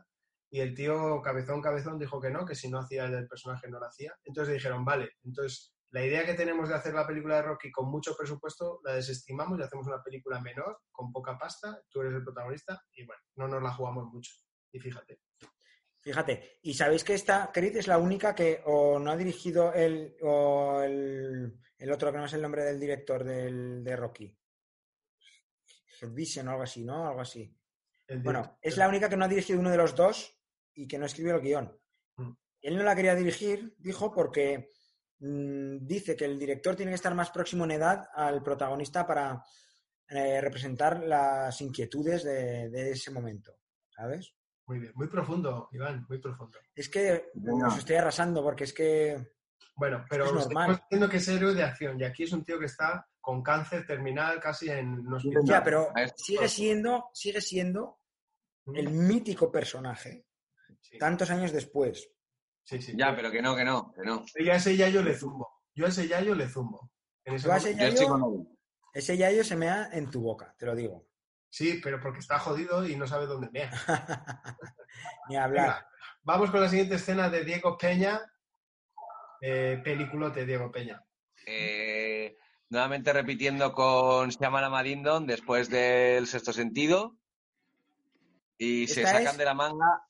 y 0.50 0.62
el 0.62 0.74
tío 0.74 1.22
cabezón, 1.22 1.62
cabezón 1.62 2.00
dijo 2.00 2.22
que 2.22 2.30
no, 2.30 2.46
que 2.46 2.56
si 2.56 2.70
no 2.70 2.80
hacía 2.80 3.06
el 3.06 3.28
personaje 3.28 3.68
no 3.68 3.80
lo 3.80 3.88
hacía. 3.88 4.14
Entonces 4.24 4.56
dijeron, 4.56 4.86
vale, 4.86 5.12
entonces 5.24 5.74
la 5.92 6.06
idea 6.06 6.26
que 6.26 6.34
tenemos 6.34 6.70
de 6.70 6.76
hacer 6.76 6.94
la 6.94 7.08
película 7.08 7.36
de 7.38 7.44
Rocky 7.44 7.72
con 7.72 7.90
mucho 7.90 8.16
presupuesto 8.16 8.82
la 8.84 8.94
desestimamos 8.94 9.60
y 9.60 9.64
hacemos 9.64 9.88
una 9.88 10.04
película 10.04 10.42
menor, 10.42 10.80
con 10.92 11.12
poca 11.12 11.38
pasta, 11.38 11.82
tú 11.90 12.02
eres 12.02 12.14
el 12.14 12.24
protagonista, 12.24 12.82
y 12.94 13.06
bueno, 13.06 13.22
no 13.36 13.48
nos 13.48 13.64
la 13.64 13.74
jugamos 13.74 14.06
mucho. 14.06 14.32
Y 14.72 14.80
fíjate. 14.80 15.22
Fíjate, 16.00 16.60
y 16.62 16.74
sabéis 16.74 17.04
que 17.04 17.14
esta 17.14 17.52
Creed 17.52 17.78
es 17.78 17.88
la 17.88 17.98
única 17.98 18.36
que 18.36 18.62
o 18.66 19.00
no 19.00 19.12
ha 19.12 19.18
dirigido 19.18 19.74
el, 19.74 20.16
o 20.22 20.82
el, 20.82 21.58
el 21.78 21.92
otro 21.92 22.12
que 22.12 22.18
no 22.18 22.26
es 22.26 22.34
el 22.34 22.42
nombre 22.42 22.64
del 22.64 22.80
director 22.80 23.24
del, 23.24 23.84
de 23.84 23.96
Rocky. 23.96 24.38
Vision 26.02 26.48
o 26.48 26.52
algo 26.52 26.64
así, 26.64 26.84
¿no? 26.84 27.08
Algo 27.08 27.22
así. 27.22 27.54
Bueno, 28.24 28.58
es 28.62 28.78
la 28.78 28.88
única 28.88 29.10
que 29.10 29.18
no 29.18 29.26
ha 29.26 29.28
dirigido 29.28 29.60
uno 29.60 29.72
de 29.72 29.78
los 29.78 29.96
dos 29.96 30.37
y 30.78 30.88
que 30.88 30.98
no 30.98 31.06
escribió 31.06 31.36
el 31.36 31.42
guion. 31.42 31.78
Mm. 32.18 32.32
Él 32.62 32.78
no 32.78 32.84
la 32.84 32.96
quería 32.96 33.16
dirigir, 33.16 33.76
dijo, 33.80 34.14
porque 34.14 34.70
mm, 35.20 35.78
dice 35.86 36.16
que 36.16 36.26
el 36.26 36.38
director 36.40 36.76
tiene 36.76 36.92
que 36.92 36.96
estar 36.96 37.14
más 37.16 37.32
próximo 37.32 37.66
en 37.66 37.72
edad 37.72 38.08
al 38.14 38.42
protagonista 38.44 39.06
para 39.06 39.44
eh, 40.10 40.40
representar 40.40 41.04
las 41.04 41.60
inquietudes 41.62 42.24
de, 42.24 42.70
de 42.70 42.92
ese 42.92 43.12
momento, 43.12 43.58
¿sabes? 43.90 44.34
Muy 44.68 44.80
bien, 44.80 44.92
muy 44.96 45.08
profundo, 45.08 45.70
Iván, 45.72 46.06
muy 46.10 46.20
profundo. 46.20 46.60
Es 46.76 46.90
que 46.90 47.30
Venga. 47.34 47.68
os 47.70 47.78
estoy 47.78 47.96
arrasando 47.96 48.44
porque 48.44 48.66
es 48.66 48.74
que 48.74 49.34
Bueno, 49.76 50.06
pero 50.10 50.26
Es 50.26 50.34
normal. 50.34 50.72
estamos 50.72 50.82
diciendo 50.82 51.10
que 51.10 51.18
es 51.18 51.28
héroe 51.28 51.54
de 51.54 51.64
acción 51.64 52.00
y 52.00 52.04
aquí 52.04 52.24
es 52.24 52.34
un 52.34 52.44
tío 52.44 52.60
que 52.60 52.66
está 52.66 53.08
con 53.22 53.42
cáncer 53.42 53.86
terminal 53.86 54.40
casi 54.40 54.70
en 54.70 55.06
hospital. 55.12 55.44
ya, 55.46 55.64
pero 55.64 55.92
sigue 56.16 56.48
siendo, 56.48 57.10
sigue 57.14 57.42
siendo 57.42 58.00
Mm, 58.68 58.76
el 58.76 58.90
mítico 58.92 59.50
personaje 59.52 60.26
sí, 60.90 60.98
tantos 60.98 61.30
años 61.30 61.52
después. 61.52 62.10
sí, 62.64 62.82
sí. 62.82 62.94
Ya, 62.98 63.16
pero 63.16 63.32
que 63.32 63.42
no, 63.42 63.56
que 63.56 63.64
no, 63.64 63.92
que 63.94 64.02
no. 64.04 64.26
Yo 64.40 64.52
a 64.52 64.56
ese 64.56 64.76
Yayo 64.76 65.02
le 65.02 65.16
zumbo. 65.16 65.62
Yo 65.74 65.86
a 65.86 65.90
ese 65.90 66.08
Yayo 66.08 66.36
le 66.36 66.48
zumbo. 66.48 66.92
En 67.24 67.36
ese 67.36 67.48
Yo 67.48 67.54
a 67.54 67.58
ese 67.58 67.76
Yayo, 67.76 68.08
con 68.08 68.24
él. 68.24 68.48
ese 68.94 69.18
yayo 69.18 69.44
se 69.44 69.56
mea 69.56 69.90
en 69.92 70.10
tu 70.10 70.22
boca, 70.22 70.56
te 70.58 70.66
lo 70.66 70.76
digo. 70.76 71.08
Sí, 71.50 71.80
pero 71.84 72.00
porque 72.00 72.20
está 72.20 72.40
jodido 72.40 72.86
y 72.88 72.96
no 72.96 73.08
sabe 73.08 73.26
dónde 73.26 73.50
mea. 73.52 73.72
Ni 75.30 75.36
hablar. 75.36 75.66
Venga, 75.66 75.90
vamos 76.24 76.52
con 76.52 76.62
la 76.62 76.70
siguiente 76.70 76.96
escena 76.96 77.30
de 77.30 77.44
Diego 77.44 77.78
Peña. 77.78 78.22
Eh, 79.42 79.82
peliculote, 79.84 80.46
Diego 80.46 80.72
Peña. 80.72 81.04
Eh, 81.46 82.38
nuevamente 82.70 83.14
repitiendo 83.14 83.74
con 83.74 84.30
Shyamalan 84.30 84.72
Madindon 84.72 85.28
después 85.28 85.70
del 85.70 86.28
sexto 86.28 86.54
sentido. 86.54 87.18
Y 88.58 88.88
se 88.88 89.04
sacan 89.04 89.28
es 89.28 89.38
de 89.38 89.46
la 89.46 89.54
manga. 89.54 90.07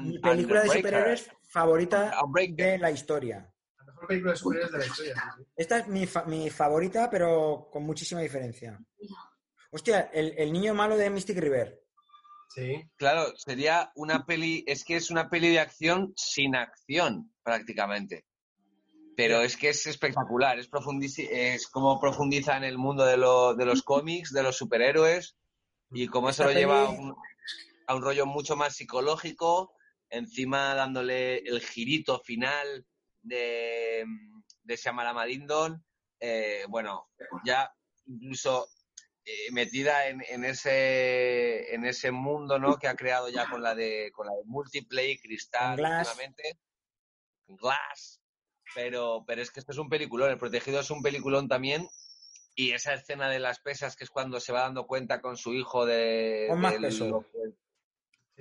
Mi 0.00 0.18
película 0.18 0.62
de 0.62 0.68
superhéroes 0.70 1.30
favorita 1.48 2.14
de 2.50 2.78
la 2.78 2.90
historia. 2.90 3.52
La 3.78 3.84
mejor 3.84 4.06
película 4.08 4.32
de 4.32 4.38
superhéroes 4.38 4.72
de 4.72 4.78
la 4.78 4.86
historia. 4.86 5.14
sí. 5.36 5.44
Esta 5.56 5.78
es 5.78 5.88
mi, 5.88 6.06
fa- 6.06 6.24
mi 6.24 6.50
favorita, 6.50 7.08
pero 7.10 7.68
con 7.72 7.84
muchísima 7.84 8.20
diferencia. 8.20 8.78
Hostia, 9.70 10.10
el, 10.12 10.34
el 10.36 10.52
niño 10.52 10.74
malo 10.74 10.96
de 10.96 11.10
Mystic 11.10 11.38
River. 11.38 11.80
Sí, 12.52 12.82
Claro, 12.96 13.32
sería 13.36 13.92
una 13.94 14.26
peli, 14.26 14.64
es 14.66 14.84
que 14.84 14.96
es 14.96 15.10
una 15.10 15.28
peli 15.30 15.50
de 15.50 15.60
acción 15.60 16.12
sin 16.16 16.56
acción, 16.56 17.32
prácticamente. 17.44 18.24
Pero 19.16 19.40
es 19.42 19.56
que 19.56 19.68
es 19.68 19.86
espectacular, 19.86 20.58
es, 20.58 20.68
es 21.18 21.68
como 21.68 22.00
profundiza 22.00 22.56
en 22.56 22.64
el 22.64 22.76
mundo 22.78 23.04
de, 23.04 23.16
lo- 23.16 23.54
de 23.54 23.66
los 23.66 23.82
cómics, 23.82 24.32
de 24.32 24.42
los 24.42 24.56
superhéroes, 24.56 25.36
y 25.92 26.08
cómo 26.08 26.32
se 26.32 26.42
lo 26.42 26.50
lleva 26.52 26.82
a 26.82 26.86
peli- 26.88 26.98
un, 26.98 27.14
a 27.90 27.94
un 27.96 28.02
rollo 28.02 28.24
mucho 28.24 28.54
más 28.54 28.76
psicológico, 28.76 29.74
encima 30.10 30.74
dándole 30.76 31.38
el 31.38 31.60
girito 31.60 32.20
final 32.20 32.86
de, 33.20 34.04
de 34.62 34.76
Shyamalan 34.76 35.16
Madindon, 35.16 35.84
eh, 36.20 36.64
bueno, 36.68 37.10
ya 37.44 37.68
incluso 38.06 38.68
eh, 39.24 39.50
metida 39.50 40.06
en, 40.06 40.22
en 40.28 40.44
ese 40.44 41.74
en 41.74 41.84
ese 41.84 42.12
mundo 42.12 42.60
¿no? 42.60 42.78
que 42.78 42.86
ha 42.86 42.94
creado 42.94 43.28
ya 43.28 43.50
con 43.50 43.60
la 43.60 43.74
de 43.74 44.12
con 44.14 44.26
la 44.28 44.34
de 44.34 44.44
Multiplay, 44.44 45.18
Cristal, 45.18 45.76
Glass. 45.76 46.16
Glass. 47.48 48.20
Pero, 48.72 49.24
pero 49.26 49.42
es 49.42 49.50
que 49.50 49.58
esto 49.58 49.72
es 49.72 49.78
un 49.78 49.88
peliculón, 49.88 50.30
el 50.30 50.38
protegido 50.38 50.78
es 50.78 50.90
un 50.92 51.02
peliculón 51.02 51.48
también. 51.48 51.88
Y 52.54 52.72
esa 52.72 52.94
escena 52.94 53.28
de 53.28 53.40
las 53.40 53.58
pesas, 53.60 53.96
que 53.96 54.04
es 54.04 54.10
cuando 54.10 54.38
se 54.38 54.52
va 54.52 54.60
dando 54.60 54.86
cuenta 54.86 55.20
con 55.20 55.36
su 55.36 55.54
hijo 55.54 55.86
de, 55.86 56.46
Pon 56.48 56.60
más 56.60 56.74
de 56.74 56.80
peso. 56.80 57.08
lo 57.08 57.20
que- 57.22 57.54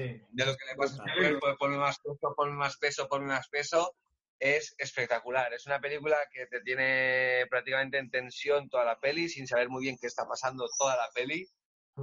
sí. 0.04 0.22
de 0.30 0.46
lo 0.46 0.56
que 0.56 0.66
le 0.66 0.76
pasa 0.76 1.04
a 1.04 1.14
cuerpo, 1.14 1.48
de 1.48 1.56
ponme 1.56 1.78
más 1.78 1.98
peso, 2.00 2.34
ponme 2.36 2.56
más 2.56 2.78
peso, 2.78 3.08
ponme 3.08 3.28
más 3.28 3.48
peso, 3.50 3.96
es 4.40 4.74
espectacular. 4.78 5.54
Es 5.54 5.66
una 5.66 5.80
película 5.80 6.18
que 6.32 6.46
te 6.48 6.62
tiene 6.62 7.46
prácticamente 7.50 7.98
en 7.98 8.10
tensión 8.10 8.70
toda 8.70 8.86
la 8.86 9.00
peli, 9.00 9.28
sin 9.28 9.46
saber 9.48 9.68
muy 9.70 9.84
bien 9.84 9.98
qué 10.00 10.08
está 10.08 10.26
pasando 10.28 10.66
toda 10.78 10.96
la 10.96 11.10
peli, 11.14 11.46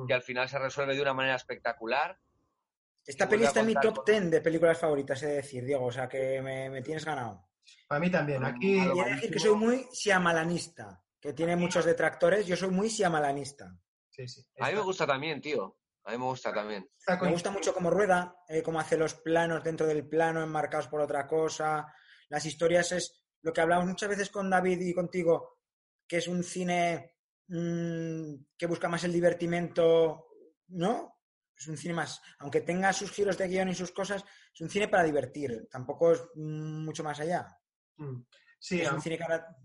que 0.07 0.13
al 0.15 0.23
final 0.23 0.49
se 0.49 0.59
resuelve 0.59 0.95
de 0.95 1.01
una 1.01 1.15
manera 1.15 1.37
espectacular. 1.37 2.19
Esta 3.07 3.29
peli 3.29 3.45
a 3.45 3.49
está 3.49 3.61
en 3.61 3.67
mi 3.67 3.75
top 3.75 3.97
con- 3.97 4.05
10 4.05 4.31
de 4.31 4.41
películas 4.43 4.79
favoritas, 4.79 5.23
he 5.23 5.27
de 5.29 5.35
decir, 5.37 5.65
Diego. 5.65 5.87
O 5.87 5.93
sea, 5.93 6.09
que 6.09 6.43
me, 6.43 6.69
me 6.69 6.83
tienes 6.83 7.05
ganado. 7.05 7.49
Para 7.89 8.01
mí 8.01 8.11
también. 8.11 8.45
Aquí, 8.45 8.79
A 8.81 8.85
lo 8.87 8.97
Y 8.97 9.01
he 9.01 9.05
de 9.05 9.11
decir 9.15 9.31
que 9.31 9.39
soy 9.39 9.55
muy 9.55 9.87
siamalanista, 9.93 11.03
que 11.21 11.33
tiene 11.33 11.57
muchos 11.57 11.85
detractores. 11.85 12.47
Yo 12.47 12.57
soy 12.57 12.69
muy 12.71 12.91
siamalanista. 12.91 13.75
sí, 14.11 14.27
sí. 14.29 14.45
A 14.61 14.69
mí 14.69 14.75
me 14.75 14.81
gusta 14.83 15.07
también, 15.07 15.41
tío. 15.41 15.77
A 16.07 16.13
mí 16.13 16.19
me 16.19 16.25
gusta 16.25 16.53
también. 16.53 16.89
Me 17.21 17.33
gusta 17.33 17.51
mucho 17.51 17.75
cómo 17.75 17.91
rueda, 17.91 18.37
eh, 18.49 18.63
cómo 18.63 18.79
hace 18.81 18.97
los 18.97 19.15
planos 19.15 19.63
dentro 19.63 19.87
del 19.87 20.09
plano, 20.09 20.43
enmarcados 20.43 20.89
por 20.89 21.01
otra 21.01 21.27
cosa. 21.27 21.93
Las 22.29 22.47
historias 22.47 22.93
es 22.93 23.25
lo 23.43 23.53
que 23.53 23.61
hablamos 23.61 23.87
muchas 23.87 24.09
veces 24.09 24.31
con 24.31 24.49
David 24.49 24.81
y 24.81 24.95
contigo, 24.95 25.59
que 26.07 26.19
es 26.19 26.29
un 26.29 26.43
cine 26.45 27.17
mm, 27.49 28.35
que 28.57 28.67
busca 28.67 28.89
más 28.89 29.05
el 29.05 29.13
divertimento, 29.13 30.27
¿no? 30.69 31.13
es 31.59 31.69
un 31.69 31.77
cine 31.79 31.95
más, 31.95 32.21
aunque 32.41 32.61
tenga 32.61 32.93
sus 32.93 33.11
giros 33.11 33.39
de 33.39 33.49
guion 33.49 33.71
y 33.71 33.75
sus 33.75 33.91
cosas, 33.91 34.23
es 34.53 34.61
un 34.61 34.69
cine 34.69 34.89
para 34.89 35.05
divertir, 35.05 35.67
tampoco 35.71 36.13
es 36.13 36.23
mucho 36.35 37.03
más 37.03 37.19
allá. 37.19 37.47
Mm. 37.97 38.21
Sí, 38.59 38.81
es 38.83 38.93
un 38.93 39.01
cine 39.01 39.17
que 39.17 39.23
ahora- 39.23 39.57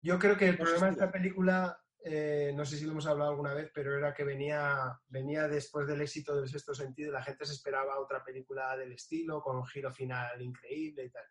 yo 0.00 0.18
creo 0.18 0.36
que 0.36 0.46
el 0.46 0.52
No 0.58 0.64
problema 0.64 0.86
de 0.86 0.92
esta 0.92 1.10
película, 1.10 1.76
eh, 2.02 2.52
no 2.54 2.64
sé 2.64 2.76
si 2.76 2.84
lo 2.84 2.92
hemos 2.92 3.06
hablado 3.06 3.30
alguna 3.30 3.54
vez, 3.54 3.70
pero 3.74 3.96
era 3.96 4.12
que 4.14 4.24
venía, 4.24 4.98
venía 5.08 5.48
después 5.48 5.86
del 5.86 6.00
éxito 6.00 6.34
del 6.36 6.48
sexto 6.48 6.74
sentido 6.74 7.10
y 7.10 7.12
la 7.12 7.22
gente 7.22 7.44
se 7.44 7.52
esperaba 7.52 8.00
otra 8.00 8.24
película 8.24 8.76
del 8.76 8.92
estilo, 8.92 9.42
con 9.42 9.56
un 9.56 9.66
giro 9.66 9.92
final 9.92 10.40
increíble 10.40 11.04
y 11.04 11.10
tal. 11.10 11.24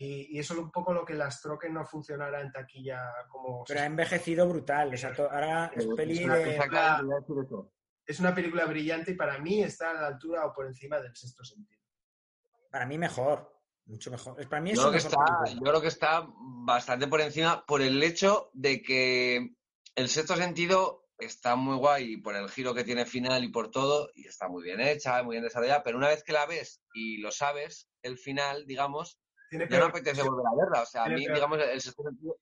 Y, 0.00 0.36
y 0.36 0.38
eso 0.38 0.54
es 0.54 0.60
un 0.60 0.70
poco 0.70 0.92
lo 0.92 1.04
que 1.04 1.14
lastró 1.14 1.58
que 1.58 1.68
no 1.68 1.84
funcionara 1.84 2.40
en 2.40 2.52
taquilla 2.52 3.00
como... 3.28 3.64
pero 3.64 3.80
ha 3.80 3.86
envejecido 3.86 4.48
brutal, 4.48 4.94
o 4.94 4.96
sea, 4.96 5.12
ahora 5.18 5.72
es 5.74 5.86
peli 5.96 6.24
una 6.24 6.36
de... 6.36 6.44
película- 6.44 7.02
es 8.06 8.20
una 8.20 8.34
película 8.34 8.64
brillante 8.64 9.10
y 9.10 9.14
para 9.14 9.38
mí 9.38 9.62
está 9.62 9.90
a 9.90 9.94
la 9.94 10.06
altura 10.06 10.46
o 10.46 10.52
por 10.54 10.66
encima 10.66 11.00
del 11.00 11.14
sexto 11.14 11.44
sentido. 11.44 11.80
Para 12.70 12.86
mí 12.86 12.96
mejor, 12.96 13.52
mucho 13.86 14.10
mejor. 14.10 14.40
Es 14.40 14.46
Para 14.46 14.62
mí 14.62 14.70
es 14.70 14.76
Yo 14.78 14.82
creo, 14.82 14.90
una 14.90 14.98
que 14.98 15.06
está, 15.06 15.54
yo 15.54 15.60
creo 15.60 15.80
que 15.80 15.88
está 15.88 16.26
bastante 16.64 17.06
por 17.06 17.20
encima 17.20 17.64
por 17.66 17.82
el 17.82 18.02
hecho 18.02 18.50
de 18.54 18.80
que 18.80 19.56
el 19.98 20.08
sexto 20.08 20.36
sentido 20.36 21.08
está 21.18 21.56
muy 21.56 21.76
guay 21.76 22.16
por 22.18 22.36
el 22.36 22.48
giro 22.48 22.74
que 22.74 22.84
tiene 22.84 23.04
final 23.04 23.42
y 23.44 23.48
por 23.48 23.70
todo, 23.70 24.10
y 24.14 24.26
está 24.28 24.48
muy 24.48 24.62
bien 24.62 24.80
hecha, 24.80 25.22
muy 25.22 25.34
bien 25.34 25.44
desarrollada, 25.44 25.82
pero 25.82 25.98
una 25.98 26.08
vez 26.08 26.22
que 26.22 26.32
la 26.32 26.46
ves 26.46 26.82
y 26.94 27.18
lo 27.18 27.32
sabes, 27.32 27.88
el 28.02 28.16
final, 28.18 28.66
digamos, 28.66 29.20
Tiene 29.50 29.66
ya 29.68 29.80
no 29.80 29.86
apetece 29.86 30.22
volver 30.22 30.46
a 30.46 30.56
verla. 30.64 30.82
O 30.82 30.86
sea, 30.86 31.04
a 31.04 31.08
mí, 31.08 31.24
peor- 31.24 31.34
digamos, 31.34 31.58
el 31.60 31.80
sexto 31.80 32.02
sentido... 32.04 32.36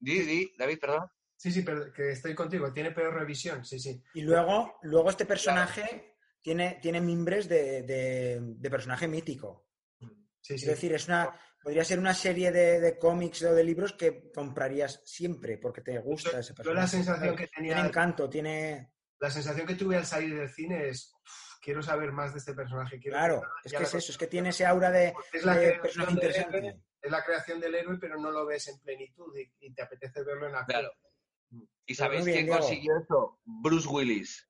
Di, 0.00 0.18
di, 0.22 0.52
David, 0.58 0.78
perdón. 0.80 1.08
Sí, 1.36 1.52
sí, 1.52 1.62
pero 1.62 1.92
que 1.92 2.10
estoy 2.10 2.34
contigo. 2.34 2.72
Tiene 2.72 2.90
peor 2.90 3.14
revisión, 3.14 3.64
sí, 3.64 3.78
sí. 3.78 4.02
Y 4.14 4.22
luego, 4.22 4.78
luego 4.82 5.10
este 5.10 5.26
personaje 5.26 6.16
tiene, 6.40 6.78
tiene 6.82 7.00
mimbres 7.00 7.48
de, 7.48 7.82
de- 7.82 8.40
de 8.40 8.70
personaje 8.70 9.06
mítico. 9.06 9.68
Sí, 10.40 10.54
Es 10.54 10.60
sí. 10.62 10.66
decir, 10.66 10.92
es 10.92 11.06
una, 11.06 11.38
podría 11.62 11.84
ser 11.84 11.98
una 11.98 12.14
serie 12.14 12.50
de, 12.52 12.80
de 12.80 12.98
cómics 12.98 13.42
o 13.42 13.54
de 13.54 13.64
libros 13.64 13.92
que 13.92 14.30
comprarías 14.34 15.00
siempre 15.04 15.58
porque 15.58 15.80
te 15.80 15.98
gusta 15.98 16.40
ese 16.40 16.50
Yo 16.50 16.56
personaje. 16.56 16.80
la 16.80 16.86
sensación 16.88 17.36
que 17.36 17.46
tenía... 17.48 17.74
Tiene 17.74 17.88
encanto, 17.88 18.28
tiene... 18.28 18.92
La 19.20 19.30
sensación 19.30 19.66
que 19.66 19.74
tuve 19.76 19.96
al 19.96 20.04
salir 20.06 20.34
del 20.36 20.48
cine 20.50 20.88
es, 20.88 21.12
"Uf, 21.24 21.60
quiero 21.62 21.80
saber 21.82 22.10
más 22.10 22.32
de 22.32 22.40
este 22.40 22.54
personaje. 22.54 22.98
Quiero 22.98 23.16
Claro, 23.16 23.42
es 23.64 23.72
que 23.72 23.78
la 23.78 23.84
es 23.84 23.94
eso, 23.94 24.10
es 24.12 24.18
que 24.18 24.26
tiene 24.26 24.48
ese 24.48 24.66
aura 24.66 24.90
de, 24.90 25.14
Es 25.32 25.44
la, 25.44 25.54
de 25.54 25.60
creación 25.78 25.82
personaje 25.82 26.10
del 26.10 26.24
interesante. 26.24 26.58
héroe, 26.58 26.80
es 27.00 27.10
la 27.12 27.24
creación 27.24 27.60
del 27.60 27.74
héroe, 27.76 27.98
pero 28.00 28.18
no 28.20 28.30
lo 28.32 28.44
ves 28.46 28.66
en 28.68 28.80
plenitud 28.80 29.32
y, 29.38 29.52
y 29.66 29.72
te 29.72 29.82
apetece 29.82 30.24
verlo 30.24 30.48
en 30.48 30.56
acción. 30.56 30.80
Claro. 30.80 30.92
¿Y 31.86 31.94
sabéis 31.94 32.22
Muy 32.22 32.32
bien, 32.32 32.36
quién 32.38 32.46
Diego. 32.46 32.60
consiguió 32.60 32.92
eso? 32.98 33.40
Bruce 33.44 33.88
Willis. 33.88 34.48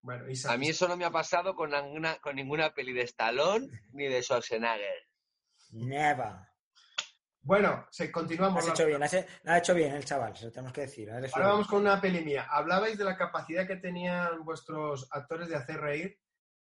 Bueno, 0.00 0.28
y 0.28 0.34
A 0.48 0.56
mí 0.56 0.68
eso 0.70 0.88
no 0.88 0.96
me 0.96 1.04
ha 1.04 1.10
pasado 1.12 1.54
con 1.54 1.70
ninguna, 1.70 2.18
con 2.18 2.34
ninguna 2.34 2.74
peli 2.74 2.92
de 2.92 3.02
Stallone 3.02 3.68
ni 3.92 4.08
de 4.08 4.20
Schwarzenegger. 4.22 5.06
Never. 5.72 6.34
Bueno, 7.44 7.86
se, 7.90 8.12
continuamos. 8.12 8.62
Has 8.62 8.70
hecho 8.70 8.86
bien, 8.86 9.02
has, 9.02 9.14
ha 9.14 9.58
hecho 9.58 9.74
bien 9.74 9.94
el 9.94 10.04
chaval, 10.04 10.36
se 10.36 10.44
lo 10.44 10.52
tenemos 10.52 10.72
que 10.72 10.82
decir. 10.82 11.10
Ahora 11.10 11.48
vamos 11.48 11.66
con 11.66 11.80
una 11.80 12.00
peli 12.00 12.24
mía. 12.24 12.46
Hablabais 12.48 12.96
de 12.96 13.04
la 13.04 13.16
capacidad 13.16 13.66
que 13.66 13.76
tenían 13.76 14.44
vuestros 14.44 15.08
actores 15.10 15.48
de 15.48 15.56
hacer 15.56 15.80
reír 15.80 16.18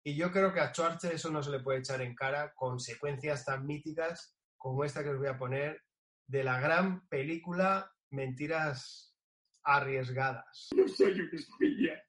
y 0.05 0.15
yo 0.15 0.31
creo 0.31 0.53
que 0.53 0.61
a 0.61 0.73
Schwarze 0.73 1.13
eso 1.13 1.29
no 1.29 1.43
se 1.43 1.51
le 1.51 1.59
puede 1.59 1.79
echar 1.79 2.01
en 2.01 2.15
cara 2.15 2.53
con 2.55 2.79
secuencias 2.79 3.43
tan 3.43 3.65
míticas 3.65 4.37
como 4.57 4.85
esta 4.85 5.03
que 5.03 5.09
os 5.09 5.17
voy 5.17 5.27
a 5.27 5.37
poner 5.37 5.81
de 6.27 6.43
la 6.43 6.59
gran 6.59 7.07
película 7.09 7.91
Mentiras 8.11 9.17
Arriesgadas. 9.63 10.69
No 10.75 10.87
soy 10.87 11.19
un 11.19 11.29
espía. 11.33 12.01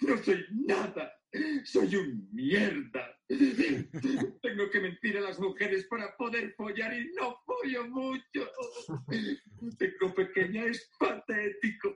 No 0.00 0.16
soy 0.24 0.46
nada. 0.66 1.17
Soy 1.64 1.96
un 1.96 2.28
mierda. 2.32 3.14
Tengo 3.28 4.70
que 4.70 4.80
mentir 4.80 5.18
a 5.18 5.20
las 5.20 5.38
mujeres 5.38 5.86
para 5.88 6.16
poder 6.16 6.54
follar 6.54 6.94
y 6.94 7.12
no 7.14 7.36
follo 7.44 7.86
mucho. 7.88 8.50
Tengo 9.78 10.14
pequeña, 10.14 10.64
es 10.64 10.90
patético. 10.98 11.94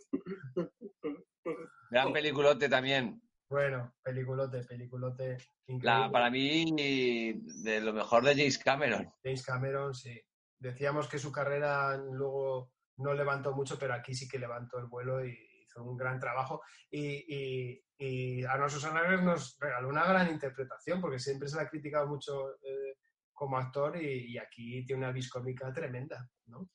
Gran 1.91 2.13
peliculote 2.13 2.69
también. 2.69 3.23
Bueno, 3.49 3.95
peliculote, 4.03 4.65
peliculote 4.65 5.37
increíble. 5.67 6.01
La, 6.01 6.11
para 6.11 6.31
mí, 6.31 6.73
de 6.75 7.81
lo 7.81 7.93
mejor 7.93 8.25
de 8.25 8.35
James 8.35 8.59
Cameron. 8.59 9.13
James 9.23 9.45
Cameron, 9.45 9.95
sí. 9.95 10.21
Decíamos 10.59 11.09
que 11.09 11.19
su 11.19 11.33
carrera 11.33 11.97
luego 11.97 12.73
no 12.99 13.15
levantó 13.15 13.53
mucho, 13.53 13.79
pero 13.79 13.95
aquí 13.95 14.15
sí 14.15 14.29
que 14.29 14.39
levantó 14.39 14.79
el 14.79 14.87
vuelo 14.87 15.25
y 15.25 15.37
hizo 15.73 15.85
un 15.85 15.97
gran 15.97 16.19
trabajo. 16.21 16.63
Y, 16.91 17.25
y, 17.35 17.85
y 17.99 18.45
Arnold 18.45 18.71
Schwarzenegger 18.73 19.23
nos 19.23 19.57
regaló 19.59 19.89
una 19.89 20.05
gran 20.07 20.31
interpretación, 20.31 21.01
porque 21.01 21.19
siempre 21.19 21.49
se 21.49 21.57
le 21.57 21.63
ha 21.63 21.69
criticado 21.69 22.07
mucho 22.07 22.53
eh, 22.63 22.97
como 23.33 23.57
actor 23.59 23.97
y, 24.01 24.33
y 24.33 24.39
aquí 24.39 24.85
tiene 24.85 25.03
una 25.05 25.13
vis 25.13 25.31
cómica 25.31 25.73
tremenda, 25.73 26.29
¿no? 26.47 26.69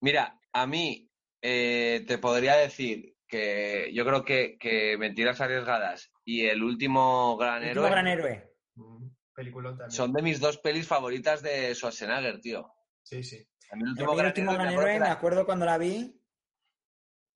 Mira, 0.00 0.38
a 0.52 0.66
mí 0.66 1.10
eh, 1.42 2.04
te 2.06 2.18
podría 2.18 2.56
decir 2.56 3.16
que 3.26 3.90
yo 3.92 4.04
creo 4.06 4.24
que, 4.24 4.56
que 4.58 4.96
Mentiras 4.96 5.40
Arriesgadas 5.40 6.10
y 6.24 6.46
El 6.46 6.62
último 6.62 7.36
Gran 7.36 7.62
El 7.62 7.68
último 7.70 7.86
Héroe 7.86 7.90
gran 7.90 8.06
héroe. 8.06 8.54
Mm, 8.76 9.08
Peliculón 9.34 9.76
también. 9.76 9.90
son 9.96 10.12
de 10.12 10.22
mis 10.22 10.40
dos 10.40 10.58
pelis 10.58 10.86
favoritas 10.86 11.42
de 11.42 11.74
Schwarzenegger, 11.74 12.40
tío. 12.40 12.72
Sí, 13.02 13.22
sí. 13.22 13.46
A 13.70 13.76
mí 13.76 13.82
El 13.82 13.88
último, 13.90 14.12
el 14.12 14.16
gran, 14.18 14.28
último 14.30 14.52
héroe, 14.52 14.66
gran 14.84 14.92
me 14.94 14.98
la- 15.00 15.12
acuerdo 15.12 15.44
cuando 15.44 15.66
la 15.66 15.78
vi, 15.78 16.17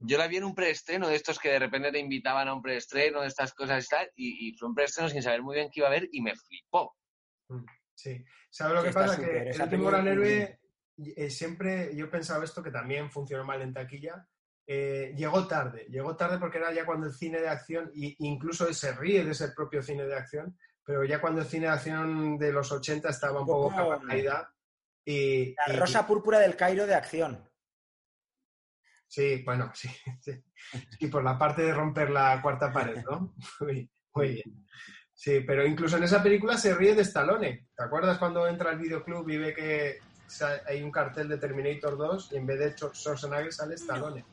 yo 0.04 0.18
la 0.18 0.26
vi 0.28 0.36
en 0.36 0.44
un 0.44 0.54
preestreno 0.54 1.08
de 1.08 1.14
estos 1.16 1.38
que 1.38 1.50
de 1.50 1.58
repente 1.58 1.90
te 1.92 1.98
invitaban 1.98 2.48
a 2.48 2.54
un 2.54 2.62
preestreno 2.62 3.20
de 3.22 3.28
estas 3.28 3.52
cosas 3.54 3.84
y 3.84 3.88
tal, 3.88 4.10
y, 4.16 4.48
y 4.48 4.56
fue 4.56 4.68
un 4.68 4.74
preestreno 4.74 5.08
sin 5.08 5.22
saber 5.22 5.42
muy 5.42 5.54
bien 5.56 5.70
qué 5.72 5.80
iba 5.80 5.88
a 5.88 5.92
ver 5.92 6.08
y 6.12 6.20
me 6.20 6.34
flipó. 6.36 6.96
Mm, 7.48 7.64
Sí. 7.94 8.24
¿Sabes 8.50 8.74
lo 8.74 8.80
Sí, 8.80 8.84
que 8.84 8.88
está 8.88 9.00
pasa? 9.06 9.20
Que 9.20 9.50
el 9.50 9.62
último 9.62 9.84
gran 9.88 10.08
héroe, 10.08 10.58
eh, 11.16 11.30
siempre 11.30 11.94
yo 11.94 12.10
pensaba 12.10 12.44
esto 12.44 12.62
que 12.62 12.70
también 12.70 13.10
funcionó 13.10 13.44
mal 13.44 13.62
en 13.62 13.72
taquilla. 13.72 14.26
eh, 14.66 15.12
llegó 15.16 15.46
tarde, 15.48 15.86
llegó 15.90 16.16
tarde 16.16 16.38
porque 16.38 16.58
era 16.58 16.72
ya 16.72 16.86
cuando 16.86 17.06
el 17.08 17.12
cine 17.14 17.40
de 17.40 17.48
acción, 17.48 17.90
y 17.94 18.14
incluso 18.26 18.66
él 18.68 18.74
se 18.76 18.92
ríe 18.92 19.24
de 19.24 19.32
ese 19.32 19.48
propio 19.48 19.82
cine 19.82 20.04
de 20.06 20.14
acción, 20.14 20.56
pero 20.84 21.04
ya 21.04 21.20
cuando 21.20 21.40
el 21.40 21.46
cine 21.48 21.66
de 21.66 21.72
acción 21.72 22.38
de 22.38 22.52
los 22.52 22.70
80 22.70 23.08
estaba 23.10 23.40
un 23.40 23.46
poco 23.46 23.70
poco- 23.70 23.90
capa 23.90 24.06
caída. 24.06 24.54
Y, 25.04 25.54
la 25.66 25.74
y- 25.74 25.76
rosa 25.76 26.06
púrpura 26.06 26.38
del 26.38 26.54
Cairo 26.56 26.86
de 26.86 26.94
acción. 26.94 27.44
Sí, 29.12 29.42
bueno, 29.44 29.70
sí, 29.74 29.90
sí. 30.22 30.42
Y 31.00 31.08
por 31.08 31.22
la 31.22 31.36
parte 31.38 31.60
de 31.60 31.74
romper 31.74 32.08
la 32.08 32.40
cuarta 32.40 32.72
pared, 32.72 33.04
¿no? 33.04 33.34
Muy, 33.60 33.90
muy 34.14 34.28
bien. 34.28 34.66
Sí, 35.12 35.40
pero 35.46 35.66
incluso 35.66 35.98
en 35.98 36.04
esa 36.04 36.22
película 36.22 36.56
se 36.56 36.74
ríe 36.74 36.94
de 36.94 37.02
Stallone. 37.02 37.68
¿Te 37.76 37.84
acuerdas 37.84 38.16
cuando 38.16 38.46
entra 38.48 38.70
al 38.70 38.78
videoclub 38.78 39.28
y 39.28 39.36
ve 39.36 39.54
que 39.54 39.98
hay 40.66 40.82
un 40.82 40.90
cartel 40.90 41.28
de 41.28 41.36
Terminator 41.36 41.98
2 41.98 42.32
y 42.32 42.36
en 42.36 42.46
vez 42.46 42.58
de 42.58 42.72
Schwarzenegger 42.72 43.52
sale 43.52 43.74
Stallone? 43.74 44.24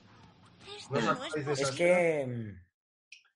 ¿No 0.90 0.98
os 0.99 1.08
acordáis 1.08 1.45
de 1.45 1.53
esa 1.53 1.64
Es 1.64 1.72
que, 1.72 2.26
mm, 2.26 2.66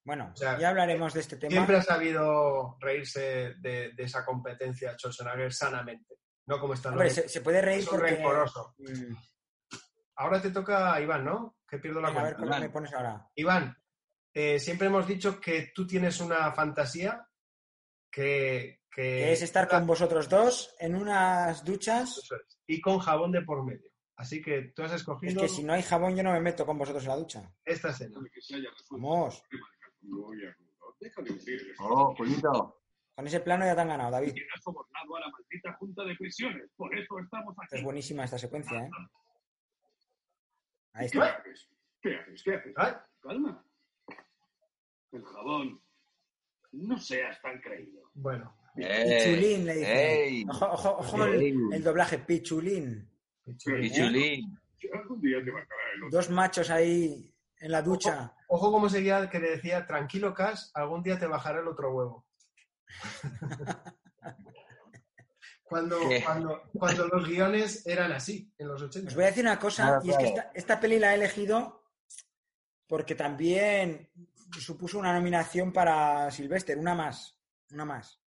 bueno, 0.05 0.31
O 0.33 0.35
sea, 0.37 0.57
ya 0.57 0.69
hablaremos 0.69 1.13
de 1.13 1.19
este 1.19 1.35
tema. 1.35 1.51
Siempre 1.51 1.75
ha 1.75 1.81
sabido 1.83 2.77
reírse 2.79 3.55
de, 3.59 3.91
de 3.91 4.03
esa 4.03 4.23
competencia 4.23 4.93
Schwarzenegger 4.97 5.53
sanamente, 5.53 6.15
no 6.47 6.57
como 6.57 6.73
Stallone. 6.73 7.01
Hombre, 7.01 7.13
se, 7.13 7.27
se 7.27 7.41
puede 7.41 7.61
reír 7.61 7.79
Es 7.81 7.91
un 7.91 7.99
porque... 7.99 8.15
rencoroso. 8.15 8.75
mm, 8.77 9.13
Ahora 10.15 10.41
te 10.41 10.51
toca 10.51 10.93
a 10.93 11.01
Iván, 11.01 11.25
¿no? 11.25 11.57
Que 11.67 11.77
pierdo 11.79 11.99
la 12.01 12.09
venga, 12.09 12.21
a 12.21 12.23
ver 12.25 12.33
cuenta. 12.35 12.55
cómo 12.55 12.65
me 12.67 12.69
pones 12.71 12.93
ahora. 12.93 13.29
Iván, 13.35 13.77
eh, 14.33 14.59
siempre 14.59 14.87
hemos 14.87 15.07
dicho 15.07 15.39
que 15.39 15.71
tú 15.73 15.85
tienes 15.87 16.19
una 16.21 16.51
fantasía 16.51 17.27
que... 18.11 18.81
que- 18.91 19.01
Que 19.01 19.31
es 19.33 19.41
estar 19.41 19.67
con 19.67 19.87
vosotros 19.87 20.29
dos 20.29 20.75
en 20.79 20.95
unas 20.95 21.63
duchas. 21.65 22.17
Es. 22.17 22.59
Y 22.67 22.79
con 22.81 22.99
jabón 22.99 23.31
de 23.31 23.41
por 23.41 23.63
medio. 23.65 23.89
Así 24.15 24.41
que 24.41 24.71
tú 24.75 24.83
has 24.83 24.91
Es 24.91 25.01
escogido 25.01 25.41
que 25.41 25.49
si 25.49 25.63
no 25.63 25.73
hay 25.73 25.81
jabón, 25.81 26.15
yo 26.15 26.21
no 26.23 26.31
me 26.31 26.39
meto 26.39 26.65
con 26.65 26.77
vosotros 26.77 27.03
en 27.03 27.09
la 27.09 27.15
ducha. 27.17 27.51
esta 27.65 27.89
escena. 27.89 28.19
Vamos. 28.91 29.43
Oh, 31.79 32.13
Julito. 32.15 32.79
Con 33.15 33.27
ese 33.27 33.39
plano 33.41 33.65
ya 33.65 33.75
te 33.75 33.81
han 33.81 33.87
ganado, 33.89 34.11
David. 34.11 34.33
Quien 34.33 34.45
ha 34.55 34.61
sobornado 34.61 35.15
a 35.15 35.19
la 35.19 35.27
maldita 35.29 35.73
Junta 35.73 36.03
de 36.03 36.15
Prisiones. 36.15 36.69
Por 36.75 36.97
eso 36.97 37.19
estamos 37.19 37.55
aquí. 37.59 37.75
Es 37.77 37.83
buenísima 37.83 38.23
esta 38.23 38.37
secuencia, 38.39 38.79
¿eh? 38.85 38.89
Ahí 40.93 41.09
¿Qué 41.09 41.19
haces? 41.19 41.69
¿Qué 42.01 42.15
haces? 42.15 42.43
¿Qué 42.43 42.55
haces? 42.55 42.73
Ay, 42.77 42.93
Calma. 43.21 43.65
El 45.11 45.23
jabón. 45.23 45.81
No 46.71 46.97
seas 46.97 47.39
tan 47.41 47.59
creído. 47.61 48.09
Bueno, 48.13 48.55
Pichulín, 48.75 49.65
le 49.65 49.73
dice. 49.75 50.23
¡Ey! 50.23 50.45
Ojo, 50.49 50.97
ojo, 50.97 51.25
el, 51.25 51.73
el 51.73 51.83
doblaje, 51.83 52.17
Pichulín. 52.19 53.09
Y 53.45 53.55
Chulín. 53.91 54.59
Algún 54.93 55.21
día 55.21 55.43
te 55.43 55.51
va 55.51 55.59
a 55.59 55.63
acabar 55.63 55.85
el 55.95 56.03
otro. 56.03 56.17
Dos 56.17 56.29
machos 56.29 56.69
ahí 56.69 57.33
en 57.59 57.71
la 57.71 57.81
ducha. 57.81 58.33
ojo 58.47 58.71
como 58.71 58.89
seguía 58.89 59.29
que 59.29 59.39
le 59.39 59.51
decía, 59.51 59.85
tranquilo 59.85 60.33
Cas, 60.33 60.71
algún 60.73 61.01
día 61.01 61.17
te 61.17 61.27
bajará 61.27 61.61
el 61.61 61.67
otro 61.67 61.93
huevo. 61.93 62.25
cuando, 65.63 65.97
cuando, 66.25 66.61
cuando 66.73 67.07
los 67.07 67.27
guiones 67.27 67.85
eran 67.87 68.11
así, 68.11 68.53
en 68.57 68.67
los 68.67 68.81
80. 68.81 69.09
Os 69.09 69.15
voy 69.15 69.23
a 69.23 69.27
decir 69.27 69.43
una 69.43 69.57
cosa, 69.59 69.83
Claro, 69.85 70.01
y 70.03 70.09
es 70.11 70.17
que 70.17 70.25
esta, 70.27 70.51
esta 70.53 70.79
peli 70.79 70.99
la 70.99 71.11
he 71.11 71.15
elegido 71.15 71.83
porque 72.87 73.15
también 73.15 74.09
supuso 74.59 74.99
una 74.99 75.13
nominación 75.13 75.71
para 75.73 76.29
Sylvester, 76.29 76.77
una 76.77 76.93
más, 76.93 77.39
una 77.71 77.85
más. 77.85 78.19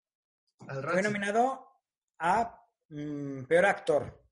Al 0.67 0.83
Fue 0.83 1.01
nominado 1.01 1.67
a 2.19 2.59
mm, 2.89 3.43
peor 3.43 3.65
actor 3.65 4.23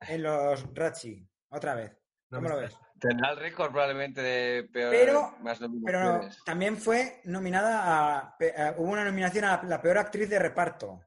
en 0.00 0.22
los 0.22 0.74
Razzie, 0.74 1.26
otra 1.50 1.74
vez. 1.76 1.92
No 2.30 2.38
¿Cómo 2.38 2.48
me 2.48 2.54
lo 2.56 2.60
ves? 2.60 2.76
Tendrá 2.98 3.30
el 3.32 3.38
récord 3.38 3.70
probablemente 3.70 4.20
de 4.22 4.64
peor, 4.64 4.90
Pero- 4.90 5.34
más 5.40 5.58
Pero 5.84 6.20
también 6.44 6.76
fue 6.76 7.20
nominada 7.24 8.18
a, 8.18 8.36
pe- 8.36 8.54
a- 8.56 8.74
hubo 8.78 8.90
una 8.90 9.04
nominación 9.04 9.44
a 9.44 9.62
la 9.62 9.80
peor 9.80 9.98
actriz 9.98 10.28
de 10.28 10.38
reparto. 10.38 11.00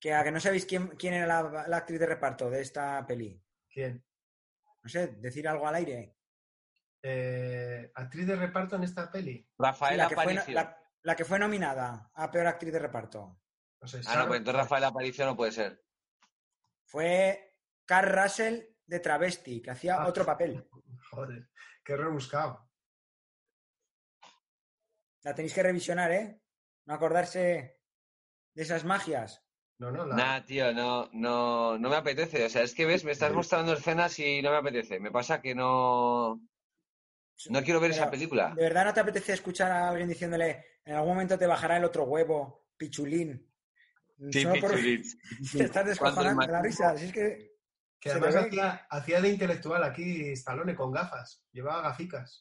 Que 0.00 0.14
a 0.14 0.24
que 0.24 0.32
no 0.32 0.40
sabéis 0.40 0.64
quién, 0.66 0.88
quién 0.96 1.12
era 1.14 1.26
la, 1.26 1.68
la 1.68 1.76
actriz 1.76 2.00
de 2.00 2.06
reparto 2.06 2.48
de 2.48 2.62
esta 2.62 3.06
peli. 3.06 3.40
¿Quién? 3.68 4.02
No 4.82 4.88
sé, 4.88 5.08
decir 5.18 5.46
algo 5.46 5.68
al 5.68 5.74
aire. 5.74 6.16
Eh, 7.02 7.90
actriz 7.94 8.26
de 8.26 8.36
reparto 8.36 8.76
en 8.76 8.84
esta 8.84 9.10
peli. 9.10 9.36
Sí, 9.38 9.54
Rafaela 9.58 10.04
la, 10.04 10.08
que 10.08 10.14
fue, 10.14 10.24
no- 10.24 10.30
Aparicio. 10.40 10.54
la- 10.54 10.76
la 11.02 11.16
que 11.16 11.24
fue 11.24 11.38
nominada 11.38 12.10
a 12.14 12.30
peor 12.30 12.46
actriz 12.46 12.72
de 12.72 12.78
reparto. 12.78 13.40
No 13.80 13.88
sé, 13.88 14.00
Ah, 14.06 14.16
no, 14.18 14.26
pues 14.28 14.38
entonces 14.38 14.62
Rafaela 14.62 14.86
Aparicio 14.88 15.24
no 15.26 15.36
puede 15.36 15.52
ser. 15.52 15.84
Fue 16.86 17.56
Carl 17.86 18.10
Russell 18.10 18.60
de 18.86 19.00
travesti, 19.00 19.62
que 19.62 19.70
hacía 19.70 19.96
Ah. 19.96 20.06
otro 20.08 20.24
papel. 20.26 20.66
Joder, 21.10 21.48
qué 21.84 21.96
rebuscado. 21.96 22.70
La 25.22 25.34
tenéis 25.34 25.54
que 25.54 25.62
revisionar, 25.62 26.10
¿eh? 26.12 26.42
No 26.86 26.94
acordarse 26.94 27.80
de 28.54 28.62
esas 28.62 28.84
magias. 28.84 29.46
No, 29.80 29.90
no, 29.90 30.04
la... 30.04 30.14
Nah, 30.14 30.40
tío, 30.44 30.74
no, 30.74 31.08
no, 31.14 31.78
no 31.78 31.88
me 31.88 31.96
apetece. 31.96 32.44
O 32.44 32.50
sea, 32.50 32.62
es 32.62 32.74
que 32.74 32.84
ves, 32.84 33.02
me 33.02 33.12
estás 33.12 33.32
mostrando 33.32 33.72
escenas 33.72 34.18
y 34.18 34.42
no 34.42 34.50
me 34.50 34.58
apetece. 34.58 35.00
Me 35.00 35.10
pasa 35.10 35.40
que 35.40 35.54
no. 35.54 36.38
No 37.48 37.62
quiero 37.62 37.80
ver 37.80 37.90
Pero, 37.92 38.02
esa 38.02 38.10
película. 38.10 38.52
¿De 38.54 38.62
verdad 38.64 38.84
no 38.84 38.92
te 38.92 39.00
apetece 39.00 39.32
escuchar 39.32 39.72
a 39.72 39.88
alguien 39.88 40.06
diciéndole 40.06 40.66
en 40.84 40.94
algún 40.94 41.12
momento 41.14 41.38
te 41.38 41.46
bajará 41.46 41.78
el 41.78 41.84
otro 41.84 42.04
huevo, 42.04 42.66
pichulín? 42.76 43.50
Sí, 44.30 44.42
Solo 44.42 44.60
por- 44.60 44.72
Pichulín. 44.72 45.02
Te 45.56 45.64
estás 45.64 45.86
descojonando 45.86 46.46
la 46.46 46.60
risa. 46.60 46.94
Si 46.98 47.06
es 47.06 47.12
que 47.14 47.52
Que 47.98 48.10
se 48.10 48.18
además 48.18 48.36
hacía, 48.36 48.86
hacía 48.90 49.20
de 49.22 49.28
intelectual 49.30 49.82
aquí 49.82 50.32
Stallone 50.32 50.74
con 50.74 50.92
gafas. 50.92 51.42
Llevaba 51.52 51.80
gaficas. 51.80 52.38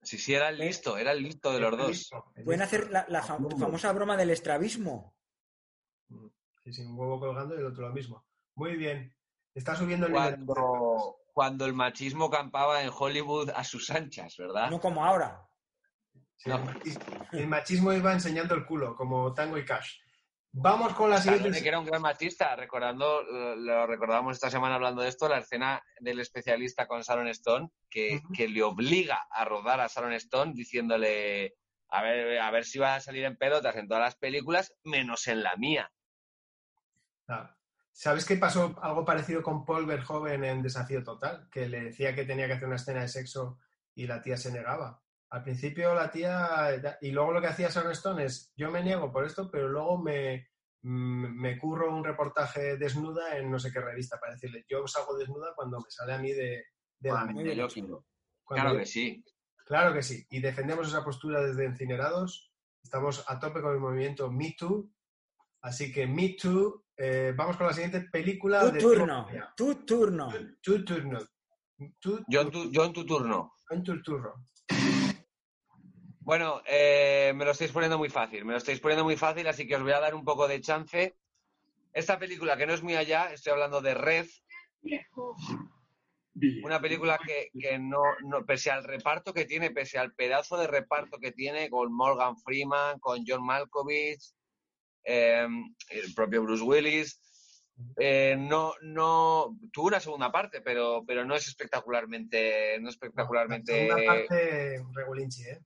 Sí, 0.00 0.16
sí, 0.16 0.32
era 0.32 0.48
el 0.48 0.56
listo, 0.56 0.96
era 0.96 1.12
el 1.12 1.22
listo 1.22 1.52
de 1.52 1.60
los 1.60 1.76
dos. 1.76 1.88
Listo, 1.88 2.32
Pueden 2.42 2.62
hacer 2.62 2.90
la, 2.90 3.04
la 3.10 3.22
fam- 3.22 3.58
famosa 3.60 3.92
broma 3.92 4.16
del 4.16 4.30
estrabismo. 4.30 5.14
Sí, 6.66 6.72
sí, 6.72 6.82
un 6.82 6.98
huevo 6.98 7.20
colgando 7.20 7.54
y 7.54 7.58
el 7.58 7.66
otro 7.66 7.86
lo 7.88 7.94
mismo. 7.94 8.26
Muy 8.56 8.74
bien. 8.74 9.14
Está 9.54 9.76
subiendo 9.76 10.06
el 10.06 10.12
nivel. 10.14 10.34
Cuando, 10.46 11.16
cuando 11.32 11.64
el 11.64 11.74
machismo 11.74 12.28
campaba 12.28 12.82
en 12.82 12.90
Hollywood 12.92 13.50
a 13.50 13.62
sus 13.62 13.88
anchas, 13.90 14.34
¿verdad? 14.36 14.68
No 14.68 14.80
como 14.80 15.04
ahora. 15.04 15.48
Sí, 16.36 16.50
el 16.50 16.56
machismo- 16.58 17.28
el 17.32 17.46
machismo 17.46 17.92
iba 17.92 18.12
enseñando 18.12 18.56
el 18.56 18.66
culo, 18.66 18.96
como 18.96 19.32
Tango 19.32 19.56
y 19.58 19.64
Cash. 19.64 19.92
Vamos 20.50 20.92
con 20.94 21.08
la 21.08 21.16
Stallone, 21.18 21.36
siguiente. 21.38 21.62
que 21.62 21.68
era 21.68 21.78
un 21.78 21.86
gran 21.86 22.02
machista, 22.02 22.56
recordando, 22.56 23.22
lo, 23.22 23.86
recordamos 23.86 24.34
esta 24.34 24.50
semana 24.50 24.74
hablando 24.74 25.02
de 25.02 25.08
esto, 25.08 25.28
la 25.28 25.38
escena 25.38 25.80
del 26.00 26.18
especialista 26.18 26.88
con 26.88 27.02
Sharon 27.02 27.28
Stone, 27.28 27.68
que, 27.88 28.20
que 28.34 28.48
le 28.48 28.64
obliga 28.64 29.24
a 29.30 29.44
rodar 29.44 29.80
a 29.80 29.86
Sharon 29.86 30.14
Stone 30.14 30.52
diciéndole 30.54 31.54
a 31.90 32.02
ver, 32.02 32.40
a 32.40 32.50
ver 32.50 32.64
si 32.64 32.80
vas 32.80 32.96
a 32.96 33.00
salir 33.04 33.24
en 33.24 33.36
pelotas 33.36 33.76
en 33.76 33.86
todas 33.86 34.02
las 34.02 34.16
películas, 34.16 34.74
menos 34.82 35.28
en 35.28 35.44
la 35.44 35.54
mía. 35.56 35.92
Ah, 37.28 37.56
¿Sabes 37.92 38.24
qué 38.26 38.36
pasó 38.36 38.76
algo 38.82 39.04
parecido 39.04 39.42
con 39.42 39.64
Paul 39.64 39.86
Verhoeven 39.86 40.44
en 40.44 40.62
Desafío 40.62 41.02
Total? 41.02 41.48
Que 41.50 41.66
le 41.68 41.80
decía 41.84 42.14
que 42.14 42.24
tenía 42.26 42.46
que 42.46 42.52
hacer 42.54 42.66
una 42.66 42.76
escena 42.76 43.00
de 43.00 43.08
sexo 43.08 43.58
y 43.94 44.06
la 44.06 44.20
tía 44.20 44.36
se 44.36 44.52
negaba. 44.52 45.02
Al 45.30 45.42
principio 45.42 45.94
la 45.94 46.10
tía... 46.10 46.98
Y 47.00 47.10
luego 47.10 47.32
lo 47.32 47.40
que 47.40 47.46
hacía 47.48 47.68
Sharon 47.70 47.92
Stone 47.92 48.24
es, 48.24 48.52
yo 48.54 48.70
me 48.70 48.82
niego 48.82 49.10
por 49.10 49.24
esto, 49.24 49.50
pero 49.50 49.68
luego 49.68 49.98
me, 49.98 50.50
me 50.82 51.58
curro 51.58 51.90
un 51.96 52.04
reportaje 52.04 52.76
desnuda 52.76 53.36
en 53.38 53.50
no 53.50 53.58
sé 53.58 53.72
qué 53.72 53.80
revista 53.80 54.20
para 54.20 54.34
decirle, 54.34 54.64
yo 54.68 54.86
salgo 54.86 55.16
desnuda 55.16 55.54
cuando 55.56 55.78
me 55.80 55.90
sale 55.90 56.12
a 56.12 56.18
mí 56.18 56.32
de, 56.32 56.64
de 57.00 57.08
la 57.10 57.24
mente. 57.24 57.42
Claro 58.46 58.72
yo- 58.74 58.78
que 58.80 58.86
sí. 58.86 59.24
Claro 59.64 59.92
que 59.94 60.02
sí. 60.02 60.24
Y 60.30 60.40
defendemos 60.40 60.86
esa 60.86 61.02
postura 61.02 61.40
desde 61.40 61.64
Encinerados. 61.64 62.52
Estamos 62.84 63.24
a 63.26 63.40
tope 63.40 63.60
con 63.62 63.72
el 63.72 63.80
movimiento 63.80 64.30
Me 64.30 64.54
Too. 64.56 64.92
Así 65.62 65.90
que 65.92 66.06
Me 66.06 66.36
Too. 66.40 66.84
Eh, 66.96 67.32
vamos 67.36 67.56
con 67.56 67.66
la 67.66 67.72
siguiente 67.72 68.00
película 68.02 68.60
Tu 68.60 68.72
de 68.72 68.80
turno. 68.80 69.28
Tu 69.56 69.74
turno. 69.84 70.32
Tu 70.62 70.84
turno. 70.84 71.18
Tu, 72.00 72.24
Yo 72.28 72.40
en 72.40 72.50
tu, 72.50 72.70
yo 72.70 72.84
en 72.84 72.92
tu 72.92 73.04
turno. 73.04 73.52
en 73.70 73.82
tu 73.82 74.02
turno. 74.02 74.46
Bueno, 76.20 76.62
eh, 76.66 77.32
me 77.36 77.44
lo 77.44 77.52
estáis 77.52 77.70
poniendo 77.70 77.98
muy 77.98 78.08
fácil, 78.08 78.44
me 78.44 78.52
lo 78.52 78.58
estáis 78.58 78.80
poniendo 78.80 79.04
muy 79.04 79.16
fácil, 79.16 79.46
así 79.46 79.66
que 79.66 79.76
os 79.76 79.82
voy 79.82 79.92
a 79.92 80.00
dar 80.00 80.14
un 80.14 80.24
poco 80.24 80.48
de 80.48 80.60
chance. 80.60 81.16
Esta 81.92 82.18
película 82.18 82.56
que 82.56 82.66
no 82.66 82.74
es 82.74 82.82
muy 82.82 82.96
allá, 82.96 83.32
estoy 83.32 83.52
hablando 83.52 83.80
de 83.80 83.94
Red, 83.94 84.26
una 86.64 86.80
película 86.80 87.18
que, 87.24 87.50
que 87.58 87.78
no, 87.78 88.02
no, 88.24 88.44
pese 88.44 88.70
al 88.70 88.84
reparto 88.84 89.32
que 89.32 89.44
tiene, 89.44 89.70
pese 89.70 89.98
al 89.98 90.14
pedazo 90.14 90.56
de 90.58 90.66
reparto 90.66 91.18
que 91.18 91.32
tiene 91.32 91.70
con 91.70 91.92
Morgan 91.92 92.36
Freeman, 92.36 92.98
con 92.98 93.24
John 93.26 93.44
Malkovich, 93.44 94.34
eh, 95.06 95.46
el 95.90 96.14
propio 96.14 96.42
Bruce 96.42 96.62
Willis, 96.64 97.20
eh, 97.98 98.36
no, 98.38 98.74
no 98.82 99.56
tuvo 99.72 99.88
una 99.88 100.00
segunda 100.00 100.32
parte, 100.32 100.60
pero, 100.62 101.04
pero 101.06 101.24
no 101.24 101.34
es 101.34 101.46
espectacularmente, 101.48 102.78
no 102.80 102.88
es 102.88 102.94
espectacularmente. 102.94 103.86
Una 103.92 104.04
parte 104.04 104.82
regulinchi, 104.94 105.42
¿eh? 105.42 105.60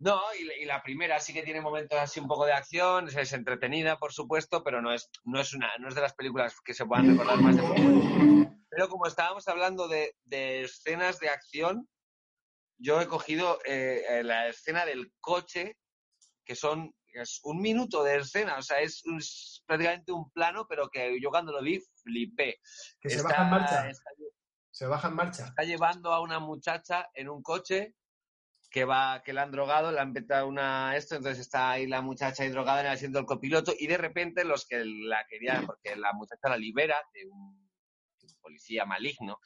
No, 0.00 0.20
y, 0.36 0.44
la- 0.44 0.56
y 0.56 0.64
la 0.64 0.82
primera 0.82 1.20
sí 1.20 1.32
que 1.32 1.44
tiene 1.44 1.60
momentos 1.60 1.96
así 1.96 2.18
un 2.18 2.26
poco 2.26 2.44
de 2.44 2.52
acción, 2.52 3.08
es, 3.08 3.32
entretenida, 3.32 3.98
por 3.98 4.12
supuesto, 4.12 4.64
pero 4.64 4.82
no 4.82 4.92
es, 4.92 5.08
no 5.24 5.40
es 5.40 5.54
una, 5.54 5.70
no 5.78 5.88
es 5.88 5.94
de 5.94 6.00
las 6.00 6.14
películas 6.14 6.56
que 6.64 6.74
se 6.74 6.84
puedan 6.84 7.08
recordar 7.08 7.40
más 7.40 7.56
de 7.56 7.62
forma. 7.62 8.56
Pero 8.68 8.88
como 8.88 9.06
estábamos 9.06 9.46
hablando 9.46 9.86
de, 9.86 10.16
de 10.24 10.62
escenas 10.62 11.20
de 11.20 11.28
acción, 11.28 11.88
yo 12.78 13.00
he 13.00 13.06
cogido 13.06 13.60
eh, 13.64 14.22
la 14.24 14.48
escena 14.48 14.84
del 14.84 15.12
coche, 15.20 15.76
que 16.44 16.56
son 16.56 16.92
es 17.20 17.40
un 17.44 17.60
minuto 17.60 18.02
de 18.02 18.16
escena, 18.18 18.56
o 18.58 18.62
sea, 18.62 18.80
es, 18.80 19.04
un- 19.04 19.18
es 19.18 19.62
prácticamente 19.66 20.12
un 20.12 20.30
plano, 20.30 20.66
pero 20.68 20.88
que 20.88 21.20
yo 21.20 21.30
cuando 21.30 21.52
lo 21.52 21.62
vi 21.62 21.80
flipé. 22.02 22.60
Que 23.00 23.10
se 23.10 23.22
baja 23.22 23.42
en 23.44 23.50
marcha. 23.50 23.88
está- 23.90 24.10
Se 24.70 24.86
baja 24.86 25.08
en 25.08 25.14
marcha. 25.14 25.44
está 25.46 25.62
llevando 25.64 26.12
a 26.12 26.20
una 26.20 26.38
muchacha 26.38 27.10
en 27.14 27.28
un 27.28 27.42
coche 27.42 27.94
que 28.70 28.86
va 28.86 29.22
que 29.22 29.34
la 29.34 29.42
han 29.42 29.50
drogado, 29.52 29.92
le 29.92 30.00
han 30.00 30.12
metido 30.12 30.46
una 30.46 30.96
esto, 30.96 31.14
entonces 31.16 31.40
está 31.40 31.72
ahí 31.72 31.86
la 31.86 32.00
muchacha 32.00 32.42
ahí 32.42 32.48
drogada 32.48 32.80
en 32.80 32.86
el 32.86 32.92
asiento 32.92 33.18
del 33.18 33.26
copiloto 33.26 33.74
y 33.78 33.86
de 33.86 33.98
repente 33.98 34.44
los 34.44 34.66
que 34.66 34.82
la 34.84 35.26
querían, 35.28 35.66
porque 35.66 35.94
la 35.96 36.14
muchacha 36.14 36.48
la 36.48 36.56
libera 36.56 36.96
de 37.12 37.26
un 37.26 37.70
policía 38.40 38.86
maligno 38.86 39.38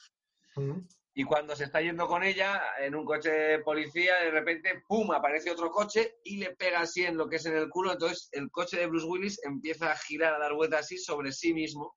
y 1.19 1.25
cuando 1.25 1.57
se 1.57 1.65
está 1.65 1.81
yendo 1.81 2.07
con 2.07 2.23
ella 2.23 2.61
en 2.79 2.95
un 2.95 3.07
coche 3.07 3.31
de 3.31 3.59
policía, 3.61 4.17
de 4.17 4.31
repente, 4.31 4.83
¡pum!, 4.87 5.11
aparece 5.13 5.51
otro 5.51 5.71
coche 5.71 6.19
y 6.23 6.37
le 6.37 6.55
pega 6.55 6.81
así 6.81 7.07
en 7.07 7.17
lo 7.17 7.27
que 7.27 7.37
es 7.37 7.47
en 7.47 7.57
el 7.57 7.71
culo. 7.71 7.93
Entonces 7.93 8.29
el 8.33 8.51
coche 8.51 8.77
de 8.77 8.87
Bruce 8.87 9.07
Willis 9.07 9.43
empieza 9.43 9.91
a 9.91 9.97
girar, 9.97 10.35
a 10.35 10.39
dar 10.39 10.53
vueltas 10.53 10.81
así 10.81 10.99
sobre 10.99 11.33
sí 11.33 11.55
mismo. 11.55 11.97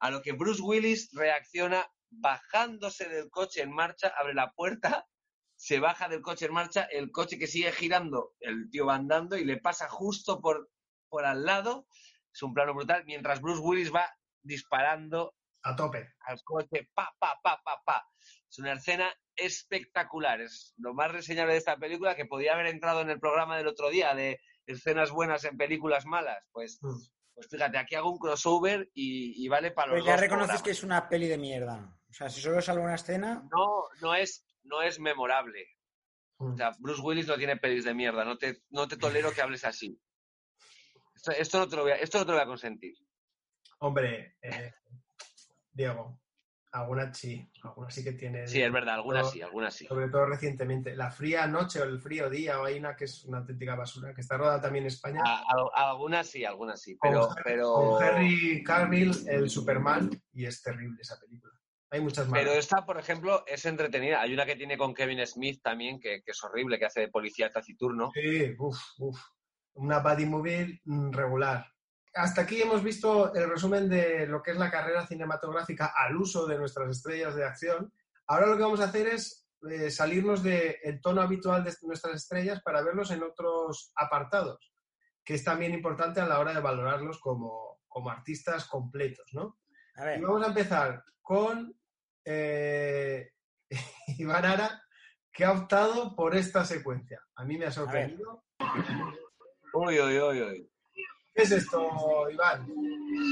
A 0.00 0.10
lo 0.10 0.20
que 0.20 0.32
Bruce 0.32 0.60
Willis 0.60 1.10
reacciona 1.12 1.88
bajándose 2.10 3.08
del 3.08 3.30
coche 3.30 3.62
en 3.62 3.70
marcha, 3.70 4.12
abre 4.18 4.34
la 4.34 4.50
puerta, 4.50 5.06
se 5.54 5.78
baja 5.78 6.08
del 6.08 6.20
coche 6.20 6.46
en 6.46 6.54
marcha, 6.54 6.88
el 6.90 7.12
coche 7.12 7.38
que 7.38 7.46
sigue 7.46 7.70
girando, 7.70 8.32
el 8.40 8.68
tío 8.68 8.86
va 8.86 8.96
andando 8.96 9.36
y 9.36 9.44
le 9.44 9.58
pasa 9.58 9.88
justo 9.88 10.40
por, 10.40 10.68
por 11.08 11.24
al 11.24 11.44
lado. 11.44 11.86
Es 12.34 12.42
un 12.42 12.52
plano 12.52 12.74
brutal, 12.74 13.04
mientras 13.06 13.40
Bruce 13.40 13.62
Willis 13.62 13.94
va 13.94 14.12
disparando 14.42 15.36
A 15.68 15.76
tope. 15.76 16.14
al 16.20 16.42
coche, 16.44 16.88
pa, 16.94 17.14
pa, 17.18 17.38
pa, 17.42 17.60
pa, 17.62 17.82
pa. 17.84 18.08
Es 18.48 18.58
una 18.58 18.72
escena 18.72 19.12
espectacular. 19.36 20.40
Es 20.40 20.74
lo 20.78 20.94
más 20.94 21.12
reseñable 21.12 21.52
de 21.52 21.58
esta 21.58 21.76
película 21.76 22.16
que 22.16 22.24
podía 22.24 22.54
haber 22.54 22.66
entrado 22.66 23.02
en 23.02 23.10
el 23.10 23.20
programa 23.20 23.56
del 23.58 23.66
otro 23.66 23.90
día 23.90 24.14
de 24.14 24.40
escenas 24.66 25.10
buenas 25.10 25.44
en 25.44 25.56
películas 25.56 26.06
malas. 26.06 26.42
Pues, 26.52 26.78
pues 26.80 27.48
fíjate, 27.50 27.76
aquí 27.78 27.94
hago 27.96 28.10
un 28.10 28.18
crossover 28.18 28.90
y, 28.94 29.44
y 29.44 29.48
vale 29.48 29.70
para 29.70 29.88
los 29.88 29.96
Pues 29.96 30.06
ya 30.06 30.12
dos 30.12 30.20
reconoces 30.22 30.46
programas. 30.46 30.62
que 30.62 30.70
es 30.70 30.82
una 30.82 31.08
peli 31.08 31.28
de 31.28 31.38
mierda. 31.38 31.94
O 32.08 32.12
sea, 32.14 32.30
si 32.30 32.40
solo 32.40 32.62
sale 32.62 32.80
una 32.80 32.94
escena, 32.94 33.46
No, 33.50 33.82
no 34.00 34.14
es, 34.14 34.46
no 34.62 34.80
es 34.82 34.98
memorable. 34.98 35.66
O 36.38 36.56
sea, 36.56 36.70
Bruce 36.78 37.02
Willis 37.02 37.26
no 37.26 37.36
tiene 37.36 37.56
pelis 37.56 37.84
de 37.84 37.92
mierda. 37.94 38.24
No 38.24 38.38
te, 38.38 38.62
no 38.70 38.88
te 38.88 38.96
tolero 38.96 39.32
que 39.32 39.42
hables 39.42 39.64
así. 39.64 40.00
Esto, 41.14 41.32
esto 41.32 41.58
no 41.58 41.68
te 41.68 41.76
lo 41.76 41.82
voy 41.82 41.92
a, 41.92 41.96
esto 41.96 42.18
no 42.18 42.24
te 42.24 42.30
lo 42.32 42.38
voy 42.38 42.44
a 42.44 42.48
consentir. 42.48 42.94
Hombre, 43.80 44.36
eh, 44.42 44.72
Diego, 45.78 46.20
alguna 46.72 47.14
sí, 47.14 47.48
alguna 47.62 47.88
sí 47.88 48.02
que 48.02 48.12
tiene. 48.12 48.48
Sí, 48.48 48.60
es 48.60 48.72
verdad, 48.72 48.96
algunas 48.96 49.30
sí, 49.30 49.40
algunas 49.40 49.72
sí. 49.72 49.86
Sobre 49.86 50.08
todo 50.08 50.26
recientemente. 50.26 50.96
La 50.96 51.12
fría 51.12 51.46
noche 51.46 51.80
o 51.80 51.84
el 51.84 52.00
frío 52.00 52.28
día, 52.28 52.60
o 52.60 52.64
hay 52.64 52.78
una 52.80 52.96
que 52.96 53.04
es 53.04 53.24
una 53.24 53.38
auténtica 53.38 53.76
basura, 53.76 54.12
que 54.12 54.20
está 54.20 54.36
rodada 54.36 54.60
también 54.60 54.82
en 54.82 54.88
España. 54.88 55.20
A- 55.24 55.44
a- 55.76 55.90
algunas 55.90 56.26
sí, 56.26 56.44
algunas 56.44 56.82
sí. 56.82 56.98
Pero, 57.00 57.28
con, 57.28 57.36
pero... 57.44 57.72
con 57.74 58.02
Henry 58.02 58.64
Cavill, 58.64 59.12
el 59.28 59.48
Superman, 59.48 60.10
y 60.32 60.46
es 60.46 60.60
terrible 60.60 60.98
esa 61.00 61.16
película. 61.20 61.54
Hay 61.90 62.00
muchas 62.00 62.28
más. 62.28 62.40
Pero 62.40 62.52
esta, 62.52 62.84
por 62.84 62.98
ejemplo, 62.98 63.44
es 63.46 63.64
entretenida. 63.64 64.20
Hay 64.20 64.34
una 64.34 64.44
que 64.44 64.56
tiene 64.56 64.76
con 64.76 64.92
Kevin 64.92 65.24
Smith 65.26 65.62
también, 65.62 66.00
que, 66.00 66.22
que 66.24 66.32
es 66.32 66.44
horrible, 66.44 66.76
que 66.78 66.86
hace 66.86 67.02
de 67.02 67.08
policía 67.08 67.50
taciturno. 67.50 68.10
Sí, 68.12 68.52
uff, 68.58 68.78
uff. 68.98 69.20
Una 69.74 70.00
buddy 70.00 70.26
movie 70.26 70.82
regular. 70.84 71.64
Hasta 72.14 72.42
aquí 72.42 72.62
hemos 72.62 72.82
visto 72.82 73.34
el 73.34 73.48
resumen 73.48 73.88
de 73.88 74.26
lo 74.26 74.42
que 74.42 74.52
es 74.52 74.56
la 74.56 74.70
carrera 74.70 75.06
cinematográfica 75.06 75.92
al 75.96 76.16
uso 76.16 76.46
de 76.46 76.58
nuestras 76.58 76.90
estrellas 76.90 77.34
de 77.34 77.44
acción. 77.44 77.92
Ahora 78.26 78.46
lo 78.46 78.56
que 78.56 78.62
vamos 78.62 78.80
a 78.80 78.84
hacer 78.84 79.06
es 79.08 79.48
eh, 79.70 79.90
salirnos 79.90 80.42
del 80.42 81.00
tono 81.02 81.20
habitual 81.20 81.64
de 81.64 81.74
nuestras 81.82 82.14
estrellas 82.14 82.62
para 82.62 82.82
verlos 82.82 83.10
en 83.10 83.22
otros 83.22 83.92
apartados, 83.96 84.72
que 85.24 85.34
es 85.34 85.44
también 85.44 85.74
importante 85.74 86.20
a 86.20 86.26
la 86.26 86.38
hora 86.38 86.54
de 86.54 86.60
valorarlos 86.60 87.20
como, 87.20 87.80
como 87.88 88.10
artistas 88.10 88.66
completos, 88.66 89.26
¿no? 89.32 89.58
A 89.96 90.04
ver, 90.04 90.18
Y 90.18 90.22
vamos 90.22 90.42
a 90.44 90.48
empezar 90.48 91.02
con 91.20 91.74
eh, 92.24 93.32
Iván 94.18 94.44
Ara, 94.44 94.82
que 95.32 95.44
ha 95.44 95.52
optado 95.52 96.14
por 96.14 96.36
esta 96.36 96.64
secuencia. 96.64 97.20
A 97.36 97.44
mí 97.44 97.58
me 97.58 97.66
ha 97.66 97.72
sorprendido. 97.72 98.44
Uy, 99.72 100.00
uy, 100.00 100.18
uy, 100.20 100.42
uy. 100.42 100.70
¿Qué 101.38 101.44
es 101.44 101.52
esto, 101.52 102.28
Iván? 102.32 102.68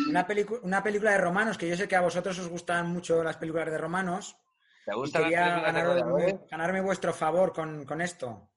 una, 0.09 0.25
una 0.63 0.83
película 0.85 1.11
de 1.11 1.19
romanos, 1.19 1.59
que 1.59 1.69
yo 1.69 1.77
sé 1.77 1.89
que 1.89 1.97
a 1.97 2.01
vosotros 2.03 2.39
os 2.39 2.49
gustan 2.49 2.87
mucho 2.93 3.21
las 3.25 3.37
películas 3.37 3.69
de 3.69 3.79
romanos. 3.79 4.37
¿Te 4.85 4.93
Y 4.93 4.97
las 4.97 5.11
quería 5.11 5.57
de 5.57 6.39
ganarme, 6.49 6.81
vuestro 6.83 7.13
favor 7.13 7.53
con, 7.53 7.85
con 7.85 8.01
esto. 8.01 8.49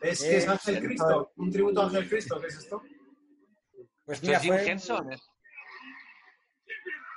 Es 0.00 0.22
Eh, 0.22 0.28
que 0.30 0.36
es 0.36 0.48
Ángel. 0.48 0.80
Cristo, 0.84 1.32
un 1.34 1.50
tributo 1.50 1.82
a 1.82 1.86
Ángel 1.86 2.08
Cristo, 2.08 2.40
¿qué 2.40 2.46
es 2.46 2.58
esto? 2.58 2.80
Pues 4.04 4.22
mira, 4.22 4.38
Jim 4.38 4.54
fue-. 4.54 5.14
¿eh? 5.14 5.18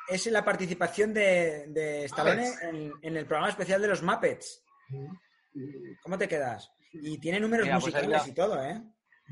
es 0.08 0.26
la 0.26 0.44
participación 0.44 1.14
de, 1.14 1.66
de 1.68 2.06
Stallone 2.06 2.52
en, 2.64 2.94
en 3.00 3.16
el 3.16 3.28
programa 3.28 3.50
especial 3.52 3.80
de 3.80 3.90
los 3.90 4.02
Muppets. 4.02 4.64
¿Cómo 6.02 6.18
te 6.18 6.28
quedas? 6.28 6.72
Y 6.94 7.20
tiene 7.20 7.40
números 7.40 7.68
Mira, 7.68 7.80
pues 7.80 7.94
musicales 7.94 8.28
y 8.28 8.34
todo, 8.34 8.60
¿eh? 8.64 8.82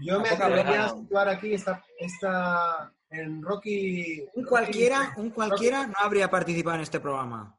Yo 0.02 0.20
me 0.20 0.30
atrevería 0.30 0.86
a 0.86 0.90
situar 0.90 1.30
aquí 1.30 1.54
esta, 1.54 1.84
esta 2.00 2.94
en 3.10 3.42
Rocky. 3.42 4.22
Un 4.36 4.44
Rocky- 4.44 4.50
cualquiera, 4.50 5.14
un 5.18 5.30
cualquiera 5.32 5.88
no 5.88 5.94
habría 5.98 6.30
participado 6.30 6.76
en 6.76 6.82
este 6.84 7.00
programa. 7.00 7.58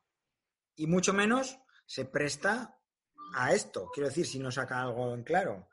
Y 0.77 0.86
mucho 0.86 1.12
menos 1.12 1.59
se 1.86 2.05
presta 2.05 2.77
a 3.35 3.52
esto. 3.52 3.90
Quiero 3.93 4.09
decir, 4.09 4.27
si 4.27 4.39
no 4.39 4.51
saca 4.51 4.81
algo 4.82 5.15
en 5.15 5.24
claro. 5.24 5.69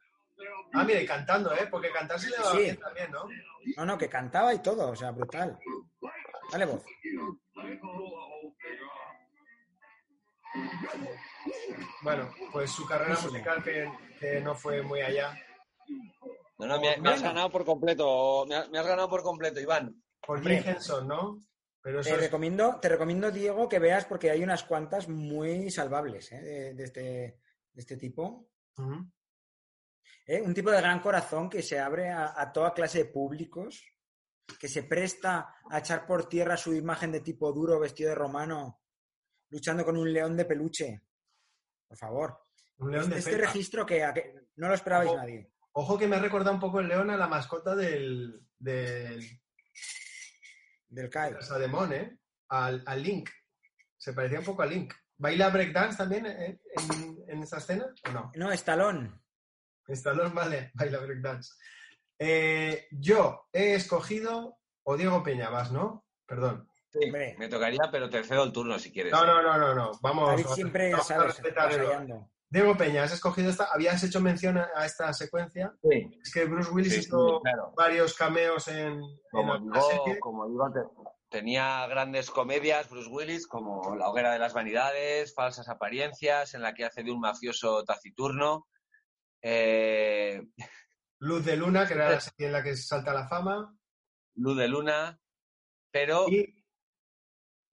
Ah, 0.73 0.83
mira, 0.83 0.99
y 1.01 1.05
cantando, 1.05 1.53
¿eh? 1.53 1.67
Porque 1.69 1.89
cantar 1.91 2.19
se 2.19 2.29
le 2.29 2.37
va 2.37 2.51
Sí. 2.51 2.57
bien 2.57 2.77
también, 2.77 3.11
¿no? 3.11 3.25
No, 3.77 3.85
no, 3.85 3.97
que 3.97 4.09
cantaba 4.09 4.53
y 4.53 4.59
todo, 4.61 4.89
o 4.89 4.95
sea, 4.95 5.11
brutal. 5.11 5.57
Dale 6.51 6.65
voz. 6.65 6.83
Bueno, 12.01 12.29
pues 12.51 12.71
su 12.71 12.85
carrera 12.85 13.17
musical 13.19 13.63
que, 13.63 13.91
que 14.19 14.39
no 14.41 14.55
fue 14.55 14.81
muy 14.81 15.01
allá. 15.01 15.37
No, 16.57 16.65
no, 16.68 16.80
me, 16.80 16.98
me 16.98 17.10
has 17.10 17.22
ganado 17.22 17.49
por 17.52 17.65
completo. 17.65 18.45
Me 18.48 18.56
has, 18.56 18.69
me 18.69 18.80
has 18.80 18.88
ganado 18.88 19.10
por 19.10 19.22
completo, 19.23 19.60
Iván. 19.60 20.02
Jim 20.41 20.64
Henson, 20.65 21.07
¿no? 21.07 21.40
Pero 21.82 22.02
Te 22.02 22.11
es- 22.11 22.18
recomiendo, 22.19 22.80
te 22.80 22.90
recomiendo, 22.90 23.30
Diego, 23.30 23.69
que 23.69 23.77
veas 23.80 24.06
porque 24.06 24.32
hay 24.32 24.41
unas 24.44 24.64
cuantas 24.64 25.07
muy 25.07 25.69
salvables 25.69 26.32
¿eh? 26.32 26.41
de, 26.41 26.73
de 26.73 26.84
este, 26.84 27.02
de 27.02 27.40
este 27.82 27.98
tipo. 27.98 28.48
¿eh? 30.26 30.41
Un 30.41 30.53
tipo 30.53 30.72
de 30.72 30.77
gran 30.77 30.99
corazón 30.99 31.49
que 31.49 31.61
se 31.61 31.80
abre 31.80 32.10
a, 32.10 32.34
a 32.40 32.52
toda 32.52 32.73
clase 32.73 32.99
de 32.99 33.06
públicos, 33.06 33.84
que 34.60 34.68
se 34.68 34.84
presta 34.84 35.56
a 35.69 35.80
echar 35.80 36.06
por 36.07 36.27
tierra 36.27 36.57
su 36.57 36.73
imagen 36.73 37.11
de 37.11 37.19
tipo 37.22 37.52
duro, 37.53 37.80
vestido 37.80 38.10
de 38.10 38.15
romano, 38.15 38.82
luchando 39.49 39.86
con 39.86 39.98
un 39.98 40.11
león 40.11 40.36
de 40.36 40.45
peluche. 40.45 41.02
Por 41.88 41.98
favor. 41.98 42.40
Un 42.77 42.91
león 42.91 43.10
de 43.10 43.19
este 43.19 43.38
registro 43.38 43.86
que, 43.86 44.03
a 44.03 44.14
que 44.14 44.34
no 44.56 44.68
lo 44.68 44.73
esperabais 44.73 45.14
nadie. 45.14 45.52
Ojo 45.77 45.97
que 45.97 46.07
me 46.07 46.15
ha 46.15 46.19
recordado 46.19 46.53
un 46.53 46.60
poco 46.61 46.80
el 46.80 46.88
león 46.88 47.10
a 47.10 47.18
la 47.18 47.27
mascota 47.27 47.76
del, 47.76 48.41
del 48.57 49.22
Del 50.88 51.10
Kai. 51.10 51.34
Casademón, 51.34 51.91
¿eh? 51.93 52.18
Al, 52.49 52.81
al 52.85 53.03
Link. 53.03 53.30
Se 53.97 54.14
parecía 54.14 54.39
un 54.39 54.45
poco 54.45 54.61
a 54.61 54.65
Link. 54.65 54.93
¿Baila 55.18 55.49
breakdance 55.49 55.97
también 55.97 56.26
eh, 56.27 56.60
en, 56.93 57.18
en 57.27 57.43
esta 57.43 57.57
escena 57.57 57.88
o 58.07 58.11
no? 58.11 58.31
No, 58.35 58.52
Estalón. 58.52 59.22
Stallone, 59.88 60.34
vale, 60.34 60.72
baila 60.76 60.99
breakdance. 60.99 61.53
Eh, 62.19 62.88
yo 62.91 63.47
he 63.52 63.76
escogido, 63.76 64.57
o 64.84 64.95
Diego 64.97 65.23
Peña, 65.23 65.49
vas, 65.49 65.72
¿no? 65.72 66.06
Perdón. 66.26 66.69
Hombre, 66.93 67.35
Me 67.38 67.49
tocaría, 67.49 67.81
pero 67.91 68.10
te 68.10 68.23
cedo 68.23 68.45
el 68.45 68.53
turno 68.53 68.80
si 68.80 68.91
quieres. 68.93 69.11
No, 69.11 69.26
no, 69.26 69.41
no, 69.41 69.57
no, 69.57 69.76
no. 69.76 69.91
Vamos, 70.02 70.30
David 70.30 70.43
vamos- 70.43 70.56
siempre, 70.56 70.91
vamos 70.91 71.11
a 71.11 71.15
sabes, 71.15 71.27
respetar 71.35 71.65
orden. 71.68 71.80
avasallando. 71.81 72.31
Diego 72.56 72.77
Peña, 72.77 73.03
has 73.03 73.11
escogido 73.14 73.49
esta, 73.49 73.65
habías 73.73 74.02
hecho 74.03 74.22
mención 74.22 74.57
a 74.57 74.86
esta 74.86 75.11
secuencia. 75.14 75.73
Sí. 75.84 76.10
Es 76.23 76.34
que 76.34 76.45
Bruce 76.45 76.72
Willis 76.72 76.94
Sí, 76.94 77.02
sí, 77.02 77.07
hizo 77.07 77.41
claro. 77.41 77.73
varios 77.76 78.15
cameos 78.15 78.68
en, 78.69 78.94
en 78.94 79.02
Como 79.32 79.53
la 79.56 79.60
digo, 79.60 79.82
serie. 79.90 80.19
como 80.19 80.48
digo, 80.48 80.72
te- 80.72 81.11
tenía 81.38 81.86
grandes 81.88 82.32
comedias, 82.32 82.90
Bruce 82.90 83.10
Willis, 83.10 83.45
como 83.48 83.95
La 83.95 84.07
hoguera 84.10 84.32
de 84.32 84.40
las 84.40 84.53
vanidades, 84.53 85.34
Falsas 85.36 85.68
apariencias, 85.68 86.53
en 86.53 86.61
la 86.61 86.73
que 86.73 86.86
hace 86.86 87.03
de 87.03 87.11
un 87.11 87.19
mafioso 87.19 87.84
taciturno. 87.84 88.68
Eh, 89.41 90.41
Luz 91.19 91.45
de 91.45 91.57
Luna, 91.57 91.86
que 91.88 91.94
era 91.94 92.10
la 92.10 92.19
serie 92.22 92.48
en 92.48 92.53
la 92.53 92.64
que 92.64 92.76
salta 92.77 93.14
la 93.14 93.27
fama. 93.27 93.76
Luz 94.36 94.57
de 94.57 94.68
Luna, 94.68 95.19
pero 95.91 96.26
Y 96.30 96.55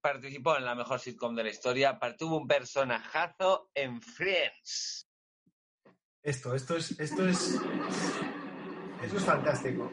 participó 0.03 0.57
en 0.57 0.65
la 0.65 0.74
mejor 0.74 0.99
sitcom 0.99 1.35
de 1.35 1.45
la 1.45 1.51
historia, 1.51 1.99
tuvo 2.19 2.37
un 2.37 2.47
personajazo 2.47 3.70
en 3.74 4.03
Friends. 4.03 5.09
esto, 6.23 6.55
esto 6.55 6.77
es, 6.77 6.99
esto 7.01 7.27
es, 7.27 7.61
esto 9.03 9.16
es 9.16 9.24
fantástico. 9.24 9.91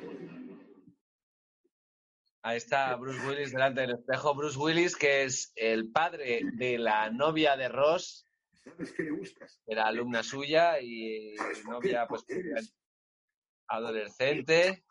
Ahí 2.42 2.58
está 2.58 2.96
Bruce 2.96 3.26
Willis 3.28 3.52
delante 3.52 3.82
del 3.82 3.92
espejo. 3.92 4.34
Bruce 4.34 4.58
Willis, 4.58 4.96
que 4.96 5.24
es 5.24 5.52
el 5.56 5.92
padre 5.92 6.42
de 6.54 6.78
la 6.78 7.10
novia 7.12 7.56
de 7.56 7.68
Ross, 7.70 8.26
¿Sabes 8.64 8.92
que 8.94 9.04
le 9.04 9.12
gustas? 9.12 9.62
era 9.68 9.88
alumna 9.88 10.24
suya 10.24 10.80
y 10.82 11.36
novia, 11.68 12.08
pues, 12.08 12.26
adolescente. 13.68 14.86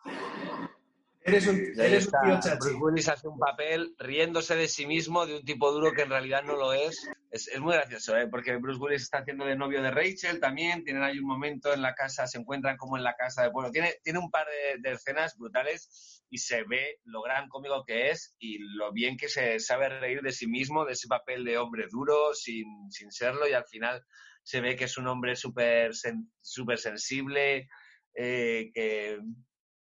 Eres 1.29 1.47
un, 1.47 1.57
eres 1.79 2.05
un 2.07 2.11
tío 2.11 2.39
chachi. 2.41 2.57
Bruce 2.59 2.75
Willis 2.81 3.09
hace 3.09 3.27
un 3.27 3.39
papel 3.39 3.95
riéndose 3.97 4.55
de 4.55 4.67
sí 4.67 4.85
mismo, 4.85 5.25
de 5.25 5.37
un 5.37 5.45
tipo 5.45 5.71
duro 5.71 5.93
que 5.93 6.01
en 6.03 6.09
realidad 6.09 6.43
no 6.43 6.55
lo 6.57 6.73
es. 6.73 7.09
Es, 7.31 7.47
es 7.47 7.59
muy 7.59 7.73
gracioso, 7.73 8.17
¿eh? 8.17 8.27
porque 8.27 8.57
Bruce 8.57 8.79
Willis 8.79 9.03
está 9.03 9.19
haciendo 9.19 9.45
de 9.45 9.55
novio 9.55 9.81
de 9.81 9.91
Rachel 9.91 10.39
también. 10.39 10.83
Tienen 10.83 11.03
ahí 11.03 11.19
un 11.19 11.27
momento 11.27 11.73
en 11.73 11.81
la 11.81 11.93
casa, 11.93 12.27
se 12.27 12.39
encuentran 12.39 12.75
como 12.77 12.97
en 12.97 13.03
la 13.03 13.15
casa 13.15 13.43
de 13.43 13.51
pueblo. 13.51 13.71
Tiene, 13.71 13.95
tiene 14.03 14.19
un 14.19 14.31
par 14.31 14.47
de, 14.47 14.79
de 14.81 14.95
escenas 14.95 15.37
brutales 15.37 16.23
y 16.31 16.37
se 16.39 16.63
ve 16.63 16.99
lo 17.05 17.21
gran 17.21 17.47
cómico 17.49 17.83
que 17.85 18.09
es 18.09 18.35
y 18.39 18.57
lo 18.59 18.91
bien 18.91 19.15
que 19.17 19.29
se 19.29 19.59
sabe 19.59 19.89
reír 19.89 20.21
de 20.21 20.31
sí 20.31 20.47
mismo, 20.47 20.85
de 20.85 20.93
ese 20.93 21.07
papel 21.07 21.43
de 21.45 21.57
hombre 21.57 21.85
duro 21.89 22.33
sin, 22.33 22.65
sin 22.91 23.11
serlo. 23.11 23.47
Y 23.47 23.53
al 23.53 23.65
final 23.65 24.03
se 24.43 24.61
ve 24.61 24.75
que 24.75 24.85
es 24.85 24.97
un 24.97 25.07
hombre 25.07 25.35
súper 25.35 25.91
sen- 25.91 26.29
sensible, 26.77 27.67
eh, 28.15 28.71
que, 28.73 29.19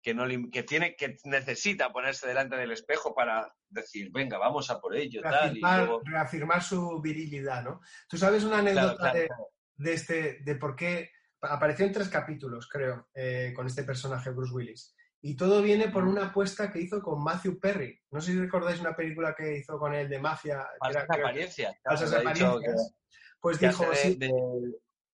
que 0.04 0.12
no 0.12 0.26
que 0.52 0.62
tiene 0.62 0.94
que 0.96 1.16
necesita 1.24 1.90
ponerse 1.90 2.28
delante 2.28 2.56
del 2.56 2.72
espejo 2.72 3.14
para 3.14 3.50
decir 3.70 4.10
venga 4.12 4.36
vamos 4.36 4.70
a 4.70 4.78
por 4.78 4.94
ello 4.94 5.22
tal 5.22 5.32
y 5.32 5.36
reafirmar, 5.62 5.78
luego 5.78 6.02
reafirmar 6.04 6.62
su 6.62 7.00
virilidad, 7.00 7.64
¿no? 7.64 7.80
Tú 8.06 8.18
sabes 8.18 8.44
una 8.44 8.58
anécdota 8.58 8.96
claro, 8.98 9.18
de, 9.18 9.26
claro. 9.26 9.48
de 9.76 9.92
este, 9.94 10.38
de 10.42 10.56
por 10.56 10.76
qué 10.76 11.10
apareció 11.40 11.86
en 11.86 11.92
tres 11.92 12.10
capítulos, 12.10 12.68
creo, 12.68 13.08
eh, 13.14 13.52
con 13.56 13.66
este 13.66 13.82
personaje 13.84 14.30
Bruce 14.30 14.52
Willis. 14.54 14.94
Y 15.22 15.36
todo 15.36 15.62
viene 15.62 15.88
por 15.88 16.04
una 16.04 16.26
apuesta 16.26 16.70
que 16.70 16.80
hizo 16.80 17.00
con 17.00 17.24
Matthew 17.24 17.58
Perry. 17.58 17.98
No 18.10 18.20
sé 18.20 18.32
si 18.32 18.38
recordáis 18.38 18.80
una 18.80 18.94
película 18.94 19.34
que 19.34 19.56
hizo 19.56 19.78
con 19.78 19.94
él 19.94 20.06
de 20.08 20.18
mafia. 20.18 20.66
falsas 20.78 21.04
apariencias 21.04 21.74
Falsas 21.82 22.12
apariencias. 22.12 22.94
Pues 23.40 23.58
dijo, 23.58 23.88
de, 23.88 23.96
sí, 23.96 24.14
de- 24.16 24.30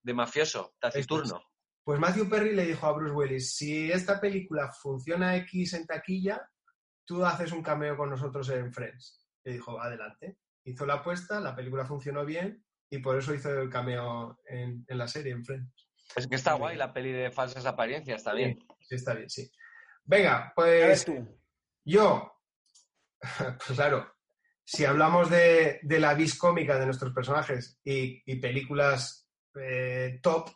de 0.02 0.14
mafioso 0.14 0.74
taciturno 0.80 1.49
Pues 1.84 1.98
Matthew 1.98 2.28
Perry 2.28 2.54
le 2.54 2.66
dijo 2.66 2.86
a 2.86 2.92
Bruce 2.92 3.14
Willis, 3.14 3.54
si 3.56 3.90
esta 3.90 4.20
película 4.20 4.70
funciona 4.70 5.36
X 5.36 5.74
en 5.74 5.86
taquilla, 5.86 6.48
tú 7.04 7.24
haces 7.24 7.52
un 7.52 7.62
cameo 7.62 7.96
con 7.96 8.10
nosotros 8.10 8.48
en 8.50 8.72
Friends. 8.72 9.26
Le 9.44 9.54
dijo, 9.54 9.80
adelante. 9.80 10.36
Hizo 10.64 10.84
la 10.86 10.94
apuesta, 10.94 11.40
la 11.40 11.56
película 11.56 11.84
funcionó 11.86 12.24
bien 12.24 12.64
y 12.90 12.98
por 12.98 13.16
eso 13.16 13.34
hizo 13.34 13.50
el 13.60 13.70
cameo 13.70 14.38
en, 14.46 14.84
en 14.86 14.98
la 14.98 15.08
serie, 15.08 15.32
en 15.32 15.44
Friends. 15.44 15.88
es 16.16 16.26
que 16.26 16.36
está 16.36 16.54
guay 16.54 16.76
la 16.76 16.92
peli 16.92 17.12
de 17.12 17.30
falsas 17.30 17.64
apariencias 17.66 18.22
también 18.22 18.58
Sí, 18.80 18.94
está 18.94 19.14
bien, 19.14 19.30
sí. 19.30 19.50
Venga, 20.04 20.52
pues 20.54 21.04
tú. 21.04 21.40
yo, 21.84 22.32
pues 23.38 23.72
claro, 23.74 24.12
si 24.64 24.84
hablamos 24.84 25.30
de, 25.30 25.80
de 25.82 25.98
la 25.98 26.14
vis 26.14 26.36
cómica 26.38 26.78
de 26.78 26.86
nuestros 26.86 27.12
personajes 27.12 27.80
y, 27.82 28.22
y 28.30 28.36
películas 28.40 29.28
eh, 29.60 30.20
top, 30.22 30.50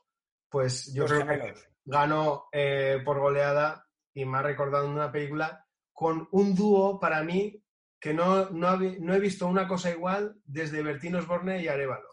pues 0.54 0.94
yo 0.94 1.02
Los 1.02 1.10
creo 1.10 1.26
que 1.26 1.54
ganó 1.84 2.44
eh, 2.52 3.02
por 3.04 3.18
goleada 3.18 3.84
y 4.14 4.24
me 4.24 4.38
ha 4.38 4.42
recordado 4.42 4.88
una 4.88 5.10
película 5.10 5.66
con 5.92 6.28
un 6.30 6.54
dúo 6.54 7.00
para 7.00 7.24
mí 7.24 7.60
que 8.00 8.14
no, 8.14 8.50
no, 8.50 8.76
no 8.76 9.14
he 9.14 9.18
visto 9.18 9.48
una 9.48 9.66
cosa 9.66 9.90
igual 9.90 10.36
desde 10.44 10.80
Bertín 10.80 11.16
Osborne 11.16 11.60
y 11.60 11.66
Arevalo, 11.66 12.06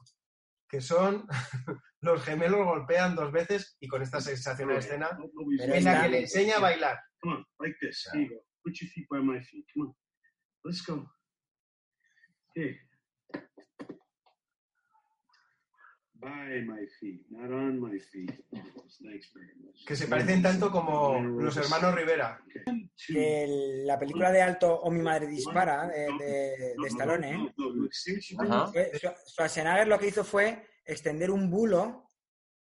que 0.68 0.82
son 0.82 1.28
los 2.02 2.24
gemelos 2.24 2.66
golpean 2.66 3.16
dos 3.16 3.32
veces 3.32 3.78
y 3.80 3.88
con 3.88 4.02
esta 4.02 4.20
sensacional 4.20 4.78
escena 4.78 5.16
Pero 5.60 5.76
en 5.76 5.84
la 5.84 6.02
que 6.02 6.10
le 6.10 6.20
enseña 6.22 6.56
a 6.56 6.62
bailar. 6.62 7.00
Come 7.22 7.36
on, 7.36 7.46
like 7.60 7.78
this. 7.80 8.10
Here 8.12 8.24
you 8.24 8.30
go. 8.38 8.42
Put 8.64 8.74
your 8.82 8.90
feet 8.90 9.08
by 9.08 9.20
my 9.20 9.40
feet. 9.44 9.68
Come 9.72 9.90
on. 9.90 9.96
Let's 10.64 10.82
go. 10.82 11.06
By 16.22 16.62
my 16.66 16.86
feet, 17.00 17.26
not 17.32 17.50
on 17.52 17.80
my 17.80 18.00
feet. 18.00 18.32
Thanks 18.52 19.34
very 19.34 19.56
much. 19.58 19.86
Que 19.88 19.96
se 19.96 20.08
parecen 20.08 20.42
tanto 20.44 20.70
como 20.72 21.20
los 21.20 21.58
hermanos 21.58 21.96
Rivera. 21.96 22.40
El- 23.10 23.88
la 23.88 23.98
película 23.98 24.32
de 24.32 24.42
Alto 24.42 24.74
o 24.82 24.92
Mi 24.92 25.02
Madre 25.02 25.26
Dispara, 25.28 25.88
de, 25.88 26.08
de, 26.20 26.76
de 26.82 26.88
Stallone, 26.88 27.54
Ajá. 28.40 28.68
fue- 28.68 28.92
Schwa- 28.94 29.16
Schwarzenegger 29.28 29.88
lo 29.88 29.98
que 29.98 30.08
hizo 30.08 30.24
fue 30.24 30.64
extender 30.86 31.32
un 31.32 31.50
bulo 31.50 32.12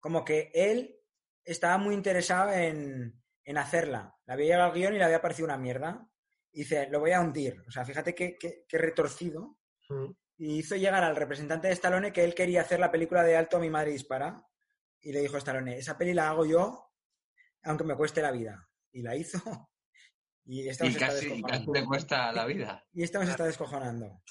como 0.00 0.24
que 0.24 0.50
él 0.52 0.96
estaba 1.44 1.78
muy 1.78 1.94
interesado 1.94 2.52
en, 2.52 3.14
en 3.44 3.58
hacerla. 3.58 4.12
Le 4.26 4.32
había 4.32 4.46
llegado 4.46 4.64
al 4.64 4.72
guion 4.74 4.94
y 4.94 4.98
le 4.98 5.04
había 5.04 5.20
parecido 5.22 5.46
una 5.46 5.56
mierda. 5.56 6.04
Y 6.52 6.60
dice, 6.60 6.88
lo 6.90 7.00
voy 7.00 7.12
a 7.12 7.20
hundir. 7.20 7.62
O 7.68 7.70
sea, 7.70 7.84
fíjate 7.84 8.14
qué, 8.14 8.36
qué- 8.38 8.64
qué 8.66 8.78
retorcido. 8.78 9.58
Mm. 9.88 10.10
Y 10.38 10.58
hizo 10.58 10.76
llegar 10.76 11.02
al 11.02 11.16
representante 11.16 11.68
de 11.68 11.74
Stallone 11.74 12.12
que 12.12 12.24
él 12.24 12.34
quería 12.34 12.60
hacer 12.60 12.78
la 12.80 12.90
película 12.90 13.22
de 13.22 13.36
Alto 13.36 13.58
Mi 13.58 13.70
Madre 13.70 13.92
Dispara. 13.92 14.46
Y 15.00 15.12
le 15.12 15.20
dijo 15.20 15.36
a 15.36 15.38
Stallone, 15.38 15.78
esa 15.78 15.96
peli 15.96 16.12
la 16.14 16.28
hago 16.28 16.44
yo, 16.44 16.92
aunque 17.62 17.84
me 17.84 17.94
cueste 17.96 18.20
la 18.22 18.32
vida. 18.32 18.68
Y 18.92 19.02
la 19.02 19.16
hizo. 19.16 19.38
Y 20.48 20.68
esta 20.68 20.86
Y 20.86 20.94
casi, 20.94 21.42
casi 21.42 21.66
le 21.72 21.84
cuesta 21.84 22.30
la 22.30 22.46
vida. 22.46 22.86
Y 22.92 23.02
esta 23.02 23.18
nos 23.18 23.28
está 23.28 23.44
descojonando. 23.46 24.22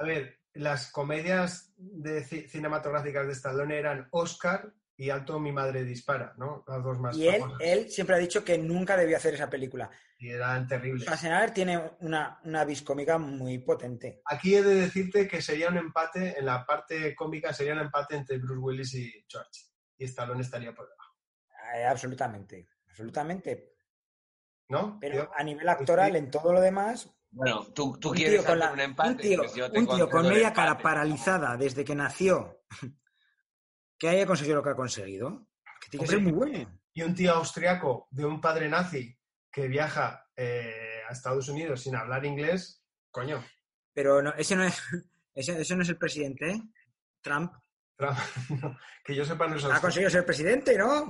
A 0.00 0.02
ver, 0.02 0.40
las 0.52 0.90
comedias 0.90 1.72
de 1.76 2.24
ci- 2.24 2.48
cinematográficas 2.48 3.24
de 3.28 3.32
Stallone 3.34 3.78
eran 3.78 4.08
Oscar 4.10 4.74
y 4.96 5.10
Alto 5.10 5.38
mi 5.40 5.50
madre 5.52 5.82
dispara, 5.84 6.34
¿no? 6.36 6.64
Las 6.68 6.82
dos 6.84 6.98
más 7.00 7.16
Y 7.16 7.26
él, 7.28 7.42
él 7.60 7.90
siempre 7.90 8.14
ha 8.16 8.18
dicho 8.18 8.44
que 8.44 8.56
nunca 8.58 8.96
debió 8.96 9.16
hacer 9.16 9.34
esa 9.34 9.50
película. 9.50 9.90
Y 10.18 10.30
eran 10.30 10.66
terribles. 10.68 11.02
Schwarzenegger 11.02 11.52
tiene 11.52 11.78
una, 12.00 12.38
una 12.44 12.64
vis 12.64 12.82
cómica 12.82 13.18
muy 13.18 13.58
potente. 13.58 14.22
Aquí 14.26 14.54
he 14.54 14.62
de 14.62 14.74
decirte 14.76 15.26
que 15.26 15.42
sería 15.42 15.68
un 15.68 15.76
empate, 15.78 16.38
en 16.38 16.46
la 16.46 16.64
parte 16.64 17.14
cómica 17.14 17.52
sería 17.52 17.72
un 17.74 17.80
empate 17.80 18.16
entre 18.16 18.38
Bruce 18.38 18.60
Willis 18.60 18.94
y 18.94 19.12
George. 19.28 19.50
Y 19.98 20.04
Stallone 20.04 20.42
estaría 20.42 20.72
por 20.74 20.88
debajo, 20.88 21.14
Eh, 21.76 21.84
absolutamente, 21.86 22.68
absolutamente. 22.88 23.74
¿no? 24.68 24.98
Pero 25.00 25.22
Tío? 25.22 25.30
a 25.36 25.42
nivel 25.42 25.68
actoral, 25.68 26.16
en 26.16 26.30
todo 26.30 26.52
lo 26.52 26.60
demás, 26.60 27.10
Bueno, 27.30 27.64
tú, 27.74 27.98
tú 27.98 28.10
un 28.10 28.16
quieres 28.16 28.34
tío, 28.34 28.42
con, 28.44 28.52
hacer 28.52 28.58
la- 28.58 28.72
un 28.72 28.80
empate. 28.80 29.10
un 29.10 29.16
tío, 29.18 29.38
pues 29.38 29.54
yo 29.54 29.70
te 29.70 29.78
un 29.80 29.86
tío 29.88 30.08
con 30.08 30.28
media 30.28 30.52
cara 30.52 30.78
paralizada 30.78 31.56
desde 31.56 31.84
que 31.84 31.94
nació, 31.94 32.62
que 33.98 34.08
haya 34.08 34.26
conseguido 34.26 34.56
lo 34.56 34.62
que 34.62 34.70
ha 34.70 34.76
conseguido, 34.76 35.46
que 35.80 35.90
tiene 35.90 36.06
que 36.06 36.10
ser 36.12 36.20
muy 36.20 36.32
bueno. 36.32 36.80
Y 36.92 37.02
un 37.02 37.14
tío 37.14 37.32
austriaco 37.32 38.08
de 38.10 38.24
un 38.24 38.40
padre 38.40 38.68
nazi 38.68 39.18
que 39.50 39.68
viaja 39.68 40.26
eh, 40.36 41.02
a 41.08 41.12
Estados 41.12 41.48
Unidos 41.48 41.82
sin 41.82 41.96
hablar 41.96 42.24
inglés, 42.24 42.82
coño. 43.10 43.44
Pero 43.92 44.22
no, 44.22 44.34
ese, 44.34 44.56
no 44.56 44.64
es, 44.64 44.80
ese, 45.34 45.60
ese 45.60 45.76
no 45.76 45.82
es 45.82 45.88
el 45.88 45.98
presidente, 45.98 46.50
¿eh? 46.50 46.62
Trump. 47.20 47.52
Trump, 47.96 48.18
no, 48.62 48.78
que 49.04 49.14
yo 49.14 49.24
sepa 49.24 49.46
no 49.46 49.56
es 49.56 49.64
Ha 49.64 49.80
conseguido 49.80 50.10
ser 50.10 50.26
presidente, 50.26 50.76
¿no? 50.76 51.04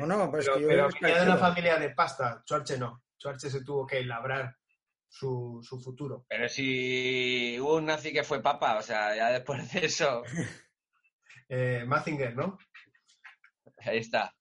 ¿O 0.00 0.06
no? 0.06 0.30
Pues 0.30 0.46
pero 0.46 0.56
que 0.56 0.62
yo 0.62 0.68
pero 0.68 0.88
venía 1.00 1.20
de 1.20 1.30
una 1.30 1.36
familia 1.38 1.78
de 1.78 1.90
pasta. 1.90 2.42
Schwarze 2.44 2.78
no. 2.78 3.04
Schwarze 3.18 3.50
se 3.50 3.64
tuvo 3.64 3.86
que 3.86 4.04
labrar 4.04 4.56
su, 5.08 5.60
su 5.62 5.80
futuro. 5.80 6.26
Pero 6.28 6.48
si 6.48 7.56
hubo 7.60 7.76
un 7.76 7.86
nazi 7.86 8.12
que 8.12 8.24
fue 8.24 8.42
papa, 8.42 8.76
o 8.76 8.82
sea, 8.82 9.14
ya 9.14 9.30
después 9.30 9.72
de 9.72 9.86
eso, 9.86 10.22
Eh, 11.56 11.84
Mazinger, 11.86 12.34
¿no? 12.34 12.58
ahí 13.78 13.98
está. 13.98 14.34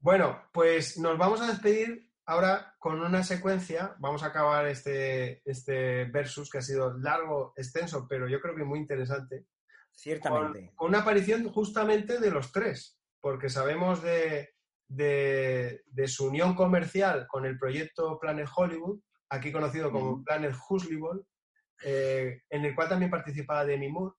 Bueno, 0.00 0.42
pues 0.52 0.98
nos 0.98 1.16
vamos 1.16 1.40
a 1.40 1.46
despedir 1.46 2.10
ahora 2.26 2.74
con 2.78 3.00
una 3.00 3.22
secuencia. 3.22 3.94
Vamos 3.98 4.22
a 4.22 4.26
acabar 4.28 4.66
este, 4.66 5.42
este 5.48 6.06
versus 6.06 6.50
que 6.50 6.58
ha 6.58 6.62
sido 6.62 6.96
largo, 6.98 7.52
extenso, 7.56 8.06
pero 8.08 8.26
yo 8.28 8.40
creo 8.40 8.56
que 8.56 8.64
muy 8.64 8.78
interesante. 8.80 9.44
Ciertamente. 9.92 10.66
Con, 10.68 10.74
con 10.76 10.88
una 10.88 11.00
aparición 11.00 11.46
justamente 11.52 12.18
de 12.18 12.30
los 12.30 12.50
tres, 12.50 12.98
porque 13.20 13.48
sabemos 13.48 14.02
de, 14.02 14.54
de- 14.88 15.82
de 15.86 16.08
su 16.08 16.28
unión 16.28 16.54
comercial 16.54 17.26
con 17.28 17.44
el 17.44 17.58
proyecto 17.58 18.18
Planet 18.18 18.48
Hollywood, 18.56 19.00
aquí 19.28 19.52
conocido 19.52 19.92
como 19.92 20.12
Ujú. 20.12 20.24
Planet 20.24 20.54
eh, 21.84 22.42
en 22.50 22.64
el 22.64 22.74
cual 22.74 22.88
también 22.88 23.10
participaba 23.10 23.64
Demi 23.64 23.88
Moore 23.88 24.16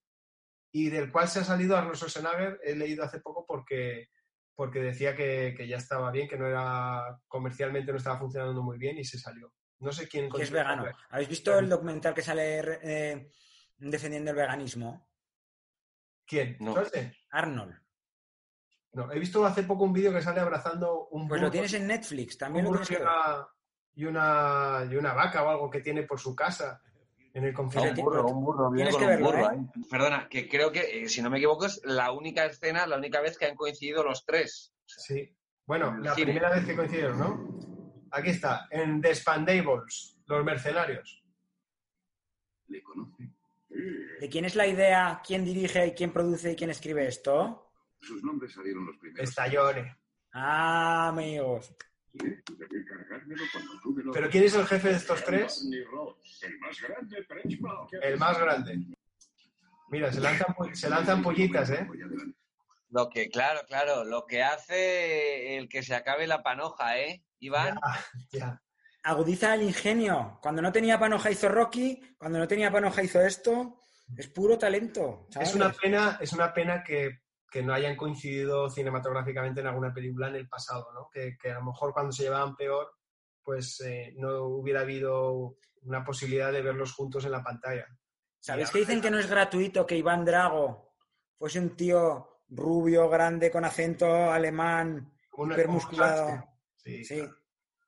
y 0.72 0.88
del 0.88 1.12
cual 1.12 1.28
se 1.28 1.40
ha 1.40 1.44
salido 1.44 1.76
Arnold 1.76 1.96
Schwarzenegger, 1.96 2.58
he 2.64 2.74
leído 2.74 3.04
hace 3.04 3.20
poco 3.20 3.44
porque, 3.46 4.08
porque 4.54 4.80
decía 4.80 5.14
que, 5.14 5.54
que 5.54 5.68
ya 5.68 5.76
estaba 5.76 6.10
bien, 6.10 6.26
que 6.26 6.38
no 6.38 6.46
era 6.46 7.20
comercialmente 7.28 7.92
no 7.92 7.98
estaba 7.98 8.18
funcionando 8.18 8.62
muy 8.62 8.78
bien 8.78 8.98
y 8.98 9.04
se 9.04 9.18
salió. 9.18 9.52
No 9.80 9.92
sé 9.92 10.08
quién 10.08 10.30
que 10.30 10.42
es 10.42 10.50
vegano. 10.50 10.86
¿Habéis 11.10 11.28
visto 11.28 11.58
el 11.58 11.68
documental 11.68 12.14
que 12.14 12.22
sale 12.22 12.78
eh, 12.82 13.30
defendiendo 13.76 14.30
el 14.30 14.36
veganismo? 14.36 15.08
¿Quién? 16.24 16.56
Arnold. 17.30 17.78
No, 18.92 19.10
he 19.12 19.18
visto 19.18 19.44
hace 19.44 19.64
poco 19.64 19.84
un 19.84 19.92
vídeo 19.92 20.12
que 20.12 20.22
sale 20.22 20.40
abrazando 20.40 21.08
un 21.08 21.28
Pues 21.28 21.40
lo 21.40 21.50
tienes 21.50 21.72
en 21.74 21.86
Netflix, 21.86 22.38
también 22.38 22.66
un 22.66 22.76
lo 22.76 22.80
tienes 22.80 23.06
una, 23.06 23.46
y, 23.94 24.04
una, 24.04 24.88
y 24.90 24.96
una 24.96 25.12
vaca 25.12 25.42
o 25.42 25.50
algo 25.50 25.70
que 25.70 25.80
tiene 25.80 26.04
por 26.04 26.18
su 26.18 26.34
casa 26.34 26.80
en 27.34 27.44
el 27.44 27.48
A 27.48 27.50
un 27.50 27.54
confinamiento. 27.54 28.02
burro, 28.02 28.26
un 28.26 28.44
burro, 28.44 28.70
viene 28.70 28.90
con 28.90 29.02
un 29.02 29.08
verlo, 29.08 29.26
burro 29.26 29.38
¿eh? 29.38 29.48
ahí. 29.50 29.82
Perdona, 29.90 30.28
que 30.28 30.48
creo 30.48 30.70
que, 30.70 31.02
eh, 31.02 31.08
si 31.08 31.22
no 31.22 31.30
me 31.30 31.38
equivoco, 31.38 31.66
es 31.66 31.80
la 31.84 32.12
única 32.12 32.44
escena, 32.44 32.86
la 32.86 32.96
única 32.96 33.20
vez 33.20 33.38
que 33.38 33.46
han 33.46 33.56
coincidido 33.56 34.02
los 34.04 34.24
tres. 34.24 34.74
Sí. 34.86 35.34
Bueno, 35.66 35.96
la 35.98 36.14
cine. 36.14 36.26
primera 36.26 36.50
vez 36.50 36.64
que 36.66 36.76
coincidieron, 36.76 37.18
¿no? 37.18 37.58
Aquí 38.10 38.30
está, 38.30 38.66
en 38.70 39.00
The 39.00 39.14
Spandables, 39.14 40.18
Los 40.26 40.44
Mercenarios. 40.44 41.24
¿Le 42.68 42.82
conoce? 42.82 43.30
¿De 44.20 44.28
quién 44.28 44.44
es 44.44 44.54
la 44.54 44.66
idea, 44.66 45.22
quién 45.26 45.44
dirige, 45.44 45.86
y 45.86 45.92
quién 45.92 46.12
produce 46.12 46.52
y 46.52 46.56
quién 46.56 46.70
escribe 46.70 47.06
esto? 47.06 47.72
Sus 48.00 48.22
nombres 48.22 48.52
salieron 48.52 48.84
los 48.86 48.96
primeros. 48.98 49.28
Stallone. 49.30 49.96
Ah, 50.34 51.08
amigos. 51.08 51.74
¿Pero 54.12 54.30
quién 54.30 54.44
es 54.44 54.54
el 54.54 54.66
jefe 54.66 54.88
de 54.88 54.96
estos 54.96 55.24
tres? 55.24 55.66
El 56.42 56.58
más 56.58 56.80
grande, 56.80 57.24
Trenchmouth. 57.24 57.94
El 58.02 58.18
más 58.18 58.38
grande. 58.38 58.78
Mira, 59.90 60.12
se 60.12 60.20
lanzan, 60.20 60.54
se 60.74 60.88
lanzan 60.88 61.22
pollitas, 61.22 61.70
¿eh? 61.70 61.86
Lo 62.90 63.08
que, 63.08 63.28
claro, 63.30 63.60
claro, 63.66 64.04
lo 64.04 64.26
que 64.26 64.42
hace 64.42 65.56
el 65.56 65.68
que 65.68 65.82
se 65.82 65.94
acabe 65.94 66.26
la 66.26 66.42
panoja, 66.42 66.98
¿eh, 66.98 67.24
Iván? 67.40 67.78
Ya. 68.32 68.60
Agudiza 69.04 69.54
el 69.54 69.62
ingenio. 69.62 70.38
Cuando 70.42 70.62
no 70.62 70.70
tenía 70.70 70.98
panoja 70.98 71.30
hizo 71.30 71.48
Rocky, 71.48 72.00
cuando 72.18 72.38
no 72.38 72.46
tenía 72.46 72.70
panoja 72.70 73.02
hizo 73.02 73.20
esto. 73.20 73.80
Es 74.16 74.28
puro 74.28 74.58
talento. 74.58 75.26
Es 75.40 75.54
una 75.54 75.72
pena, 75.72 76.18
es 76.20 76.32
una 76.32 76.52
pena 76.52 76.84
que, 76.84 77.21
que 77.52 77.62
no 77.62 77.74
hayan 77.74 77.96
coincidido 77.96 78.70
cinematográficamente 78.70 79.60
en 79.60 79.66
alguna 79.66 79.92
película 79.92 80.28
en 80.28 80.36
el 80.36 80.48
pasado, 80.48 80.88
¿no? 80.94 81.08
Que, 81.12 81.36
que 81.40 81.50
a 81.50 81.56
lo 81.58 81.64
mejor 81.66 81.92
cuando 81.92 82.10
se 82.10 82.22
llevaban 82.24 82.56
peor, 82.56 82.90
pues 83.42 83.80
eh, 83.82 84.14
no 84.16 84.44
hubiera 84.46 84.80
habido 84.80 85.56
una 85.82 86.02
posibilidad 86.04 86.50
de 86.50 86.62
verlos 86.62 86.92
juntos 86.94 87.24
en 87.26 87.32
la 87.32 87.42
pantalla. 87.42 87.86
¿Sabéis 88.40 88.70
que 88.70 88.78
dicen 88.80 89.00
que 89.02 89.10
no 89.10 89.18
es 89.18 89.28
gratuito 89.28 89.84
que 89.86 89.96
Iván 89.96 90.24
Drago 90.24 90.94
fuese 91.36 91.60
un 91.60 91.76
tío 91.76 92.40
rubio, 92.48 93.08
grande, 93.08 93.50
con 93.50 93.64
acento 93.64 94.30
alemán, 94.32 95.12
Una- 95.34 95.54
hipermusculado? 95.54 96.44
Sí, 96.76 97.04
Sí. 97.04 97.16
claro. 97.18 97.36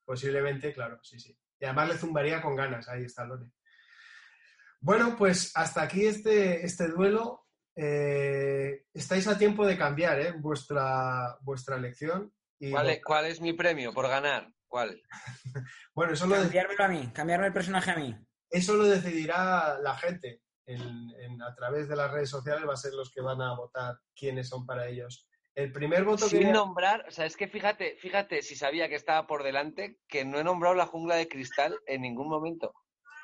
posiblemente, 0.05 0.73
claro, 0.75 0.99
sí, 1.03 1.19
sí. 1.19 1.35
Y 1.59 1.65
además 1.65 1.89
le 1.89 1.97
zumbaría 1.99 2.43
con 2.43 2.55
ganas, 2.55 2.87
ahí 2.89 3.05
está 3.05 3.25
Lone. 3.25 3.51
Bueno, 4.81 5.17
pues 5.17 5.51
hasta 5.55 5.83
aquí 5.83 6.05
este, 6.07 6.65
este 6.65 6.89
duelo. 6.89 7.44
Eh, 7.77 8.85
estáis 8.93 9.27
a 9.27 9.37
tiempo 9.39 9.67
de 9.67 9.77
cambiar 9.77 10.21
¿eh? 10.21 10.33
vuestra, 10.37 11.37
vuestra 11.41 11.77
elección. 11.77 12.33
Y 12.59 12.71
¿Cuál 12.71 12.91
es, 12.91 13.01
cuál 13.05 13.27
es 13.27 13.41
mi 13.41 13.53
premio 13.53 13.93
por 13.93 14.09
ganar? 14.09 14.51
¿Cuál? 14.69 15.01
Bueno, 15.95 16.13
eso 16.15 16.27
lo, 16.27 16.35
Cambiármelo 16.37 16.85
a 16.85 16.89
mí, 16.89 17.11
cambiarme 17.13 17.47
el 17.47 17.53
personaje 17.53 17.91
a 17.93 17.97
mí. 17.97 18.17
eso 18.51 18.75
lo 18.75 18.85
decidirá 18.85 19.79
la 19.81 19.97
gente. 19.97 20.41
En- 20.67 21.11
en- 21.21 21.43
a 21.43 21.55
través 21.55 21.89
de 21.89 21.97
las 21.97 22.11
redes 22.11 22.31
sociales 22.31 22.67
va 22.69 22.73
a 22.75 22.77
ser 22.79 22.95
los 22.95 23.11
que 23.13 23.21
van 23.21 23.41
a 23.43 23.55
votar 23.55 23.97
quiénes 24.17 24.49
son 24.49 24.65
para 24.67 24.89
ellos. 24.89 25.29
El 25.55 25.71
primer 25.71 26.03
voto 26.05 26.27
Sin 26.27 26.41
que... 26.41 26.53
nombrar, 26.53 27.05
o 27.07 27.11
sea, 27.13 27.27
es 27.27 27.37
que 27.37 27.47
fíjate, 27.47 27.97
fíjate 28.01 28.43
si 28.43 28.57
sabía 28.57 28.89
que 28.89 28.97
estaba 28.97 29.27
por 29.29 29.45
delante, 29.45 29.99
que 30.09 30.25
no 30.25 30.39
he 30.41 30.45
nombrado 30.45 30.75
la 30.75 30.87
jungla 30.87 31.15
de 31.15 31.29
cristal 31.29 31.79
en 31.87 32.03
ningún 32.03 32.29
momento. 32.29 32.75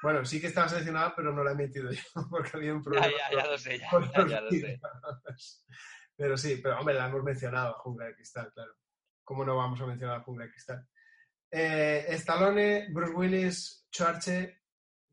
Bueno, 0.03 0.25
sí 0.25 0.41
que 0.41 0.47
estaba 0.47 0.69
seleccionada, 0.69 1.15
pero 1.15 1.33
no 1.33 1.45
la 1.45 1.53
he 1.53 1.55
metido 1.55 1.91
yo, 1.91 2.03
porque 2.31 2.51
había 2.55 2.75
un 2.75 2.83
problema. 2.83 3.07
Ya, 3.07 3.31
ya, 3.31 3.43
ya 3.43 3.51
lo 3.51 3.59
sé, 3.59 3.79
ya, 3.79 4.27
ya, 4.27 4.41
lo 4.41 4.51
sé. 4.51 4.81
Pero 6.17 6.37
sí, 6.37 6.61
pero 6.63 6.79
hombre, 6.79 6.95
la 6.95 7.09
hemos 7.09 7.23
mencionado, 7.23 7.75
Jungla 7.79 8.07
de 8.07 8.15
Cristal, 8.15 8.53
claro. 8.53 8.73
¿Cómo 9.25 9.45
no 9.45 9.57
vamos 9.57 9.81
a 9.81 9.87
mencionar 9.87 10.17
a 10.17 10.23
Jungla 10.23 10.45
de 10.45 10.51
Cristal? 10.51 10.87
Eh, 11.51 12.07
Stallone, 12.11 12.89
Bruce 12.91 13.13
Willis, 13.15 13.87
Schwarze, 13.91 14.63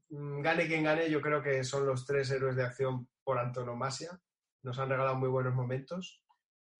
mm, 0.09 0.41
gane 0.41 0.68
quien 0.68 0.84
gane, 0.84 1.09
yo 1.09 1.22
creo 1.22 1.41
que 1.41 1.64
son 1.64 1.85
los 1.85 2.05
tres 2.05 2.30
héroes 2.31 2.55
de 2.55 2.64
acción 2.64 3.07
por 3.23 3.39
antonomasia. 3.39 4.19
Nos 4.64 4.80
han 4.80 4.89
regalado 4.89 5.15
muy 5.15 5.30
buenos 5.30 5.53
momentos. 5.53 6.23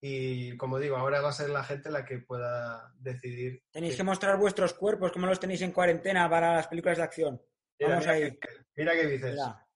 Y 0.00 0.56
como 0.56 0.78
digo, 0.78 0.96
ahora 0.96 1.20
va 1.20 1.30
a 1.30 1.32
ser 1.32 1.50
la 1.50 1.64
gente 1.64 1.90
la 1.90 2.04
que 2.04 2.18
pueda 2.18 2.92
decidir. 2.98 3.64
Tenéis 3.72 3.96
que 3.96 4.04
mostrar 4.04 4.38
vuestros 4.38 4.74
cuerpos, 4.74 5.10
como 5.10 5.26
los 5.26 5.40
tenéis 5.40 5.62
en 5.62 5.72
cuarentena 5.72 6.30
para 6.30 6.54
las 6.54 6.68
películas 6.68 6.98
de 6.98 7.04
acción. 7.04 7.42
Mira, 7.78 7.90
Vamos 7.90 8.06
mira 8.06 8.12
ahí. 8.12 8.38
que- 8.38 8.48
mira 8.76 8.92
qué 8.92 9.06
dices. 9.06 9.32
Mira. 9.34 9.66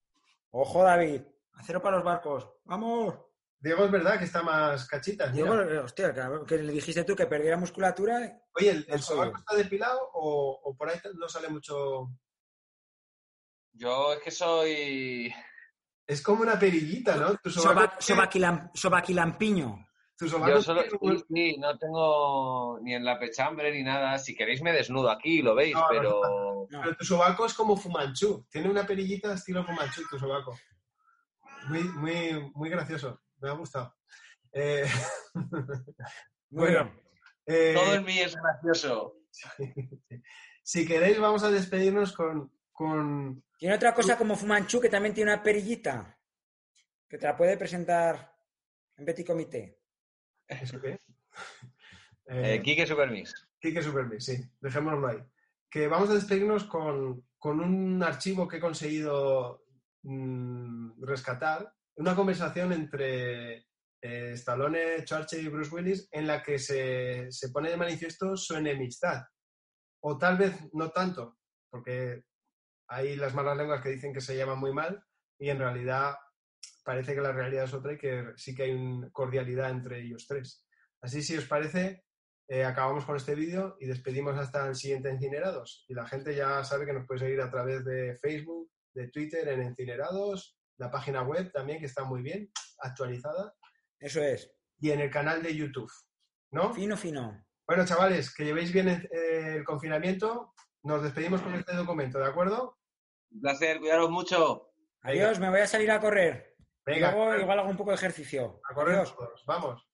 Ojo, 0.50 0.82
David. 0.82 1.22
Acero 1.54 1.80
para 1.82 1.96
los 1.96 2.04
barcos. 2.04 2.48
¡Vamos! 2.64 3.14
Diego 3.60 3.84
es 3.84 3.90
verdad 3.92 4.18
que 4.18 4.24
está 4.24 4.42
más 4.42 4.86
cachita. 4.88 5.26
mira. 5.28 5.34
Diego, 5.54 5.60
eh, 5.62 5.78
hostia, 5.78 6.12
que 6.46 6.56
le 6.58 6.72
dijiste 6.72 7.04
tú 7.04 7.14
que 7.14 7.26
perdiera 7.26 7.56
musculatura. 7.56 8.40
Oye, 8.56 8.70
¿el, 8.70 8.86
el 8.88 9.00
sobaco 9.02 9.38
está 9.38 9.54
depilado 9.54 10.00
o, 10.14 10.60
o 10.64 10.76
por 10.76 10.88
ahí 10.88 10.98
no 11.14 11.28
sale 11.28 11.48
mucho? 11.48 12.08
Yo 13.72 14.12
es 14.14 14.20
que 14.20 14.30
soy. 14.30 15.32
Es 16.06 16.20
como 16.22 16.42
una 16.42 16.58
perillita, 16.58 17.16
¿no? 17.16 17.28
Sobaco, 17.50 17.50
Soba- 17.50 17.98
sobaquilam- 18.00 18.70
sobaquilampiño. 18.74 19.86
Yo 20.20 20.28
solo. 20.62 20.82
Sí, 20.82 21.24
sí, 21.34 21.56
no 21.58 21.76
tengo 21.78 22.78
ni 22.82 22.94
en 22.94 23.04
la 23.04 23.18
pechambre 23.18 23.72
ni 23.72 23.82
nada. 23.82 24.18
Si 24.18 24.36
queréis 24.36 24.62
me 24.62 24.72
desnudo 24.72 25.10
aquí, 25.10 25.42
lo 25.42 25.54
veis, 25.54 25.74
No, 25.74 25.86
pero. 25.90 26.20
No. 26.70 26.80
Pero 26.80 26.96
tu 26.96 27.04
sobaco 27.04 27.46
es 27.46 27.54
como 27.54 27.76
Fumanchu. 27.76 28.46
Tiene 28.48 28.70
una 28.70 28.86
perillita 28.86 29.34
estilo 29.34 29.64
Fumanchu, 29.64 30.02
tu 30.08 30.18
sobaco. 30.18 30.56
Muy, 31.68 31.82
muy, 31.82 32.50
muy 32.54 32.70
gracioso. 32.70 33.20
Me 33.40 33.50
ha 33.50 33.52
gustado. 33.52 33.94
Eh, 34.52 34.84
Bueno, 36.52 36.92
eh, 37.46 37.72
Todo 37.74 37.94
en 37.94 38.04
mí 38.04 38.18
es 38.18 38.36
gracioso. 38.36 39.16
si 40.62 40.86
queréis, 40.86 41.18
vamos 41.18 41.42
a 41.42 41.50
despedirnos 41.50 42.12
con, 42.12 42.52
con 42.72 43.42
Tiene 43.56 43.74
otra 43.74 43.94
cosa 43.94 44.18
como 44.18 44.36
Fumanchu 44.36 44.78
que 44.78 44.90
también 44.90 45.14
tiene 45.14 45.32
una 45.32 45.42
perillita. 45.42 46.18
Que 47.08 47.16
te 47.16 47.26
la 47.26 47.36
puede 47.36 47.56
presentar 47.56 48.36
en 48.98 49.04
Petit 49.06 49.26
Comité. 49.26 49.81
¿Eso 50.48 50.80
qué? 50.80 50.98
Eh, 52.24 52.54
Eh, 52.54 52.62
Quique 52.62 52.86
Supermix. 52.86 53.48
Quique 53.60 53.82
sí, 54.20 54.38
dejémoslo 54.60 55.08
ahí. 55.08 55.18
Que 55.68 55.88
vamos 55.88 56.08
a 56.08 56.14
despedirnos 56.14 56.64
con, 56.64 57.26
con 57.36 57.60
un 57.60 58.00
archivo 58.02 58.46
que 58.46 58.58
he 58.58 58.60
conseguido 58.60 59.64
mm, 60.04 61.02
rescatar, 61.02 61.74
una 61.96 62.14
conversación 62.14 62.72
entre 62.72 63.66
eh, 64.00 64.32
Stallone, 64.34 65.04
Schwarzenegger 65.04 65.46
y 65.46 65.54
Bruce 65.54 65.74
Willis 65.74 66.08
en 66.12 66.28
la 66.28 66.42
que 66.42 66.58
se, 66.58 67.30
se 67.30 67.50
pone 67.50 67.70
de 67.70 67.76
manifiesto 67.76 68.36
su 68.36 68.54
enemistad. 68.54 69.24
O 70.04 70.16
tal 70.16 70.38
vez 70.38 70.54
no 70.72 70.90
tanto, 70.90 71.38
porque 71.70 72.24
hay 72.88 73.16
las 73.16 73.34
malas 73.34 73.56
lenguas 73.56 73.82
que 73.82 73.90
dicen 73.90 74.12
que 74.12 74.20
se 74.20 74.36
llaman 74.36 74.58
muy 74.58 74.72
mal 74.72 75.04
y 75.38 75.50
en 75.50 75.58
realidad 75.58 76.14
parece 76.84 77.14
que 77.14 77.20
la 77.20 77.32
realidad 77.32 77.64
es 77.64 77.74
otra 77.74 77.92
y 77.92 77.98
que 77.98 78.32
sí 78.36 78.54
que 78.54 78.64
hay 78.64 78.72
una 78.72 79.10
cordialidad 79.10 79.70
entre 79.70 80.00
ellos 80.00 80.26
tres. 80.26 80.66
Así, 81.00 81.22
si 81.22 81.36
os 81.36 81.46
parece, 81.46 82.04
eh, 82.48 82.64
acabamos 82.64 83.04
con 83.04 83.16
este 83.16 83.34
vídeo 83.34 83.76
y 83.80 83.86
despedimos 83.86 84.36
hasta 84.38 84.66
el 84.68 84.74
siguiente 84.74 85.10
Encinerados. 85.10 85.84
Y 85.88 85.94
la 85.94 86.06
gente 86.06 86.34
ya 86.34 86.62
sabe 86.64 86.86
que 86.86 86.92
nos 86.92 87.06
puede 87.06 87.20
seguir 87.20 87.40
a 87.40 87.50
través 87.50 87.84
de 87.84 88.16
Facebook, 88.18 88.70
de 88.94 89.08
Twitter 89.08 89.48
en 89.48 89.62
Encinerados, 89.62 90.58
la 90.76 90.90
página 90.90 91.22
web 91.22 91.50
también, 91.52 91.80
que 91.80 91.86
está 91.86 92.04
muy 92.04 92.22
bien, 92.22 92.50
actualizada, 92.78 93.54
Eso 93.98 94.20
es. 94.22 94.52
y 94.80 94.90
en 94.90 95.00
el 95.00 95.10
canal 95.10 95.42
de 95.42 95.54
YouTube. 95.56 95.90
¿No? 96.50 96.74
Fino, 96.74 96.96
fino. 96.96 97.44
Bueno, 97.66 97.86
chavales, 97.86 98.34
que 98.34 98.44
llevéis 98.44 98.72
bien 98.72 98.88
eh, 98.88 99.54
el 99.56 99.64
confinamiento. 99.64 100.52
Nos 100.82 101.02
despedimos 101.02 101.40
con 101.40 101.54
este 101.54 101.74
documento, 101.74 102.18
¿de 102.18 102.26
acuerdo? 102.26 102.76
Un 103.30 103.40
placer, 103.40 103.78
cuidaros 103.78 104.10
mucho. 104.10 104.72
Adiós, 105.02 105.38
me 105.38 105.48
voy 105.48 105.60
a 105.60 105.66
salir 105.66 105.90
a 105.90 106.00
correr. 106.00 106.51
Venga, 106.84 107.12
Luego 107.12 107.36
igual 107.36 107.58
hago 107.60 107.70
un 107.70 107.76
poco 107.76 107.90
de 107.90 107.96
ejercicio. 107.96 108.60
a 108.68 108.74
correr 108.74 108.96
Adiós. 108.96 109.14
todos. 109.16 109.44
Vamos. 109.46 109.88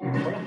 Hola, 0.00 0.38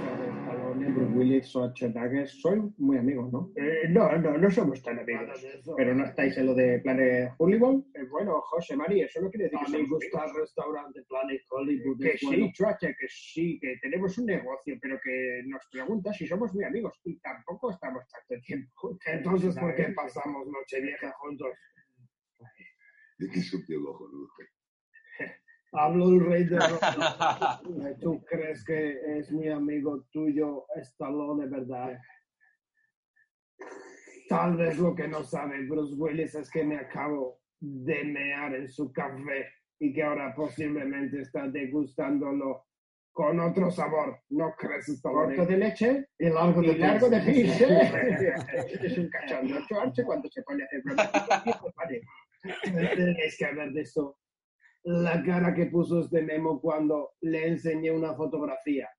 Willis, 1.22 1.48
Schwarzenegger, 1.49 2.27
soy 2.27 2.60
muy 2.77 2.98
amigos, 2.98 3.31
¿no? 3.31 3.52
Eh, 3.56 3.88
no, 3.89 4.18
no, 4.18 4.38
no 4.38 4.49
somos 4.49 4.81
tan 4.81 4.98
amigos. 4.98 5.45
¿Pero 5.77 5.93
no 5.93 6.06
estáis 6.06 6.35
en 6.38 6.48
lo 6.48 6.56
de 6.56 6.80
Planet 6.80 7.34
Hollywood? 7.38 7.85
Eh, 7.93 8.06
bueno, 8.10 8.41
José 8.41 8.76
Mari, 8.76 9.02
eso 9.02 9.22
no 9.22 9.30
quiere 9.30 9.45
decir 9.45 9.60
que 9.60 9.65
A 9.65 9.69
mí 9.69 9.85
somos 9.85 9.89
gusta 9.89 10.18
amigos. 10.23 10.35
el 10.35 10.41
restaurante 10.41 11.03
Planet 11.07 11.41
Hollywood. 11.49 12.02
Que 12.02 12.10
es 12.14 12.19
sí. 12.19 12.26
Schwarzenegger, 12.26 12.95
que 12.98 13.07
sí, 13.07 13.60
que 13.60 13.77
tenemos 13.81 14.18
un 14.18 14.26
negocio, 14.26 14.76
pero 14.81 14.99
que 15.03 15.43
nos 15.45 15.68
pregunta 15.72 16.11
si 16.11 16.26
somos 16.26 16.53
muy 16.56 16.64
amigos 16.64 16.99
y 17.03 17.19
tampoco 17.19 17.72
estamos 17.72 18.03
tanto 18.07 18.41
tiempo 18.41 18.72
juntos. 18.76 19.07
Entonces, 19.07 19.56
¿por 19.56 19.76
qué 19.76 19.93
pasamos 19.95 20.48
Nochevieja 20.48 21.11
juntos? 21.19 21.49
Qué 23.34 23.39
sucio 23.39 23.84
cojonudo. 23.84 24.27
Hablo 25.73 26.10
el 26.10 26.26
rey 26.26 26.43
de 26.43 26.60
Roma. 26.60 27.61
¿Tú 28.02 28.23
crees 28.26 28.64
que 28.65 29.19
es 29.19 29.31
mi 29.31 29.48
amigo 29.48 30.06
tuyo, 30.11 30.65
Stallone, 30.76 31.48
verdad? 31.48 31.98
Tal 34.27 34.57
vez 34.57 34.77
lo 34.77 34.93
que 34.93 35.07
no 35.07 35.23
sabe 35.23 35.65
Bruce 35.68 35.95
Willis 35.95 36.35
es 36.35 36.49
que 36.49 36.64
me 36.64 36.77
acabo 36.77 37.39
de 37.60 38.03
mear 38.03 38.56
en 38.56 38.68
su 38.68 38.91
café 38.91 39.48
y 39.80 39.93
que 39.93 40.03
ahora 40.03 40.34
posiblemente 40.35 41.22
está 41.22 41.48
degustándolo 41.48 42.65
con 43.14 43.39
otro 43.39 43.72
sabor. 43.72 44.19
¿No 44.30 44.53
crees, 44.57 44.89
Stallone? 44.89 45.35
Corto 45.35 45.52
de 45.52 45.57
leche 45.57 46.07
y 46.19 46.30
largo 46.30 46.61
de 46.61 46.68
y 46.68 46.77
largo 46.77 47.10
de 47.10 47.19
pis. 47.22 47.61
es 48.81 48.98
un 48.98 49.10
cachondo. 49.10 49.60
Schwarzenegger 49.61 50.06
cuando 50.06 50.30
se 50.30 50.43
pone 50.43 50.64
a 50.64 50.65
hacer 50.65 50.81
bromas. 50.84 51.11
Tienes 52.64 53.38
que 53.38 53.45
haber 53.45 53.72
visto 53.72 54.18
la 54.84 55.24
cara 55.24 55.53
que 55.53 55.68
puso 55.68 56.02
este 56.02 56.22
Memo 56.22 56.60
cuando 56.60 57.12
le 57.22 57.48
enseñé 57.48 57.91
una 57.91 58.14
fotografía. 58.16 58.90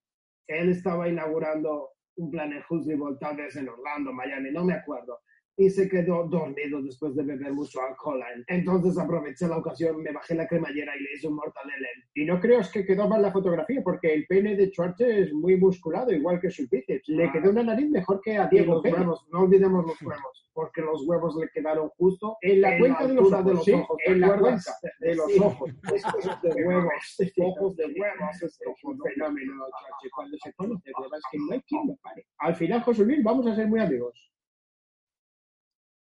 Él 0.46 0.70
estaba 0.70 1.08
inaugurando 1.08 1.90
un 2.16 2.30
Planet 2.30 2.64
Hollywood, 2.68 3.18
tal 3.18 3.36
vez 3.36 3.56
en 3.56 3.68
Orlando, 3.68 4.12
Miami, 4.12 4.50
no 4.50 4.64
me 4.64 4.74
acuerdo. 4.74 5.20
Y 5.56 5.68
se 5.68 5.86
quedó 5.88 6.24
dormido 6.28 6.80
después 6.82 7.14
de 7.14 7.22
beber 7.22 7.52
mucho 7.52 7.80
alcohol. 7.82 8.22
Entonces 8.48 8.98
aproveché 8.98 9.46
la 9.46 9.58
ocasión, 9.58 10.02
me 10.02 10.10
bajé 10.10 10.34
la 10.34 10.46
cremallera 10.48 10.96
y 10.96 11.02
le 11.02 11.12
hice 11.14 11.28
un 11.28 11.34
mortadela. 11.34 11.88
Y 12.14 12.24
no 12.24 12.40
creo 12.40 12.60
que 12.72 12.86
quedó 12.86 13.06
mal 13.06 13.20
la 13.20 13.32
fotografía, 13.32 13.82
porque 13.84 14.14
el 14.14 14.26
pene 14.26 14.56
de 14.56 14.68
Schwarzenegger 14.70 15.24
es 15.24 15.32
muy 15.34 15.56
musculado, 15.56 16.10
igual 16.10 16.40
que 16.40 16.50
su 16.50 16.66
bíceps. 16.70 17.06
Le 17.08 17.30
quedó 17.32 17.50
una 17.50 17.62
nariz 17.64 17.90
mejor 17.90 18.20
que 18.22 18.36
a 18.38 18.46
Diego 18.46 18.74
los 18.76 18.84
huevos, 18.84 19.26
no 19.30 19.40
olvidemos 19.40 19.84
los 19.86 20.00
huevos, 20.02 20.50
porque 20.54 20.80
los 20.80 21.06
huevos 21.06 21.36
le 21.36 21.48
quedaron 21.50 21.88
justo 21.98 22.38
En 22.40 22.60
la 22.62 22.78
cuenca 22.78 23.06
de 23.06 23.14
los 23.14 23.32
altura 23.32 23.52
ojos, 23.54 23.64
sí, 23.64 23.72
¿te 24.06 24.12
en 24.12 24.20
la 24.20 24.38
cuenca 24.38 24.72
de 25.00 25.14
los 25.14 25.32
Sí. 25.32 25.38
ojos. 25.38 25.70
Ojos 25.92 26.42
de 26.42 26.64
huevos, 26.64 26.92
ojos 27.38 27.76
de 27.76 27.84
Es 27.84 27.92
huevos. 27.98 28.84
un 28.84 29.00
fenómeno. 29.02 29.52
Cuando 30.14 30.36
se 30.38 30.50
de 30.50 30.92
huevas, 30.98 31.20
que 31.30 31.38
no 31.38 31.52
hay 31.52 31.60
quien 31.62 31.86
lo 31.88 31.96
pare. 31.96 32.26
Al 32.38 32.54
final, 32.54 32.82
José 32.82 33.04
Luis, 33.04 33.22
vamos 33.22 33.46
a 33.46 33.54
ser 33.54 33.68
muy 33.68 33.80
amigos. 33.80 34.31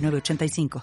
906985. 0.00 0.80